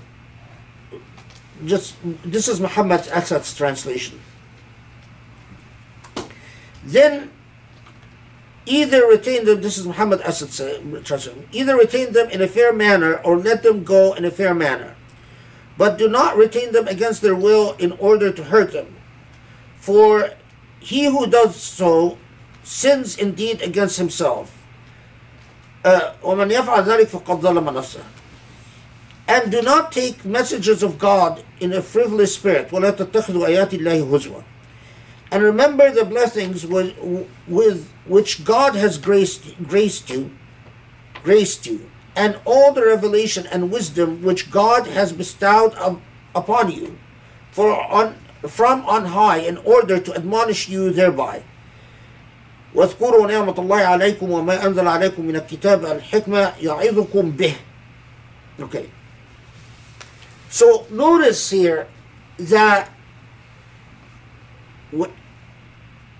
just 1.65 1.97
this 2.25 2.49
is 2.49 2.61
Muhammad 2.61 3.01
Asad's 3.09 3.55
translation. 3.55 4.21
Then 6.85 7.31
either 8.65 9.07
retain 9.07 9.45
them, 9.45 9.61
this 9.61 9.79
is 9.79 9.87
Muhammad 9.87 10.21
Asad's 10.21 10.57
translation, 11.05 11.49
either 11.53 11.77
retain 11.77 12.13
them 12.13 12.31
in 12.31 12.43
a 12.43 12.49
fair 12.49 12.73
manner 12.73 13.17
or 13.25 13.37
let 13.37 13.63
them 13.63 13.85
go 13.85 14.15
in 14.15 14.25
a 14.25 14.31
fair 14.31 14.55
manner. 14.55 14.95
But 15.79 15.99
do 15.99 16.09
not 16.09 16.37
retain 16.37 16.73
them 16.73 16.89
against 16.89 17.23
their 17.23 17.35
will 17.35 17.73
in 17.75 17.93
order 17.93 18.33
to 18.33 18.45
hurt 18.45 18.73
them. 18.73 18.97
For 19.77 20.31
he 20.81 21.05
who 21.05 21.27
does 21.27 21.57
so 21.57 22.19
sins 22.66 23.18
indeed 23.18 23.62
against 23.62 23.98
himself. 23.98 24.58
Uh, 25.84 26.14
ومن 26.24 26.52
يفعل 26.52 26.84
ذلك 26.84 27.08
فقد 27.08 27.42
ظلم 27.42 27.70
نفسه. 27.70 28.04
And 29.28 29.52
do 29.52 29.62
not 29.62 29.92
take 29.92 30.26
messages 30.26 30.84
of 30.84 31.00
God 31.00 31.44
in 31.60 31.74
a 31.74 31.82
frivolous 31.82 32.36
spirit. 32.36 32.70
ولا 32.70 32.92
تتخذوا 32.92 33.48
آيات 33.48 33.74
الله 33.74 34.04
هزوا. 34.12 34.44
And 35.32 35.44
remember 35.44 35.90
the 35.90 36.04
blessings 36.04 36.66
with, 36.66 36.94
with 37.48 37.90
which 38.06 38.44
God 38.44 38.76
has 38.76 38.98
graced, 38.98 39.58
graced 39.64 40.10
you, 40.10 40.30
graced 41.24 41.66
you, 41.66 41.90
and 42.18 42.38
all 42.44 42.74
the 42.74 42.86
revelation 42.86 43.48
and 43.48 43.72
wisdom 43.72 44.22
which 44.22 44.52
God 44.52 44.88
has 44.88 45.14
bestowed 45.14 45.74
up, 45.76 46.02
upon 46.36 46.72
you, 46.72 46.98
for 47.52 47.72
on, 47.72 48.16
from 48.48 48.86
on 48.86 49.06
high, 49.06 49.38
in 49.38 49.58
order 49.58 50.00
to 50.00 50.14
admonish 50.14 50.68
you 50.68 50.92
thereby. 50.92 51.44
واذكروا 52.77 53.27
نعمة 53.27 53.55
الله 53.59 53.77
عليكم 53.77 54.31
وما 54.31 54.67
أنزل 54.67 54.89
عليكم 54.89 55.23
من 55.25 55.37
الكتاب 55.37 55.85
الحكمة 55.85 56.53
يعظكم 56.61 57.31
به. 57.31 57.55
Okay. 58.61 58.87
So 60.51 60.87
notice 60.91 61.51
here 61.51 61.89
that 62.39 62.89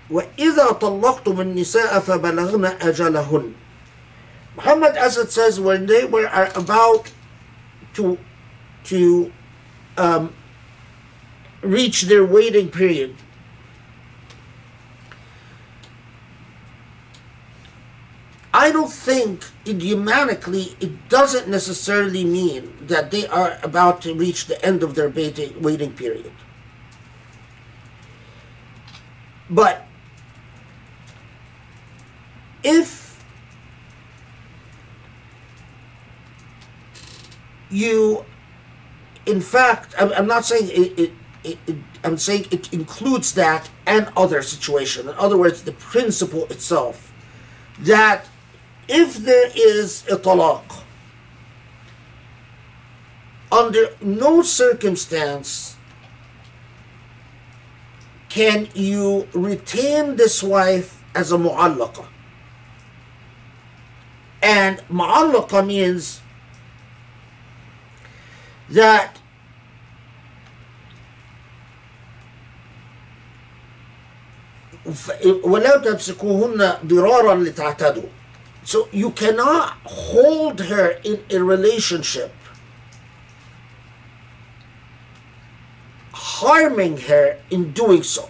وإذا 0.09 0.71
طلقتم 0.71 1.41
النساء 1.41 1.99
فبلغن 1.99 2.65
أجلهن 2.65 3.53
Muhammad 4.57 4.97
Asad 4.97 5.29
says 5.29 5.59
when 5.59 5.85
they 5.85 6.05
were 6.05 6.25
about 6.55 7.11
to 7.93 8.17
to 8.85 9.31
um, 9.97 10.33
reach 11.61 12.03
their 12.03 12.25
waiting 12.25 12.69
period 12.69 13.13
I 18.57 18.71
don't 18.71 18.91
think 18.91 19.45
idiomatically 19.67 20.75
it 20.79 21.09
doesn't 21.09 21.47
necessarily 21.47 22.25
mean 22.25 22.73
that 22.87 23.11
they 23.11 23.27
are 23.27 23.59
about 23.61 24.01
to 24.01 24.15
reach 24.15 24.47
the 24.47 24.59
end 24.65 24.81
of 24.81 24.95
their 24.95 25.09
waiting 25.09 25.93
period. 25.93 26.31
But 29.47 29.85
if 32.63 33.23
you, 37.69 38.25
in 39.27 39.39
fact, 39.39 39.93
I'm, 39.99 40.25
not 40.25 40.45
saying 40.45 40.71
it, 40.71 40.99
it, 40.99 41.11
it, 41.43 41.57
it, 41.67 41.75
I'm 42.03 42.17
saying 42.17 42.47
it 42.49 42.73
includes 42.73 43.35
that 43.35 43.69
and 43.85 44.09
other 44.17 44.41
situation. 44.41 45.07
In 45.07 45.13
other 45.13 45.37
words, 45.37 45.61
the 45.61 45.73
principle 45.73 46.45
itself 46.45 47.13
that 47.81 48.25
if 48.88 49.16
there 49.16 49.50
is 49.54 50.04
a 50.10 50.16
talaq, 50.16 50.62
under 53.50 53.88
no 54.00 54.42
circumstance 54.42 55.76
can 58.28 58.66
you 58.74 59.28
retain 59.34 60.16
this 60.16 60.42
wife 60.42 61.02
as 61.14 61.32
a 61.32 61.36
mu'allaqa. 61.36 62.06
And 64.42 64.78
mu'allaqa 64.88 65.66
means 65.66 66.22
that 68.70 69.18
ولا 75.44 75.76
تمسكوهن 75.76 76.76
ضرارا 76.86 77.34
لتعتدوا 77.34 78.08
so 78.67 78.89
you 78.91 79.11
cannot 79.11 79.77
hold 79.85 80.59
her 80.59 80.99
in 81.05 81.23
a 81.29 81.41
relationship, 81.41 82.33
harming 86.11 86.97
her 86.97 87.39
in 87.49 87.71
doing 87.71 88.03
so. 88.03 88.29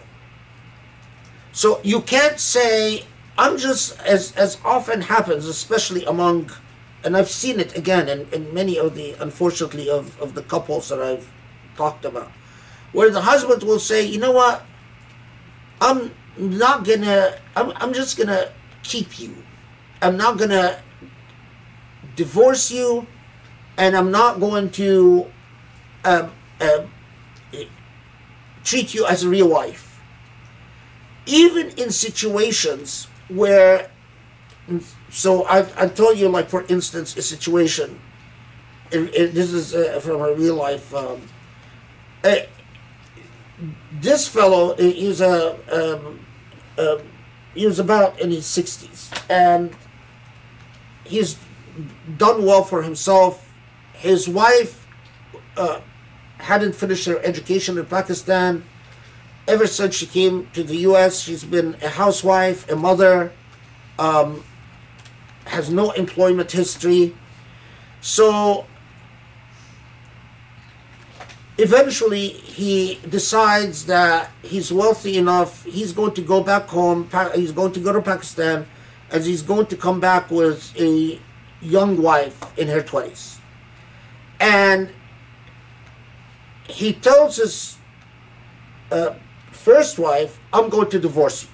So 1.54 1.82
you 1.82 2.02
can't 2.02 2.40
say, 2.40 3.04
I'm 3.36 3.58
just, 3.58 4.00
as, 4.02 4.32
as 4.36 4.60
often 4.64 5.02
happens, 5.02 5.48
especially 5.48 6.06
among, 6.06 6.52
and 7.04 7.18
I've 7.18 7.32
seen 7.32 7.60
it 7.60 7.76
again 7.76 8.08
in, 8.08 8.28
in 8.32 8.54
many 8.54 8.78
of 8.78 8.94
the, 8.94 9.14
unfortunately, 9.14 9.90
of, 9.90 10.22
of 10.22 10.36
the 10.36 10.44
couples 10.44 10.90
that 10.90 11.02
I've 11.02 11.28
talked 11.76 12.06
about, 12.06 12.32
where 12.92 13.10
the 13.10 13.22
husband 13.22 13.64
will 13.64 13.80
say, 13.80 14.06
you 14.06 14.20
know 14.20 14.34
what, 14.34 14.64
I'm 15.82 16.14
not 16.38 16.86
gonna, 16.86 17.40
I'm, 17.56 17.74
I'm 17.78 17.92
just 17.92 18.20
gonna 18.20 18.52
keep 18.84 19.20
you 19.20 19.36
I'm 20.02 20.18
not 20.18 20.38
going 20.38 20.52
to 20.52 20.80
divorce 22.16 22.72
you 22.72 23.08
and 23.78 23.96
I'm 23.96 24.12
not 24.12 24.40
going 24.40 24.72
to 24.72 25.28
uh, 26.04 26.30
uh, 26.62 26.86
treat 28.64 28.94
you 28.94 29.06
as 29.06 29.24
a 29.24 29.30
real 29.30 29.50
wife. 29.50 29.88
even 31.28 31.70
in 31.78 31.92
situations 31.92 33.08
where 33.28 33.92
so 35.10 35.46
I've, 35.46 35.78
I've 35.78 35.94
told 35.96 36.18
you 36.18 36.30
like 36.30 36.50
for 36.50 36.66
instance 36.68 37.16
a 37.16 37.22
situation 37.22 38.00
and, 38.92 39.10
and 39.10 39.34
this 39.34 39.54
is 39.54 39.76
uh, 39.76 40.00
from 40.02 40.22
a 40.22 40.34
real 40.34 40.56
life 40.56 40.94
um, 40.96 41.22
uh, 42.24 42.36
this 43.92 44.28
fellow 44.28 44.76
he's 44.76 45.22
a 45.22 45.54
um, 45.72 46.20
um, 46.78 47.02
he 47.54 47.66
was 47.66 47.80
about 47.80 48.20
in 48.20 48.32
his 48.32 48.46
60s 48.46 49.12
and 49.30 49.76
he's 51.08 51.38
done 52.18 52.46
well 52.46 52.64
for 52.64 52.84
himself. 52.84 53.52
His 53.94 54.28
wife 54.28 54.88
uh, 55.56 55.82
hadn't 56.38 56.74
finished 56.74 57.06
her 57.06 57.20
education 57.24 57.78
in 57.78 57.86
pakistan. 57.86 58.64
Ever 59.48 59.66
since 59.66 59.96
she 59.96 60.06
came 60.06 60.50
to 60.54 60.64
the 60.64 60.76
us 60.78 61.22
she's 61.22 61.44
been 61.44 61.76
a 61.82 61.90
housewife 61.90 62.70
a 62.70 62.76
mother 62.76 63.32
um, 63.98 64.44
has 65.46 65.70
no 65.70 65.92
employment 65.92 66.52
history. 66.52 67.16
So 68.02 68.66
eventually 71.58 72.28
he 72.30 73.00
decides 73.10 73.86
that 73.88 74.30
he's 74.44 74.72
wealthy 74.72 75.18
enough. 75.18 75.64
He's 75.66 75.92
going 75.92 76.14
to 76.16 76.22
go 76.22 76.44
back 76.44 76.68
home 76.68 77.10
he's 77.34 77.52
going 77.52 77.72
to 77.74 77.80
go 77.80 77.94
to 77.94 78.02
pakistan 78.02 78.68
and 79.12 79.24
he's 79.24 79.42
going 79.42 79.66
to 79.68 79.78
come 79.78 80.00
back 80.00 80.30
with 80.30 80.74
a 80.80 81.20
young 81.62 82.02
wife 82.02 82.40
in 82.58 82.68
her 82.68 82.82
20s 82.82 83.40
and 84.40 84.90
he 86.68 86.94
tells 86.94 87.38
his 87.38 87.78
uh, 88.92 89.14
first 89.52 89.98
wife 89.98 90.40
i'm 90.54 90.70
going 90.70 90.90
to 90.90 91.00
divorce 91.00 91.44
you. 91.44 91.50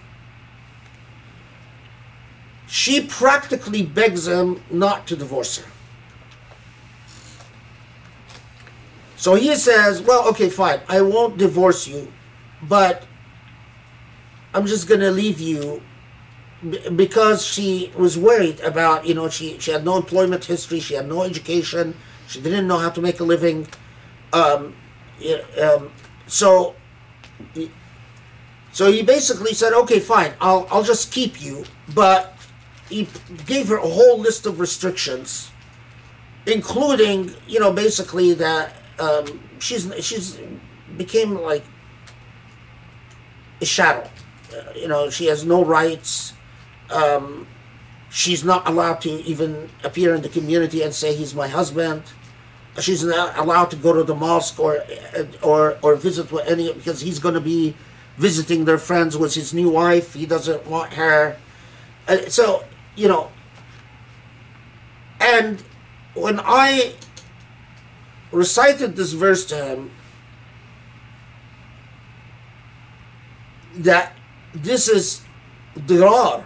She 2.73 3.01
practically 3.01 3.83
begs 3.83 4.27
him 4.27 4.59
not 4.71 5.05
to 5.05 5.15
divorce 5.15 5.59
her. 5.59 5.71
So 9.15 9.35
he 9.35 9.55
says, 9.55 10.01
well, 10.01 10.27
okay, 10.29 10.49
fine, 10.49 10.79
I 10.89 11.01
won't 11.01 11.37
divorce 11.37 11.87
you, 11.87 12.11
but 12.63 13.05
I'm 14.55 14.65
just 14.65 14.87
going 14.87 15.01
to 15.01 15.11
leave 15.11 15.39
you 15.39 15.83
because 16.95 17.45
she 17.45 17.91
was 17.97 18.17
worried 18.17 18.59
about, 18.61 19.05
you 19.05 19.13
know, 19.13 19.29
she, 19.29 19.59
she 19.59 19.71
had 19.71 19.83
no 19.83 19.97
employment 19.97 20.45
history, 20.45 20.79
she 20.79 20.93
had 20.93 21.07
no 21.07 21.23
education, 21.23 21.95
she 22.27 22.41
didn't 22.41 22.67
know 22.67 22.77
how 22.77 22.89
to 22.89 23.01
make 23.01 23.19
a 23.19 23.23
living. 23.23 23.67
Um, 24.31 24.75
um, 25.61 25.91
so, 26.27 26.75
so 28.71 28.91
he 28.91 29.01
basically 29.03 29.53
said, 29.53 29.73
okay, 29.73 29.99
fine, 29.99 30.33
I'll, 30.39 30.67
I'll 30.71 30.83
just 30.83 31.11
keep 31.11 31.41
you, 31.41 31.65
but 31.93 32.35
he 32.89 33.07
gave 33.45 33.67
her 33.67 33.77
a 33.77 33.87
whole 33.87 34.19
list 34.19 34.45
of 34.45 34.59
restrictions 34.59 35.51
including 36.45 37.33
you 37.47 37.59
know 37.59 37.71
basically 37.71 38.33
that 38.33 38.75
um, 38.99 39.25
she's 39.59 39.91
she's 40.05 40.39
became 40.97 41.35
like 41.35 41.63
a 43.61 43.65
shadow. 43.65 44.09
Uh, 44.55 44.73
you 44.75 44.87
know, 44.87 45.09
she 45.09 45.25
has 45.25 45.45
no 45.45 45.63
rights. 45.63 46.33
Um, 46.89 47.47
she's 48.09 48.43
not 48.43 48.67
allowed 48.67 49.01
to 49.01 49.09
even 49.09 49.69
appear 49.83 50.13
in 50.13 50.21
the 50.21 50.29
community 50.29 50.81
and 50.83 50.93
say 50.93 51.15
he's 51.15 51.33
my 51.33 51.47
husband. 51.47 52.03
She's 52.79 53.03
not 53.03 53.37
allowed 53.37 53.69
to 53.71 53.75
go 53.75 53.93
to 53.93 54.03
the 54.03 54.15
mosque 54.15 54.59
or 54.59 54.83
or 55.41 55.77
or 55.81 55.95
visit 55.95 56.31
with 56.31 56.47
any 56.47 56.73
because 56.73 57.01
he's 57.01 57.19
going 57.19 57.35
to 57.35 57.41
be 57.41 57.75
visiting 58.17 58.65
their 58.65 58.77
friends 58.77 59.17
with 59.17 59.33
his 59.35 59.53
new 59.53 59.69
wife. 59.69 60.13
He 60.13 60.25
doesn't 60.25 60.65
want 60.65 60.93
her. 60.93 61.37
Uh, 62.07 62.17
so 62.29 62.63
you 62.95 63.07
know, 63.07 63.31
and 65.19 65.63
when 66.13 66.39
I 66.39 66.93
recited 68.31 68.95
this 68.95 69.13
verse 69.13 69.45
to 69.45 69.55
him 69.55 69.91
that 73.75 74.13
this 74.53 74.87
is 74.87 75.21
dirar 75.77 76.43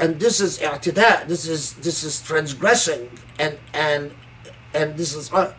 and 0.00 0.18
this 0.18 0.40
is 0.40 0.58
this 0.58 1.46
is 1.46 1.74
this 1.74 2.02
is 2.02 2.20
transgressing 2.22 3.08
and 3.38 3.58
and 3.72 4.10
and 4.74 4.96
this 4.96 5.14
is 5.14 5.32
uh, 5.32 5.52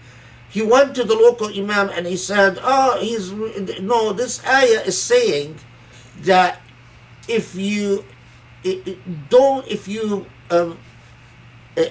he 0.49 0.61
went 0.61 0.95
to 0.95 1.03
the 1.03 1.15
local 1.15 1.47
imam 1.47 1.89
and 1.89 2.05
he 2.07 2.18
said 2.18 2.59
oh 2.61 2.99
he's 2.99 3.31
no 3.80 4.11
this 4.11 4.45
ayah 4.45 4.81
is 4.85 5.01
saying 5.01 5.55
that 6.22 6.59
if 7.27 7.55
you 7.55 8.03
don't 9.30 9.65
if 9.68 9.88
you 9.88 10.26
um, 10.49 10.77
eh, 11.77 11.89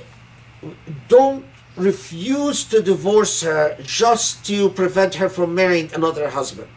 don't 1.08 1.44
refuse 1.76 2.64
to 2.64 2.82
divorce 2.82 3.42
her 3.42 3.76
just 3.82 4.44
to 4.46 4.68
prevent 4.70 5.14
her 5.14 5.28
from 5.28 5.54
marrying 5.54 5.90
another 5.94 6.30
husband. 6.30 6.68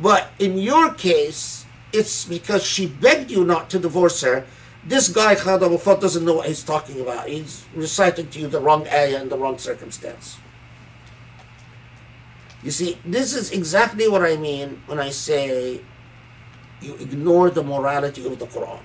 But 0.00 0.30
in 0.38 0.58
your 0.58 0.92
case, 0.94 1.64
it's 1.92 2.24
because 2.24 2.64
she 2.64 2.86
begged 2.86 3.30
you 3.30 3.44
not 3.44 3.70
to 3.70 3.78
divorce 3.78 4.22
her. 4.22 4.44
This 4.85 5.09
guy, 5.09 5.35
Khalid 5.35 5.63
Abu 5.63 5.77
Fat, 5.77 5.99
doesn't 5.99 6.23
know 6.23 6.35
what 6.35 6.47
he's 6.47 6.63
talking 6.63 7.01
about. 7.01 7.27
He's 7.27 7.65
reciting 7.75 8.29
to 8.29 8.39
you 8.39 8.47
the 8.47 8.61
wrong 8.61 8.87
ayah 8.87 9.21
in 9.21 9.29
the 9.29 9.37
wrong 9.37 9.57
circumstance. 9.57 10.37
You 12.63 12.71
see, 12.71 12.97
this 13.05 13.35
is 13.35 13.51
exactly 13.51 14.07
what 14.07 14.23
I 14.23 14.37
mean 14.37 14.81
when 14.87 14.99
I 14.99 15.09
say 15.09 15.81
you 16.81 16.95
ignore 16.95 17.49
the 17.49 17.63
morality 17.63 18.25
of 18.25 18.39
the 18.39 18.45
Quran. 18.45 18.81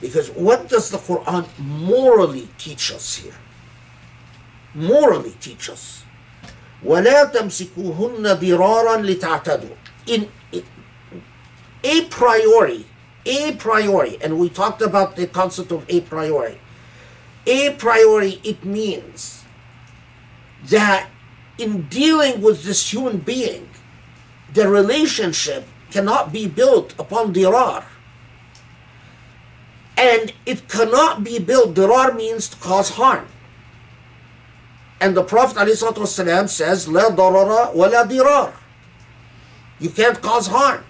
Because 0.00 0.30
what 0.30 0.68
does 0.68 0.90
the 0.90 0.98
Quran 0.98 1.46
morally 1.58 2.48
teach 2.56 2.92
us 2.92 3.16
here? 3.16 3.34
Morally 4.74 5.34
teach 5.40 5.68
us. 5.68 6.04
ولا 6.84 7.24
تمسكوهن 7.24 8.22
ضرارا 8.40 8.96
لتعتدوا. 8.96 9.76
In, 10.06 10.28
in 10.52 10.64
a 11.84 12.04
priori, 12.06 12.86
a 13.25 13.53
priori, 13.53 14.17
and 14.21 14.39
we 14.39 14.49
talked 14.49 14.81
about 14.81 15.15
the 15.15 15.27
concept 15.27 15.71
of 15.71 15.85
a 15.89 16.01
priori. 16.01 16.59
A 17.47 17.71
priori, 17.71 18.39
it 18.43 18.63
means 18.63 19.43
that 20.65 21.09
in 21.57 21.83
dealing 21.83 22.41
with 22.41 22.63
this 22.63 22.91
human 22.91 23.19
being, 23.19 23.69
the 24.53 24.67
relationship 24.67 25.65
cannot 25.91 26.31
be 26.31 26.47
built 26.47 26.93
upon 26.99 27.33
dirar. 27.33 27.85
And 29.97 30.33
it 30.45 30.67
cannot 30.67 31.23
be 31.23 31.39
built, 31.39 31.75
dirar 31.75 32.15
means 32.15 32.49
to 32.49 32.57
cause 32.57 32.89
harm. 32.91 33.27
And 34.99 35.15
the 35.15 35.23
Prophet 35.23 35.57
ﷺ 35.57 36.49
says, 36.49 36.87
La 36.87 37.09
darara 37.09 37.73
wa 37.73 37.87
la 37.87 38.05
dirar. 38.05 38.53
You 39.79 39.89
can't 39.89 40.21
cause 40.21 40.47
harm. 40.47 40.83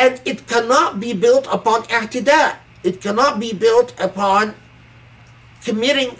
And 0.00 0.18
it 0.24 0.46
cannot 0.48 0.98
be 0.98 1.12
built 1.12 1.46
upon 1.52 1.82
i'tida. 1.92 2.56
It 2.82 3.02
cannot 3.02 3.38
be 3.38 3.52
built 3.52 3.92
upon 4.00 4.54
committing 5.62 6.16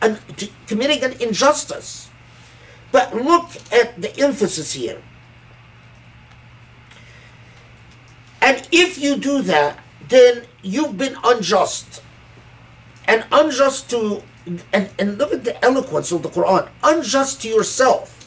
an, 0.00 0.18
committing 0.66 1.04
an 1.04 1.12
injustice. 1.20 2.08
But 2.90 3.14
look 3.14 3.50
at 3.70 4.00
the 4.00 4.18
emphasis 4.18 4.72
here. 4.72 5.02
And 8.40 8.66
if 8.72 8.96
you 8.96 9.16
do 9.16 9.42
that, 9.42 9.78
then 10.08 10.44
you've 10.62 10.96
been 10.96 11.16
unjust. 11.22 12.02
And 13.06 13.26
unjust 13.30 13.90
to, 13.90 14.22
and, 14.72 14.88
and 14.98 15.18
look 15.18 15.34
at 15.34 15.44
the 15.44 15.62
eloquence 15.62 16.12
of 16.12 16.22
the 16.22 16.30
Quran, 16.30 16.70
unjust 16.82 17.42
to 17.42 17.48
yourself. 17.48 18.26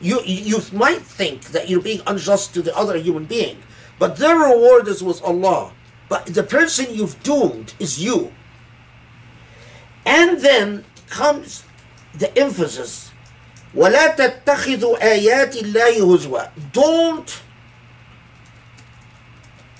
You, 0.00 0.20
you 0.24 0.58
might 0.72 1.02
think 1.02 1.44
that 1.54 1.70
you're 1.70 1.80
being 1.80 2.02
unjust 2.08 2.54
to 2.54 2.62
the 2.62 2.76
other 2.76 2.98
human 2.98 3.24
being, 3.24 3.62
but 3.99 4.17
their 4.17 4.37
reward 4.37 4.87
is 4.87 5.03
with 5.03 5.21
Allah. 5.23 5.73
But 6.09 6.25
the 6.25 6.43
person 6.43 6.87
you've 6.89 7.21
doomed 7.23 7.73
is 7.79 8.03
you. 8.03 8.33
And 10.05 10.39
then 10.41 10.85
comes 11.09 11.63
the 12.13 12.35
emphasis. 12.37 13.11
وَلَا 13.75 14.15
تَتَّخِذُوا 14.15 14.99
آيَاتِ 14.99 15.53
اللَّهِ 15.61 15.99
هُزْوًا 15.99 16.49
Don't 16.73 17.41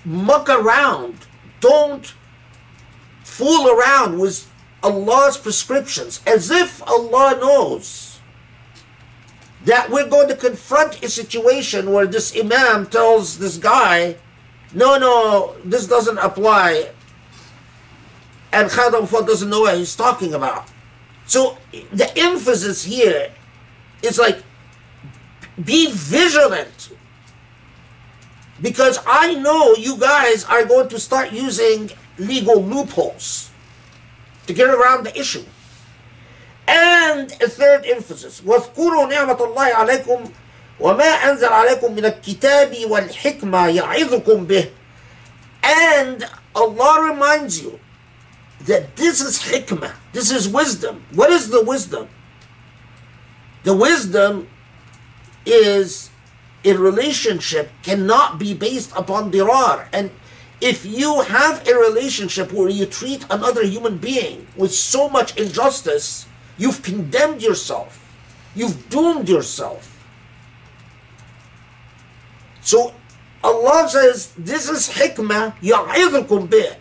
muck 0.06 0.50
around. 0.50 1.26
Don't 1.60 2.14
fool 3.24 3.70
around 3.70 4.20
with 4.20 4.50
Allah's 4.84 5.38
prescriptions 5.38 6.22
as 6.26 6.50
if 6.50 6.82
Allah 6.88 7.38
knows 7.40 8.15
that 9.67 9.91
we're 9.91 10.09
going 10.09 10.29
to 10.29 10.37
confront 10.37 11.03
a 11.03 11.09
situation 11.09 11.93
where 11.93 12.07
this 12.07 12.37
Imam 12.37 12.87
tells 12.87 13.39
this 13.39 13.59
guy, 13.59 14.17
no, 14.73 14.97
no, 14.97 15.57
this 15.65 15.89
doesn't 15.89 16.19
apply. 16.19 16.89
And 18.53 18.71
Khaled 18.71 19.09
Fadl 19.09 19.27
doesn't 19.27 19.51
know 19.51 19.63
what 19.63 19.77
he's 19.77 19.97
talking 19.97 20.35
about. 20.35 20.69
So 21.27 21.59
the 21.93 22.11
emphasis 22.17 22.85
here 22.85 23.33
is 24.03 24.19
like, 24.19 24.39
be 25.65 25.91
vigilant 25.91 26.91
because 28.63 29.01
I 29.05 29.35
know 29.35 29.75
you 29.75 29.99
guys 29.99 30.45
are 30.45 30.65
going 30.65 30.89
to 30.91 31.01
start 31.01 31.33
using 31.33 31.91
legal 32.19 32.63
loopholes 32.63 33.51
to 34.47 34.55
get 34.55 34.69
around 34.69 35.05
the 35.05 35.19
issue. 35.19 35.45
And 36.68 37.32
a 37.42 37.50
third 37.50 37.86
emphasis 37.86 38.42
واذكروا 38.46 39.08
نعمة 39.08 39.44
الله 39.44 39.74
عليكم 39.74 40.32
وما 40.80 41.04
أنزل 41.04 41.46
عليكم 41.46 41.96
من 41.96 42.06
الكتاب 42.06 42.76
والحكمة 42.86 43.68
يعظكم 43.68 44.46
به 44.46 44.70
and 45.64 46.28
Allah 46.56 47.12
reminds 47.12 47.62
you 47.62 47.80
that 48.62 48.96
this 48.96 49.22
is 49.22 49.40
hikmah, 49.40 49.94
this 50.14 50.32
is 50.32 50.48
wisdom. 50.48 51.04
What 51.14 51.32
is 51.32 51.50
the 51.50 51.64
wisdom? 51.64 52.08
The 53.64 53.76
wisdom 53.76 54.48
is 55.46 56.10
a 56.64 56.74
relationship 56.74 57.72
cannot 57.84 58.40
be 58.40 58.54
based 58.54 58.92
upon 58.96 59.32
dirar. 59.32 59.88
And 59.94 60.12
if 60.60 60.86
you 60.86 61.22
have 61.22 61.68
a 61.68 61.76
relationship 61.76 62.52
where 62.52 62.70
you 62.70 62.86
treat 62.86 63.26
another 63.30 63.66
human 63.66 63.98
being 63.98 64.48
with 64.56 64.74
so 64.74 65.10
much 65.10 65.38
injustice, 65.38 66.25
you've 66.59 66.83
condemned 66.83 67.43
yourself, 67.43 68.03
you've 68.55 68.89
doomed 68.89 69.29
yourself. 69.29 69.93
So 72.61 72.95
Allah 73.45 73.89
says, 73.89 74.33
This 74.37 74.69
is 74.69 74.89
hikmah. 74.89 75.55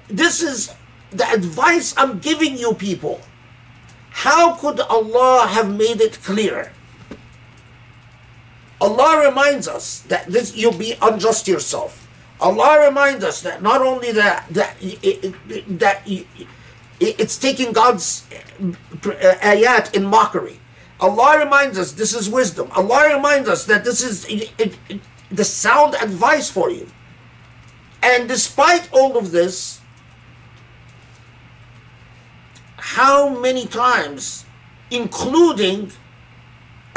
This 0.07 0.41
is 0.41 0.73
the 1.11 1.29
advice 1.31 1.93
I'm 1.97 2.19
giving 2.19 2.57
you 2.57 2.73
people. 2.73 3.21
How 4.09 4.55
could 4.55 4.79
Allah 4.79 5.47
have 5.47 5.69
made 5.69 6.01
it 6.01 6.19
clear? 6.23 6.71
Allah 8.81 9.27
reminds 9.27 9.67
us 9.67 9.99
that 10.09 10.27
this 10.27 10.55
you'll 10.55 10.77
be 10.77 10.95
unjust 11.01 11.47
yourself. 11.47 12.07
Allah 12.39 12.85
reminds 12.87 13.23
us 13.23 13.41
that 13.41 13.61
not 13.61 13.81
only 13.81 14.11
that 14.11 14.45
that 14.51 14.75
that 15.79 16.01
it's 16.99 17.37
taking 17.37 17.73
God's 17.73 18.25
uh, 18.59 19.11
ayat 19.41 19.93
in 19.93 20.05
mockery. 20.05 20.59
Allah 20.99 21.39
reminds 21.39 21.77
us 21.77 21.91
this 21.91 22.13
is 22.13 22.29
wisdom. 22.29 22.69
Allah 22.75 23.15
reminds 23.15 23.49
us 23.49 23.65
that 23.65 23.83
this 23.83 24.01
is 24.01 24.25
it, 24.25 24.51
it, 24.57 25.01
the 25.29 25.43
sound 25.43 25.95
advice 25.95 26.49
for 26.49 26.69
you. 26.69 26.87
And 28.01 28.27
despite 28.27 28.91
all 28.93 29.17
of 29.17 29.31
this, 29.31 29.81
how 32.77 33.29
many 33.29 33.65
times, 33.65 34.45
including 34.91 35.91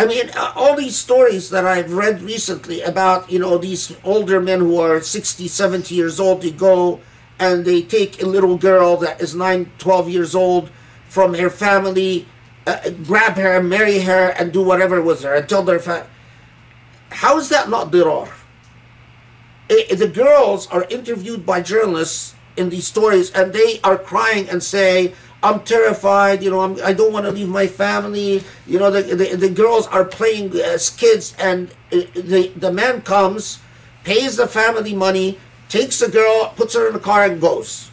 I 0.00 0.06
mean, 0.06 0.30
uh, 0.30 0.52
all 0.54 0.76
these 0.76 0.96
stories 0.96 1.50
that 1.50 1.66
I've 1.66 1.92
read 1.92 2.22
recently 2.22 2.82
about, 2.82 3.32
you 3.32 3.40
know, 3.40 3.58
these 3.58 3.96
older 4.04 4.40
men 4.40 4.60
who 4.60 4.78
are 4.78 5.00
60, 5.00 5.48
70 5.48 5.92
years 5.92 6.20
old, 6.20 6.42
they 6.42 6.52
go 6.52 7.00
and 7.38 7.64
they 7.64 7.82
take 7.82 8.22
a 8.22 8.26
little 8.26 8.56
girl 8.56 8.96
that 8.98 9.20
is 9.20 9.34
9, 9.34 9.70
12 9.78 10.08
years 10.08 10.34
old 10.34 10.70
from 11.08 11.34
her 11.34 11.50
family, 11.50 12.26
uh, 12.66 12.90
grab 13.04 13.34
her, 13.34 13.62
marry 13.62 14.00
her, 14.00 14.30
and 14.38 14.52
do 14.52 14.62
whatever 14.62 15.00
with 15.00 15.22
her 15.22 15.34
until 15.34 15.62
their 15.62 15.78
family. 15.78 16.08
How 17.10 17.38
is 17.38 17.48
that 17.48 17.68
not 17.68 17.90
dirar? 17.90 18.32
the 19.68 20.10
girls 20.12 20.66
are 20.68 20.86
interviewed 20.88 21.44
by 21.44 21.60
journalists 21.60 22.34
in 22.56 22.70
these 22.70 22.86
stories 22.86 23.30
and 23.32 23.52
they 23.52 23.78
are 23.84 23.98
crying 23.98 24.48
and 24.48 24.62
say, 24.62 25.12
I'm 25.42 25.60
terrified, 25.60 26.42
you 26.42 26.50
know, 26.50 26.60
I'm, 26.60 26.82
I 26.82 26.92
do 26.92 27.04
not 27.04 27.12
want 27.12 27.26
to 27.26 27.32
leave 27.32 27.48
my 27.48 27.66
family. 27.66 28.42
You 28.66 28.78
know, 28.80 28.90
the, 28.90 29.02
the, 29.14 29.36
the 29.36 29.50
girls 29.50 29.86
are 29.86 30.04
playing 30.04 30.52
as 30.56 30.90
kids, 30.90 31.36
and 31.38 31.70
uh, 31.92 32.00
the, 32.14 32.50
the 32.56 32.72
man 32.72 33.02
comes, 33.02 33.60
pays 34.02 34.36
the 34.36 34.48
family 34.48 34.94
money, 34.94 35.38
takes 35.68 35.98
the 36.00 36.08
girl, 36.08 36.52
puts 36.56 36.74
her 36.74 36.88
in 36.88 36.94
the 36.94 37.00
car, 37.00 37.24
and 37.24 37.40
goes. 37.40 37.90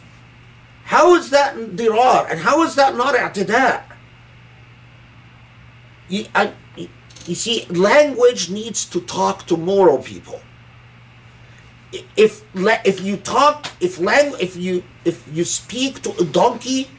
How 0.84 1.14
is 1.14 1.30
that 1.30 1.56
dirar? 1.56 2.30
And 2.30 2.40
how 2.40 2.62
is 2.62 2.74
that 2.76 2.96
not 2.96 3.14
i'tidaa? 3.14 3.82
You, 6.08 6.26
I, 6.34 6.52
you 7.26 7.34
see, 7.34 7.66
language 7.66 8.50
needs 8.50 8.84
to 8.86 9.00
talk 9.00 9.46
to 9.46 9.56
moral 9.56 9.98
people. 9.98 10.40
If 12.16 12.44
if 12.54 13.00
you 13.00 13.16
talk, 13.16 13.66
if 13.80 13.98
lang, 13.98 14.34
if 14.38 14.56
you 14.56 14.84
if 15.04 15.26
you 15.32 15.44
speak 15.44 16.02
to 16.02 16.10
a 16.20 16.24
donkey, 16.24 16.90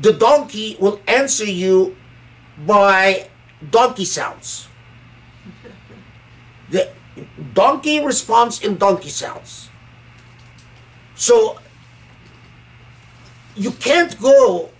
the 0.00 0.12
donkey 0.12 0.76
will 0.80 1.00
answer 1.06 1.44
you 1.44 1.96
by 2.66 3.28
donkey 3.70 4.04
sounds. 4.04 4.68
Donkey 7.54 8.04
responds 8.04 8.62
in 8.62 8.76
donkey 8.76 9.10
sounds. 9.10 9.68
So 11.14 11.58
you 13.54 13.72
can't 13.72 14.18
go 14.20 14.70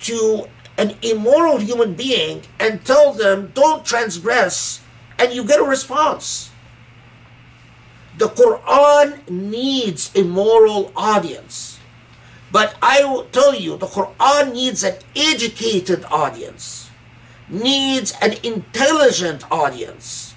to 0.00 0.48
an 0.76 0.94
immoral 1.02 1.58
human 1.58 1.94
being 1.94 2.42
and 2.60 2.84
tell 2.84 3.12
them, 3.12 3.50
don't 3.54 3.84
transgress, 3.84 4.80
and 5.18 5.32
you 5.32 5.42
get 5.44 5.58
a 5.58 5.64
response. 5.64 6.50
The 8.18 8.28
Quran 8.28 9.28
needs 9.28 10.10
a 10.14 10.22
moral 10.22 10.92
audience. 10.96 11.78
But 12.50 12.76
I 12.80 13.04
will 13.04 13.24
tell 13.24 13.54
you, 13.54 13.76
the 13.76 13.86
Quran 13.86 14.52
needs 14.54 14.82
an 14.82 14.96
educated 15.14 16.04
audience, 16.04 16.90
needs 17.48 18.14
an 18.22 18.36
intelligent 18.42 19.44
audience, 19.50 20.27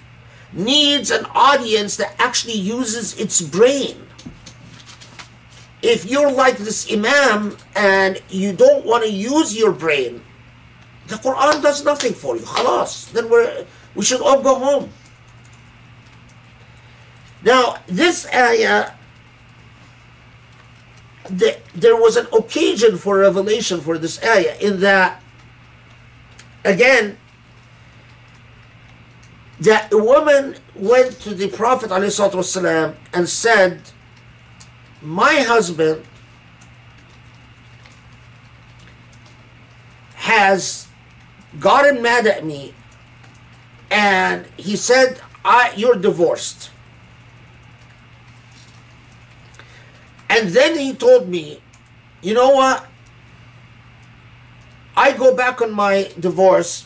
needs 0.54 1.12
an 1.12 1.26
audience 1.34 1.98
that 1.98 2.16
actually 2.20 2.54
uses 2.54 3.20
its 3.20 3.42
brain. 3.42 4.08
If 5.82 6.06
you're 6.06 6.32
like 6.32 6.58
this 6.58 6.92
Imam 6.92 7.58
and 7.76 8.22
you 8.30 8.54
don't 8.54 8.86
want 8.86 9.04
to 9.04 9.10
use 9.10 9.58
your 9.58 9.72
brain, 9.72 10.22
the 11.08 11.16
Quran 11.16 11.62
does 11.62 11.84
nothing 11.84 12.14
for 12.14 12.36
you. 12.36 12.44
Khalas. 12.44 13.12
Then 13.12 13.30
we're, 13.30 13.66
we 13.96 14.06
should 14.06 14.22
all 14.22 14.42
go 14.42 14.56
home. 14.56 14.90
Now, 17.44 17.78
this 17.88 18.28
ayah 18.34 18.92
the, 21.32 21.58
there 21.74 21.96
was 21.96 22.18
an 22.18 22.28
occasion 22.34 22.98
for 22.98 23.20
revelation 23.20 23.82
for 23.82 23.98
this 23.98 24.22
ayah 24.24 24.56
in 24.60 24.80
that, 24.82 25.22
again, 26.66 27.18
that 29.62 29.94
a 29.94 29.98
woman 29.98 30.56
went 30.76 31.20
to 31.22 31.34
the 31.34 31.48
Prophet 31.48 31.92
ﷺ 31.92 32.96
and 33.14 33.30
said, 33.30 33.82
My 35.02 35.36
husband 35.36 36.04
has 40.16 40.88
gotten 41.60 42.02
mad 42.02 42.26
at 42.26 42.44
me 42.46 42.74
and 43.92 44.46
he 44.58 44.76
said, 44.76 45.22
I, 45.46 45.74
You're 45.76 45.96
divorced. 45.96 46.72
And 50.30 50.50
then 50.50 50.78
he 50.80 50.94
told 50.94 51.28
me, 51.28 51.62
you 52.22 52.34
know 52.34 52.52
what? 52.52 52.86
I 54.96 55.12
go 55.12 55.36
back 55.36 55.62
on 55.62 55.72
my 55.72 56.10
divorce. 56.20 56.86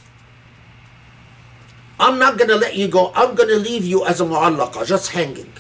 I'm 2.00 2.20
not 2.20 2.38
going 2.38 2.50
to 2.50 2.56
let 2.56 2.76
you 2.76 2.88
go. 2.88 3.12
I'm 3.16 3.36
going 3.36 3.50
to 3.50 3.58
leave 3.58 3.86
you 3.86 4.06
as 4.06 4.20
a 4.22 4.26
mu'allaqa, 4.26 4.86
just 4.86 5.12
hanging. 5.12 5.52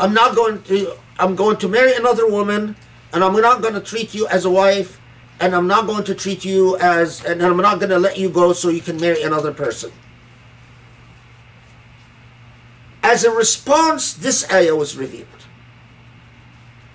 I'm 0.00 0.12
not 0.12 0.34
going 0.34 0.62
to, 0.64 0.96
I'm 1.18 1.36
going 1.36 1.56
to 1.58 1.68
marry 1.68 1.94
another 1.94 2.28
woman 2.28 2.76
and 3.12 3.22
I'm 3.22 3.40
not 3.40 3.62
going 3.62 3.74
to 3.74 3.80
treat 3.80 4.14
you 4.14 4.26
as 4.26 4.44
a 4.44 4.50
wife 4.50 5.00
and 5.40 5.54
I'm 5.54 5.66
not 5.66 5.86
going 5.86 6.04
to 6.04 6.14
treat 6.14 6.44
you 6.44 6.76
as, 6.78 7.24
and 7.24 7.42
I'm 7.42 7.56
not 7.56 7.78
going 7.78 7.90
to 7.90 7.98
let 7.98 8.18
you 8.18 8.28
go 8.30 8.52
so 8.52 8.68
you 8.68 8.80
can 8.80 8.96
marry 9.00 9.22
another 9.22 9.52
person. 9.52 9.92
As 13.02 13.24
a 13.24 13.30
response, 13.30 14.14
this 14.14 14.50
ayah 14.50 14.74
was 14.74 14.96
revealed. 14.96 15.28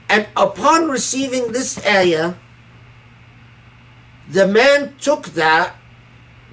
And 0.09 0.27
upon 0.35 0.89
receiving 0.89 1.51
this 1.51 1.85
ayah, 1.85 2.33
the 4.27 4.47
man 4.47 4.95
took 4.99 5.27
that. 5.29 5.75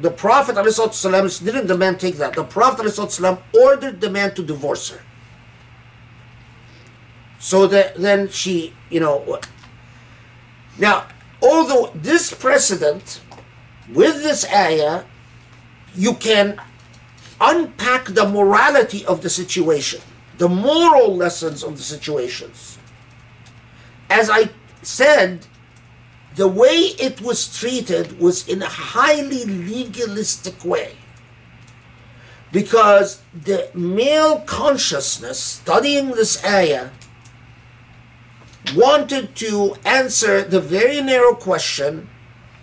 The 0.00 0.10
Prophet 0.10 0.56
ﷺ 0.56 1.44
didn't 1.44 1.66
the 1.66 1.76
man 1.76 1.96
take 1.96 2.16
that. 2.16 2.34
The 2.34 2.44
Prophet 2.44 2.86
ﷺ 2.86 3.38
ordered 3.54 4.00
the 4.00 4.10
man 4.10 4.34
to 4.34 4.42
divorce 4.42 4.90
her. 4.90 5.00
So 7.38 7.66
that 7.68 7.96
then 7.96 8.28
she, 8.28 8.74
you 8.90 9.00
know. 9.00 9.40
Now, 10.78 11.06
although 11.42 11.90
this 11.94 12.32
precedent, 12.32 13.20
with 13.92 14.22
this 14.22 14.44
ayah, 14.52 15.04
you 15.94 16.14
can 16.14 16.60
unpack 17.40 18.06
the 18.06 18.28
morality 18.28 19.06
of 19.06 19.22
the 19.22 19.30
situation, 19.30 20.00
the 20.38 20.48
moral 20.48 21.16
lessons 21.16 21.62
of 21.62 21.76
the 21.76 21.82
situations 21.82 22.76
as 24.10 24.30
I 24.30 24.50
said, 24.82 25.46
the 26.36 26.48
way 26.48 26.76
it 26.98 27.20
was 27.20 27.58
treated 27.58 28.20
was 28.20 28.46
in 28.48 28.62
a 28.62 28.68
highly 28.68 29.44
legalistic 29.44 30.64
way. 30.64 30.92
because 32.52 33.20
the 33.34 33.68
male 33.74 34.40
consciousness 34.40 35.38
studying 35.38 36.10
this 36.12 36.42
ayah 36.44 36.88
wanted 38.74 39.34
to 39.36 39.76
answer 39.84 40.42
the 40.42 40.60
very 40.60 41.00
narrow 41.02 41.34
question 41.34 42.08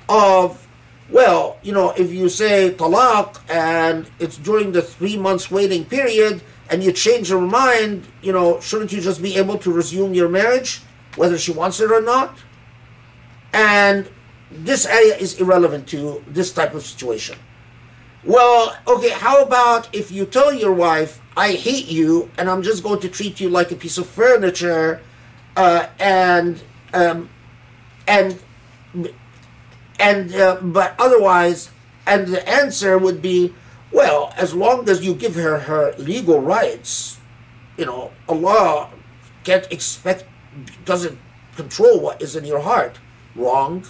of 0.10 0.68
well, 1.10 1.58
you 1.62 1.74
know, 1.74 1.92
if 1.92 2.12
you 2.12 2.28
say 2.30 2.74
talaq 2.74 3.40
and 3.50 4.10
it's 4.20 4.38
during 4.38 4.72
the 4.72 4.82
three 4.82 5.18
months 5.18 5.52
waiting 5.52 5.86
period 5.86 6.42
and 6.72 6.84
you 6.84 6.92
change 6.92 7.30
your 7.30 7.42
mind, 7.42 8.08
you 8.22 8.32
know, 8.32 8.60
shouldn't 8.62 8.92
you 8.92 9.00
just 9.00 9.22
be 9.22 9.36
able 9.36 9.58
to 9.60 9.72
resume 9.72 10.14
your 10.16 10.30
marriage, 10.30 10.82
whether 11.18 11.38
she 11.38 11.52
wants 11.52 11.80
it 11.80 11.92
or 11.92 12.02
not? 12.02 12.36
And 13.54 14.10
this 14.52 14.86
area 14.86 15.16
is 15.16 15.40
irrelevant 15.40 15.88
to 15.90 16.24
this 16.28 16.52
type 16.52 16.74
of 16.74 16.84
situation. 16.84 17.38
Well, 18.24 18.76
okay, 18.88 19.10
how 19.10 19.42
about 19.42 19.94
if 19.94 20.12
you 20.12 20.26
tell 20.26 20.54
your 20.54 20.74
wife, 20.74 21.22
I 21.36 21.54
hate 21.54 21.88
you 21.88 22.30
and 22.38 22.50
I'm 22.50 22.62
just 22.62 22.84
going 22.84 23.00
to 23.02 23.10
treat 23.10 23.40
you 23.40 23.50
like 23.50 23.72
a 23.72 23.76
piece 23.76 23.98
of 23.98 24.08
furniture 24.08 25.02
uh, 25.56 25.88
and 26.00 26.62
um, 26.94 27.30
and 28.08 28.40
and 30.00 30.36
uh, 30.36 30.58
but 30.62 30.96
otherwise 31.00 31.70
and 32.06 32.28
the 32.28 32.48
answer 32.48 32.98
would 32.98 33.22
be 33.22 33.54
well 33.92 34.34
as 34.38 34.54
long 34.54 34.88
as 34.90 35.04
you 35.04 35.14
give 35.14 35.36
her 35.36 35.60
her 35.60 35.94
legal 35.98 36.42
rights 36.42 37.20
you 37.78 37.86
know 37.86 38.12
allah 38.28 38.90
can't 39.44 39.72
expect 39.72 40.26
doesn't 40.86 41.18
control 41.56 42.00
what 42.00 42.22
is 42.22 42.36
in 42.36 42.46
your 42.46 42.60
heart 42.60 43.00
wrong 43.36 43.86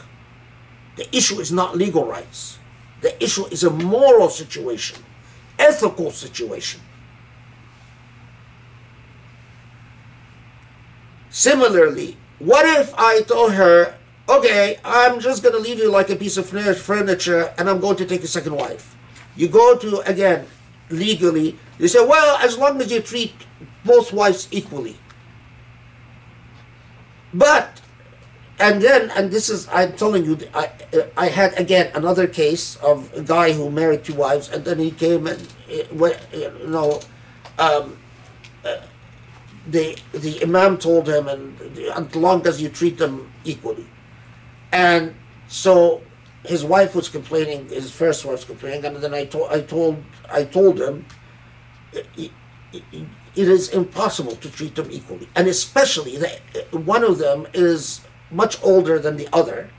the 0.95 1.15
issue 1.15 1.40
is 1.40 1.52
not 1.52 1.78
legal 1.78 2.06
rights 2.06 2.60
the 3.02 3.24
issue 3.24 3.45
is 3.48 3.64
a 3.64 3.70
moral 3.70 4.30
situation 4.30 4.98
ethical 5.60 6.11
situation 6.11 6.80
similarly 11.30 12.18
what 12.40 12.65
if 12.80 12.94
i 12.98 13.22
told 13.22 13.53
her 13.53 13.95
okay, 14.30 14.80
I'm 14.84 15.20
just 15.20 15.44
going 15.44 15.53
to 15.56 15.60
leave 15.60 15.80
you 15.80 15.90
like 15.90 16.10
a 16.10 16.15
piece 16.15 16.38
of 16.38 16.48
furniture 16.48 17.53
and 17.57 17.70
I'm 17.70 17.80
going 17.80 17.98
to 17.98 18.06
take 18.06 18.24
a 18.24 18.28
second 18.28 18.56
wife. 18.56 18.95
You 19.36 19.48
go 19.48 19.78
to, 19.78 19.99
again, 20.02 20.45
legally, 20.90 21.57
you 21.80 21.88
say, 21.88 22.06
well, 22.06 22.38
as 22.38 22.57
long 22.57 22.80
as 22.82 22.91
you 22.91 23.02
treat 23.02 23.34
both 23.84 24.14
wives 24.14 24.48
equally. 24.52 24.98
But, 27.34 27.82
and 28.64 28.81
then, 28.81 29.11
and 29.11 29.30
this 29.30 29.49
is, 29.49 29.68
I'm 29.73 29.91
telling 29.91 30.23
you, 30.23 30.38
I, 30.53 30.72
I 31.18 31.27
had 31.27 31.60
again 31.60 31.91
another 31.95 32.27
case 32.27 32.77
of 32.77 33.14
a 33.14 33.22
guy 33.22 33.52
who 33.52 33.69
married 33.69 34.06
two 34.06 34.14
wives 34.14 34.48
and 34.48 34.64
then 34.64 34.80
he 34.80 34.90
came 34.90 35.27
and, 35.27 35.53
eh, 35.69 35.84
you 36.31 36.68
know, 36.68 37.02
um, 37.60 37.98
uh, 38.64 38.77
the, 39.68 39.98
the 40.14 40.41
imam 40.44 40.77
told 40.77 41.10
him, 41.10 41.27
and 41.27 41.60
as 41.90 42.15
long 42.15 42.48
as 42.48 42.61
you 42.61 42.69
treat 42.69 42.98
them 42.98 43.30
equally. 43.44 43.85
And 44.72 45.14
so 45.49 46.02
his 46.45 46.64
wife 46.64 46.95
was 46.95 47.10
complaining, 47.10 47.68
his 47.68 47.91
first 47.91 48.23
wife 48.23 48.31
was 48.31 48.45
complaining, 48.45 48.85
and 48.85 48.95
then 48.95 49.14
I 49.14 49.26
told, 49.26 49.52
I 49.52 49.60
told, 49.60 50.02
I 50.31 50.45
told 50.45 50.80
him, 50.80 51.06
it, 51.91 52.07
it, 52.15 52.31
it 52.72 53.49
is 53.49 53.69
impossible 53.69 54.38
to 54.38 54.49
treat 54.49 54.76
them 54.76 54.88
equally, 54.90 55.27
and 55.35 55.49
especially 55.49 56.15
that 56.18 56.40
one 56.72 57.03
of 57.03 57.18
them 57.18 57.45
is 57.53 57.99
much 58.34 58.61
older 58.64 58.99
than 58.99 59.18
the 59.18 59.27
other, 59.31 59.69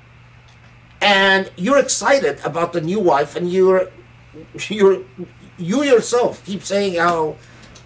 and 1.00 1.50
you're 1.56 1.78
excited 1.78 2.40
about 2.44 2.72
the 2.72 2.80
new 2.80 3.00
wife, 3.00 3.36
and 3.36 3.52
you're 3.52 3.90
you're 4.68 5.02
you 5.58 5.82
yourself 5.82 6.44
keep 6.44 6.62
saying 6.62 6.94
how 6.94 7.36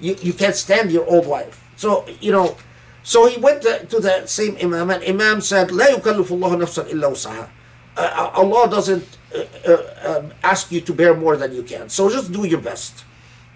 you, 0.01 0.17
you 0.23 0.33
can't 0.33 0.55
stand 0.55 0.93
your 0.93 1.07
old 1.07 1.27
wife. 1.27 1.65
So 1.77 2.07
you 2.21 2.33
know, 2.33 2.57
so 3.03 3.27
he 3.27 3.41
went 3.41 3.63
to, 3.63 3.87
to 3.87 4.01
the 4.01 4.27
same 4.27 4.57
imam, 4.63 4.91
and 4.91 5.03
imam 5.05 5.41
said, 5.41 5.71
"La 5.71 5.87
yukallifullahu 5.87 6.61
nafsan 6.61 6.91
illa 6.91 7.09
wus'aha." 7.11 7.49
Uh, 7.97 8.01
uh, 8.01 8.31
Allah 8.35 8.71
doesn't 8.71 9.19
uh, 9.35 9.43
uh, 9.67 10.19
um, 10.19 10.33
ask 10.45 10.71
you 10.71 10.81
to 10.81 10.93
bear 10.93 11.15
more 11.15 11.37
than 11.37 11.53
you 11.53 11.65
can. 11.65 11.89
So 11.89 12.09
just 12.09 12.31
do 12.31 12.47
your 12.47 12.61
best. 12.61 13.05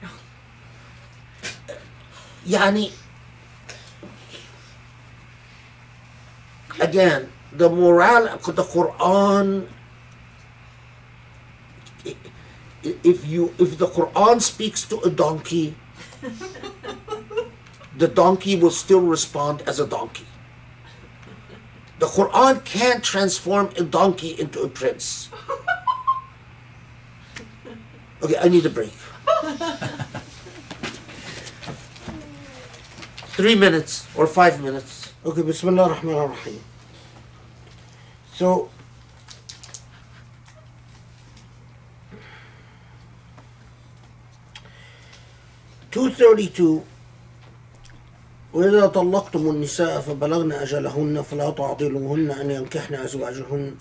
Oh. 0.03 0.11
يعني 2.49 2.91
again, 6.81 7.33
the 7.53 7.69
moral, 7.69 8.25
the 8.25 8.63
Quran, 8.63 9.69
if 12.83 13.27
you, 13.27 13.55
if 13.59 13.79
the 13.79 13.87
Quran 13.87 14.41
speaks 14.41 14.85
to 14.85 14.99
a 15.01 15.11
donkey, 15.11 15.75
the 17.97 18.09
donkey 18.09 18.57
will 18.57 18.71
still 18.71 19.01
respond 19.01 19.63
as 19.63 19.79
a 19.81 19.87
donkey. 19.87 20.27
The 21.99 22.07
Quran 22.07 22.65
can't 22.65 23.05
transform 23.05 23.71
a 23.77 23.83
donkey 23.85 24.31
into 24.41 24.63
a 24.63 24.69
prince. 24.69 25.29
Okay, 28.23 28.37
I 28.41 28.49
need 28.49 28.67
a 28.67 28.71
break. 28.71 28.91
Three 33.37 33.55
minutes 33.55 34.09
or 34.17 34.27
five 34.27 34.61
minutes. 34.61 35.12
Okay, 35.25 35.43
Bismillah 35.43 35.85
ar-Rahman 35.85 36.17
ar-Rahim. 36.17 36.59
So, 38.35 38.69
two 45.93 46.11
thirty-two 46.11 46.83
وإذا 48.53 48.87
طلقتم 48.87 49.51
النساء 49.51 50.01
فبلغن 50.01 50.53
أجلهن 50.53 51.23
فلا 51.23 51.51
تعضلوهن 51.51 52.31
أن 52.31 52.51
ينكحن 52.51 52.95
أزواجهن 52.95 53.75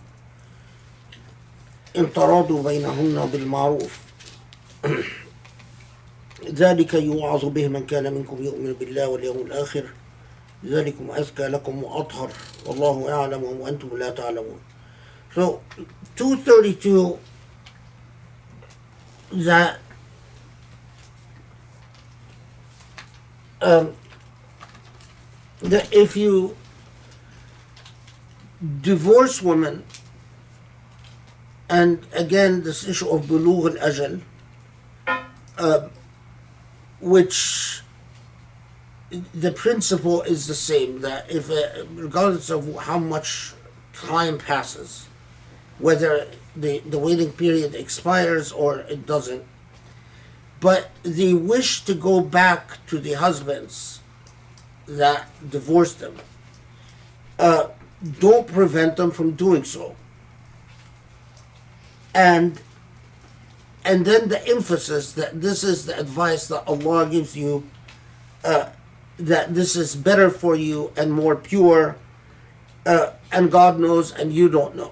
إن 1.98 2.14
تراضوا 2.14 2.64
بينهن 2.64 3.30
بالمعروف 3.32 4.00
ذلك 6.64 6.94
يوعظ 6.94 7.46
به 7.46 7.68
من 7.68 7.86
كان 7.86 8.14
منكم 8.14 8.44
يؤمن 8.44 8.74
بالله 8.74 9.08
واليوم 9.08 9.38
الآخر 9.38 9.84
ذلكم 10.66 11.12
أزكى 11.12 11.48
لكم 11.48 11.84
وأطهر 11.84 12.32
والله 12.66 13.10
يعلم 13.10 13.44
وأنتم 13.44 13.98
لا 13.98 14.10
تعلمون 14.10 14.60
So 15.34 15.62
232 16.18 17.18
that 19.32 19.80
um, 23.62 23.96
that 25.62 25.88
if 25.94 26.18
you 26.18 26.58
divorce 28.82 29.42
women, 29.42 29.84
and 31.70 32.06
again 32.14 32.64
this 32.64 32.88
issue 32.88 33.08
of 33.10 33.24
bulugh 33.28 33.78
al-ajal, 33.80 34.20
uh, 35.58 35.88
which 37.00 37.81
the 39.34 39.52
principle 39.52 40.22
is 40.22 40.48
the 40.48 40.56
same 40.56 41.02
that 41.02 41.30
if 41.30 41.50
uh, 41.50 41.86
regardless 41.94 42.50
of 42.50 42.76
how 42.76 42.98
much 42.98 43.54
time 43.94 44.38
passes, 44.38 45.08
whether 45.80 46.28
the, 46.56 46.80
the 46.80 46.98
waiting 46.98 47.32
period 47.32 47.76
expires 47.76 48.52
or 48.52 48.80
it 48.80 49.06
doesn't, 49.06 49.44
but 50.60 50.92
the 51.04 51.34
wish 51.34 51.84
to 51.86 51.94
go 51.94 52.22
back 52.22 52.86
to 52.88 53.00
the 53.00 53.14
husbands 53.14 54.00
that 54.88 55.28
divorce 55.50 55.94
them 55.94 56.16
uh, 57.40 57.68
don't 58.20 58.48
prevent 58.48 58.96
them 58.96 59.12
from 59.12 59.32
doing 59.32 59.64
so. 59.64 59.96
And 62.14 62.62
and 63.84 64.06
then 64.06 64.30
the 64.30 64.48
emphasis 64.48 65.14
that 65.14 65.42
this 65.42 65.64
is 65.64 65.88
the 65.88 66.00
advice 66.00 66.48
that 66.50 66.68
Allah 66.68 67.10
gives 67.10 67.36
you, 67.36 67.68
uh, 68.44 68.70
that 69.28 69.54
this 69.54 69.76
is 69.76 69.96
better 69.96 70.30
for 70.30 70.56
you 70.56 70.92
and 70.98 71.12
more 71.12 71.36
pure, 71.36 71.98
uh, 72.86 73.12
and 73.32 73.52
God 73.52 73.80
knows 73.80 74.12
and 74.12 74.34
you 74.34 74.50
don't 74.50 74.76
know. 74.76 74.92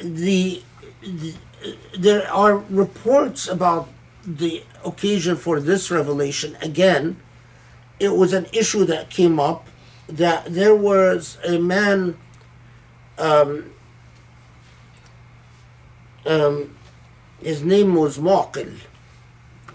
The, 0.00 0.62
the 1.02 1.34
there 1.98 2.30
are 2.30 2.58
reports 2.58 3.48
about 3.48 3.88
the 4.24 4.62
occasion 4.84 5.36
for 5.36 5.60
this 5.60 5.90
revelation 5.90 6.56
again 6.60 7.16
it 7.98 8.10
was 8.10 8.32
an 8.32 8.46
issue 8.52 8.84
that 8.84 9.08
came 9.08 9.40
up 9.40 9.66
that 10.08 10.44
there 10.46 10.74
was 10.74 11.38
a 11.44 11.58
man 11.58 12.16
um, 13.18 13.72
um, 16.26 16.76
his 17.40 17.62
name 17.62 17.94
was 17.94 18.18
Maqil, 18.18 18.78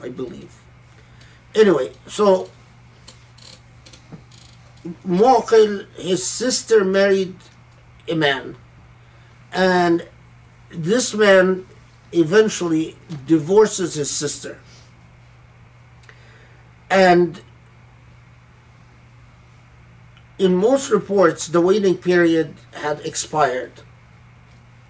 I 0.02 0.10
believe. 0.10 0.54
Anyway, 1.56 1.92
so 2.08 2.50
Maqil, 5.06 5.86
his 5.96 6.26
sister 6.26 6.84
married 6.84 7.36
a 8.08 8.16
man, 8.16 8.58
and 9.52 10.08
this 10.70 11.14
man 11.14 11.68
eventually 12.14 12.98
divorces 13.26 13.94
his 13.94 14.10
sister 14.10 14.58
and 16.92 17.42
in 20.38 20.56
most 20.56 20.92
reports, 20.92 21.48
the 21.48 21.62
waiting 21.62 21.98
period 21.98 22.54
had 22.74 23.00
expired. 23.06 23.72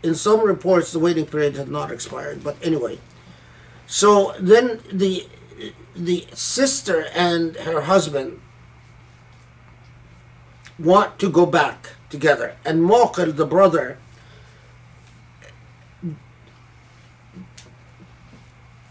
In 0.01 0.15
some 0.15 0.41
reports, 0.41 0.91
the 0.91 0.99
waiting 0.99 1.27
period 1.27 1.55
had 1.55 1.69
not 1.69 1.91
expired. 1.91 2.43
But 2.43 2.57
anyway, 2.63 2.97
so 3.85 4.33
then 4.39 4.79
the 4.91 5.27
the 5.95 6.25
sister 6.33 7.05
and 7.13 7.55
her 7.57 7.81
husband 7.81 8.41
want 10.83 11.19
to 11.19 11.29
go 11.29 11.45
back 11.45 11.89
together, 12.09 12.55
and 12.65 12.89
Maqil, 12.89 13.35
the 13.35 13.45
brother, 13.45 13.97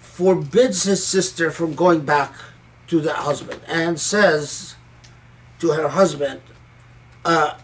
forbids 0.01 0.83
his 0.83 1.07
sister 1.07 1.51
from 1.51 1.75
going 1.75 2.01
back 2.05 2.35
to 2.87 3.01
the 3.01 3.15
husband 3.15 3.61
and 3.67 3.99
says 3.99 4.75
to 5.59 5.73
her 5.73 5.89
husband, 5.89 6.41
uh, 7.25 7.57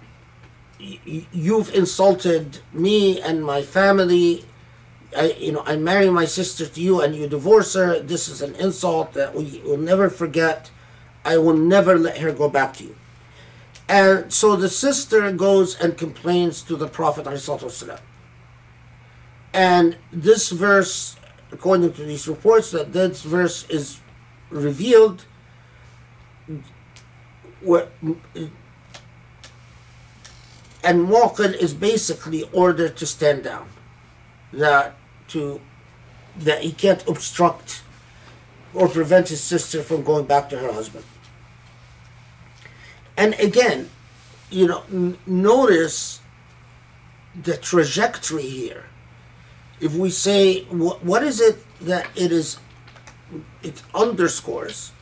you've 0.79 1.75
insulted 1.75 2.59
me 2.73 3.21
and 3.21 3.45
my 3.45 3.61
family. 3.61 4.45
I, 5.17 5.33
you 5.39 5.53
know, 5.53 5.63
I 5.67 5.77
marry 5.77 6.11
my 6.11 6.25
sister 6.25 6.67
to 6.67 6.81
you 6.81 7.01
and 7.01 7.15
you 7.15 7.27
divorce 7.29 7.75
her. 7.75 8.01
This 8.01 8.29
is 8.29 8.41
an 8.41 8.55
insult 8.57 9.13
that 9.15 9.35
we 9.35 9.61
will 9.65 9.79
never 9.79 10.09
forget. 10.09 10.71
I 11.25 11.39
will 11.39 11.57
never 11.57 11.99
let 11.99 12.19
her 12.19 12.33
go 12.33 12.49
back 12.49 12.75
to 12.75 12.85
you. 12.85 12.97
And 13.89 14.33
so 14.33 14.57
the 14.57 14.69
sister 14.69 15.31
goes 15.33 15.79
and 15.79 15.97
complains 15.97 16.63
to 16.63 16.77
the 16.77 16.89
Prophet. 16.89 17.27
And 19.55 19.97
this 20.13 20.51
verse, 20.51 21.17
according 21.53 21.93
to 21.95 22.05
these 22.05 22.27
reports, 22.27 22.73
that 22.73 22.93
this 22.93 23.23
verse 23.23 23.69
is 23.69 24.01
revealed 24.51 25.25
and 30.87 31.09
Maqil 31.09 31.55
is 31.55 31.75
basically 31.75 32.45
ordered 32.53 32.97
to 32.97 33.07
stand 33.07 33.43
down. 33.45 33.69
That 34.53 34.97
to 35.29 35.61
that 36.39 36.63
he 36.63 36.73
can't 36.73 37.07
obstruct 37.09 37.83
or 38.75 38.89
prevent 38.89 39.29
his 39.29 39.41
sister 39.41 39.83
from 39.83 40.05
going 40.05 40.27
back 40.27 40.49
to 40.51 40.59
her 40.59 40.73
husband. 40.73 41.05
And 43.17 43.35
again, 43.35 43.91
you 44.51 44.67
know, 44.67 44.83
n- 44.93 45.19
notice 45.27 46.21
the 47.41 47.57
trajectory 47.57 48.49
here. 48.49 48.85
If 49.81 49.95
we 49.95 50.11
say, 50.11 50.65
wh- 50.65 51.03
what 51.05 51.23
is 51.23 51.41
it 51.41 51.57
that 51.83 52.09
it 52.15 52.33
is, 52.33 52.59
it 53.63 53.83
underscores? 53.95 54.93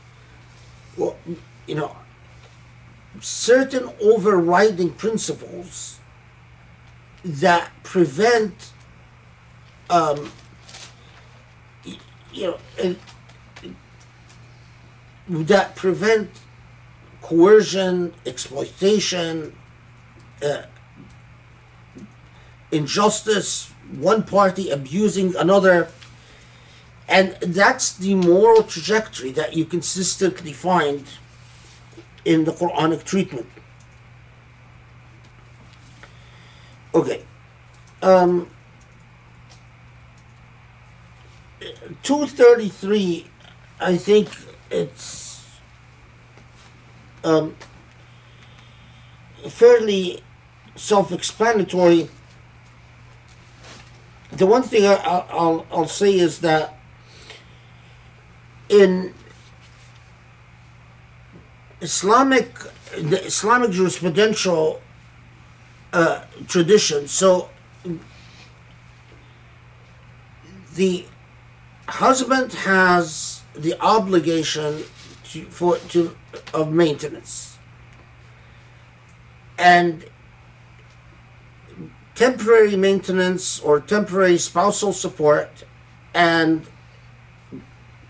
Well, 0.96 1.16
you 1.66 1.74
know, 1.74 1.96
certain 3.20 3.90
overriding 4.00 4.92
principles 4.92 5.98
that 7.24 7.70
prevent, 7.82 8.72
um, 9.90 10.32
you 12.32 12.46
know, 12.46 12.58
and- 12.82 12.98
that 15.28 15.74
prevent 15.74 16.30
coercion, 17.24 18.12
exploitation, 18.26 19.56
uh, 20.44 20.64
injustice, 22.70 23.70
one 23.96 24.22
party 24.22 24.68
abusing 24.68 25.34
another. 25.36 25.88
And 27.08 27.32
that's 27.40 27.96
the 27.96 28.14
moral 28.14 28.62
trajectory 28.62 29.32
that 29.32 29.54
you 29.54 29.64
consistently 29.64 30.52
find 30.52 31.06
in 32.26 32.44
the 32.44 32.52
Quranic 32.52 33.04
treatment. 33.04 33.46
Okay. 36.94 37.22
Um, 38.02 38.50
233, 42.02 43.26
I 43.80 43.96
think 43.96 44.28
it's 44.70 45.23
um, 47.24 47.56
fairly 49.48 50.22
self 50.76 51.10
explanatory. 51.12 52.08
The 54.32 54.46
one 54.46 54.62
thing 54.62 54.86
I, 54.86 54.94
I- 54.94 55.26
I'll, 55.30 55.66
I'll 55.70 55.88
say 55.88 56.18
is 56.18 56.40
that 56.40 56.78
in 58.68 59.14
Islamic, 61.80 62.54
the 62.96 63.22
Islamic 63.24 63.70
jurisprudential 63.70 64.80
uh, 65.92 66.24
tradition, 66.48 67.06
so 67.06 67.48
the 70.74 71.04
husband 71.88 72.52
has 72.52 73.42
the 73.54 73.78
obligation 73.80 74.82
for 75.42 75.78
to 75.78 76.16
of 76.52 76.72
maintenance. 76.72 77.58
And 79.58 80.04
temporary 82.14 82.76
maintenance 82.76 83.60
or 83.60 83.80
temporary 83.80 84.38
spousal 84.38 84.92
support 84.92 85.64
and 86.12 86.66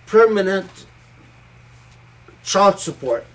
permanent 0.06 0.86
child 2.42 2.78
support 2.78 3.26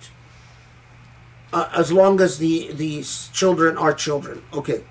uh, 1.52 1.70
as 1.76 1.92
long 1.92 2.22
as 2.22 2.38
the 2.38 2.72
these 2.72 3.30
children 3.34 3.78
are 3.78 3.94
children. 3.94 4.44
Okay. 4.54 4.84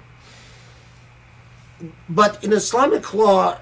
But 2.08 2.42
in 2.42 2.52
islamic 2.52 3.14
law 3.14 3.58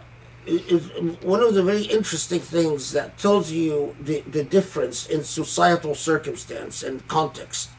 one 1.23 1.43
of 1.43 1.55
the 1.55 1.63
very 1.63 1.83
interesting 1.83 2.39
things 2.39 2.93
that 2.93 3.19
tells 3.19 3.51
you 3.51 3.97
the, 4.01 4.21
the 4.23 4.45
difference 4.45 5.07
in 5.09 5.25
societal 5.25 5.95
circumstance 5.95 6.85
and 6.85 7.07
context 7.09 7.71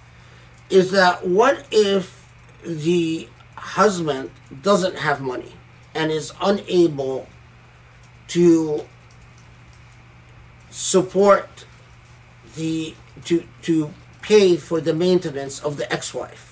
is 0.70 0.92
that 0.92 1.26
what 1.26 1.66
if 1.72 2.30
the 2.66 3.28
husband 3.56 4.30
doesn't 4.62 4.98
have 4.98 5.22
money 5.22 5.54
and 5.96 6.12
is 6.12 6.34
unable 6.42 7.28
to 8.28 8.86
support 10.70 11.66
the 12.56 12.94
to 13.24 13.44
to 13.62 13.94
pay 14.22 14.58
for 14.58 14.82
the 14.82 14.94
maintenance 14.94 15.64
of 15.64 15.78
the 15.78 15.92
ex-wife 15.92 16.47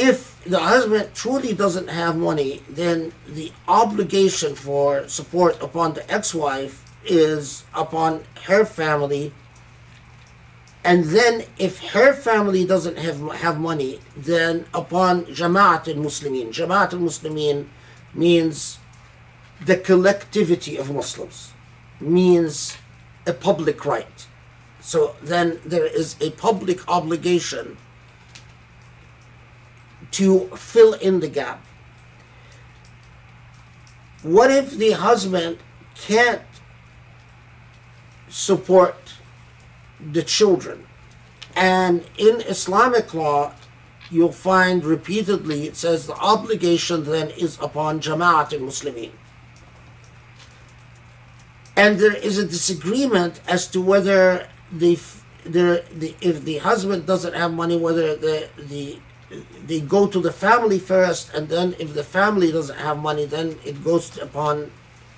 if 0.00 0.42
the 0.44 0.58
husband 0.58 1.10
truly 1.14 1.52
doesn't 1.52 1.88
have 1.88 2.16
money, 2.16 2.62
then 2.68 3.12
the 3.28 3.52
obligation 3.68 4.54
for 4.54 5.06
support 5.08 5.62
upon 5.62 5.92
the 5.92 6.10
ex-wife 6.10 6.82
is 7.04 7.64
upon 7.74 8.24
her 8.44 8.64
family. 8.64 9.32
And 10.82 11.04
then, 11.04 11.44
if 11.58 11.74
her 11.90 12.14
family 12.14 12.64
doesn't 12.64 12.96
have 12.96 13.20
have 13.44 13.60
money, 13.60 14.00
then 14.16 14.64
upon 14.72 15.26
Jama'at 15.26 15.86
al-Muslimin. 15.88 16.48
Jama'at 16.48 16.94
al-Muslimin 16.94 17.66
means 18.14 18.78
the 19.60 19.76
collectivity 19.76 20.78
of 20.78 20.90
Muslims, 20.90 21.52
means 22.00 22.78
a 23.26 23.34
public 23.34 23.84
right. 23.84 24.26
So 24.80 25.16
then 25.22 25.60
there 25.66 25.84
is 25.84 26.16
a 26.22 26.30
public 26.30 26.88
obligation 26.88 27.76
to 30.12 30.46
fill 30.56 30.94
in 30.94 31.20
the 31.20 31.28
gap. 31.28 31.64
What 34.22 34.50
if 34.50 34.72
the 34.72 34.92
husband 34.92 35.58
can't 35.94 36.42
support 38.28 39.14
the 40.00 40.22
children? 40.22 40.86
And 41.56 42.04
in 42.18 42.40
Islamic 42.42 43.14
law, 43.14 43.54
you'll 44.10 44.32
find 44.32 44.84
repeatedly 44.84 45.66
it 45.66 45.76
says 45.76 46.06
the 46.06 46.14
obligation 46.14 47.04
then 47.04 47.30
is 47.30 47.58
upon 47.60 48.00
Jama'at 48.00 48.52
al 48.52 48.60
Muslimin. 48.60 49.12
And 51.76 51.98
there 51.98 52.14
is 52.14 52.36
a 52.36 52.46
disagreement 52.46 53.40
as 53.48 53.66
to 53.68 53.80
whether 53.80 54.48
the, 54.70 54.98
the, 55.44 55.84
the 55.94 56.14
if 56.20 56.44
the 56.44 56.58
husband 56.58 57.06
doesn't 57.06 57.34
have 57.34 57.52
money, 57.54 57.76
whether 57.76 58.16
the, 58.16 58.48
the 58.58 58.98
they 59.66 59.80
go 59.80 60.06
to 60.06 60.20
the 60.20 60.32
family 60.32 60.78
first, 60.78 61.32
and 61.34 61.48
then 61.48 61.74
if 61.78 61.94
the 61.94 62.02
family 62.02 62.50
doesn't 62.50 62.78
have 62.78 62.98
money, 62.98 63.26
then 63.26 63.58
it 63.64 63.82
goes 63.84 64.18
upon 64.18 64.70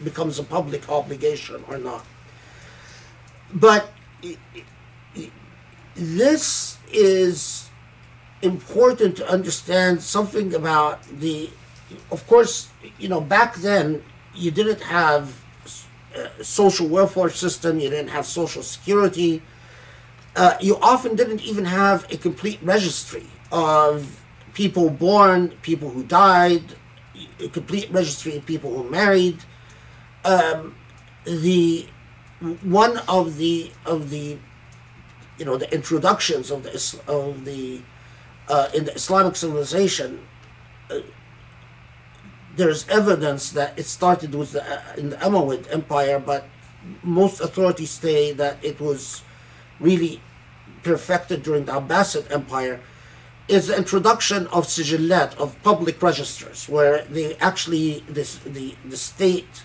becomes 0.05 0.39
a 0.39 0.43
public 0.43 0.89
obligation 0.89 1.65
or 1.69 1.79
not. 1.79 2.05
But 3.55 3.91
this 5.95 6.79
is 6.93 7.69
important 8.43 9.17
to 9.17 9.29
understand 9.29 10.03
something 10.03 10.55
about 10.55 11.03
the. 11.05 11.51
Of 12.11 12.27
course, 12.27 12.69
you 12.99 13.09
know 13.09 13.21
back 13.21 13.57
then 13.57 14.03
you 14.35 14.51
didn't 14.51 14.81
have 14.81 15.43
uh, 16.17 16.29
social 16.43 16.89
welfare 16.89 17.31
system, 17.31 17.79
you 17.81 17.91
didn't 17.91 18.09
have 18.09 18.27
social 18.27 18.63
security. 18.63 19.43
Uh, 20.35 20.57
you 20.61 20.79
often 20.81 21.15
didn't 21.15 21.43
even 21.43 21.67
have 21.67 22.11
a 22.11 22.17
complete 22.17 22.59
registry 22.63 23.27
of 23.53 24.21
people 24.55 24.91
born, 24.91 25.51
people 25.63 25.91
who 25.91 26.03
died, 26.03 26.65
a 27.39 27.49
complete 27.49 27.91
registry 27.93 28.37
of 28.37 28.47
people 28.47 28.75
who 28.75 28.91
married. 28.91 29.39
Um, 30.25 30.75
the 31.25 31.87
one 32.63 32.99
of 33.09 33.37
the 33.37 33.71
of 33.87 34.11
the 34.11 34.39
you 35.39 35.45
know 35.45 35.57
the 35.57 35.73
introductions 35.73 36.51
of 36.51 36.65
the 36.65 36.73
of 37.07 37.45
the 37.45 37.81
uh, 38.49 38.69
in 38.75 38.85
the 38.85 38.95
Islamic 38.95 39.37
civilization 39.37 40.27
uh, 40.91 40.99
there's 42.57 42.87
evidence 42.89 43.51
that 43.53 43.79
it 43.79 43.87
started 43.87 44.35
with 44.35 44.53
the, 44.53 44.63
uh, 44.63 44.83
in 44.97 45.11
the 45.11 45.17
Umayyad 45.17 45.73
Empire, 45.73 46.19
but 46.19 46.47
most 47.03 47.41
authorities 47.41 47.91
say 47.91 48.33
that 48.33 48.63
it 48.63 48.81
was 48.81 49.23
really 49.81 50.21
perfected 50.83 51.43
during 51.43 51.65
the 51.65 51.73
Abbasid 51.73 52.31
Empire. 52.31 52.81
Is 53.49 53.67
the 53.67 53.77
introduction 53.77 54.47
of 54.49 54.67
sijillat 54.67 55.37
of 55.37 55.61
public 55.63 56.01
registers, 56.01 56.69
where 56.69 57.05
they 57.05 57.37
actually 57.37 58.05
this 58.09 58.37
the 58.39 58.75
the 58.89 58.97
state 58.97 59.65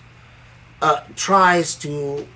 uh, 0.81 1.01
tries 1.15 1.75
to 1.75 2.27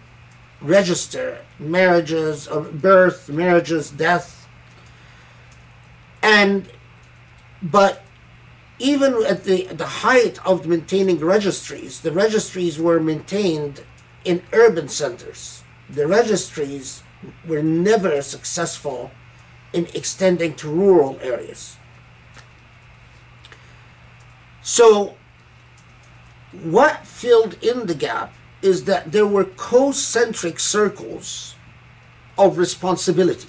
register 0.62 1.40
marriages, 1.60 2.48
uh, 2.48 2.60
birth, 2.60 3.28
marriages, 3.30 3.90
death, 3.90 4.48
and 6.22 6.68
but 7.62 8.04
even 8.80 9.24
at 9.26 9.44
the, 9.44 9.66
the 9.68 9.86
height 9.86 10.44
of 10.46 10.66
maintaining 10.66 11.20
registries, 11.20 12.02
the 12.02 12.12
registries 12.12 12.80
were 12.80 13.00
maintained 13.00 13.84
in 14.26 14.42
urban 14.54 14.88
centers. 14.88 15.64
The 15.90 16.08
registries 16.08 17.04
were 17.48 17.62
never 17.62 18.22
successful 18.24 19.12
in 19.74 19.88
extending 19.94 20.54
to 20.56 20.70
rural 20.70 21.20
areas. 21.22 21.78
So, 24.62 25.16
what 26.52 27.08
filled 27.08 27.58
in 27.64 27.88
the 27.88 27.96
gap 27.96 28.34
is 28.62 28.84
that 28.84 29.12
there 29.12 29.26
were 29.26 29.46
concentric 29.46 30.60
circles 30.60 31.56
of 32.38 32.58
responsibility 32.58 33.48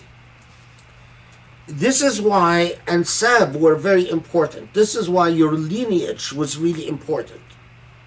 this 1.66 2.02
is 2.02 2.20
why 2.20 2.76
and 2.86 3.04
ansab 3.04 3.56
were 3.58 3.76
very 3.76 4.08
important. 4.08 4.74
This 4.74 4.94
is 4.94 5.08
why 5.08 5.28
your 5.28 5.52
lineage 5.52 6.32
was 6.32 6.58
really 6.58 6.88
important. 6.88 7.40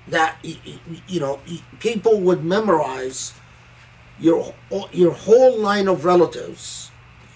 That 0.08 0.38
you 0.44 1.20
know 1.20 1.40
people 1.80 2.20
would 2.22 2.44
memorize 2.44 3.34
your 4.20 4.54
your 4.92 5.14
whole 5.14 5.58
line 5.58 5.88
of 5.88 6.06
relatives 6.06 6.92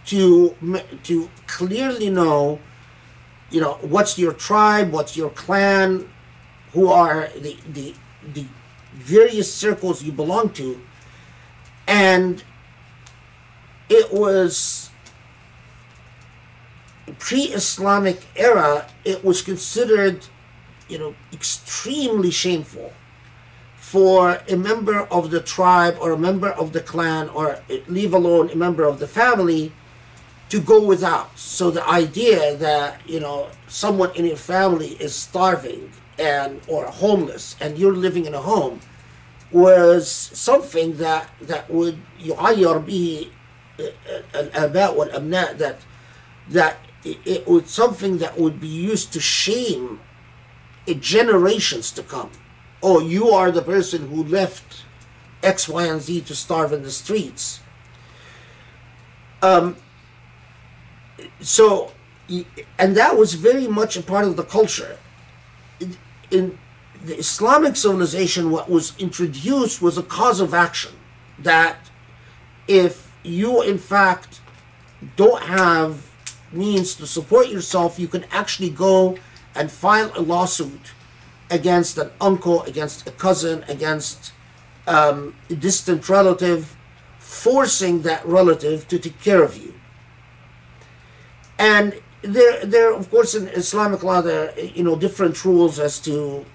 to 0.10 0.56
to 1.04 1.30
clearly 1.46 2.10
know 2.10 2.60
you 3.52 3.62
know 3.62 3.78
what's 3.82 4.18
your 4.18 4.34
tribe, 4.34 4.92
what's 4.92 5.16
your 5.16 5.30
clan, 5.30 6.10
who 6.74 6.88
are 6.88 7.30
the 7.38 7.58
the 7.72 7.94
the 8.34 8.46
various 8.94 9.54
circles 9.54 10.04
you 10.04 10.12
belong 10.12 10.50
to, 10.50 10.80
and 11.88 12.44
it 13.90 14.12
was 14.12 14.90
pre-Islamic 17.18 18.22
era, 18.36 18.88
it 19.04 19.24
was 19.24 19.42
considered, 19.42 20.26
you 20.88 20.98
know, 20.98 21.16
extremely 21.34 22.32
shameful 22.32 22.94
for 23.76 24.40
a 24.48 24.56
member 24.56 25.02
of 25.12 25.32
the 25.32 25.40
tribe 25.40 25.98
or 26.00 26.12
a 26.12 26.18
member 26.18 26.50
of 26.50 26.74
the 26.74 26.82
clan 26.82 27.28
or 27.30 27.60
leave 27.88 28.14
alone 28.14 28.50
a 28.52 28.56
member 28.56 28.84
of 28.84 29.00
the 29.00 29.08
family 29.08 29.72
to 30.49 30.61
go 30.61 30.83
without. 30.83 31.39
So 31.39 31.71
the 31.71 31.87
idea 31.89 32.57
that, 32.57 33.01
you 33.09 33.21
know, 33.21 33.49
someone 33.67 34.15
in 34.15 34.25
your 34.25 34.37
family 34.37 34.91
is 35.01 35.15
starving 35.15 35.91
and 36.19 36.61
or 36.69 36.87
homeless 36.87 37.57
and 37.61 37.77
you're 37.79 37.95
living 37.95 38.27
in 38.27 38.35
a 38.35 38.41
home 38.41 38.81
was 39.51 40.09
something 40.09 40.97
that 40.99 41.29
that 41.41 41.69
would 41.71 41.99
يعير 42.21 42.79
به 42.87 43.29
الآباء 44.35 44.95
والأبناء 44.97 45.59
that 45.59 45.79
that 46.49 46.77
it, 47.05 47.19
it 47.25 47.47
was 47.47 47.69
something 47.69 48.19
that 48.19 48.39
would 48.39 48.61
be 48.61 48.69
used 48.69 49.13
to 49.13 49.21
shame 49.21 50.01
it 50.87 51.01
generations 51.01 51.91
to 51.93 52.03
come. 52.03 52.31
Oh, 52.83 53.01
you 53.01 53.31
are 53.31 53.51
the 53.51 53.63
person 53.63 54.09
who 54.09 54.23
left 54.23 54.85
X, 55.43 55.69
Y, 55.69 55.87
and 55.87 56.01
Z 56.01 56.23
to 56.23 56.35
starve 56.35 56.73
in 56.73 56.83
the 56.83 56.91
streets. 56.91 57.61
Um, 59.43 59.77
so, 61.42 61.92
and 62.78 62.96
that 62.96 63.18
was 63.18 63.34
very 63.34 63.68
much 63.68 63.98
a 63.98 64.02
part 64.02 64.26
of 64.26 64.36
the 64.36 64.44
culture. 64.44 64.98
In, 66.32 66.58
the 67.04 67.18
Islamic 67.18 67.76
civilization, 67.76 68.52
what 68.52 68.70
was 68.70 68.98
introduced 68.98 69.82
was 69.82 69.98
a 69.98 70.04
cause 70.04 70.42
of 70.42 70.54
action 70.54 70.92
that 71.40 71.90
if 72.68 73.10
you, 73.24 73.62
in 73.62 73.78
fact, 73.78 74.42
don't 75.16 75.42
have 75.44 76.10
means 76.52 76.96
to 76.96 77.08
support 77.08 77.48
yourself, 77.48 78.00
you 78.00 78.08
can 78.08 78.26
actually 78.32 78.70
go 78.70 79.18
and 79.56 79.72
file 79.72 80.12
a 80.16 80.22
lawsuit 80.22 80.92
against 81.50 81.98
an 81.98 82.12
uncle, 82.20 82.64
against 82.64 83.08
a 83.08 83.12
cousin, 83.12 83.64
against 83.68 84.34
um, 84.88 85.36
a 85.50 85.56
distant 85.56 86.08
relative, 86.10 86.76
forcing 87.18 88.02
that 88.02 88.26
relative 88.26 88.88
to 88.88 89.00
take 89.00 89.20
care 89.22 89.44
of 89.44 89.58
you. 89.58 89.79
And 91.60 92.02
there, 92.22 92.66
there, 92.66 92.94
of 92.94 93.12
course, 93.12 93.36
in 93.36 93.50
Islamic 93.50 94.02
law, 94.02 94.22
there 94.22 94.50
are, 94.50 94.60
you 94.60 94.84
know 94.84 94.96
different 94.96 95.44
rules 95.46 95.78
as 95.78 96.00
to 96.00 96.46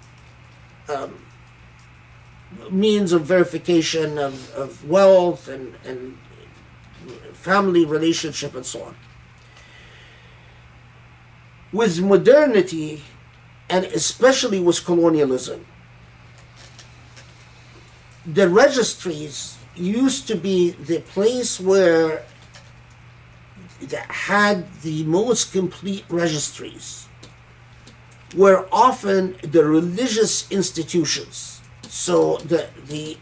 um, 0.88 1.24
means 2.70 3.12
of 3.12 3.24
verification 3.24 4.18
of, 4.18 4.50
of 4.54 4.88
wealth 4.88 5.48
and, 5.48 5.74
and 5.84 6.18
family 7.32 7.84
relationship 7.84 8.54
and 8.54 8.64
so 8.64 8.82
on. 8.82 8.96
With 11.72 12.00
modernity 12.00 13.02
and 13.68 13.84
especially 13.86 14.60
with 14.60 14.84
colonialism, 14.84 15.66
the 18.24 18.48
registries 18.48 19.58
used 19.74 20.26
to 20.28 20.36
be 20.36 20.70
the 20.70 21.00
place 21.00 21.60
where 21.60 22.24
that 23.80 24.10
had 24.10 24.72
the 24.82 25.04
most 25.04 25.52
complete 25.52 26.04
registries 26.08 27.08
were 28.34 28.66
often 28.72 29.36
the 29.42 29.64
religious 29.64 30.50
institutions. 30.50 31.60
So 31.88 32.38
the 32.38 32.68
the 32.86 33.16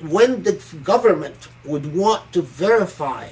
when 0.00 0.42
the 0.42 0.62
government 0.82 1.48
would 1.64 1.94
want 1.94 2.32
to 2.32 2.42
verify 2.42 3.28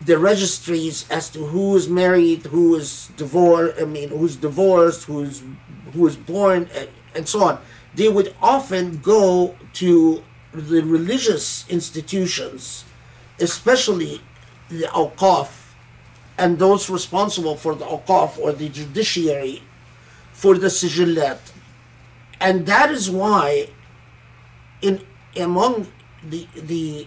the 0.00 0.18
registries 0.18 1.08
as 1.10 1.28
to 1.30 1.46
who 1.46 1.76
is 1.76 1.88
married, 1.88 2.46
who 2.46 2.76
is 2.76 3.10
divorced, 3.16 3.80
I 3.80 3.84
mean, 3.84 4.10
who's 4.10 4.36
divorced, 4.36 5.04
who's 5.04 5.42
who 5.92 6.06
is 6.06 6.16
born, 6.16 6.68
and, 6.74 6.88
and 7.14 7.28
so 7.28 7.42
on. 7.42 7.60
They 7.94 8.08
would 8.08 8.34
often 8.40 8.98
go 8.98 9.56
to 9.74 10.22
the 10.52 10.82
religious 10.82 11.68
institutions, 11.68 12.84
especially 13.40 14.20
the 14.68 14.84
awqaf, 14.84 15.50
and 16.36 16.58
those 16.58 16.88
responsible 16.88 17.56
for 17.56 17.74
the 17.74 17.84
awqaf 17.84 18.38
or 18.38 18.52
the 18.52 18.68
judiciary 18.68 19.62
for 20.32 20.56
the 20.56 20.68
sijillat. 20.68 21.38
And 22.40 22.66
that 22.66 22.90
is 22.90 23.10
why 23.10 23.70
in 24.82 25.04
among 25.36 25.88
the 26.22 26.46
the 26.54 27.06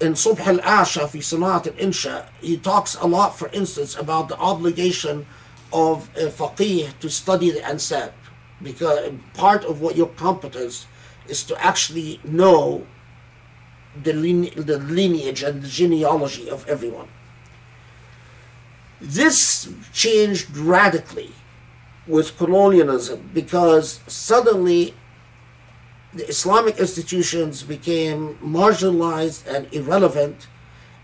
in 0.00 0.14
Subh 0.14 0.40
al-Asha 0.40 1.08
fi 1.08 1.18
Sina'at 1.18 1.66
al-Insha, 1.66 2.26
he 2.40 2.56
talks 2.56 2.94
a 2.96 3.06
lot, 3.06 3.38
for 3.38 3.48
instance, 3.52 3.94
about 3.96 4.28
the 4.28 4.36
obligation 4.38 5.26
of 5.72 6.08
a 6.16 6.26
faqih 6.28 6.98
to 7.00 7.10
study 7.10 7.50
the 7.50 7.60
ansab. 7.60 8.12
Because 8.62 9.12
part 9.34 9.64
of 9.64 9.80
what 9.80 9.96
your 9.96 10.08
competence 10.08 10.86
is 11.28 11.42
to 11.44 11.64
actually 11.64 12.20
know 12.24 12.86
the, 14.02 14.12
line- 14.12 14.52
the 14.56 14.78
lineage 14.78 15.42
and 15.42 15.62
the 15.62 15.68
genealogy 15.68 16.48
of 16.50 16.66
everyone. 16.68 17.08
This 19.00 19.72
changed 19.92 20.56
radically 20.56 21.32
with 22.06 22.36
colonialism 22.36 23.30
because 23.32 24.00
suddenly 24.06 24.94
the 26.12 26.28
Islamic 26.28 26.78
institutions 26.78 27.62
became 27.62 28.36
marginalized 28.42 29.46
and 29.46 29.72
irrelevant, 29.72 30.48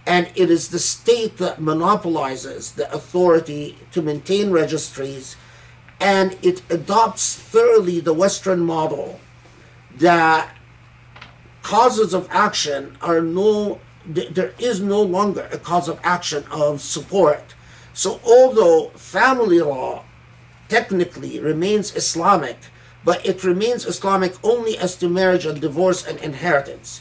and 0.04 0.28
it 0.34 0.50
is 0.50 0.68
the 0.68 0.78
state 0.78 1.38
that 1.38 1.60
monopolizes 1.60 2.72
the 2.72 2.92
authority 2.92 3.78
to 3.92 4.02
maintain 4.02 4.50
registries, 4.50 5.36
and 6.00 6.36
it 6.42 6.60
adopts 6.70 7.36
thoroughly 7.36 8.00
the 8.00 8.12
Western 8.12 8.60
model 8.60 9.20
that 9.96 10.55
causes 11.66 12.14
of 12.14 12.28
action 12.30 12.96
are 13.00 13.20
no 13.20 13.80
there 14.06 14.54
is 14.56 14.80
no 14.80 15.02
longer 15.02 15.48
a 15.50 15.58
cause 15.58 15.88
of 15.88 15.98
action 16.04 16.44
of 16.48 16.80
support. 16.80 17.56
So 17.92 18.20
although 18.24 18.90
family 18.90 19.60
law 19.60 20.04
technically 20.68 21.40
remains 21.40 21.96
islamic 21.96 22.58
but 23.04 23.18
it 23.26 23.42
remains 23.42 23.84
islamic 23.84 24.34
only 24.44 24.78
as 24.78 24.94
to 24.98 25.08
marriage 25.08 25.44
and 25.44 25.60
divorce 25.60 26.06
and 26.06 26.20
inheritance. 26.20 27.00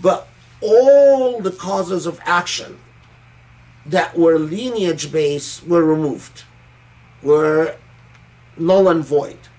But 0.00 0.26
all 0.62 1.40
the 1.40 1.56
causes 1.68 2.06
of 2.06 2.20
action 2.24 2.80
that 3.84 4.16
were 4.16 4.38
lineage 4.38 5.12
based 5.12 5.66
were 5.66 5.84
removed 5.84 6.44
were 7.22 7.76
null 8.56 8.88
and 8.88 9.04
void 9.04 9.49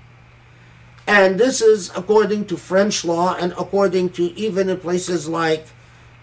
and 1.08 1.40
this 1.40 1.62
is 1.62 1.92
according 1.96 2.46
to 2.46 2.58
French 2.58 3.04
law 3.04 3.36
and 3.36 3.52
according 3.54 4.12
to 4.12 4.24
even 4.38 4.70
in 4.70 4.80
places 4.80 5.28
like 5.28 5.66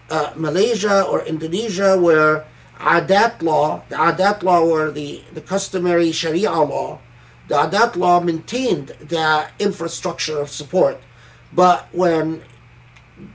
uh, 0.09 0.33
Malaysia 0.35 1.03
or 1.03 1.23
Indonesia, 1.25 1.97
where 1.97 2.45
Adat 2.79 3.41
law, 3.41 3.83
the 3.89 3.95
Adat 3.95 4.41
law 4.41 4.61
or 4.63 4.89
the, 4.91 5.21
the 5.33 5.41
customary 5.41 6.11
Sharia 6.11 6.51
law, 6.51 6.99
the 7.47 7.55
Adat 7.55 7.95
law 7.95 8.19
maintained 8.19 8.95
the 9.01 9.47
infrastructure 9.59 10.39
of 10.39 10.49
support. 10.49 10.99
But 11.51 11.87
when 11.91 12.43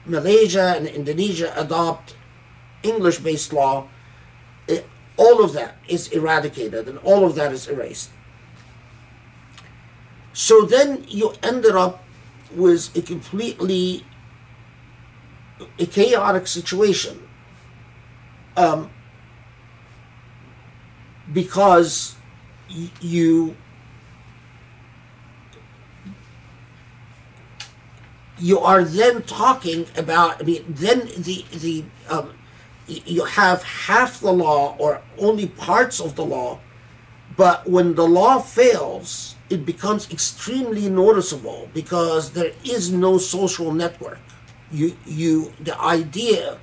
Malaysia 0.06 0.74
and 0.76 0.86
Indonesia 0.86 1.52
adopt 1.56 2.16
English 2.82 3.18
based 3.18 3.52
law, 3.52 3.88
it, 4.66 4.86
all 5.16 5.44
of 5.44 5.52
that 5.52 5.76
is 5.88 6.08
eradicated 6.08 6.88
and 6.88 6.98
all 6.98 7.26
of 7.26 7.34
that 7.34 7.52
is 7.52 7.68
erased. 7.68 8.10
So 10.35 10.62
then 10.66 11.05
you 11.09 11.32
ended 11.43 11.74
up 11.77 12.05
with 12.55 12.94
a 12.97 13.02
completely 13.02 14.05
a 15.78 15.86
chaotic 15.86 16.47
situation. 16.47 17.27
Um, 18.56 18.90
because 21.32 22.16
y- 22.70 22.90
you 23.01 23.56
you 28.39 28.59
are 28.59 28.85
then 28.85 29.23
talking 29.23 29.86
about 29.97 30.40
i 30.40 30.44
mean 30.44 30.65
then 30.69 31.06
the 31.16 31.44
the 31.52 31.85
um, 32.11 32.35
you 32.86 33.24
have 33.24 33.62
half 33.62 34.20
the 34.20 34.32
law 34.32 34.77
or 34.78 35.01
only 35.19 35.47
parts 35.47 36.01
of 36.01 36.16
the 36.16 36.24
law 36.24 36.59
but 37.36 37.66
when 37.69 37.94
the 37.94 38.06
law 38.06 38.39
fails 38.39 39.34
it 39.55 39.64
becomes 39.64 40.10
extremely 40.10 40.89
noticeable 40.90 41.68
because 41.72 42.32
there 42.32 42.52
is 42.64 42.93
no 42.93 43.18
social 43.18 43.72
network 43.72 44.18
you 44.74 44.97
you 45.06 45.52
the 45.60 45.81
idea 45.81 46.59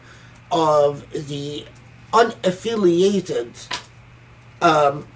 of 0.52 1.10
the 1.28 1.66
unaffiliated 2.12 3.50
um, 4.62 5.08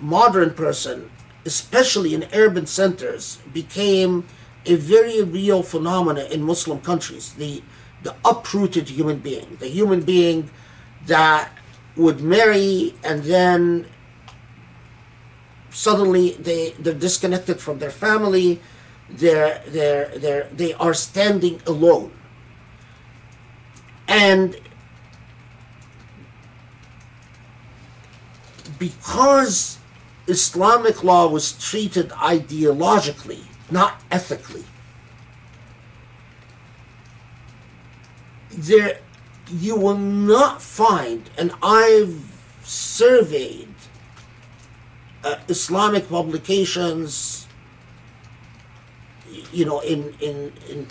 modern 0.00 0.54
person, 0.54 1.10
especially 1.44 2.14
in 2.14 2.28
urban 2.32 2.66
centers, 2.66 3.38
became 3.52 4.24
a 4.66 4.76
very 4.76 5.22
real 5.22 5.62
phenomenon 5.62 6.26
in 6.30 6.42
Muslim 6.42 6.80
countries. 6.80 7.32
The 7.34 7.62
the 8.02 8.14
uprooted 8.24 8.88
human 8.88 9.18
being, 9.18 9.56
the 9.60 9.68
human 9.68 10.02
being 10.02 10.50
that 11.06 11.50
would 11.96 12.20
marry 12.20 12.94
and 13.02 13.22
then 13.24 13.86
suddenly 15.74 16.30
they 16.34 16.70
they're 16.78 16.94
disconnected 16.94 17.60
from 17.60 17.78
their 17.78 17.90
family. 17.90 18.60
They're 19.10 19.62
they're 19.66 20.08
they're 20.16 20.48
they 20.52 20.72
are 20.74 20.94
standing 20.94 21.60
alone. 21.66 22.12
And 24.08 24.56
because 28.78 29.78
Islamic 30.26 31.02
law 31.02 31.26
was 31.26 31.52
treated 31.52 32.10
ideologically, 32.10 33.42
not 33.70 34.00
ethically, 34.10 34.64
there 38.50 38.98
you 39.50 39.76
will 39.76 39.98
not 39.98 40.62
find, 40.62 41.28
and 41.36 41.52
I've 41.62 42.16
surveyed 42.62 43.63
uh, 45.24 45.38
Islamic 45.48 46.08
publications, 46.08 47.46
you 49.52 49.64
know, 49.64 49.80
in 49.80 50.14
in 50.20 50.52
in 50.68 50.86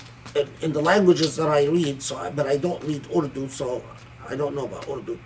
in, 0.62 0.74
the 0.74 0.82
languages 0.82 1.36
that 1.36 1.48
I 1.48 1.66
read. 1.66 2.02
So, 2.02 2.18
I, 2.18 2.32
but 2.32 2.48
I 2.48 2.58
don't 2.58 2.84
read 2.84 3.08
Urdu, 3.16 3.48
so 3.48 3.84
I 4.28 4.36
don't 4.36 4.56
know 4.56 4.66
about 4.66 4.90
Urdu. 4.90 5.20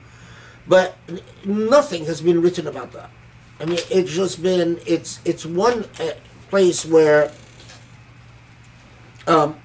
But 0.67 0.97
nothing 1.45 2.05
has 2.05 2.21
been 2.21 2.41
written 2.41 2.67
about 2.67 2.91
that. 2.91 3.09
I 3.59 3.65
mean, 3.65 3.79
it's 3.89 4.11
just 4.11 4.43
been 4.43 4.79
it's 4.85 5.21
it's 5.25 5.45
one 5.45 5.85
uh, 5.99 6.11
place 6.49 6.85
where. 6.85 7.31
Um, 9.25 9.57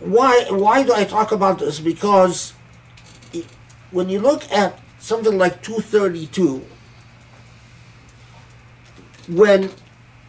why 0.00 0.46
why 0.50 0.82
do 0.84 0.94
I 0.94 1.04
talk 1.04 1.32
about 1.32 1.58
this? 1.58 1.80
Because 1.80 2.54
it, 3.32 3.46
when 3.90 4.08
you 4.08 4.20
look 4.20 4.50
at 4.50 4.80
something 4.98 5.36
like 5.36 5.62
232, 5.62 6.64
when 9.28 9.70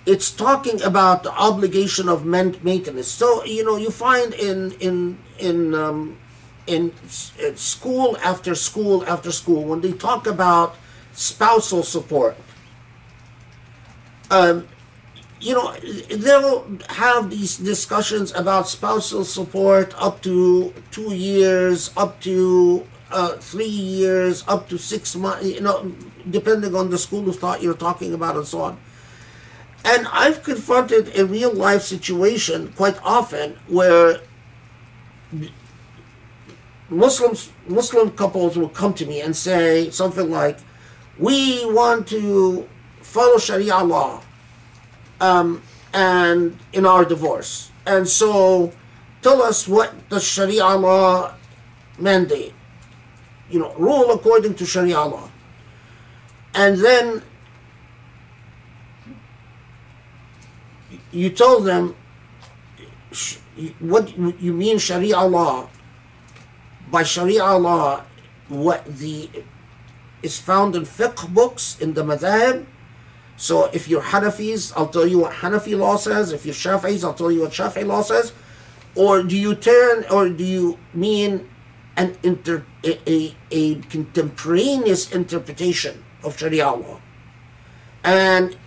it's 0.05 0.31
talking 0.31 0.81
about 0.81 1.23
the 1.23 1.31
obligation 1.33 2.07
of 2.07 2.25
maintenance. 2.25 3.07
So 3.07 3.43
you 3.43 3.63
know 3.63 3.75
you 3.77 3.91
find 3.91 4.33
in 4.33 4.71
in 4.79 5.17
in 5.39 5.73
um, 5.75 6.17
in 6.65 6.93
s- 7.05 7.33
school 7.55 8.17
after 8.23 8.55
school 8.55 9.05
after 9.05 9.31
school 9.31 9.65
when 9.65 9.81
they 9.81 9.91
talk 9.91 10.27
about 10.27 10.75
spousal 11.13 11.83
support. 11.83 12.37
Um, 14.29 14.67
you 15.39 15.53
know 15.53 15.73
they'll 16.09 16.65
have 16.89 17.29
these 17.29 17.57
discussions 17.57 18.33
about 18.33 18.67
spousal 18.67 19.23
support 19.23 19.93
up 19.97 20.21
to 20.23 20.73
two 20.91 21.13
years, 21.13 21.91
up 21.97 22.19
to 22.21 22.85
uh, 23.11 23.33
three 23.37 23.65
years, 23.67 24.43
up 24.47 24.67
to 24.69 24.77
six 24.77 25.15
months. 25.15 25.45
You 25.45 25.61
know, 25.61 25.91
depending 26.29 26.75
on 26.75 26.89
the 26.89 26.97
school 26.97 27.29
of 27.29 27.37
thought 27.37 27.61
you're 27.61 27.75
talking 27.77 28.13
about, 28.13 28.35
and 28.35 28.47
so 28.47 28.61
on. 28.61 28.77
And 29.87 30.05
I've 30.11 30.43
confronted 30.43 31.17
a 31.17 31.25
real 31.25 31.53
life 31.53 31.81
situation 31.81 32.73
quite 32.75 32.99
often 33.03 33.57
where 33.67 34.19
Muslims 36.89 37.51
Muslim 37.69 38.11
couples 38.11 38.57
will 38.57 38.67
come 38.67 38.93
to 38.95 39.05
me 39.05 39.21
and 39.21 39.33
say 39.33 39.89
something 39.89 40.29
like, 40.29 40.57
"We 41.17 41.63
want 41.79 42.05
to 42.07 42.67
follow 43.01 43.37
Sharia 43.37 43.79
law, 43.95 44.21
um, 45.21 45.61
and 45.93 46.59
in 46.73 46.85
our 46.85 47.05
divorce, 47.05 47.71
and 47.85 48.07
so 48.07 48.73
tell 49.21 49.41
us 49.41 49.69
what 49.69 49.93
the 50.09 50.19
Sharia 50.19 50.67
law 50.75 51.31
mandate. 51.97 52.53
You 53.49 53.59
know, 53.59 53.73
rule 53.77 54.11
according 54.11 54.55
to 54.55 54.65
Sharia 54.65 54.99
law." 54.99 55.29
And 56.53 56.77
then 56.77 57.23
you 61.17 61.29
told 61.31 61.65
them 61.65 61.95
what 63.79 64.17
you 64.17 64.53
mean 64.53 64.77
Sharia 64.77 65.21
law. 65.21 65.69
By 66.91 67.03
Sharia 67.03 67.57
law, 67.57 68.03
what 68.47 68.85
the 68.85 69.29
is 70.21 70.39
found 70.39 70.75
in 70.75 70.83
fiqh 70.83 71.33
books 71.33 71.77
in 71.79 71.93
the 71.93 72.03
madhab. 72.03 72.65
So 73.35 73.65
if 73.65 73.87
you're 73.87 74.01
Hanafis, 74.01 74.73
I'll 74.75 74.87
tell 74.89 75.07
you 75.07 75.19
what 75.19 75.33
Hanafi 75.33 75.77
law 75.77 75.95
says. 75.97 76.31
If 76.31 76.45
you're 76.45 76.55
Shafi'is, 76.55 77.03
I'll 77.03 77.13
tell 77.13 77.31
you 77.31 77.41
what 77.41 77.51
Shafi 77.51 77.85
law 77.85 78.01
says. 78.01 78.33
Or 78.95 79.21
do 79.21 79.37
you 79.37 79.53
turn, 79.53 80.05
or 80.09 80.29
do 80.29 80.43
you 80.43 80.79
mean 80.93 81.47
an 81.95 82.17
inter, 82.23 82.65
a, 82.83 82.97
a, 83.09 83.35
a 83.51 83.75
contemporaneous 83.75 85.11
interpretation 85.11 86.03
of 86.23 86.37
Sharia 86.37 86.71
law? 86.71 86.99
And 88.03 88.57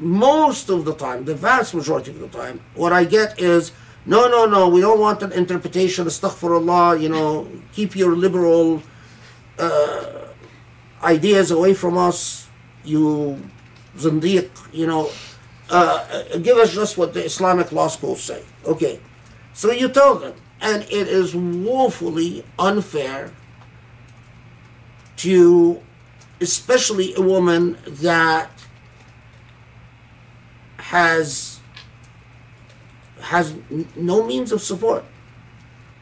most 0.00 0.70
of 0.70 0.84
the 0.84 0.94
time, 0.94 1.24
the 1.24 1.34
vast 1.34 1.74
majority 1.74 2.10
of 2.10 2.18
the 2.18 2.28
time, 2.28 2.60
what 2.74 2.92
I 2.92 3.04
get 3.04 3.38
is, 3.38 3.72
no, 4.06 4.28
no, 4.28 4.46
no, 4.46 4.68
we 4.68 4.80
don't 4.80 4.98
want 4.98 5.22
an 5.22 5.32
interpretation, 5.32 6.06
astaghfirullah, 6.06 7.00
you 7.00 7.10
know, 7.10 7.46
keep 7.72 7.94
your 7.94 8.16
liberal 8.16 8.82
uh, 9.58 10.28
ideas 11.02 11.50
away 11.50 11.74
from 11.74 11.98
us, 11.98 12.48
you 12.82 13.38
zindiq, 13.96 14.50
you 14.72 14.86
know, 14.86 15.10
uh, 15.68 16.38
give 16.38 16.56
us 16.56 16.72
just 16.74 16.96
what 16.96 17.12
the 17.12 17.24
Islamic 17.24 17.70
law 17.72 17.88
schools 17.88 18.22
say. 18.22 18.42
Okay. 18.64 19.00
So 19.52 19.70
you 19.70 19.88
tell 19.88 20.16
them, 20.16 20.34
and 20.60 20.82
it 20.84 21.08
is 21.08 21.34
woefully 21.34 22.44
unfair 22.58 23.32
to, 25.18 25.80
especially 26.40 27.14
a 27.14 27.20
woman 27.20 27.76
that 27.86 28.50
has 30.90 31.60
has 33.20 33.54
no 33.96 34.26
means 34.26 34.50
of 34.52 34.60
support 34.62 35.04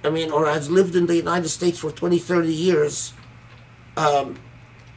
I 0.05 0.10
mean, 0.10 0.31
or 0.31 0.47
has 0.47 0.70
lived 0.70 0.94
in 0.94 1.06
the 1.06 1.16
United 1.16 1.48
States 1.48 1.78
for 1.78 1.90
20, 1.90 2.19
30 2.19 2.52
years, 2.52 3.12
um, 3.97 4.39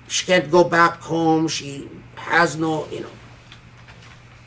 she 0.08 0.26
can't 0.26 0.52
go 0.52 0.64
back 0.64 1.00
home. 1.02 1.48
She 1.48 1.90
has 2.16 2.56
no, 2.56 2.88
you 2.90 3.02
know. 3.02 3.10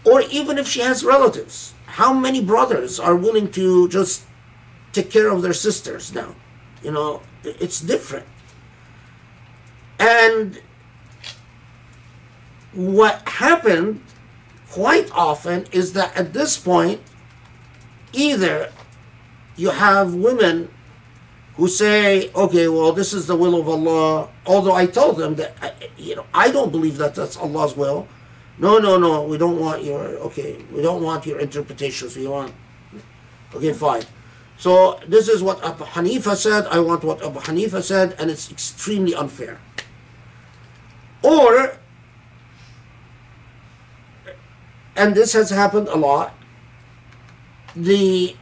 Or 0.05 0.23
even 0.31 0.59
if 0.59 0.69
she 0.69 0.81
has 0.81 1.05
relatives, 1.05 1.75
how 1.87 2.13
many 2.13 2.41
brothers 2.43 3.01
are 3.01 3.17
willing 3.17 3.51
to 3.53 3.89
just 3.89 4.25
take 4.93 5.11
care 5.11 5.29
of 5.29 5.43
their 5.43 5.53
sisters 5.53 6.15
now? 6.15 6.35
You 6.83 6.93
know, 6.93 7.23
it's 7.43 7.81
different. 7.81 8.27
And 9.99 10.61
what 12.73 13.27
happened 13.27 14.03
quite 14.75 15.09
often 15.13 15.67
is 15.71 15.93
that 15.93 16.17
at 16.17 16.33
this 16.33 16.59
point, 16.59 17.01
either 18.13 18.73
you 19.55 19.71
have 19.71 20.13
women 20.13 20.69
who 21.55 21.69
say, 21.69 22.29
okay, 22.35 22.67
well, 22.67 22.91
this 22.93 23.13
is 23.13 23.29
the 23.29 23.37
will 23.37 23.55
of 23.55 23.69
Allah, 23.69 24.29
although 24.47 24.75
I 24.75 24.87
told 24.87 25.17
them 25.19 25.37
that, 25.37 25.55
you 25.97 26.17
know, 26.17 26.27
I 26.35 26.51
don't 26.51 26.73
believe 26.73 26.97
that 26.99 27.15
that's 27.15 27.37
Allah's 27.37 27.77
will. 27.77 28.09
No, 28.59 28.79
no, 28.79 28.99
no, 28.99 29.23
we 29.23 29.39
don't 29.39 29.61
want 29.61 29.85
your, 29.85 30.03
okay, 30.27 30.59
we 30.73 30.83
don't 30.83 31.05
want 31.05 31.25
your 31.25 31.39
interpretations. 31.39 32.17
We 32.17 32.27
want, 32.27 32.53
okay, 33.55 33.73
fine. 33.73 34.03
So 34.59 34.99
this 35.07 35.29
is 35.29 35.41
what 35.41 35.63
Abu 35.65 35.85
Hanifa 35.85 36.35
said. 36.35 36.67
I 36.67 36.81
want 36.81 37.05
what 37.05 37.25
Abu 37.25 37.39
Hanifa 37.39 37.81
said, 37.81 38.17
and 38.19 38.29
it's 38.29 38.51
extremely 38.51 39.15
unfair. 39.15 39.61
Or, 41.23 41.79
and 44.97 45.15
this 45.15 45.33
has 45.33 45.51
happened 45.51 45.89
a 45.89 45.97
lot, 45.97 46.35
the 47.75 48.37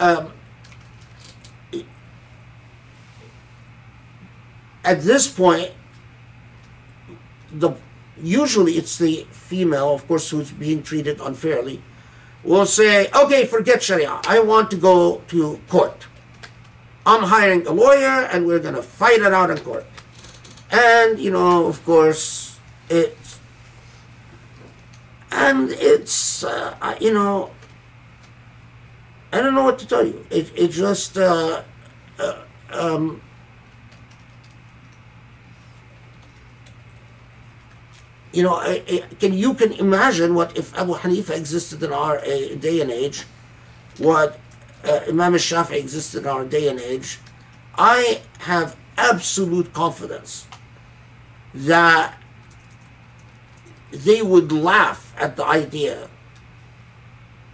um, 0.00 0.32
at 4.84 5.02
this 5.02 5.28
point, 5.28 5.72
the 7.52 7.72
usually 8.22 8.72
it's 8.74 8.98
the 8.98 9.26
female, 9.30 9.94
of 9.94 10.06
course, 10.06 10.30
who's 10.30 10.50
being 10.50 10.82
treated 10.82 11.20
unfairly, 11.20 11.82
will 12.42 12.66
say, 12.66 13.08
"Okay, 13.14 13.46
forget 13.46 13.82
Sharia. 13.82 14.20
I 14.26 14.40
want 14.40 14.70
to 14.70 14.76
go 14.76 15.22
to 15.28 15.60
court. 15.68 16.06
I'm 17.06 17.24
hiring 17.24 17.66
a 17.66 17.72
lawyer, 17.72 18.24
and 18.32 18.46
we're 18.46 18.60
going 18.60 18.74
to 18.74 18.82
fight 18.82 19.20
it 19.20 19.32
out 19.32 19.50
in 19.50 19.58
court." 19.58 19.86
And 20.70 21.18
you 21.18 21.30
know, 21.30 21.66
of 21.66 21.84
course, 21.84 22.58
it 22.88 23.16
and 25.34 25.70
it's 25.72 26.44
uh, 26.44 26.96
you 27.00 27.12
know, 27.12 27.50
I 29.32 29.40
don't 29.40 29.54
know 29.54 29.64
what 29.64 29.78
to 29.80 29.86
tell 29.86 30.06
you. 30.06 30.24
It 30.30 30.52
it 30.56 30.68
just. 30.68 31.18
Uh, 31.18 31.62
uh, 32.18 32.42
um, 32.70 33.20
you 38.32 38.42
know, 38.42 38.54
I, 38.54 38.82
I, 38.88 39.04
can 39.18 39.32
you 39.32 39.54
can 39.54 39.72
imagine 39.72 40.34
what 40.34 40.56
if 40.56 40.76
Abu 40.76 40.94
Hanifa 40.94 41.36
existed 41.36 41.82
in 41.82 41.92
our 41.92 42.18
uh, 42.18 42.54
day 42.58 42.80
and 42.80 42.90
age, 42.90 43.24
what 43.98 44.38
uh, 44.84 45.00
Imam 45.08 45.34
Shafi 45.34 45.76
existed 45.76 46.22
in 46.22 46.28
our 46.28 46.44
day 46.44 46.68
and 46.68 46.80
age. 46.80 47.18
I 47.76 48.22
have 48.38 48.76
absolute 48.96 49.72
confidence 49.72 50.46
that 51.54 52.14
they 53.94 54.22
would 54.22 54.50
laugh 54.50 55.14
at 55.16 55.36
the 55.36 55.44
idea 55.44 56.08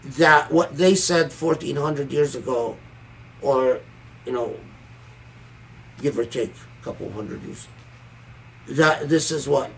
that 0.05 0.51
what 0.51 0.77
they 0.77 0.95
said 0.95 1.33
1400 1.33 2.11
years 2.11 2.35
ago, 2.35 2.77
or, 3.43 3.81
you 4.25 4.33
know, 4.33 4.57
give 6.01 6.19
or 6.19 6.25
take 6.25 6.53
a 6.81 6.85
couple 6.85 7.11
hundred 7.11 7.43
years, 7.43 7.69
that 8.69 9.09
this 9.09 9.31
is 9.31 9.47
what 9.47 9.71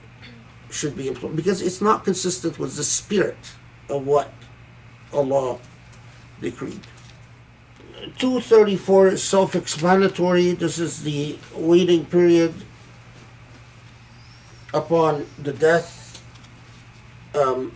should 0.70 0.96
be 0.96 1.08
implemented 1.08 1.36
because 1.36 1.60
it's 1.60 1.80
not 1.80 2.04
consistent 2.04 2.58
with 2.58 2.76
the 2.76 2.84
spirit 2.84 3.52
of 3.88 4.06
what 4.06 4.32
Allah 5.12 5.58
decreed. 6.40 6.80
234 8.18 9.08
is 9.08 9.22
self 9.22 9.54
explanatory. 9.54 10.52
This 10.52 10.78
is 10.78 11.02
the 11.02 11.38
waiting 11.54 12.04
period 12.06 12.54
upon 14.72 15.26
the 15.38 15.52
death 15.52 16.01
um, 17.35 17.71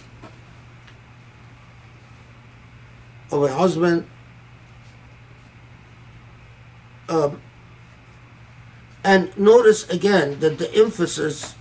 of 3.32 3.44
a 3.44 3.54
husband. 3.54 4.08
Um, 7.10 7.42
and 9.04 9.38
notice 9.38 9.90
again 9.90 10.40
that 10.40 10.58
the 10.58 10.74
emphasis 10.76 11.56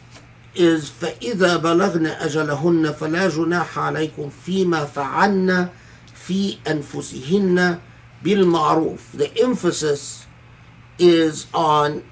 is 0.55 0.91
فإذا 0.91 1.57
بلغن 1.57 2.07
أجلهن 2.07 2.93
فلا 2.93 3.29
جناح 3.29 3.79
عليكم 3.79 4.31
فيما 4.31 4.85
فعلن 4.85 5.69
في 6.15 6.57
أنفسهن 6.67 7.79
بالمعروف. 8.23 9.01
The 9.17 9.31
emphasis 9.43 10.27
is 10.99 11.47
on 11.55 12.03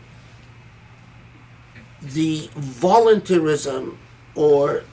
the 2.00 2.48
voluntarism 2.54 3.98
or 4.34 4.84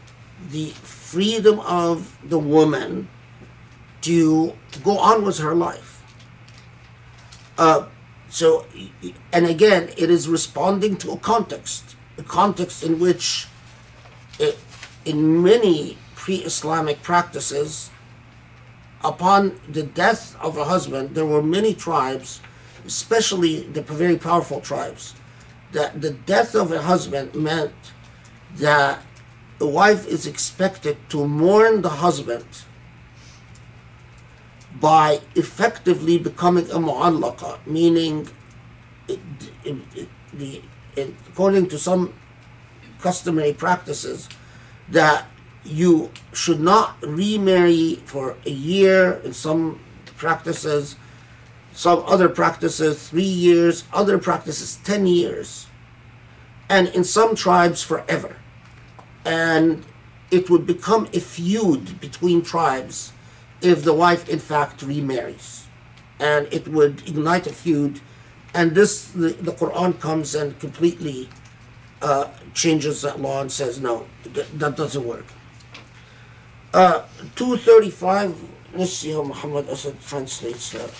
the 0.48 0.70
freedom 0.70 1.60
of 1.60 2.16
the 2.28 2.38
woman 2.38 3.08
to 4.02 4.54
go 4.82 4.98
on 4.98 5.24
with 5.24 5.38
her 5.38 5.54
life. 5.54 6.02
Uh, 7.58 7.86
so, 8.28 8.64
and 9.32 9.46
again, 9.46 9.90
it 9.96 10.08
is 10.10 10.28
responding 10.28 10.96
to 10.96 11.12
a 11.12 11.18
context, 11.18 11.96
a 12.16 12.22
context 12.22 12.82
in 12.82 12.98
which, 12.98 13.48
it, 14.38 14.58
in 15.04 15.42
many 15.42 15.98
pre-Islamic 16.14 17.02
practices, 17.02 17.90
upon 19.02 19.60
the 19.68 19.82
death 19.82 20.36
of 20.40 20.56
a 20.56 20.64
husband, 20.64 21.14
there 21.14 21.26
were 21.26 21.42
many 21.42 21.74
tribes, 21.74 22.40
especially 22.86 23.62
the 23.64 23.82
very 23.82 24.16
powerful 24.16 24.60
tribes, 24.60 25.14
that 25.72 26.00
the 26.00 26.10
death 26.10 26.54
of 26.54 26.72
a 26.72 26.82
husband 26.82 27.34
meant 27.34 27.72
that 28.56 29.02
the 29.60 29.66
wife 29.66 30.08
is 30.08 30.26
expected 30.26 30.96
to 31.10 31.28
mourn 31.28 31.82
the 31.82 31.90
husband 32.00 32.46
by 34.80 35.20
effectively 35.36 36.16
becoming 36.16 36.64
a 36.70 36.78
mu'allaqa, 36.78 37.58
meaning 37.66 38.26
the, 40.32 40.62
according 41.28 41.68
to 41.68 41.78
some 41.78 42.14
customary 43.00 43.52
practices, 43.52 44.30
that 44.88 45.26
you 45.62 46.10
should 46.32 46.60
not 46.60 46.96
remarry 47.02 47.96
for 48.06 48.36
a 48.46 48.50
year 48.50 49.20
in 49.24 49.34
some 49.34 49.78
practices, 50.16 50.96
some 51.74 52.02
other 52.06 52.30
practices 52.30 53.10
three 53.10 53.22
years, 53.22 53.84
other 53.92 54.16
practices 54.16 54.78
ten 54.84 55.06
years, 55.06 55.66
and 56.70 56.88
in 56.88 57.04
some 57.04 57.36
tribes 57.36 57.82
forever. 57.82 58.39
And 59.24 59.84
it 60.30 60.48
would 60.48 60.66
become 60.66 61.08
a 61.12 61.20
feud 61.20 62.00
between 62.00 62.42
tribes 62.42 63.12
if 63.60 63.84
the 63.84 63.92
wife 63.92 64.28
in 64.28 64.38
fact 64.38 64.82
remarries. 64.82 65.66
And 66.18 66.48
it 66.52 66.68
would 66.68 67.06
ignite 67.08 67.46
a 67.46 67.52
feud. 67.52 68.00
And 68.54 68.74
this 68.74 69.10
the, 69.10 69.30
the 69.30 69.52
quran 69.52 69.98
comes 70.00 70.34
and 70.34 70.58
completely 70.58 71.28
uh, 72.02 72.28
changes 72.54 73.02
that 73.02 73.20
law 73.20 73.40
and 73.40 73.50
says 73.50 73.80
no 73.80 74.06
that, 74.32 74.76
doesn't 74.76 75.06
work. 75.06 75.26
Uh, 76.72 77.02
235 77.36 78.34
let's 78.74 78.92
see 78.92 79.12
how 79.12 79.22
muhammad 79.22 79.68
asad 79.68 80.00
translates 80.00 80.70
that. 80.70 80.92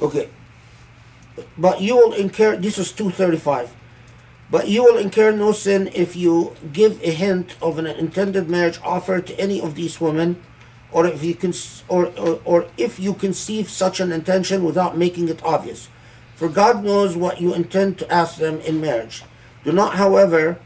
Okay 0.00 0.28
but 1.56 1.80
you 1.80 1.96
will 1.96 2.12
incur 2.12 2.56
this 2.56 2.78
is 2.78 2.92
235 2.92 3.74
but 4.50 4.68
you 4.68 4.82
will 4.82 4.96
incur 4.96 5.32
no 5.32 5.52
sin 5.52 5.90
if 5.94 6.16
you 6.16 6.54
give 6.72 7.02
a 7.02 7.10
hint 7.10 7.56
of 7.60 7.78
an 7.78 7.86
intended 7.86 8.48
marriage 8.48 8.80
offer 8.82 9.20
to 9.20 9.38
any 9.38 9.60
of 9.60 9.74
these 9.74 10.00
women, 10.00 10.42
or 10.90 11.06
if 11.06 11.22
you 11.22 11.34
can, 11.34 11.52
or, 11.88 12.06
or, 12.18 12.40
or 12.44 12.66
if 12.78 12.98
you 12.98 13.12
conceive 13.12 13.68
such 13.68 14.00
an 14.00 14.10
intention 14.10 14.64
without 14.64 14.96
making 14.96 15.28
it 15.28 15.44
obvious. 15.44 15.88
For 16.34 16.48
God 16.48 16.82
knows 16.82 17.14
what 17.14 17.40
you 17.42 17.52
intend 17.52 17.98
to 17.98 18.10
ask 18.10 18.36
them 18.38 18.60
in 18.60 18.80
marriage. 18.80 19.22
Do 19.64 19.72
not, 19.72 19.96
however, 19.96 20.58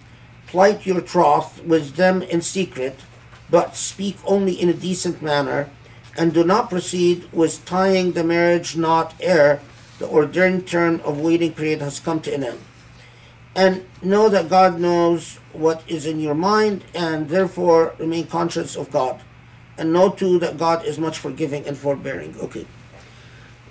plight 0.47 0.87
your 0.87 1.01
troth 1.01 1.65
with 1.65 1.97
them 1.97 2.23
in 2.23 2.41
secret, 2.41 3.01
but 3.51 3.75
speak 3.75 4.17
only 4.25 4.53
in 4.53 4.69
a 4.69 4.75
decent 4.75 5.23
manner, 5.23 5.71
and 6.17 6.33
do 6.33 6.45
not 6.45 6.71
proceed 6.71 7.27
with 7.33 7.65
tying 7.65 8.13
the 8.13 8.23
marriage 8.23 8.77
knot 8.77 9.15
ere 9.19 9.61
the 10.02 10.08
ordained 10.08 10.68
term 10.68 11.02
of 11.04 11.20
waiting 11.20 11.54
period 11.54 11.82
has 11.82 12.00
come 12.00 12.20
to 12.22 12.34
an 12.34 12.44
end 12.44 12.60
and 13.56 13.86
know 14.04 14.30
that 14.30 14.50
God 14.50 14.80
knows 14.80 15.40
what 15.52 15.82
is 15.88 16.06
in 16.06 16.20
your 16.20 16.36
mind, 16.36 16.84
and 16.94 17.28
therefore 17.28 17.96
remain 17.98 18.28
conscious 18.28 18.76
of 18.76 18.92
God. 18.92 19.20
and 19.78 19.94
know 19.94 20.10
too 20.10 20.40
that 20.40 20.58
God 20.58 20.86
is 20.86 20.98
much 20.98 21.20
forgiving 21.20 21.66
and 21.68 21.78
forbearing. 21.78 22.36
Okay. 22.42 22.66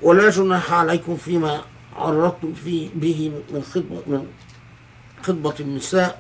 ولا 0.03 0.31
جناح 0.31 0.73
عليكم 0.73 1.17
فيما 1.17 1.65
عرضتم 1.97 2.55
في 2.55 2.91
به 2.95 3.33
من 3.51 3.63
خطبة 3.63 4.03
من 4.07 4.29
خطبة 5.23 5.55
النساء. 5.61 6.19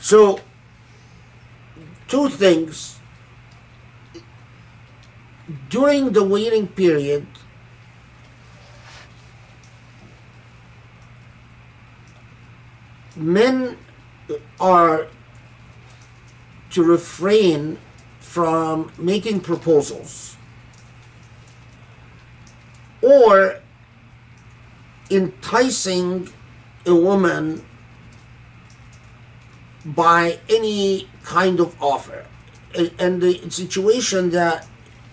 So, 0.00 0.40
two 2.08 2.28
things. 2.28 2.97
during 5.69 6.11
the 6.11 6.23
waiting 6.23 6.67
period, 6.67 7.25
men 13.15 13.77
are 14.59 15.07
to 16.71 16.83
refrain 16.83 17.77
from 18.19 18.91
making 18.97 19.39
proposals 19.39 20.37
or 23.01 23.59
enticing 25.09 26.29
a 26.85 26.93
woman 26.93 27.65
by 29.83 30.39
any 30.47 31.09
kind 31.23 31.59
of 31.59 31.75
offer. 31.81 32.25
And 32.99 33.21
the 33.21 33.49
situation 33.49 34.29
that 34.29 34.67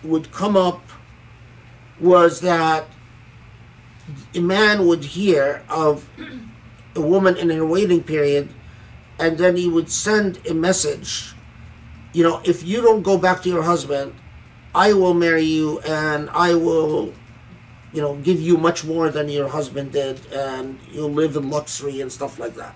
would 0.06 0.30
come 0.32 0.56
up 0.56 0.82
was 2.00 2.40
that 2.40 2.86
a 4.34 4.40
man 4.40 4.86
would 4.86 5.04
hear 5.04 5.64
of 5.68 6.08
a 6.94 7.00
woman 7.00 7.36
in 7.36 7.50
her 7.50 7.64
waiting 7.64 8.02
period 8.02 8.48
and 9.18 9.38
then 9.38 9.56
he 9.56 9.68
would 9.68 9.90
send 9.90 10.38
a 10.46 10.54
message 10.54 11.34
you 12.12 12.22
know 12.22 12.40
if 12.44 12.64
you 12.64 12.80
don't 12.80 13.02
go 13.02 13.18
back 13.18 13.42
to 13.42 13.48
your 13.48 13.62
husband 13.62 14.14
i 14.74 14.92
will 14.92 15.14
marry 15.14 15.42
you 15.42 15.80
and 15.80 16.30
i 16.30 16.54
will 16.54 17.12
you 17.96 18.02
know 18.02 18.14
give 18.16 18.38
you 18.38 18.58
much 18.58 18.84
more 18.84 19.08
than 19.08 19.28
your 19.28 19.48
husband 19.48 19.90
did 19.92 20.20
and 20.30 20.78
you'll 20.92 21.10
live 21.10 21.34
in 21.34 21.48
luxury 21.48 22.02
and 22.02 22.12
stuff 22.12 22.38
like 22.38 22.54
that. 22.54 22.74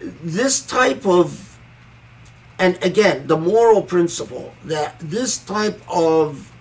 This 0.00 0.60
type 0.60 1.06
of 1.06 1.47
and 2.58 2.82
again 2.82 3.26
the 3.26 3.36
moral 3.36 3.82
principle 3.82 4.52
that 4.64 4.98
this 4.98 5.38
type 5.38 5.80
of 5.88 6.52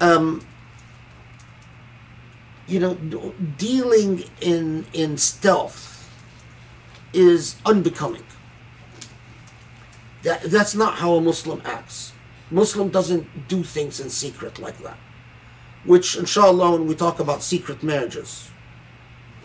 um, 0.00 0.44
you 2.66 2.80
know 2.80 2.94
dealing 3.58 4.24
in 4.40 4.86
in 4.92 5.16
stealth 5.16 5.90
is 7.12 7.56
unbecoming. 7.64 8.24
That 10.22 10.42
that's 10.42 10.74
not 10.74 10.94
how 10.94 11.14
a 11.14 11.20
muslim 11.20 11.62
acts. 11.64 12.12
Muslim 12.50 12.88
doesn't 12.88 13.48
do 13.48 13.62
things 13.62 14.00
in 14.00 14.10
secret 14.10 14.58
like 14.58 14.78
that 14.78 14.98
which 15.84 16.16
inshallah 16.16 16.72
when 16.72 16.86
we 16.86 16.94
talk 16.94 17.20
about 17.20 17.42
secret 17.42 17.82
marriages 17.82 18.50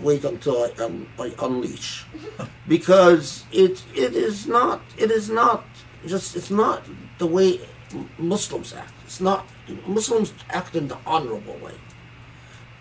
wait 0.02 0.24
until 0.24 0.64
I, 0.64 0.84
um, 0.84 1.08
I 1.20 1.34
unleash 1.40 2.06
because 2.68 3.46
it 3.52 3.84
it 3.96 4.16
is 4.16 4.48
not 4.48 4.82
it 4.98 5.12
is 5.12 5.30
not 5.30 5.66
just 6.06 6.36
it's 6.36 6.52
not 6.52 6.84
the 7.18 7.28
way 7.28 7.60
Muslims 8.18 8.74
act. 8.74 8.94
It's 9.06 9.20
not 9.20 9.48
Muslims 9.86 10.34
act 10.50 10.76
in 10.76 10.88
the 10.88 10.98
honorable 11.06 11.58
way, 11.58 11.76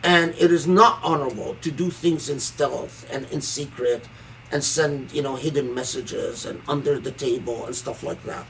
and 0.03 0.35
it 0.39 0.53
is 0.53 0.66
not 0.66 1.01
honorable 1.03 1.57
to 1.62 1.70
do 1.70 1.90
things 1.90 2.28
in 2.28 2.40
stealth 2.40 3.07
and 3.11 3.27
in 3.31 3.40
secret, 3.40 4.09
and 4.53 4.62
send 4.62 5.12
you 5.12 5.23
know 5.23 5.36
hidden 5.36 5.74
messages 5.74 6.47
and 6.47 6.61
under 6.69 6.99
the 6.99 7.12
table 7.12 7.66
and 7.66 7.74
stuff 7.74 8.03
like 8.03 8.23
that. 8.24 8.47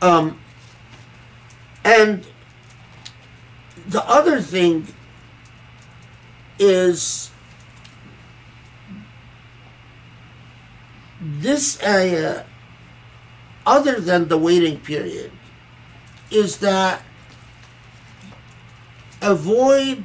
Um, 0.00 0.40
and 1.84 2.24
the 3.88 4.04
other 4.08 4.40
thing 4.40 4.86
is 6.58 7.30
this 11.20 11.80
area, 11.82 12.46
other 13.66 14.00
than 14.00 14.28
the 14.28 14.38
waiting 14.38 14.78
period, 14.80 15.32
is 16.30 16.58
that 16.58 17.02
avoid 19.20 20.04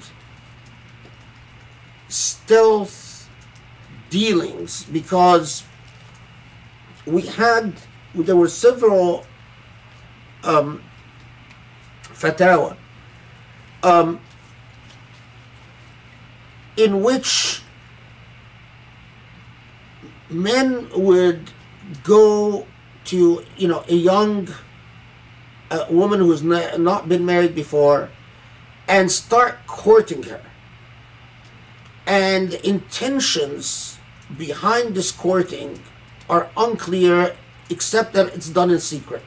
stealth 2.07 3.29
dealings 4.09 4.83
because 4.83 5.63
we 7.05 7.23
had 7.23 7.73
there 8.13 8.35
were 8.35 8.47
several 8.47 9.25
um, 10.43 10.83
fatawa 12.03 12.77
um, 13.81 14.19
in 16.77 17.01
which 17.01 17.62
men 20.33 20.89
would 20.95 21.51
go 22.03 22.65
to 23.05 23.45
you 23.57 23.67
know 23.67 23.83
a 23.87 23.95
young 23.95 24.47
woman 25.89 26.19
who's 26.19 26.43
not, 26.43 26.79
not 26.79 27.09
been 27.09 27.25
married 27.25 27.55
before 27.55 28.09
and 28.87 29.11
start 29.11 29.65
courting 29.67 30.23
her. 30.23 30.41
And 32.05 32.51
the 32.51 32.67
intentions 32.67 33.97
behind 34.37 34.95
this 34.95 35.11
courting 35.11 35.79
are 36.29 36.49
unclear 36.57 37.35
except 37.69 38.13
that 38.13 38.27
it's 38.35 38.49
done 38.49 38.69
in 38.71 38.79
secret. 38.79 39.23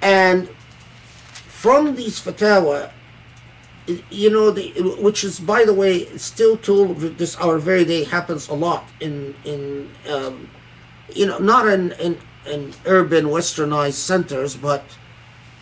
And 0.00 0.48
from 1.46 1.94
these 1.94 2.20
fatwa 2.20 2.90
you 4.10 4.30
know 4.30 4.50
the 4.50 4.70
which 5.00 5.24
is 5.24 5.40
by 5.40 5.64
the 5.64 5.74
way 5.74 6.06
still 6.16 6.56
till 6.56 6.94
this 6.94 7.36
our 7.36 7.58
very 7.58 7.84
day 7.84 8.04
happens 8.04 8.48
a 8.48 8.54
lot 8.54 8.84
in 9.00 9.34
in 9.44 9.90
um, 10.08 10.48
you 11.12 11.26
know 11.26 11.38
not 11.38 11.66
in 11.66 11.92
in, 11.92 12.18
in 12.46 12.72
urban 12.86 13.26
westernized 13.26 13.94
centers 13.94 14.56
but 14.56 14.84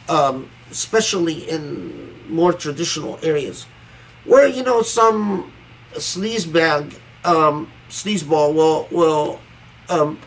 um, 0.09 0.51
especially 0.71 1.49
in 1.49 2.15
more 2.29 2.53
traditional 2.53 3.19
areas 3.23 3.67
where 4.25 4.47
you 4.47 4.63
know 4.63 4.83
some 4.83 5.51
sleazebag 5.95 6.95
um, 7.25 7.71
sleazeball 7.89 8.55
will 8.55 8.87
will 8.91 9.41
um, 9.89 10.19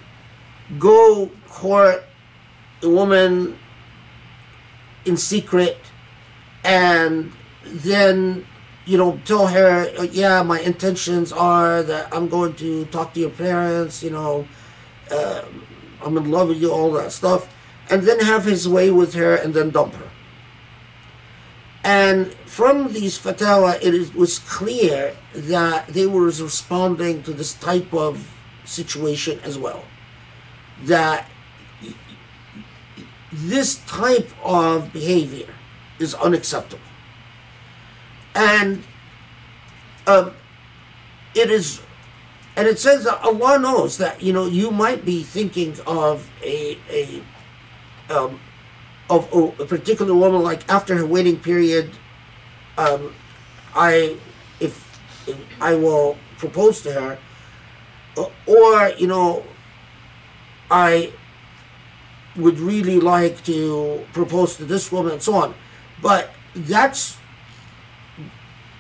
go 0.80 1.30
court 1.48 2.04
a 2.82 2.90
woman 2.90 3.58
in 5.06 5.16
secret 5.16 5.78
and 6.64 7.32
then 7.66 8.46
you 8.86 8.98
know 8.98 9.20
tell 9.26 9.48
her 9.48 9.90
uh, 9.98 10.04
yeah 10.04 10.44
my 10.44 10.60
intentions 10.60 11.32
are 11.32 11.84
that 11.84 12.14
i'm 12.14 12.28
going 12.28 12.54
to 12.54 12.86
talk 12.86 13.14
to 13.14 13.20
your 13.22 13.30
parents 13.30 14.04
you 14.04 14.10
know 14.10 14.46
uh, 15.12 15.42
i'm 16.04 16.18
in 16.18 16.30
love 16.30 16.50
with 16.50 16.58
you 16.62 16.72
all 16.72 16.92
that 16.92 17.12
stuff 17.12 17.48
and 17.90 18.04
then 18.04 18.20
have 18.20 18.46
his 18.46 18.68
way 18.68 18.92
with 18.92 19.14
her 19.14 19.36
and 19.36 19.54
then 19.54 19.70
dump 19.70 19.94
her. 19.96 20.10
And 21.84 22.34
from 22.46 22.94
these 22.94 23.20
fatwa 23.20 23.76
it 23.82 23.94
is, 23.94 24.14
was 24.14 24.40
clear 24.40 25.16
that 25.34 25.88
they 25.88 26.08
were 26.08 26.26
responding 26.26 27.24
to 27.24 27.34
this 27.34 27.54
type 27.56 27.94
of 27.94 28.30
situation 28.64 29.40
as 29.44 29.58
well. 29.58 29.84
That 30.86 31.30
this 33.32 33.84
type 33.86 34.30
of 34.44 34.94
behavior 34.94 35.54
is 36.00 36.14
unacceptable 36.16 36.93
and 38.36 38.84
um, 40.08 40.34
it 41.36 41.50
is 41.50 41.82
and 42.56 42.68
it 42.68 42.80
says 42.80 43.04
that 43.06 43.22
Allah 43.24 43.60
knows 43.60 43.98
that 43.98 44.22
you 44.22 44.34
know 44.34 44.46
you 44.46 44.72
might 44.72 45.06
be 45.06 45.24
thinking 45.24 45.76
of 45.86 46.30
a 46.44 46.78
a 46.90 47.24
um, 48.14 48.40
of 49.10 49.28
a 49.60 49.66
particular 49.66 50.14
woman 50.14 50.42
like 50.44 50.68
after 50.70 50.96
her 50.98 51.06
waiting 51.06 51.40
period 51.40 51.92
um, 52.78 53.14
I 53.76 54.18
if, 54.60 55.28
if 55.28 55.38
I 55.62 55.76
will 55.76 56.18
propose 56.38 56.82
to 56.82 56.92
her 56.94 57.20
uh, 58.18 58.26
or 58.46 58.90
you 58.98 59.08
know 59.08 59.46
I 60.70 61.14
would 62.36 62.60
really 62.60 63.00
like 63.00 63.44
to 63.46 64.06
propose 64.14 64.56
to 64.58 64.66
this 64.66 64.92
woman 64.92 65.14
and 65.14 65.22
so 65.22 65.36
on. 65.36 65.54
But 66.02 66.32
that's 66.56 67.18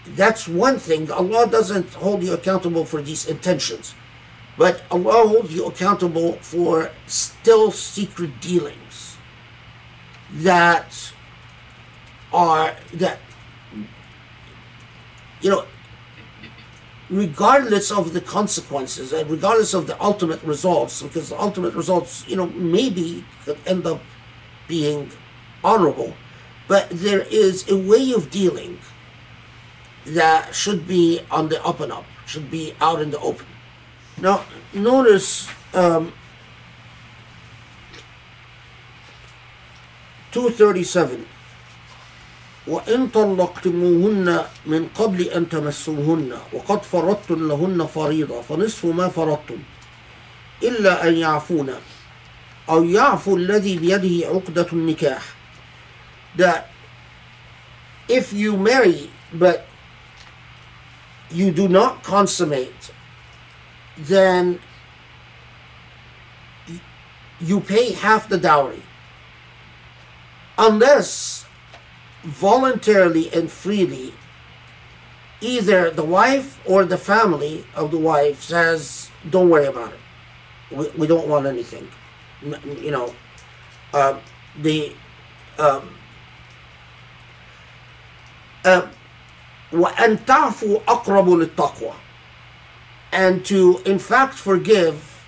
that's 0.05 0.47
one 0.47 0.77
thing. 0.79 1.09
Allah 1.11 1.47
doesn't 1.47 1.93
hold 1.93 2.23
you 2.23 2.33
accountable 2.33 2.85
for 2.85 3.01
these 3.01 3.25
intentions, 3.27 3.95
but 4.57 4.83
Allah 4.91 5.27
holds 5.27 5.53
you 5.53 5.65
accountable 5.65 6.33
for 6.41 6.91
still 7.07 7.71
secret 7.71 8.41
dealings 8.41 9.17
that 10.31 11.13
are 12.33 12.75
that 12.93 13.19
you 15.41 15.49
know 15.49 15.65
regardless 17.09 17.91
of 17.91 18.13
the 18.13 18.21
consequences 18.21 19.13
and 19.13 19.29
regardless 19.29 19.73
of 19.73 19.87
the 19.87 20.01
ultimate 20.01 20.41
results, 20.43 21.03
because 21.03 21.29
the 21.29 21.39
ultimate 21.39 21.73
results, 21.75 22.27
you 22.27 22.35
know, 22.35 22.47
maybe 22.47 23.23
could 23.45 23.57
end 23.67 23.85
up 23.85 24.01
being 24.67 25.11
honorable, 25.63 26.15
but 26.67 26.89
there 26.89 27.21
is 27.29 27.69
a 27.69 27.77
way 27.77 28.13
of 28.13 28.31
dealing 28.31 28.79
that 30.06 30.54
should 30.54 30.86
be 30.86 31.20
on 31.30 31.48
the 31.48 31.62
up 31.64 31.80
and 31.80 31.92
up, 31.92 32.04
should 32.26 32.50
be 32.50 32.74
out 32.80 33.00
in 33.00 33.10
the 33.10 33.18
open. 33.18 33.46
Now, 34.20 34.44
notice 34.72 35.48
um, 35.74 36.12
237 40.32 41.24
وإن 42.68 43.08
طلقتموهن 43.08 44.44
من 44.66 44.88
قبل 44.94 45.22
أن 45.22 45.48
تمسوهن 45.48 46.32
وقد 46.52 46.82
فرضتم 46.82 47.48
لهن 47.48 47.86
فريضة 47.86 48.42
فنصف 48.42 48.84
ما 48.84 49.08
فرضتم 49.08 49.58
إلا 50.62 51.08
أن 51.08 51.16
يعفون 51.16 51.74
أو 52.68 52.84
يعفو 52.84 53.36
الذي 53.36 53.76
بيده 53.76 54.26
عقدة 54.26 54.66
النكاح 54.72 55.22
that 56.36 56.68
if 58.08 58.32
you 58.32 58.56
marry 58.56 59.10
but 59.32 59.64
you 61.33 61.51
do 61.51 61.67
not 61.67 62.03
consummate 62.03 62.91
then 63.97 64.59
you 67.39 67.59
pay 67.59 67.91
half 67.91 68.29
the 68.29 68.37
dowry. 68.37 68.81
Unless 70.57 71.45
voluntarily 72.23 73.33
and 73.33 73.51
freely 73.51 74.13
either 75.41 75.89
the 75.89 76.03
wife 76.03 76.59
or 76.65 76.85
the 76.85 76.97
family 76.97 77.65
of 77.75 77.91
the 77.91 77.97
wife 77.97 78.41
says 78.41 79.09
don't 79.29 79.49
worry 79.49 79.65
about 79.65 79.93
it. 79.93 79.99
We, 80.71 80.89
we 80.89 81.07
don't 81.07 81.27
want 81.27 81.45
anything. 81.45 81.87
You 82.41 82.91
know 82.91 83.13
uh, 83.93 84.19
the 84.61 84.93
um, 85.57 85.89
uh, 88.63 88.87
وأن 89.72 90.24
تعفوا 90.24 90.80
أقرب 90.88 91.28
للتقوى 91.28 91.92
and 93.12 93.44
to 93.44 93.78
in 93.86 93.98
fact 93.98 94.34
forgive 94.34 95.24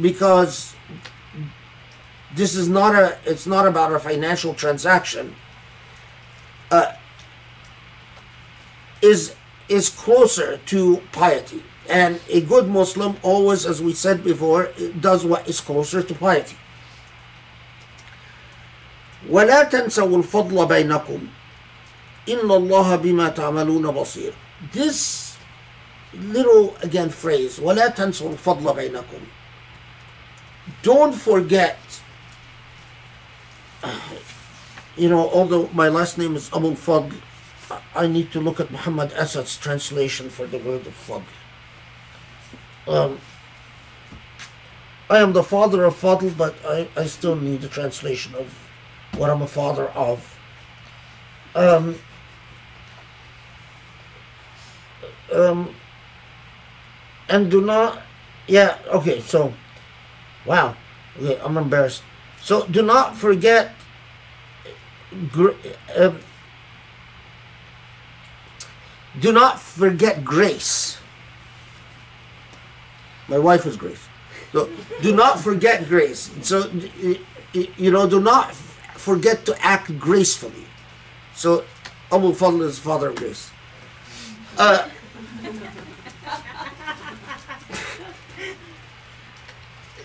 because 0.00 0.74
this 2.34 2.54
is 2.54 2.68
not 2.68 2.94
a 2.94 3.18
it's 3.26 3.46
not 3.46 3.66
about 3.66 3.92
a 3.92 3.98
financial 3.98 4.54
transaction 4.54 5.34
uh, 6.70 6.92
is 9.02 9.34
is 9.68 9.90
closer 9.90 10.58
to 10.66 10.96
piety 11.12 11.62
and 11.90 12.20
a 12.28 12.40
good 12.40 12.68
muslim 12.68 13.16
always 13.22 13.66
as 13.66 13.82
we 13.82 13.92
said 13.92 14.22
before 14.24 14.70
does 15.00 15.24
what 15.24 15.48
is 15.48 15.60
closer 15.60 16.02
to 16.02 16.14
piety 16.14 16.56
ولا 19.28 19.62
تنسوا 19.62 20.16
الفضل 20.16 20.66
بينكم 20.66 21.28
إِنَّ 22.27 22.39
اللَّهَ 22.39 22.95
بِمَا 23.01 23.35
تَعْمَلُونَ 23.35 23.93
بَصِيرٌ 23.93 24.33
This 24.71 25.37
little, 26.13 26.75
again, 26.81 27.09
phrase, 27.09 27.59
وَلَا 27.59 27.93
تَنْسُوا 27.95 28.37
الْفَضْلَ 28.37 28.75
بَيْنَكُمْ 28.75 29.21
Don't 30.83 31.13
forget, 31.13 31.79
you 34.95 35.09
know, 35.09 35.29
although 35.29 35.69
my 35.73 35.89
last 35.89 36.17
name 36.17 36.35
is 36.35 36.49
Abu 36.53 36.71
Fadl, 36.71 37.13
I 37.95 38.07
need 38.07 38.31
to 38.31 38.39
look 38.39 38.59
at 38.59 38.71
Muhammad 38.71 39.11
Asad's 39.13 39.57
translation 39.57 40.29
for 40.29 40.45
the 40.47 40.59
word 40.59 40.87
of 40.87 40.93
Fadl. 40.93 41.23
Um, 42.87 43.19
I 45.09 45.19
am 45.19 45.33
the 45.33 45.43
father 45.43 45.83
of 45.83 45.95
Fadl, 45.95 46.35
but 46.37 46.55
I, 46.65 46.87
I 46.95 47.05
still 47.05 47.35
need 47.35 47.63
a 47.63 47.67
translation 47.67 48.33
of 48.35 48.53
what 49.17 49.29
I'm 49.29 49.41
a 49.41 49.47
father 49.47 49.87
of. 49.89 50.37
Um, 51.55 51.99
um, 55.33 55.73
and 57.29 57.49
do 57.49 57.61
not, 57.61 58.01
yeah, 58.47 58.77
okay, 58.87 59.21
so, 59.21 59.53
wow, 60.45 60.75
okay, 61.17 61.39
I'm 61.43 61.57
embarrassed. 61.57 62.03
So 62.41 62.67
do 62.67 62.81
not 62.81 63.15
forget 63.15 63.73
uh, 65.95 66.13
do 69.19 69.31
not 69.31 69.59
forget 69.59 70.25
grace. 70.25 70.97
My 73.27 73.37
wife 73.39 73.65
is 73.65 73.77
Grace. 73.77 74.07
So 74.51 74.69
do 75.01 75.15
not 75.15 75.39
forget 75.39 75.87
grace. 75.87 76.29
So 76.41 76.69
you 77.53 77.91
know, 77.91 78.07
do 78.07 78.19
not 78.19 78.53
forget 78.53 79.45
to 79.45 79.65
act 79.65 79.97
gracefully. 79.99 80.65
So 81.33 81.63
Abu 82.11 82.33
Fadl 82.33 82.61
is 82.61 82.77
father 82.77 83.09
of 83.09 83.15
grace. 83.15 83.49
Uh, 84.57 84.89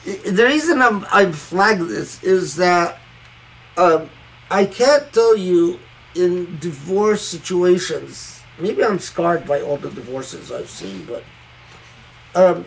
the 0.05 0.45
reason 0.45 0.81
I'm 0.81 1.05
I'm 1.11 1.33
flagged 1.33 1.87
this 1.87 2.23
is 2.23 2.55
that 2.57 2.99
um, 3.77 4.09
I 4.49 4.65
can't 4.65 5.11
tell 5.13 5.35
you 5.35 5.79
in 6.15 6.57
divorce 6.59 7.21
situations. 7.21 8.41
Maybe 8.59 8.83
I'm 8.83 8.99
scarred 8.99 9.47
by 9.47 9.61
all 9.61 9.77
the 9.77 9.89
divorces 9.89 10.51
I've 10.51 10.69
seen, 10.69 11.05
but 11.05 11.23
um, 12.35 12.65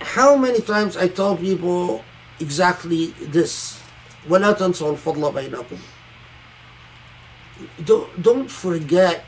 how 0.00 0.36
many 0.36 0.60
times 0.60 0.96
I 0.96 1.08
tell 1.08 1.36
people 1.36 2.04
exactly 2.40 3.06
this: 3.20 3.80
ولا 4.28 4.52
تنسوا 4.52 4.92
الفضل 4.92 5.32
بينكم. 5.32 5.78
Don't 7.84 8.22
don't 8.22 8.50
forget 8.50 9.24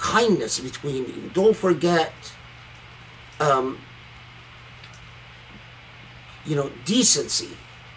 kindness 0.00 0.58
between 0.58 1.06
you. 1.06 1.30
Don't 1.34 1.56
forget. 1.56 2.12
Um, 3.38 3.78
you 6.44 6.56
know, 6.56 6.70
decency 6.84 7.50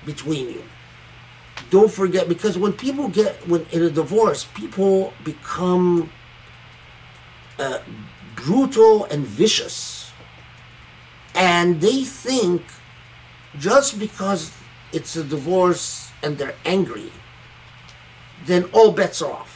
between 0.06 0.50
you. 0.50 0.64
Don't 1.70 1.92
forget 1.92 2.28
because 2.28 2.58
when 2.58 2.74
people 2.74 3.08
get 3.08 3.48
when 3.48 3.66
in 3.72 3.84
a 3.84 3.90
divorce, 3.90 4.46
people 4.54 5.14
become 5.24 6.10
uh, 7.58 7.80
brutal 8.36 9.06
and 9.06 9.26
vicious, 9.26 10.12
and 11.34 11.82
they 11.82 12.04
think 12.04 12.62
just 13.58 13.98
because 13.98 14.52
it's 14.92 15.16
a 15.16 15.24
divorce 15.24 16.12
and 16.22 16.38
they're 16.38 16.56
angry, 16.66 17.12
then 18.46 18.66
all 18.74 18.92
bets 18.92 19.22
are 19.22 19.32
off. 19.32 19.53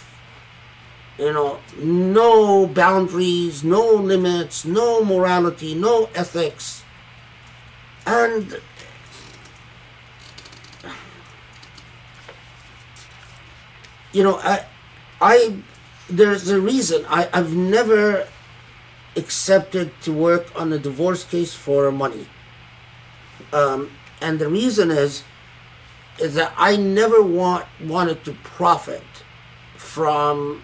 You 1.17 1.33
know, 1.33 1.59
no 1.79 2.67
boundaries, 2.67 3.63
no 3.63 3.93
limits, 3.93 4.65
no 4.65 5.03
morality, 5.03 5.73
no 5.73 6.09
ethics, 6.13 6.83
and 8.05 8.59
you 14.17 14.23
know, 14.23 14.37
I, 14.37 14.65
I, 15.21 15.57
there's 16.09 16.49
a 16.49 16.59
reason 16.59 17.05
I, 17.07 17.29
I've 17.33 17.55
never 17.55 18.27
accepted 19.15 19.91
to 20.01 20.13
work 20.13 20.47
on 20.59 20.71
a 20.73 20.79
divorce 20.79 21.23
case 21.23 21.53
for 21.53 21.91
money. 21.91 22.27
Um, 23.51 23.91
and 24.21 24.39
the 24.39 24.47
reason 24.47 24.91
is, 24.91 25.23
is 26.19 26.33
that 26.35 26.53
I 26.57 26.77
never 26.77 27.21
want 27.21 27.67
wanted 27.79 28.25
to 28.25 28.33
profit 28.33 29.03
from 29.75 30.63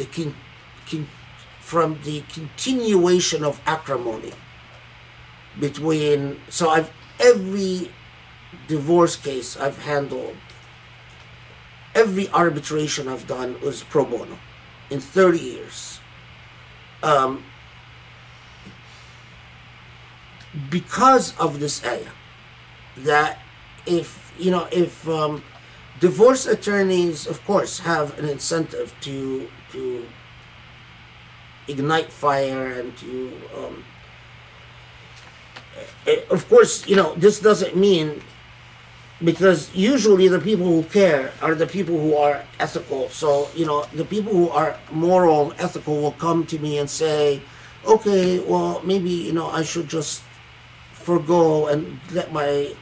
the 0.00 0.34
con, 0.86 1.06
from 1.60 1.98
the 2.04 2.22
continuation 2.32 3.44
of 3.44 3.60
acrimony 3.66 4.32
between. 5.58 6.40
So 6.48 6.70
I've 6.70 6.90
every 7.20 7.90
divorce 8.66 9.16
case 9.16 9.56
I've 9.56 9.78
handled 9.78 10.36
every 11.94 12.28
arbitration 12.30 13.08
I've 13.08 13.26
done 13.26 13.60
was 13.60 13.82
pro 13.82 14.04
bono 14.04 14.38
in 14.90 15.00
30 15.00 15.38
years. 15.38 16.00
Um, 17.02 17.44
because 20.68 21.36
of 21.38 21.60
this 21.60 21.84
ayah, 21.84 22.10
that 22.98 23.38
if, 23.86 24.32
you 24.38 24.50
know, 24.50 24.68
if 24.70 25.08
um, 25.08 25.42
divorce 26.00 26.46
attorneys, 26.46 27.26
of 27.26 27.44
course, 27.44 27.78
have 27.80 28.18
an 28.18 28.28
incentive 28.28 28.94
to, 29.02 29.48
to 29.72 30.06
ignite 31.68 32.12
fire 32.12 32.72
and 32.72 32.96
to, 32.98 33.32
um, 33.56 33.84
eh, 36.06 36.20
of 36.30 36.48
course, 36.48 36.86
you 36.86 36.96
know, 36.96 37.14
this 37.14 37.40
doesn't 37.40 37.76
mean 37.76 38.22
because 39.22 39.74
usually 39.74 40.28
the 40.28 40.38
people 40.38 40.66
who 40.66 40.82
care 40.84 41.32
are 41.42 41.54
the 41.54 41.66
people 41.66 41.98
who 41.98 42.16
are 42.16 42.42
ethical. 42.58 43.08
So, 43.10 43.48
you 43.54 43.66
know, 43.66 43.84
the 43.92 44.04
people 44.04 44.32
who 44.32 44.48
are 44.50 44.76
moral, 44.90 45.52
ethical 45.58 46.00
will 46.00 46.12
come 46.12 46.46
to 46.46 46.58
me 46.58 46.78
and 46.78 46.88
say, 46.88 47.42
okay, 47.86 48.40
well, 48.40 48.80
maybe, 48.84 49.10
you 49.10 49.32
know, 49.32 49.48
I 49.48 49.62
should 49.62 49.88
just 49.88 50.22
forego 50.92 51.66
and 51.68 52.00
let 52.12 52.32
my, 52.32 52.74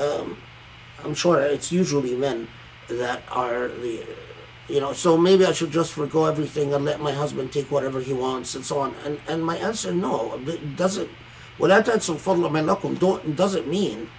um, 0.00 0.36
I'm 1.04 1.14
sure 1.14 1.40
it's 1.40 1.72
usually 1.72 2.14
men 2.14 2.48
that 2.88 3.22
are 3.30 3.68
the, 3.68 4.04
you 4.69 4.79
know, 4.79 4.93
so 4.93 5.17
maybe 5.17 5.45
I 5.45 5.51
should 5.51 5.71
just 5.71 5.93
forego 5.93 6.25
everything 6.25 6.73
and 6.73 6.85
let 6.85 7.01
my 7.01 7.11
husband 7.11 7.51
take 7.51 7.69
whatever 7.69 7.99
he 7.99 8.13
wants 8.13 8.55
and 8.55 8.63
so 8.65 8.79
on. 8.79 8.95
And, 9.05 9.19
and 9.27 9.45
my 9.45 9.57
answer, 9.57 9.93
no, 9.93 10.39
it 10.47 10.75
doesn't, 10.77 11.09
ولا 11.59 11.81
تنسوا 11.81 12.15
الفضل 12.15 12.49
بينكم 12.49 12.97
don't 12.99 13.35
doesn't 13.35 13.67
mean 13.67 14.09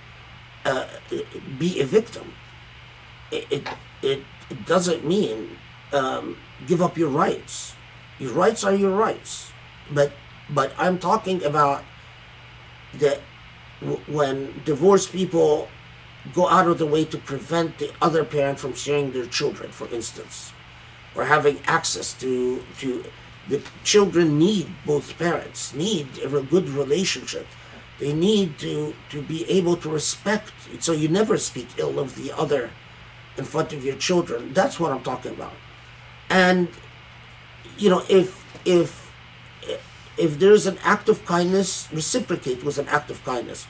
uh, 0.64 0.86
be 1.58 1.80
a 1.80 1.84
victim. 1.84 2.32
It, 3.30 3.46
it, 3.50 3.68
it, 4.02 4.20
it 4.50 4.66
doesn't 4.66 5.04
mean 5.04 5.58
um, 5.92 6.36
give 6.66 6.82
up 6.82 6.96
your 6.96 7.08
rights. 7.08 7.74
Your 8.18 8.32
rights 8.32 8.64
are 8.64 8.74
your 8.74 8.90
rights. 8.90 9.50
But, 9.90 10.12
but 10.50 10.72
I'm 10.78 10.98
talking 10.98 11.42
about 11.42 11.82
that 12.94 13.20
w- 13.80 14.00
when 14.06 14.62
divorced 14.64 15.10
people 15.12 15.68
go 16.33 16.47
out 16.47 16.67
of 16.67 16.77
the 16.77 16.85
way 16.85 17.05
to 17.05 17.17
prevent 17.17 17.77
the 17.77 17.91
other 18.01 18.23
parent 18.23 18.59
from 18.59 18.73
sharing 18.73 19.11
their 19.11 19.25
children, 19.25 19.71
for 19.71 19.87
instance, 19.93 20.51
or 21.15 21.25
having 21.25 21.59
access 21.65 22.13
to, 22.13 22.63
to 22.79 23.03
the 23.47 23.61
children 23.83 24.37
need 24.37 24.67
both 24.85 25.17
parents, 25.17 25.73
need 25.73 26.07
a 26.23 26.27
good 26.41 26.69
relationship 26.69 27.47
they 27.99 28.13
need 28.13 28.57
to, 28.59 28.95
to 29.09 29.21
be 29.21 29.47
able 29.49 29.75
to 29.77 29.89
respect, 29.89 30.53
so 30.79 30.93
you 30.93 31.09
never 31.09 31.37
speak 31.37 31.67
ill 31.77 31.99
of 31.99 32.15
the 32.15 32.31
other 32.31 32.71
in 33.37 33.43
front 33.43 33.73
of 33.73 33.83
your 33.83 33.95
children. 33.95 34.53
That's 34.53 34.79
what 34.79 34.91
I'm 34.91 35.03
talking 35.03 35.33
about. 35.33 35.53
And 36.29 36.69
you 37.77 37.89
know, 37.89 38.03
if 38.09 38.43
if 38.65 39.11
if 40.17 40.39
there's 40.39 40.65
an 40.65 40.77
act 40.83 41.09
of 41.09 41.25
kindness, 41.25 41.89
reciprocate 41.91 42.63
with 42.63 42.77
an 42.77 42.87
act 42.87 43.11
of 43.11 43.23
kindness. 43.25 43.67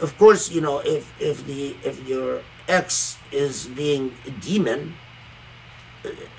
Of 0.00 0.16
course, 0.18 0.50
you 0.50 0.60
know, 0.60 0.78
if 0.78 1.12
if 1.20 1.46
the 1.46 1.76
if 1.84 2.06
your 2.06 2.42
ex 2.68 3.18
is 3.32 3.66
being 3.66 4.14
a 4.26 4.30
demon, 4.30 4.94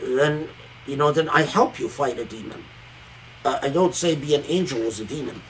then 0.02 0.50
you 0.88 0.96
know, 0.96 1.12
then 1.12 1.30
I 1.30 1.44
help 1.44 1.80
you 1.80 1.90
fight 1.90 2.18
a 2.18 2.26
demon. 2.26 2.64
Uh, 3.44 3.60
I 3.62 3.70
don't 3.70 3.96
say 3.96 4.16
be 4.16 4.36
an 4.36 4.44
angel 4.48 4.80
was 4.82 5.00
a 5.00 5.06
demon 5.06 5.42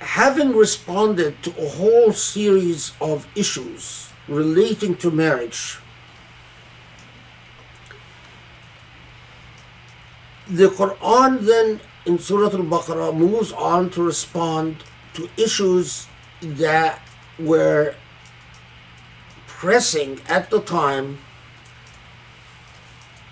having 0.00 0.54
responded 0.54 1.42
to 1.42 1.50
a 1.58 1.68
whole 1.68 2.12
series 2.12 2.92
of 3.00 3.26
issues 3.34 4.10
relating 4.28 4.94
to 4.96 5.10
marriage, 5.10 5.78
the 10.46 10.68
Quran 10.68 11.40
then 11.40 11.80
in 12.06 12.18
Surah 12.18 12.46
Al 12.46 12.64
Baqarah 12.64 13.16
moves 13.16 13.52
on 13.52 13.90
to 13.90 14.02
respond 14.02 14.84
to 15.14 15.28
issues 15.36 16.06
that 16.40 17.00
were 17.38 17.94
pressing 19.46 20.20
at 20.28 20.50
the 20.50 20.60
time 20.60 21.18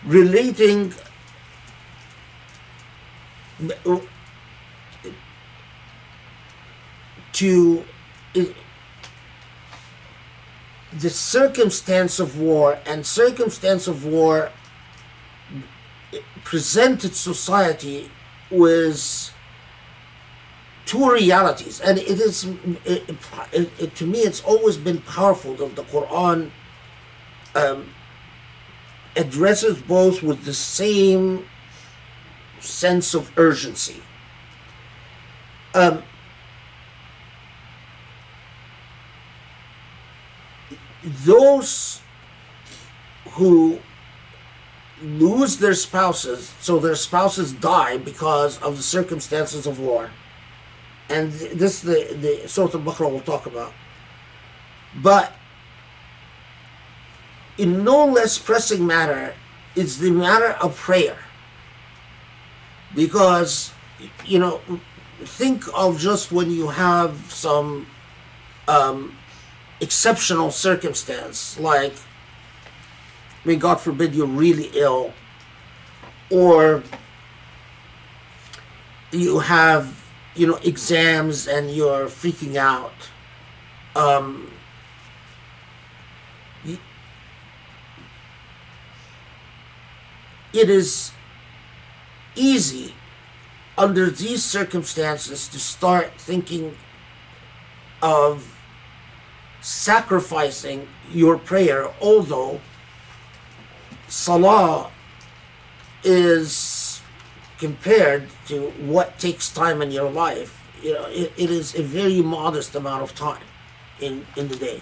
relating 0.04 0.92
to 7.32 7.84
the 10.92 11.10
circumstance 11.10 12.18
of 12.18 12.38
war 12.38 12.78
and 12.86 13.04
circumstance 13.06 13.86
of 13.86 14.04
war 14.04 14.50
presented 16.44 17.14
society 17.14 18.10
with 18.50 19.32
two 20.86 21.10
realities 21.10 21.80
and 21.80 21.98
it 21.98 22.20
is 22.20 22.44
it, 22.84 23.08
it, 23.52 23.70
it, 23.78 23.94
to 23.94 24.06
me 24.06 24.20
it's 24.20 24.42
always 24.42 24.76
been 24.76 24.98
powerful 25.02 25.54
that 25.54 25.76
the 25.76 25.82
quran 25.84 26.50
um, 27.54 27.88
addresses 29.16 29.80
both 29.82 30.22
with 30.22 30.44
the 30.44 30.54
same 30.54 31.44
sense 32.60 33.14
of 33.14 33.30
urgency 33.36 34.00
um, 35.74 36.02
those 41.24 42.00
who 43.32 43.78
lose 45.02 45.58
their 45.58 45.74
spouses, 45.74 46.54
so 46.60 46.78
their 46.78 46.94
spouses 46.94 47.52
die 47.52 47.98
because 47.98 48.60
of 48.62 48.76
the 48.76 48.82
circumstances 48.82 49.66
of 49.66 49.78
war. 49.78 50.10
And 51.08 51.32
this 51.32 51.80
the 51.80 52.16
the 52.20 52.48
Surah 52.48 52.78
Al-Baqarah 52.78 53.10
will 53.10 53.20
talk 53.20 53.46
about. 53.46 53.72
But 55.02 55.32
in 57.58 57.84
no 57.84 58.06
less 58.06 58.38
pressing 58.38 58.86
matter 58.86 59.34
is 59.74 59.98
the 59.98 60.10
matter 60.10 60.52
of 60.60 60.76
prayer. 60.76 61.18
Because 62.94 63.72
you 64.24 64.38
know, 64.38 64.60
think 65.24 65.64
of 65.74 65.98
just 65.98 66.32
when 66.32 66.50
you 66.50 66.68
have 66.68 67.30
some 67.30 67.86
um, 68.68 69.16
exceptional 69.80 70.50
circumstance, 70.50 71.58
like, 71.58 71.94
I 73.44 73.48
mean, 73.48 73.58
God 73.58 73.76
forbid 73.80 74.14
you're 74.14 74.26
really 74.26 74.70
ill, 74.74 75.12
or 76.30 76.82
you 79.12 79.38
have, 79.38 80.05
you 80.36 80.46
know, 80.46 80.56
exams 80.56 81.48
and 81.48 81.70
you're 81.70 82.06
freaking 82.06 82.56
out. 82.56 83.10
Um, 83.94 84.50
it 90.52 90.70
is 90.70 91.12
easy 92.34 92.94
under 93.78 94.10
these 94.10 94.44
circumstances 94.44 95.48
to 95.48 95.58
start 95.58 96.12
thinking 96.18 96.76
of 98.02 98.56
sacrificing 99.60 100.86
your 101.12 101.38
prayer, 101.38 101.88
although 102.00 102.60
salah 104.08 104.90
is 106.04 106.85
compared 107.58 108.28
to 108.46 108.70
what 108.78 109.18
takes 109.18 109.52
time 109.52 109.82
in 109.82 109.90
your 109.90 110.10
life. 110.10 110.62
You 110.82 110.94
know, 110.94 111.06
it, 111.06 111.32
it 111.36 111.50
is 111.50 111.74
a 111.74 111.82
very 111.82 112.20
modest 112.20 112.74
amount 112.74 113.02
of 113.02 113.14
time 113.14 113.42
in, 114.00 114.26
in 114.36 114.48
the 114.48 114.56
day. 114.56 114.80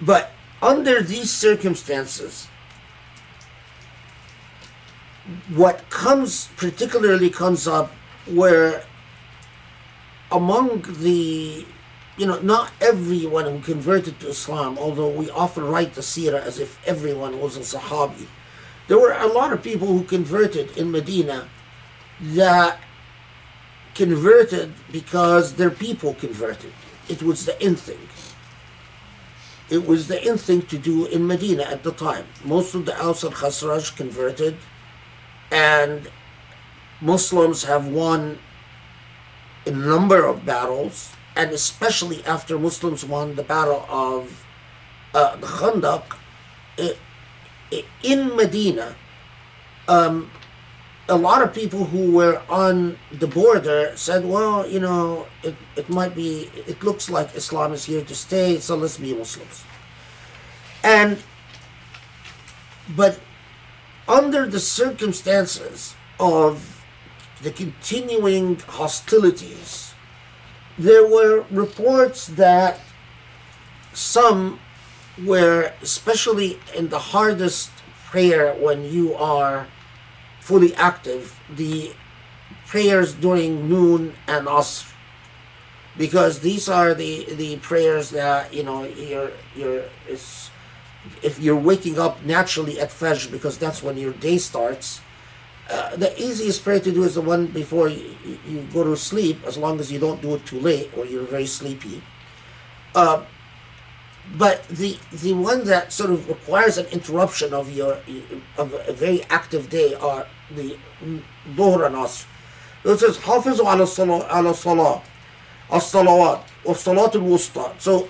But 0.00 0.32
under 0.62 1.02
these 1.02 1.30
circumstances, 1.30 2.48
what 5.54 5.88
comes 5.90 6.48
particularly 6.56 7.30
comes 7.30 7.66
up 7.66 7.92
where 8.26 8.84
among 10.30 10.82
the 11.00 11.66
you 12.18 12.26
know, 12.26 12.40
not 12.40 12.72
everyone 12.80 13.44
who 13.46 13.60
converted 13.60 14.18
to 14.20 14.28
Islam, 14.28 14.76
although 14.76 15.08
we 15.08 15.30
often 15.30 15.64
write 15.64 15.94
the 15.94 16.00
seerah 16.00 16.42
as 16.42 16.58
if 16.58 16.78
everyone 16.86 17.40
was 17.40 17.56
a 17.56 17.60
Sahabi. 17.60 18.26
There 18.88 18.98
were 18.98 19.12
a 19.12 19.28
lot 19.28 19.52
of 19.52 19.62
people 19.62 19.86
who 19.86 20.02
converted 20.02 20.76
in 20.76 20.90
Medina 20.90 21.48
that 22.20 22.80
converted 23.94 24.72
because 24.90 25.54
their 25.54 25.70
people 25.70 26.14
converted. 26.14 26.72
It 27.08 27.22
was 27.22 27.46
the 27.46 27.62
in 27.64 27.76
thing. 27.76 28.08
It 29.70 29.86
was 29.86 30.08
the 30.08 30.20
in 30.26 30.38
thing 30.38 30.62
to 30.62 30.78
do 30.78 31.06
in 31.06 31.26
Medina 31.26 31.62
at 31.62 31.82
the 31.84 31.92
time. 31.92 32.26
Most 32.44 32.74
of 32.74 32.86
the 32.86 33.00
Aus 33.00 33.22
and 33.22 33.34
Khazraj 33.34 33.96
converted, 33.96 34.56
and 35.52 36.10
Muslims 37.00 37.64
have 37.64 37.86
won 37.86 38.38
a 39.66 39.70
number 39.70 40.24
of 40.24 40.46
battles, 40.46 41.12
and 41.38 41.52
especially 41.52 42.22
after 42.26 42.58
Muslims 42.58 43.04
won 43.04 43.36
the 43.36 43.44
battle 43.44 43.86
of 43.88 44.44
uh, 45.14 45.36
the 45.36 45.46
Khandaq 45.46 46.02
in 48.02 48.36
Medina, 48.36 48.96
um, 49.86 50.30
a 51.08 51.16
lot 51.16 51.40
of 51.40 51.54
people 51.54 51.84
who 51.84 52.12
were 52.12 52.42
on 52.48 52.98
the 53.12 53.28
border 53.28 53.92
said, 53.94 54.26
well, 54.26 54.68
you 54.68 54.80
know, 54.80 55.26
it, 55.44 55.54
it 55.76 55.88
might 55.88 56.14
be, 56.14 56.50
it 56.66 56.82
looks 56.82 57.08
like 57.08 57.34
Islam 57.36 57.72
is 57.72 57.84
here 57.84 58.02
to 58.04 58.14
stay, 58.14 58.58
so 58.58 58.76
let's 58.76 58.98
be 58.98 59.14
Muslims. 59.14 59.64
And, 60.82 61.18
but 62.96 63.20
under 64.08 64.46
the 64.46 64.60
circumstances 64.60 65.94
of 66.18 66.84
the 67.42 67.52
continuing 67.52 68.56
hostilities 68.58 69.87
there 70.78 71.06
were 71.06 71.44
reports 71.50 72.28
that 72.28 72.80
some 73.92 74.60
were, 75.24 75.72
especially 75.82 76.60
in 76.76 76.88
the 76.88 76.98
hardest 76.98 77.70
prayer 78.06 78.54
when 78.54 78.84
you 78.84 79.14
are 79.14 79.66
fully 80.40 80.74
active, 80.76 81.38
the 81.56 81.92
prayers 82.66 83.14
during 83.14 83.68
noon 83.68 84.14
and 84.26 84.46
asr. 84.46 84.92
Because 85.96 86.38
these 86.40 86.68
are 86.68 86.94
the 86.94 87.24
the 87.34 87.56
prayers 87.56 88.10
that 88.10 88.54
you 88.54 88.62
know 88.62 88.84
you're 88.84 89.32
you're 89.56 89.82
if 91.22 91.40
you're 91.40 91.56
waking 91.56 91.98
up 91.98 92.24
naturally 92.24 92.78
at 92.78 92.90
fajr 92.90 93.30
because 93.32 93.58
that's 93.58 93.82
when 93.82 93.96
your 93.96 94.12
day 94.12 94.38
starts 94.38 95.00
uh, 95.69 95.95
the 95.95 96.11
easiest 96.21 96.63
prayer 96.63 96.79
to 96.79 96.91
do 96.91 97.03
is 97.03 97.15
the 97.15 97.21
one 97.21 97.47
before 97.47 97.87
you, 97.87 98.15
you 98.47 98.67
go 98.73 98.83
to 98.83 98.97
sleep 98.97 99.41
as 99.45 99.57
long 99.57 99.79
as 99.79 99.91
you 99.91 99.99
don't 99.99 100.21
do 100.21 100.35
it 100.35 100.45
too 100.45 100.59
late 100.59 100.91
or 100.97 101.05
you're 101.05 101.23
very 101.23 101.45
sleepy 101.45 102.01
uh, 102.95 103.23
but 104.37 104.67
the 104.69 104.97
the 105.11 105.33
one 105.33 105.63
that 105.65 105.91
sort 105.91 106.09
of 106.09 106.27
requires 106.27 106.77
an 106.77 106.85
interruption 106.87 107.53
of 107.53 107.71
your 107.75 107.97
of 108.57 108.73
a 108.87 108.93
very 108.93 109.23
active 109.29 109.69
day 109.69 109.93
are 109.95 110.25
the 110.55 110.77
dhuhr 111.55 111.85
and 111.85 111.95
asr 111.95 112.25
it 112.85 112.99
says 112.99 113.17
حافظوا 113.17 113.67
على 113.67 113.83
الصلاة 113.83 114.27
على 114.27 114.49
الصلاة 114.49 115.01
الصلوات 115.73 116.41
والصلاة 116.65 117.11
الوسطى 117.15 117.79
so 117.79 118.07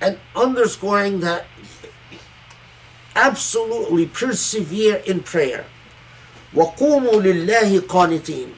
and 0.00 0.18
underscoring 0.34 1.20
that 1.20 1.46
absolutely 3.14 4.06
persevere 4.06 4.96
in 5.06 5.20
prayer 5.20 5.64
وقوموا 6.54 7.22
لله 7.22 7.80
قانتين 7.88 8.52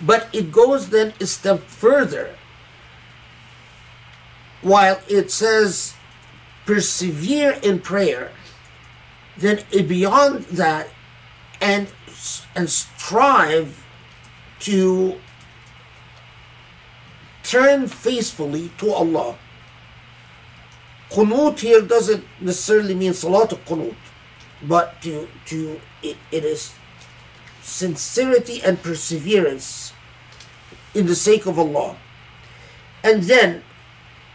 but 0.00 0.28
it 0.32 0.52
goes 0.52 0.90
then 0.90 1.14
a 1.20 1.26
step 1.26 1.62
further 1.62 2.36
while 4.62 5.00
it 5.08 5.30
says 5.30 5.94
persevere 6.66 7.58
in 7.62 7.78
prayer 7.80 8.32
then 9.38 9.62
beyond 9.86 10.44
that 10.44 10.88
and 11.60 11.88
and 12.54 12.68
strive 12.68 13.84
to 14.60 15.18
turn 17.42 17.86
faithfully 17.86 18.70
to 18.78 18.92
Allah. 18.92 19.36
Qunut 21.10 21.60
here 21.60 21.82
doesn't 21.82 22.24
necessarily 22.40 22.94
mean 22.94 23.14
salat 23.14 23.50
qunut, 23.64 23.94
but 24.62 25.00
to 25.02 25.28
to 25.46 25.80
it, 26.02 26.16
it 26.30 26.44
is 26.44 26.72
sincerity 27.62 28.62
and 28.62 28.82
perseverance 28.82 29.92
in 30.94 31.06
the 31.06 31.14
sake 31.14 31.46
of 31.46 31.58
Allah. 31.58 31.96
And 33.02 33.22
then 33.24 33.62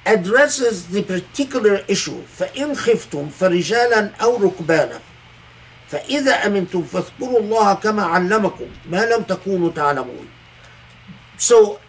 addresses 0.05 0.87
the 0.87 1.03
particular 1.03 1.83
issue 1.87 2.23
فإن 2.37 2.75
خفتم 2.75 3.29
فرجالا 3.29 4.11
أو 4.21 4.37
ركبانا 4.37 4.99
فإذا 5.89 6.45
أمنتم 6.45 6.83
فاذكروا 6.83 7.39
الله 7.39 7.73
كما 7.73 8.03
علمكم 8.03 8.67
ما 8.89 9.05
لم 9.05 9.23
تكونوا 9.23 9.71
تعلمون 9.71 10.27
So 11.37 11.79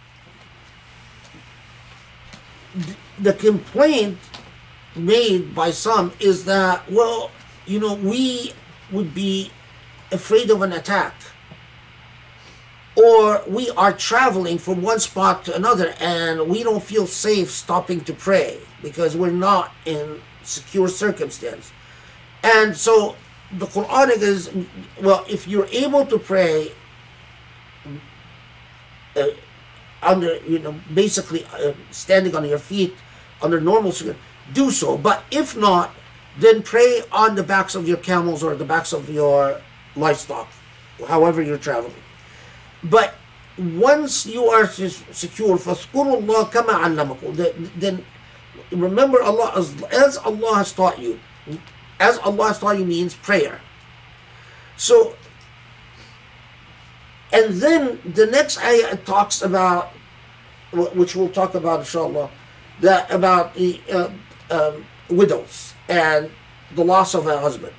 the 3.19 3.33
complaint 3.35 4.19
made 4.97 5.55
by 5.55 5.71
some 5.71 6.13
is 6.21 6.45
that, 6.47 6.91
well, 6.91 7.31
you 7.67 7.79
know, 7.79 7.95
we 7.95 8.53
would 8.91 9.15
be 9.15 9.51
afraid 10.12 10.50
of 10.50 10.62
an 10.62 10.74
attack. 10.74 11.14
Or 12.96 13.44
we 13.48 13.70
are 13.72 13.94
traveling 13.94 14.58
from 14.58 14.82
one 14.82 15.00
spot 15.00 15.46
to 15.46 15.56
another 15.56 15.94
and 16.00 16.50
we 16.50 16.64
don't 16.64 16.84
feel 16.84 17.06
safe 17.06 17.52
stopping 17.52 18.02
to 18.06 18.14
pray 18.14 18.60
because 18.82 19.16
we're 19.16 19.30
not 19.30 19.72
in 19.86 20.20
secure 20.42 20.88
circumstance. 20.88 21.72
And 22.44 22.76
so 22.76 23.16
the 23.52 23.68
Quranic 23.68 24.22
is, 24.22 24.50
well, 25.02 25.26
if 25.30 25.48
you're 25.48 25.68
able 25.68 26.06
to 26.08 26.18
pray 26.18 26.72
uh, 29.16 29.28
under, 30.02 30.38
you 30.38 30.60
know, 30.60 30.76
basically 30.94 31.46
uh, 31.54 31.74
standing 31.92 32.36
on 32.36 32.46
your 32.46 32.60
feet 32.60 32.96
under 33.42 33.62
normal 33.62 33.92
circumstances, 33.92 34.24
do 34.54 34.72
so. 34.72 34.98
But 34.98 35.24
if 35.30 35.56
not, 35.56 35.94
then 36.40 36.64
pray 36.64 37.04
on 37.12 37.36
the 37.36 37.44
backs 37.44 37.76
of 37.76 37.88
your 37.88 37.98
camels 37.98 38.44
or 38.44 38.56
the 38.56 38.66
backs 38.66 38.94
of 38.94 39.10
your 39.10 39.62
livestock, 39.97 40.49
however 41.09 41.43
you're 41.43 41.59
traveling. 41.59 41.95
But 42.85 43.15
once 43.59 44.27
you 44.27 44.47
are 44.47 44.67
secure, 44.67 45.57
فَاذْكُرُوا 45.57 46.25
اللَّهَ 46.25 46.51
كَمَا 46.51 46.73
عَلَّمَكُمْ 46.97 47.71
Then 47.77 48.05
remember 48.71 49.23
Allah 49.23 49.53
as, 49.57 49.83
as 49.93 50.17
Allah 50.19 50.57
has 50.57 50.73
taught 50.73 50.99
you. 50.99 51.19
As 52.01 52.19
Allah 52.19 52.49
has 52.49 52.59
taught 52.59 52.79
you 52.79 52.85
means 52.85 53.15
prayer. 53.15 53.61
So, 54.77 55.15
and 57.33 57.55
then 57.55 58.01
the 58.05 58.27
next 58.27 58.59
ayah 58.65 58.97
talks 58.97 59.43
about, 59.43 59.91
which 60.73 61.15
we'll 61.15 61.29
talk 61.29 61.55
about 61.55 61.81
inshallah, 61.81 62.31
that 62.81 63.11
about 63.11 63.55
the 63.55 63.81
uh, 63.93 64.11
um, 64.51 64.85
widows 65.09 65.75
and 65.89 66.31
the 66.75 66.85
loss 66.85 67.15
of 67.15 67.27
a 67.27 67.39
husband. 67.39 67.75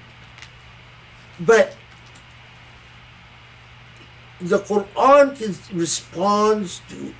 But 1.39 1.75
the 4.40 4.58
Quran 4.58 5.74
responds 5.74 6.80
to 6.88 7.14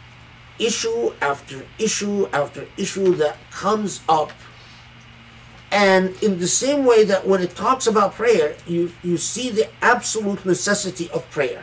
issue 0.59 1.13
after 1.21 1.65
issue 1.79 2.27
after 2.33 2.67
issue 2.77 3.15
that 3.15 3.37
comes 3.51 4.01
up. 4.09 4.33
And 5.71 6.21
in 6.23 6.39
the 6.39 6.49
same 6.49 6.85
way 6.85 7.05
that 7.05 7.27
when 7.27 7.43
it 7.43 7.55
talks 7.55 7.87
about 7.87 8.15
prayer, 8.15 8.57
you, 8.67 8.91
you 9.03 9.19
see 9.19 9.51
the 9.51 9.69
absolute 9.83 10.45
necessity 10.47 11.11
of 11.11 11.29
prayer. 11.31 11.63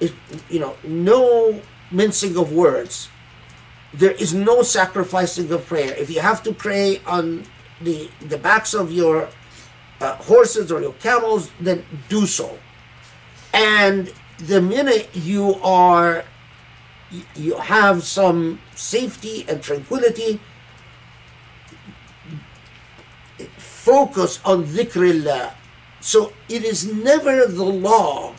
It, 0.00 0.12
you 0.48 0.60
know, 0.60 0.76
no 0.84 1.60
mincing 1.90 2.36
of 2.36 2.52
words. 2.52 3.08
There 3.94 4.12
is 4.12 4.32
no 4.32 4.62
sacrificing 4.62 5.50
of 5.52 5.66
prayer. 5.66 5.92
If 5.94 6.08
you 6.08 6.20
have 6.20 6.42
to 6.44 6.52
pray 6.52 7.00
on 7.06 7.44
the, 7.80 8.10
the 8.20 8.38
backs 8.38 8.74
of 8.74 8.92
your 8.92 9.28
uh, 10.00 10.16
horses 10.16 10.70
or 10.70 10.80
your 10.80 10.94
camels, 10.94 11.50
then 11.60 11.84
do 12.08 12.26
so. 12.26 12.58
And 13.52 14.12
the 14.38 14.60
minute 14.60 15.10
you 15.14 15.54
are, 15.62 16.24
you 17.34 17.56
have 17.56 18.02
some 18.02 18.60
safety 18.74 19.44
and 19.48 19.62
tranquility, 19.62 20.40
focus 23.56 24.40
on 24.44 24.64
dhikrillah. 24.64 25.52
So 26.00 26.32
it 26.48 26.64
is 26.64 26.90
never 26.90 27.46
the 27.46 27.64
law 27.64 28.34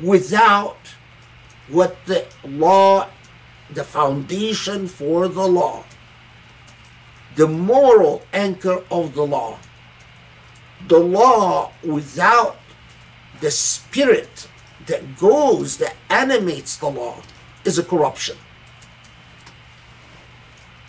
without 0.00 0.76
what 1.68 1.96
the 2.06 2.26
law, 2.44 3.08
the 3.70 3.84
foundation 3.84 4.86
for 4.86 5.28
the 5.28 5.46
law, 5.46 5.84
the 7.36 7.48
moral 7.48 8.22
anchor 8.32 8.84
of 8.90 9.14
the 9.14 9.26
law. 9.26 9.58
The 10.88 10.98
law 10.98 11.72
without 11.82 12.58
the 13.42 13.50
spirit 13.50 14.48
that 14.86 15.18
goes, 15.18 15.76
that 15.76 15.94
animates 16.08 16.76
the 16.76 16.88
law, 16.88 17.20
is 17.64 17.78
a 17.78 17.82
corruption. 17.82 18.36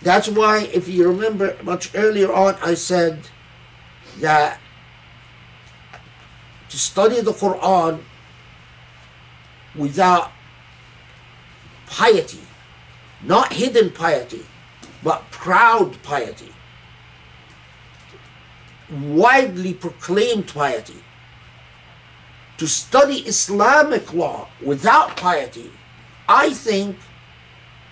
That's 0.02 0.30
why, 0.30 0.70
if 0.72 0.88
you 0.88 1.08
remember 1.08 1.58
much 1.64 1.90
earlier 1.96 2.32
on, 2.32 2.56
I 2.62 2.76
said 2.76 3.28
that 4.20 4.60
to 6.70 6.78
study 6.78 7.22
the 7.22 7.32
Quran 7.32 8.02
without 9.76 10.32
piety, 11.88 12.42
not 13.24 13.54
hidden 13.54 13.90
piety, 13.90 14.46
but 15.04 15.30
proud 15.32 16.02
piety, 16.04 16.54
widely 18.92 19.74
proclaimed 19.74 20.48
piety, 20.48 21.03
to 22.58 22.68
study 22.68 23.18
Islamic 23.20 24.14
law 24.14 24.48
without 24.62 25.18
piety, 25.18 25.72
I 26.28 26.54
think 26.54 26.98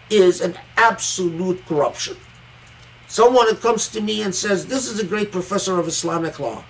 is 0.09 0.41
an 0.41 0.57
absolute 0.77 1.65
corruption. 1.65 2.17
Someone 3.07 3.47
that 3.47 3.61
comes 3.61 3.89
to 3.89 4.01
me 4.01 4.21
and 4.21 4.33
says, 4.33 4.67
This 4.67 4.87
is 4.87 4.99
a 4.99 5.05
great 5.05 5.31
professor 5.31 5.79
of 5.79 5.87
Islamic 5.87 6.39
law. 6.39 6.63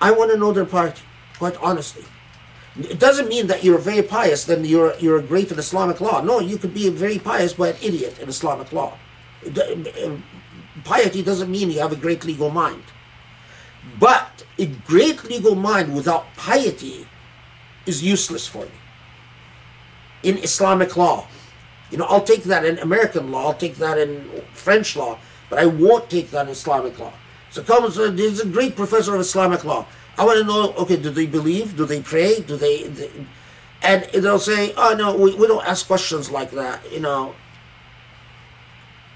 I 0.00 0.12
want 0.12 0.30
to 0.30 0.38
know 0.38 0.52
their 0.52 0.64
party, 0.64 1.02
quite 1.38 1.56
honestly. 1.56 2.04
It 2.78 3.00
doesn't 3.00 3.28
mean 3.28 3.48
that 3.48 3.64
you're 3.64 3.78
very 3.78 4.02
pious, 4.02 4.44
then 4.44 4.64
you're, 4.64 4.94
you're 4.98 5.20
great 5.20 5.50
in 5.50 5.58
Islamic 5.58 6.00
law. 6.00 6.20
No, 6.22 6.38
you 6.38 6.56
could 6.56 6.72
be 6.72 6.88
very 6.90 7.18
pious 7.18 7.52
but 7.52 7.74
an 7.74 7.82
idiot 7.82 8.18
in 8.20 8.28
Islamic 8.28 8.72
law. 8.72 8.96
Piety 10.84 11.22
doesn't 11.22 11.50
mean 11.50 11.70
you 11.70 11.80
have 11.80 11.92
a 11.92 11.96
great 11.96 12.24
legal 12.24 12.50
mind. 12.50 12.84
But 13.98 14.44
a 14.58 14.66
great 14.66 15.24
legal 15.24 15.54
mind 15.54 15.94
without 15.94 16.26
piety 16.36 17.06
is 17.86 18.02
useless 18.02 18.46
for 18.46 18.64
me. 18.64 18.70
in 20.22 20.38
Islamic 20.38 20.96
law. 20.96 21.26
You 21.90 21.98
know, 21.98 22.04
I'll 22.04 22.22
take 22.22 22.44
that 22.44 22.64
in 22.64 22.78
American 22.78 23.30
law, 23.30 23.48
I'll 23.48 23.54
take 23.54 23.76
that 23.76 23.98
in 23.98 24.28
French 24.52 24.96
law, 24.96 25.18
but 25.48 25.58
I 25.58 25.66
won't 25.66 26.10
take 26.10 26.30
that 26.32 26.46
in 26.46 26.52
Islamic 26.52 26.98
law. 26.98 27.12
So 27.50 27.62
comes, 27.62 27.96
there's 27.96 28.40
a 28.40 28.46
great 28.46 28.76
professor 28.76 29.14
of 29.14 29.20
Islamic 29.20 29.64
law. 29.64 29.86
I 30.18 30.24
want 30.24 30.38
to 30.38 30.44
know, 30.44 30.72
okay, 30.74 30.96
do 30.96 31.10
they 31.10 31.26
believe? 31.26 31.76
Do 31.76 31.86
they 31.86 32.02
pray? 32.02 32.40
Do 32.40 32.56
they, 32.56 32.84
they 32.88 33.10
and 33.80 34.04
they'll 34.12 34.40
say, 34.40 34.74
oh 34.76 34.94
no, 34.98 35.16
we, 35.16 35.34
we 35.36 35.46
don't 35.46 35.64
ask 35.64 35.86
questions 35.86 36.30
like 36.30 36.50
that, 36.50 36.80
you 36.92 37.00
know. 37.00 37.34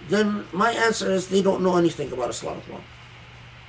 Then 0.09 0.47
my 0.53 0.71
answer 0.73 1.11
is 1.11 1.29
they 1.29 1.43
don't 1.43 1.63
know 1.63 1.77
anything 1.77 2.13
about 2.13 2.31
Islamic 2.31 2.67
law. 2.69 2.81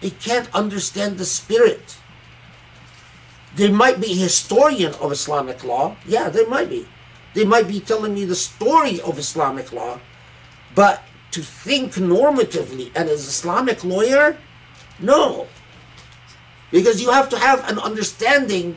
They 0.04 0.10
can't 0.10 0.54
understand 0.54 1.18
the 1.18 1.24
spirit. 1.24 1.96
They 3.56 3.72
might 3.72 4.02
be 4.02 4.12
a 4.12 4.26
historian 4.28 4.94
of 4.96 5.14
Islamic 5.14 5.64
law. 5.64 5.96
Yeah, 6.06 6.28
they 6.28 6.46
might 6.46 6.70
be. 6.70 6.86
They 7.34 7.46
might 7.46 7.70
be 7.70 7.80
telling 7.80 8.14
me 8.14 8.26
the 8.26 8.36
story 8.36 9.00
of 9.00 9.18
Islamic 9.18 9.72
law, 9.72 10.02
but 10.76 11.04
to 11.32 11.42
think 11.42 11.94
normatively 11.94 12.92
and 12.94 13.08
as 13.08 13.26
Islamic 13.26 13.86
lawyer, 13.86 14.36
no. 15.00 15.48
Because 16.70 17.02
you 17.02 17.10
have 17.10 17.30
to 17.30 17.40
have 17.40 17.64
an 17.72 17.80
understanding 17.80 18.76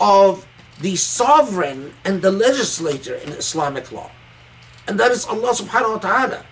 of 0.00 0.44
the 0.80 0.96
sovereign 0.96 1.94
and 2.04 2.20
the 2.20 2.32
legislator 2.32 3.14
in 3.14 3.30
Islamic 3.30 3.92
law. 3.92 4.10
And 4.88 4.98
that 4.98 5.12
is 5.12 5.24
Allah 5.24 5.54
subhanahu 5.54 5.92
wa 5.92 5.98
ta'ala. 5.98 6.44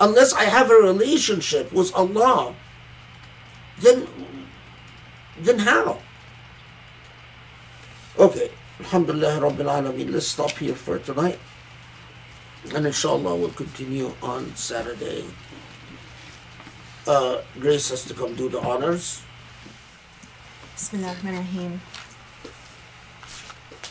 Unless 0.00 0.32
I 0.32 0.44
have 0.44 0.70
a 0.70 0.80
relationship 0.80 1.70
with 1.74 1.94
Allah, 1.94 2.54
then 3.80 4.06
then 5.40 5.58
how? 5.58 5.98
Okay, 8.18 8.50
Alhamdulillah 8.80 9.40
Rabbil 9.40 9.70
Alameen. 9.70 10.12
Let's 10.12 10.26
stop 10.26 10.50
here 10.52 10.74
for 10.74 10.98
tonight. 10.98 11.38
And 12.74 12.86
inshallah 12.86 13.36
we'll 13.36 13.50
continue 13.50 14.12
on 14.22 14.54
Saturday. 14.54 15.24
Uh, 17.06 17.40
Grace 17.58 17.88
has 17.88 18.04
to 18.04 18.14
come 18.14 18.34
do 18.34 18.48
the 18.48 18.60
honors. 18.60 19.22
Bismillahirrahmanirrahim. 20.76 21.78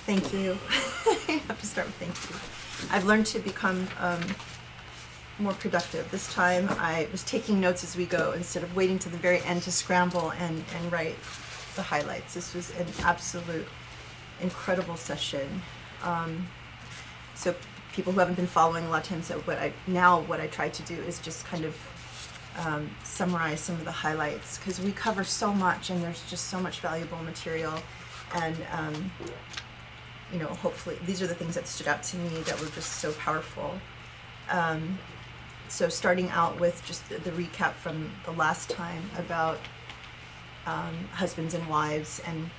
Thank 0.05 0.33
you. 0.33 0.57
I 1.27 1.41
have 1.47 1.59
to 1.59 1.65
start 1.65 1.87
with 1.87 1.95
thank 1.97 2.15
you. 2.29 2.95
I've 2.95 3.05
learned 3.05 3.25
to 3.27 3.39
become 3.39 3.87
um, 3.99 4.21
more 5.39 5.53
productive. 5.53 6.09
This 6.11 6.31
time 6.33 6.67
I 6.79 7.07
was 7.11 7.23
taking 7.23 7.59
notes 7.59 7.83
as 7.83 7.95
we 7.95 8.05
go 8.05 8.33
instead 8.33 8.63
of 8.63 8.75
waiting 8.75 8.99
to 8.99 9.09
the 9.09 9.17
very 9.17 9.41
end 9.43 9.63
to 9.63 9.71
scramble 9.71 10.31
and, 10.31 10.63
and 10.75 10.91
write 10.91 11.15
the 11.75 11.81
highlights. 11.81 12.33
This 12.33 12.53
was 12.53 12.71
an 12.77 12.87
absolute 13.03 13.67
incredible 14.41 14.97
session. 14.97 15.61
Um, 16.03 16.47
so 17.35 17.55
people 17.93 18.13
who 18.13 18.19
haven't 18.19 18.35
been 18.35 18.47
following 18.47 18.85
a 18.85 18.89
lot 18.89 19.03
of 19.03 19.09
times, 19.09 19.27
so 19.27 19.39
what 19.39 19.57
I 19.57 19.73
now 19.87 20.21
what 20.21 20.39
I 20.39 20.47
try 20.47 20.69
to 20.69 20.83
do 20.83 20.95
is 20.95 21.19
just 21.19 21.45
kind 21.45 21.65
of 21.65 21.75
um, 22.57 22.89
summarize 23.03 23.59
some 23.59 23.75
of 23.75 23.85
the 23.85 23.91
highlights 23.91 24.57
because 24.57 24.79
we 24.81 24.91
cover 24.91 25.23
so 25.23 25.53
much 25.53 25.89
and 25.89 26.03
there's 26.03 26.23
just 26.29 26.45
so 26.45 26.59
much 26.59 26.79
valuable 26.81 27.17
material 27.23 27.73
and 28.35 28.57
um, 28.71 29.11
you 30.33 30.39
know 30.39 30.47
hopefully 30.47 30.97
these 31.05 31.21
are 31.21 31.27
the 31.27 31.35
things 31.35 31.55
that 31.55 31.67
stood 31.67 31.87
out 31.87 32.03
to 32.03 32.17
me 32.17 32.41
that 32.41 32.59
were 32.59 32.67
just 32.67 32.93
so 32.93 33.13
powerful 33.13 33.79
um, 34.49 34.97
so 35.69 35.89
starting 35.89 36.29
out 36.29 36.59
with 36.59 36.83
just 36.85 37.07
the, 37.09 37.17
the 37.17 37.31
recap 37.31 37.73
from 37.73 38.11
the 38.25 38.31
last 38.31 38.69
time 38.69 39.03
about 39.17 39.59
um, 40.65 40.93
husbands 41.13 41.53
and 41.53 41.67
wives 41.67 42.21
and 42.25 42.49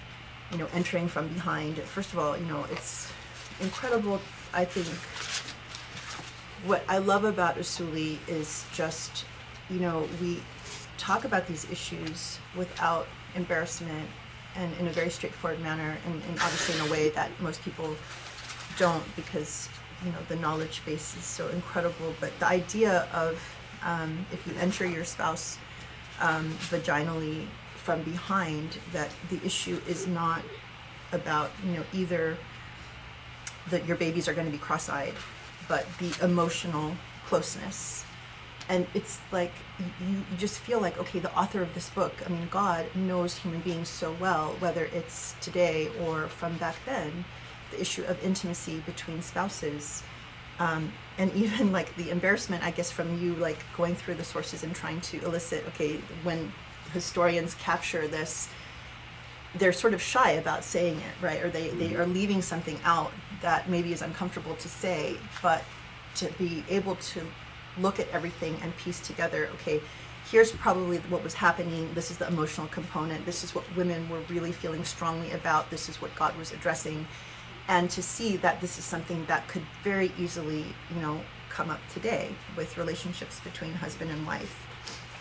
you 0.50 0.58
know 0.58 0.68
entering 0.74 1.08
from 1.08 1.28
behind. 1.28 1.76
First 1.78 2.12
of 2.12 2.18
all 2.18 2.36
you 2.36 2.47
know 2.47 2.64
it's 2.70 3.10
incredible 3.60 4.20
i 4.52 4.64
think. 4.64 4.86
What 6.66 6.82
i 6.89 6.98
love 6.98 7.24
about 7.24 7.56
usuli 7.56 8.18
is 8.28 8.64
just 8.72 9.24
you 9.68 9.80
know 9.80 10.08
we 10.20 10.42
talk 10.98 11.24
about 11.24 11.47
these 11.47 11.70
issues 11.70 12.39
without 12.56 13.06
embarrassment 13.34 14.08
and 14.56 14.76
in 14.78 14.89
a 14.89 14.90
very 14.90 15.10
straightforward 15.10 15.60
manner 15.60 15.97
and, 16.06 16.14
and 16.28 16.39
obviously 16.40 16.74
in 16.78 16.86
a 16.89 16.90
way 16.90 17.08
that 17.10 17.30
most 17.40 17.62
people 17.62 17.94
don't 18.76 19.05
because 19.16 19.68
you 20.04 20.12
know 20.12 20.18
the 20.28 20.36
knowledge 20.36 20.82
base 20.84 21.16
is 21.16 21.24
so 21.24 21.48
incredible 21.48 22.14
but 22.20 22.30
the 22.38 22.46
idea 22.46 23.08
of 23.12 23.40
um, 23.82 24.26
if 24.32 24.46
you 24.46 24.52
enter 24.60 24.86
your 24.86 25.04
spouse 25.04 25.58
um, 26.20 26.50
vaginally 26.70 27.46
from 27.76 28.02
behind 28.02 28.78
that 28.92 29.10
the 29.30 29.44
issue 29.44 29.80
is 29.88 30.06
not 30.06 30.42
about 31.12 31.50
you 31.66 31.72
know 31.72 31.84
either 31.92 32.36
that 33.70 33.86
your 33.86 33.96
babies 33.96 34.28
are 34.28 34.34
going 34.34 34.46
to 34.46 34.52
be 34.52 34.58
cross-eyed 34.58 35.14
but 35.68 35.86
the 35.98 36.24
emotional 36.24 36.92
closeness. 37.26 38.04
And 38.68 38.88
it's 38.92 39.20
like 39.30 39.52
you, 39.78 39.86
you 40.08 40.36
just 40.36 40.58
feel 40.58 40.80
like 40.80 40.98
okay 40.98 41.20
the 41.20 41.32
author 41.36 41.62
of 41.62 41.72
this 41.74 41.88
book 41.90 42.12
i 42.24 42.28
mean 42.28 42.46
god 42.50 42.84
knows 42.94 43.36
human 43.36 43.60
beings 43.60 43.88
so 43.88 44.14
well 44.20 44.54
whether 44.60 44.84
it's 44.92 45.34
today 45.40 45.88
or 46.02 46.28
from 46.28 46.56
back 46.58 46.76
then 46.86 47.24
the 47.70 47.81
issue 47.81 48.05
of 48.05 48.23
intimacy 48.24 48.82
between 48.86 49.23
spouses 49.23 50.02
um, 50.58 50.92
and 51.18 51.32
even 51.34 51.73
like 51.73 51.94
the 51.97 52.10
embarrassment 52.10 52.62
i 52.65 52.70
guess 52.70 52.90
from 52.90 53.20
you 53.20 53.34
like 53.36 53.58
going 53.76 53.94
through 53.94 54.15
the 54.15 54.24
sources 54.24 54.62
and 54.62 54.74
trying 54.74 55.00
to 55.00 55.23
elicit 55.24 55.65
okay 55.68 55.97
when 56.23 56.52
historians 56.92 57.55
capture 57.55 58.08
this 58.08 58.49
they're 59.57 59.73
sort 59.73 59.94
of 59.94 60.00
shy 60.00 60.32
about 60.32 60.62
saying 60.62 60.97
it 60.97 61.24
right? 61.24 61.42
Or 61.42 61.50
they, 61.50 61.70
they 61.70 61.97
are 61.97 62.07
leaving 62.07 62.40
something 62.40 62.78
out 62.84 63.10
that 63.42 63.68
maybe 63.68 63.92
is 63.92 64.02
uncomfortable 64.02 64.55
to 64.57 64.68
say 64.68 65.16
but 65.42 65.65
to 66.16 66.26
be 66.39 66.65
able 66.68 66.97
to 66.97 67.23
look 67.78 67.99
at 67.99 68.08
everything 68.10 68.57
and 68.62 68.76
piece 68.76 69.00
together 69.00 69.49
okay 69.55 69.81
here's 70.31 70.52
probably 70.52 70.99
what 71.08 71.23
was 71.23 71.34
happening 71.34 71.89
this 71.94 72.10
is 72.10 72.18
the 72.18 72.26
emotional 72.28 72.66
component 72.68 73.24
this 73.24 73.42
is 73.42 73.55
what 73.55 73.65
women 73.76 74.08
were 74.08 74.20
really 74.28 74.52
feeling 74.52 74.84
strongly 74.84 75.31
about 75.32 75.70
this 75.70 75.89
is 75.89 76.00
what 76.00 76.15
god 76.15 76.36
was 76.36 76.52
addressing 76.52 77.07
and 77.68 77.90
to 77.90 78.02
see 78.02 78.36
that 78.39 78.60
this 78.60 78.78
is 78.78 78.84
something 78.84 79.24
that 79.26 79.47
could 79.48 79.62
very 79.82 80.12
easily 80.18 80.64
you 80.94 81.00
know 81.00 81.20
come 81.48 81.70
up 81.70 81.80
today 81.92 82.30
with 82.56 82.76
relationships 82.78 83.40
between 83.40 83.72
husband 83.72 84.10
and 84.10 84.26
wife 84.26 84.66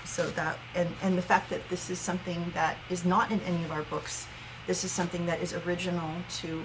so 0.06 0.30
that 0.32 0.58
and 0.76 0.90
and 1.02 1.18
the 1.18 1.22
fact 1.22 1.50
that 1.50 1.68
this 1.70 1.90
is 1.90 2.00
something 2.00 2.52
that 2.54 2.78
is 2.90 3.06
not 3.06 3.32
in 3.32 3.40
any 3.42 3.64
of 3.64 3.72
our 3.72 3.84
books 3.84 4.28
this 4.68 4.84
is 4.84 4.92
something 4.92 5.26
that 5.26 5.42
is 5.42 5.54
original 5.54 6.12
to 6.30 6.64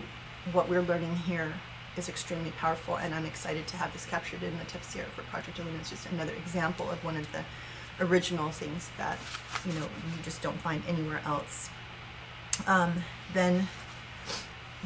what 0.53 0.69
we're 0.69 0.83
learning 0.83 1.15
here 1.17 1.53
is 1.97 2.09
extremely 2.09 2.51
powerful 2.53 2.97
and 2.97 3.15
i'm 3.15 3.27
excited 3.27 3.67
to 3.67 3.77
have 3.77 3.93
this 3.93 4.07
captured 4.07 4.43
in 4.43 4.57
the 4.59 4.65
tafsir 4.65 5.05
for 5.15 5.23
project 5.23 5.59
Illumine. 5.59 5.81
it's 5.81 5.91
just 5.91 6.07
another 6.07 6.33
example 6.33 6.91
of 6.91 7.03
one 7.05 7.17
of 7.17 7.27
the 7.33 7.44
original 8.05 8.51
things 8.51 8.91
that 8.99 9.19
you 9.65 9.73
know 9.75 9.83
you 9.83 10.23
just 10.23 10.43
don't 10.43 10.61
find 10.61 10.83
anywhere 10.89 11.20
else 11.25 11.70
um, 12.67 12.93
then 13.33 13.67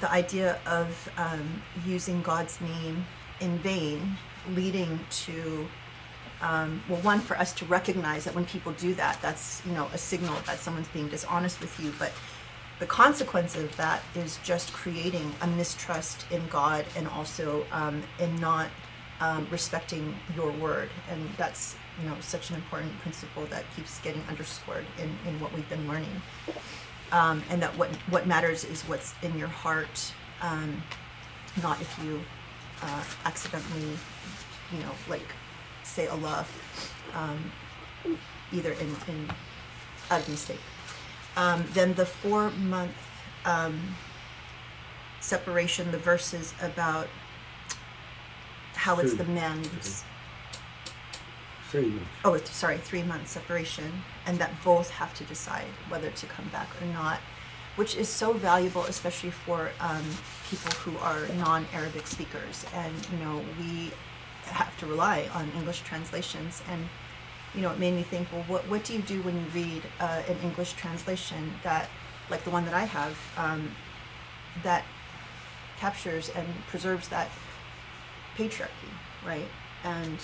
the 0.01 0.11
idea 0.11 0.59
of 0.67 1.11
um, 1.17 1.63
using 1.87 2.23
god's 2.23 2.61
name 2.61 3.05
in 3.41 3.59
vain 3.59 4.17
leading 4.55 4.99
to 5.11 5.67
um, 6.41 6.83
well 6.89 7.01
one 7.01 7.21
for 7.21 7.37
us 7.37 7.53
to 7.55 7.65
recognize 7.65 8.25
that 8.25 8.35
when 8.35 8.47
people 8.47 8.73
do 8.73 8.95
that 8.95 9.19
that's 9.21 9.63
you 9.67 9.73
know 9.73 9.89
a 9.93 9.99
signal 9.99 10.37
that 10.47 10.59
someone's 10.59 10.89
being 10.89 11.09
dishonest 11.09 11.61
with 11.61 11.79
you. 11.81 11.93
But 11.99 12.13
the 12.79 12.87
consequence 12.87 13.57
of 13.57 13.77
that 13.77 14.03
is 14.15 14.39
just 14.45 14.73
creating 14.73 15.33
a 15.43 15.47
mistrust 15.47 16.27
in 16.31 16.47
god 16.49 16.85
and 16.97 17.09
also 17.09 17.67
um, 17.73 18.03
in 18.21 18.37
not 18.37 18.69
um, 19.21 19.49
respecting 19.51 20.15
your 20.37 20.53
word. 20.53 20.91
And 21.11 21.29
that's 21.37 21.75
you 22.01 22.09
know 22.09 22.15
such 22.21 22.51
an 22.51 22.57
important 22.57 22.97
principle 23.01 23.47
that 23.47 23.65
keeps 23.75 23.99
getting 24.01 24.23
underscored 24.29 24.87
in, 24.99 25.11
in 25.29 25.41
what 25.41 25.53
we've 25.53 25.69
been 25.69 25.89
learning 25.89 26.23
um, 27.13 27.43
and 27.51 27.63
that 27.63 27.77
what 27.77 27.91
what 28.11 28.27
matters 28.27 28.65
is 28.65 28.83
what's 28.83 29.15
in 29.23 29.39
your 29.39 29.49
heart 29.49 30.13
um, 30.43 30.83
not 31.63 31.81
if 31.81 31.99
you 32.05 32.21
uh, 32.83 33.05
accidentally 33.25 33.97
you 34.73 34.79
know 34.81 34.93
like 35.09 35.35
say 35.83 36.07
Allah 36.07 36.47
um, 37.15 37.51
either 38.53 38.73
in, 38.73 38.97
in 39.09 39.31
out 40.11 40.21
of 40.21 40.29
mistake. 40.29 40.61
Um, 41.37 41.65
then 41.73 41.95
the 41.95 42.07
four 42.07 42.51
month 42.51 42.95
um, 43.45 43.81
separation, 45.21 45.91
the 45.91 45.99
verses 45.99 46.55
about 46.63 47.09
how 48.75 48.99
it's 48.99 49.15
the 49.15 49.25
man's 49.25 50.05
Three 51.71 51.87
months. 51.87 52.11
oh 52.25 52.37
sorry 52.39 52.79
three 52.79 53.03
month 53.03 53.29
separation 53.29 54.03
and 54.27 54.39
that 54.39 54.51
both 54.65 54.91
have 54.91 55.15
to 55.15 55.25
decide 55.25 55.67
whether 55.89 56.11
to 56.11 56.27
come 56.27 56.49
back 56.49 56.69
or 56.81 56.87
not 56.87 57.21
which 57.77 57.95
is 57.95 58.09
so 58.09 58.33
valuable 58.33 58.85
especially 58.85 59.31
for 59.31 59.71
um, 59.81 60.03
people 60.51 60.73
who 60.81 60.97
are 60.99 61.29
non-arabic 61.37 62.07
speakers 62.07 62.65
and 62.75 62.95
you 63.13 63.19
know 63.19 63.43
we 63.61 63.91
have 64.45 64.77
to 64.79 64.87
rely 64.87 65.29
on 65.35 65.51
english 65.57 65.81
translations 65.83 66.63
and 66.71 66.89
you 67.55 67.61
know 67.61 67.71
it 67.71 67.79
made 67.79 67.95
me 67.95 68.03
think 68.03 68.27
well 68.33 68.45
what, 68.49 68.67
what 68.69 68.83
do 68.85 68.95
you 68.95 69.03
do 69.03 69.21
when 69.23 69.37
you 69.37 69.47
read 69.55 69.83
uh, 70.01 70.23
an 70.27 70.39
english 70.43 70.73
translation 70.73 71.53
that 71.63 71.89
like 72.31 72.43
the 72.45 72.51
one 72.51 72.65
that 72.65 72.75
i 72.75 72.85
have 72.85 73.17
um, 73.37 73.71
that 74.63 74.85
captures 75.79 76.29
and 76.31 76.47
preserves 76.67 77.09
that 77.09 77.31
patriarchy, 78.37 78.91
right? 79.25 79.49
And 79.85 80.19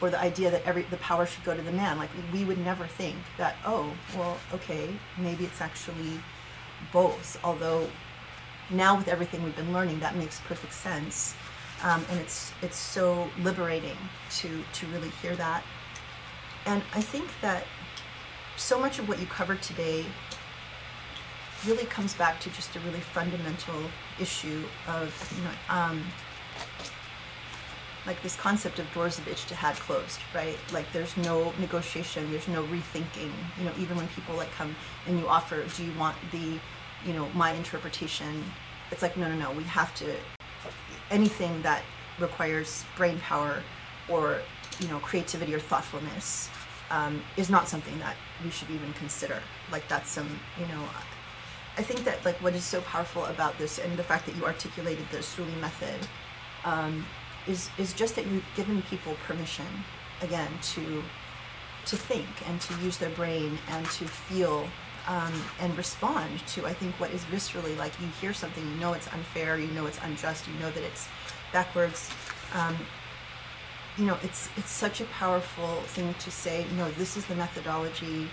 or 0.00 0.10
the 0.10 0.20
idea 0.20 0.50
that 0.50 0.64
every 0.64 0.82
the 0.82 0.96
power 0.98 1.26
should 1.26 1.44
go 1.44 1.54
to 1.54 1.62
the 1.62 1.72
man. 1.72 1.98
Like 1.98 2.10
we 2.32 2.44
would 2.44 2.58
never 2.58 2.86
think 2.86 3.16
that. 3.36 3.56
Oh, 3.64 3.92
well, 4.16 4.38
okay, 4.54 4.88
maybe 5.16 5.44
it's 5.44 5.60
actually 5.60 6.20
both. 6.92 7.38
Although 7.44 7.88
now 8.70 8.96
with 8.96 9.08
everything 9.08 9.42
we've 9.42 9.56
been 9.56 9.72
learning, 9.72 10.00
that 10.00 10.16
makes 10.16 10.40
perfect 10.40 10.72
sense, 10.72 11.34
um, 11.82 12.04
and 12.10 12.20
it's 12.20 12.52
it's 12.62 12.76
so 12.76 13.28
liberating 13.42 13.96
to 14.38 14.62
to 14.72 14.86
really 14.88 15.10
hear 15.22 15.34
that. 15.36 15.62
And 16.66 16.82
I 16.94 17.00
think 17.00 17.28
that 17.40 17.64
so 18.56 18.78
much 18.78 18.98
of 18.98 19.08
what 19.08 19.18
you 19.20 19.26
covered 19.26 19.62
today 19.62 20.04
really 21.66 21.84
comes 21.86 22.14
back 22.14 22.40
to 22.40 22.50
just 22.50 22.76
a 22.76 22.80
really 22.80 23.00
fundamental 23.00 23.82
issue 24.20 24.64
of 24.86 25.32
you 25.36 25.42
know 25.42 25.50
um, 25.68 26.04
like 28.08 28.22
this 28.22 28.34
concept 28.36 28.78
of 28.78 28.90
doors 28.94 29.18
of 29.18 29.26
ijtihad 29.26 29.74
closed, 29.74 30.18
right? 30.34 30.58
Like 30.72 30.90
there's 30.94 31.14
no 31.18 31.52
negotiation, 31.60 32.28
there's 32.30 32.48
no 32.48 32.64
rethinking. 32.64 33.30
You 33.58 33.64
know, 33.66 33.72
even 33.78 33.98
when 33.98 34.08
people 34.08 34.34
like 34.34 34.50
come 34.52 34.74
and 35.06 35.20
you 35.20 35.28
offer, 35.28 35.62
do 35.76 35.84
you 35.84 35.92
want 35.98 36.16
the, 36.32 36.58
you 37.06 37.12
know, 37.12 37.28
my 37.34 37.52
interpretation? 37.52 38.42
It's 38.90 39.02
like 39.02 39.18
no, 39.18 39.28
no, 39.28 39.36
no. 39.36 39.52
We 39.52 39.64
have 39.64 39.94
to 39.96 40.06
anything 41.10 41.60
that 41.62 41.82
requires 42.18 42.84
brain 42.96 43.18
power 43.20 43.62
or 44.08 44.40
you 44.80 44.88
know 44.88 44.98
creativity 45.00 45.54
or 45.54 45.60
thoughtfulness 45.60 46.48
um, 46.90 47.22
is 47.36 47.50
not 47.50 47.68
something 47.68 47.98
that 47.98 48.16
we 48.42 48.50
should 48.50 48.70
even 48.70 48.90
consider. 48.94 49.38
Like 49.70 49.86
that's 49.86 50.08
some 50.08 50.40
you 50.58 50.66
know. 50.66 50.82
I 51.76 51.82
think 51.82 52.04
that 52.04 52.24
like 52.24 52.36
what 52.36 52.54
is 52.54 52.64
so 52.64 52.80
powerful 52.80 53.26
about 53.26 53.58
this 53.58 53.78
and 53.78 53.98
the 53.98 54.02
fact 54.02 54.24
that 54.26 54.34
you 54.34 54.46
articulated 54.46 55.04
the 55.10 55.18
Usuli 55.18 55.60
method 55.60 56.00
um, 56.64 57.04
is 57.48 57.70
is 57.78 57.92
just 57.92 58.14
that 58.16 58.26
you've 58.26 58.44
given 58.56 58.82
people 58.82 59.16
permission 59.26 59.66
again 60.22 60.50
to 60.62 61.02
to 61.86 61.96
think 61.96 62.26
and 62.48 62.60
to 62.60 62.74
use 62.80 62.98
their 62.98 63.10
brain 63.10 63.58
and 63.70 63.86
to 63.86 64.06
feel 64.06 64.66
um, 65.06 65.32
and 65.60 65.76
respond 65.76 66.46
to 66.48 66.66
I 66.66 66.74
think 66.74 66.94
what 67.00 67.10
is 67.12 67.24
viscerally 67.24 67.76
like 67.78 67.92
you 68.00 68.06
hear 68.20 68.34
something 68.34 68.64
you 68.64 68.76
know 68.76 68.92
it's 68.92 69.08
unfair 69.08 69.58
you 69.58 69.68
know 69.68 69.86
it's 69.86 69.98
unjust 70.02 70.46
you 70.46 70.54
know 70.60 70.70
that 70.70 70.82
it's 70.82 71.08
backwards. 71.52 72.10
Um, 72.54 72.76
you 73.96 74.04
know 74.04 74.18
it's 74.22 74.48
it's 74.56 74.70
such 74.70 75.00
a 75.00 75.04
powerful 75.06 75.80
thing 75.86 76.14
to 76.20 76.30
say 76.30 76.66
no 76.76 76.90
this 76.92 77.16
is 77.16 77.24
the 77.26 77.34
methodology. 77.34 78.28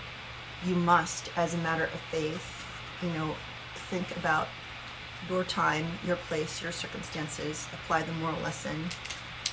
You 0.66 0.74
must 0.74 1.30
as 1.36 1.54
a 1.54 1.58
matter 1.58 1.84
of 1.84 2.00
faith 2.10 2.66
you 3.02 3.10
know 3.10 3.34
think 3.90 4.16
about 4.16 4.48
your 5.28 5.44
time, 5.44 5.86
your 6.06 6.16
place, 6.16 6.62
your 6.62 6.72
circumstances, 6.72 7.66
apply 7.72 8.02
the 8.02 8.12
moral 8.12 8.40
lesson. 8.40 8.76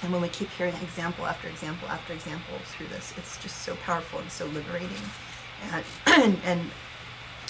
And 0.01 0.11
when 0.11 0.22
we 0.22 0.27
keep 0.30 0.50
hearing 0.50 0.75
example 0.75 1.25
after 1.25 1.48
example 1.48 1.88
after 1.88 2.14
example 2.14 2.58
through 2.66 2.88
this, 2.88 3.14
it's 3.17 3.42
just 3.42 3.61
so 3.64 3.75
powerful 3.77 4.19
and 4.19 4.30
so 4.30 4.45
liberating. 4.48 4.90
And, 5.72 5.85
and, 6.06 6.38
and 6.45 6.61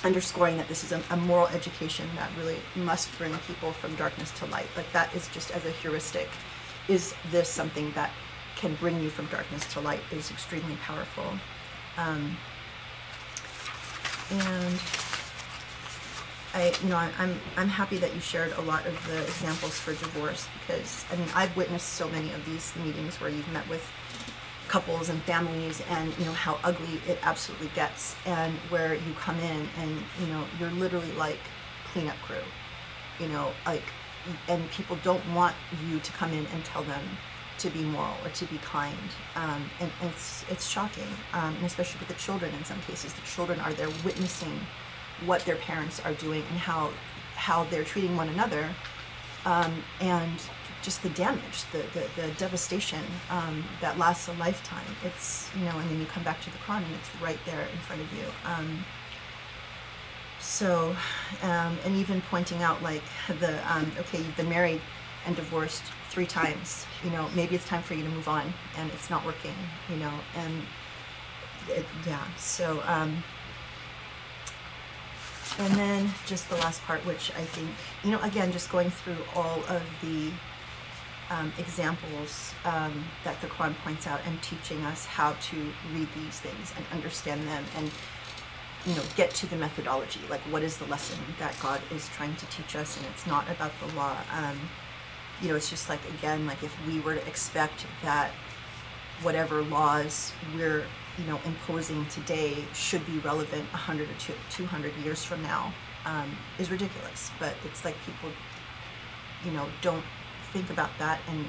underscoring 0.04 0.58
that 0.58 0.68
this 0.68 0.84
is 0.84 0.92
a, 0.92 1.02
a, 1.12 1.18
moral 1.18 1.48
education 1.48 2.08
that 2.16 2.30
really 2.38 2.58
must 2.76 3.18
bring 3.18 3.34
people 3.48 3.72
from 3.72 3.96
darkness 3.96 4.32
to 4.32 4.46
light. 4.48 4.68
Like 4.76 4.92
that 4.92 5.14
is 5.16 5.30
just 5.30 5.52
as 5.52 5.66
a 5.66 5.72
heuristic. 5.72 6.30
Is 6.90 7.14
this 7.32 7.48
something 7.48 7.92
that 7.94 8.12
can 8.56 8.76
bring 8.76 9.02
you 9.02 9.10
from 9.10 9.26
darkness 9.28 9.66
to 9.74 9.80
light 9.80 10.02
is 10.12 10.30
extremely 10.32 10.76
powerful. 10.78 11.26
Um, 11.98 12.38
and 14.32 14.80
I, 16.54 16.72
you 16.84 16.90
know, 16.90 16.98
I'm, 16.98 17.40
I'm 17.58 17.68
happy 17.68 17.98
that 17.98 18.14
you 18.14 18.20
shared 18.20 18.54
a 18.54 18.62
lot 18.62 18.86
of 18.86 19.08
the 19.08 19.22
examples 19.24 19.80
for 19.80 19.92
divorce 19.94 20.48
because, 20.60 21.04
I 21.12 21.16
mean, 21.16 21.28
I've 21.34 21.56
witnessed 21.58 21.90
so 21.90 22.08
many 22.10 22.32
of 22.32 22.46
these 22.46 22.74
meetings 22.76 23.20
where 23.20 23.30
you've 23.30 23.52
met 23.52 23.68
with 23.68 23.84
couples 24.68 25.10
and 25.10 25.22
families 25.24 25.82
and, 25.90 26.16
you 26.20 26.26
know, 26.26 26.32
how 26.32 26.60
ugly 26.64 27.02
it 27.08 27.18
absolutely 27.24 27.70
gets 27.76 28.16
and 28.26 28.54
where 28.70 28.94
you 28.94 29.14
come 29.20 29.38
in 29.40 29.68
and, 29.80 29.98
you 30.22 30.28
know, 30.28 30.44
you're 30.60 30.72
literally 30.72 31.12
like 31.14 31.40
cleanup 31.92 32.18
crew, 32.18 32.38
you 33.20 33.28
know, 33.28 33.52
like, 33.66 33.84
and 34.48 34.70
people 34.70 34.98
don't 35.04 35.28
want 35.34 35.56
you 35.90 36.00
to 36.00 36.12
come 36.14 36.32
in 36.34 36.46
and 36.48 36.64
tell 36.64 36.84
them 36.84 37.04
to 37.58 37.70
be 37.70 37.82
moral 37.82 38.14
or 38.24 38.30
to 38.30 38.46
be 38.46 38.58
kind. 38.60 38.96
Um, 39.36 39.70
and, 39.80 39.92
and 40.02 40.12
it's, 40.12 40.46
it's 40.50 40.68
shocking, 40.68 41.08
um, 41.34 41.56
and 41.56 41.66
especially 41.66 42.00
with 42.00 42.10
the 42.10 42.16
children 42.16 42.54
in 42.54 42.64
some 42.64 42.80
cases. 42.82 43.14
The 43.14 43.22
children 43.22 43.60
are 43.60 43.74
there 43.74 43.90
witnessing 44.04 44.60
what 45.26 45.44
their 45.46 45.56
parents 45.56 46.00
are 46.02 46.14
doing 46.14 46.44
and 46.50 46.60
how 46.60 46.92
how 47.36 47.64
they're 47.66 47.84
treating 47.84 48.16
one 48.16 48.30
another 48.30 48.70
um, 49.46 49.84
and 50.00 50.40
just 50.82 51.02
the 51.02 51.10
damage 51.10 51.64
the, 51.72 51.80
the, 51.94 52.22
the 52.22 52.28
devastation 52.38 53.02
um, 53.30 53.64
that 53.82 53.98
lasts 53.98 54.28
a 54.28 54.34
lifetime. 54.34 54.86
It's 55.04 55.50
you 55.58 55.66
know 55.66 55.78
and 55.78 55.90
then 55.90 56.00
you 56.00 56.06
come 56.06 56.24
back 56.24 56.42
to 56.42 56.50
the 56.50 56.58
Quran 56.60 56.84
and 56.84 56.96
it's 56.96 57.22
right 57.22 57.40
there 57.46 57.62
in 57.62 57.78
front 57.80 58.02
of 58.02 58.14
you. 58.14 58.26
Um, 58.46 58.86
so 60.40 60.96
um, 61.42 61.78
and 61.86 61.96
even 61.96 62.22
pointing 62.30 62.62
out 62.62 62.82
like 62.84 63.04
the 63.40 63.60
um, 63.74 63.90
okay 64.00 64.18
you've 64.18 64.38
been 64.38 64.50
married 64.50 64.82
and 65.26 65.36
divorced 65.36 65.84
three 66.10 66.26
times 66.26 66.86
you 67.04 67.10
know 67.12 67.30
maybe 67.34 67.56
it's 67.56 67.66
time 67.66 67.82
for 67.82 67.94
you 67.94 68.04
to 68.04 68.10
move 68.10 68.28
on 68.28 68.54
and 68.78 68.92
it's 68.92 69.10
not 69.10 69.26
working 69.26 69.56
you 69.90 69.96
know 69.96 70.12
and 70.36 70.62
it, 71.70 71.86
yeah 72.06 72.24
so 72.38 72.84
um, 72.86 73.24
and 75.60 75.74
then 75.76 76.10
just 76.26 76.50
the 76.50 76.56
last 76.58 76.82
part, 76.84 77.06
which 77.06 77.32
I 77.32 77.44
think, 77.44 77.70
you 78.04 78.12
know, 78.12 78.22
again, 78.22 78.52
just 78.52 78.72
going 78.72 78.90
through 78.90 79.18
all 79.36 79.60
of 79.70 79.82
the 80.02 80.32
um, 81.30 81.52
examples 81.58 82.54
um, 82.66 83.06
that 83.24 83.40
the 83.42 83.48
Quran 83.48 83.76
points 83.84 84.08
out 84.08 84.20
and 84.26 84.42
teaching 84.42 84.82
us 84.84 85.06
how 85.06 85.34
to 85.34 85.56
read 85.94 86.08
these 86.16 86.40
things 86.40 86.74
and 86.76 86.86
understand 86.92 87.48
them 87.48 87.64
and, 87.78 87.92
you 88.86 88.96
know, 88.96 89.02
get 89.16 89.32
to 89.32 89.48
the 89.48 89.56
methodology. 89.56 90.20
Like, 90.30 90.42
what 90.42 90.64
is 90.64 90.78
the 90.78 90.86
lesson 90.86 91.20
that 91.40 91.56
God 91.62 91.82
is 91.92 92.10
trying 92.10 92.36
to 92.36 92.46
teach 92.48 92.76
us? 92.76 92.98
And 92.98 93.06
it's 93.08 93.26
not 93.26 93.50
about 93.50 93.72
the 93.80 93.96
law. 93.96 94.18
Um, 94.32 94.60
you 95.42 95.50
know, 95.50 95.56
it's 95.56 95.70
just 95.70 95.90
like, 95.90 96.00
again, 96.18 96.46
like 96.46 96.64
if 96.64 96.76
we 96.88 97.00
were 97.00 97.16
to 97.16 97.28
expect 97.28 97.86
that 98.04 98.32
whatever 99.22 99.62
laws 99.62 100.32
we're 100.56 100.86
you 101.18 101.26
know 101.26 101.40
imposing 101.46 102.06
today 102.08 102.64
should 102.74 103.06
be 103.06 103.20
relevant 103.20 103.64
100 103.72 104.10
or 104.10 104.14
200 104.50 104.94
years 105.04 105.24
from 105.24 105.42
now 105.42 105.74
um, 106.06 106.30
is 106.60 106.72
ridiculous. 106.72 107.32
But 107.40 107.54
it's 107.66 107.86
like 107.86 107.96
people 108.06 108.30
you 109.46 109.52
know 109.52 109.66
don't 109.82 110.04
think 110.52 110.70
about 110.70 110.90
that. 111.00 111.20
And 111.28 111.46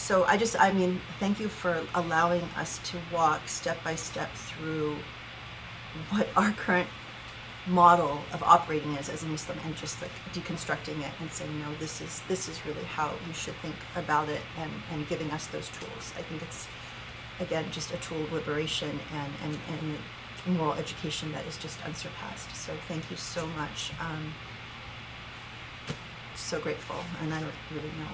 so 0.00 0.24
i 0.24 0.34
just 0.34 0.58
i 0.58 0.72
mean 0.72 0.98
thank 1.18 1.38
you 1.38 1.46
for 1.46 1.82
allowing 1.94 2.42
us 2.56 2.78
to 2.78 2.96
walk 3.12 3.46
step 3.46 3.76
by 3.84 3.94
step 3.94 4.32
through 4.32 4.96
what 6.08 6.26
our 6.36 6.52
current 6.52 6.88
model 7.66 8.18
of 8.32 8.42
operating 8.42 8.94
is 8.94 9.10
as 9.10 9.22
a 9.22 9.26
muslim 9.26 9.58
and 9.66 9.76
just 9.76 10.00
like 10.00 10.10
deconstructing 10.32 10.98
it 11.00 11.12
and 11.20 11.30
saying 11.30 11.60
no 11.60 11.66
this 11.78 12.00
is 12.00 12.22
this 12.28 12.48
is 12.48 12.64
really 12.64 12.82
how 12.84 13.12
you 13.26 13.34
should 13.34 13.54
think 13.56 13.74
about 13.94 14.26
it 14.30 14.40
and 14.58 14.70
and 14.90 15.06
giving 15.08 15.30
us 15.30 15.46
those 15.48 15.68
tools. 15.68 16.14
I 16.18 16.22
think 16.22 16.42
it's 16.42 16.66
again, 17.40 17.64
just 17.72 17.92
a 17.92 17.96
tool 17.98 18.22
of 18.22 18.32
liberation 18.32 19.00
and, 19.12 19.32
and, 19.44 19.58
and 19.68 20.56
moral 20.56 20.74
education 20.74 21.32
that 21.32 21.44
is 21.46 21.56
just 21.58 21.84
unsurpassed. 21.84 22.54
So 22.54 22.72
thank 22.88 23.10
you 23.10 23.16
so 23.16 23.46
much. 23.48 23.92
Um, 24.00 24.32
so 26.34 26.60
grateful, 26.60 26.96
and 27.22 27.32
I 27.34 27.40
don't 27.40 27.52
really 27.70 27.88
know 27.88 28.10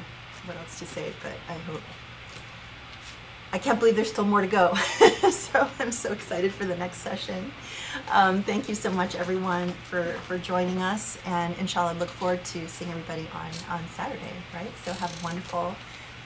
what 0.46 0.56
else 0.56 0.78
to 0.80 0.86
say, 0.86 1.12
but 1.22 1.32
I 1.48 1.54
hope. 1.54 1.80
I 3.52 3.58
can't 3.58 3.78
believe 3.78 3.94
there's 3.94 4.10
still 4.10 4.24
more 4.24 4.40
to 4.40 4.46
go. 4.46 4.74
so 5.30 5.68
I'm 5.78 5.92
so 5.92 6.12
excited 6.12 6.52
for 6.52 6.64
the 6.64 6.76
next 6.76 6.98
session. 6.98 7.52
Um, 8.10 8.42
thank 8.42 8.68
you 8.68 8.74
so 8.74 8.90
much, 8.90 9.14
everyone, 9.14 9.70
for, 9.84 10.02
for 10.26 10.36
joining 10.36 10.82
us. 10.82 11.16
And 11.24 11.56
inshallah, 11.58 11.94
look 11.94 12.08
forward 12.08 12.44
to 12.46 12.68
seeing 12.68 12.90
everybody 12.90 13.26
on, 13.32 13.50
on 13.70 13.88
Saturday, 13.90 14.34
right? 14.52 14.70
So 14.84 14.92
have 14.92 15.16
a 15.22 15.24
wonderful 15.24 15.74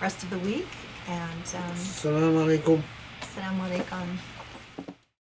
rest 0.00 0.22
of 0.22 0.30
the 0.30 0.38
week 0.38 0.66
and 1.08 1.46
um, 1.54 1.74
Assalamu 1.74 2.44
alaikum. 2.44 2.82
Assalamu 3.22 3.62
alaikum. 3.68 4.29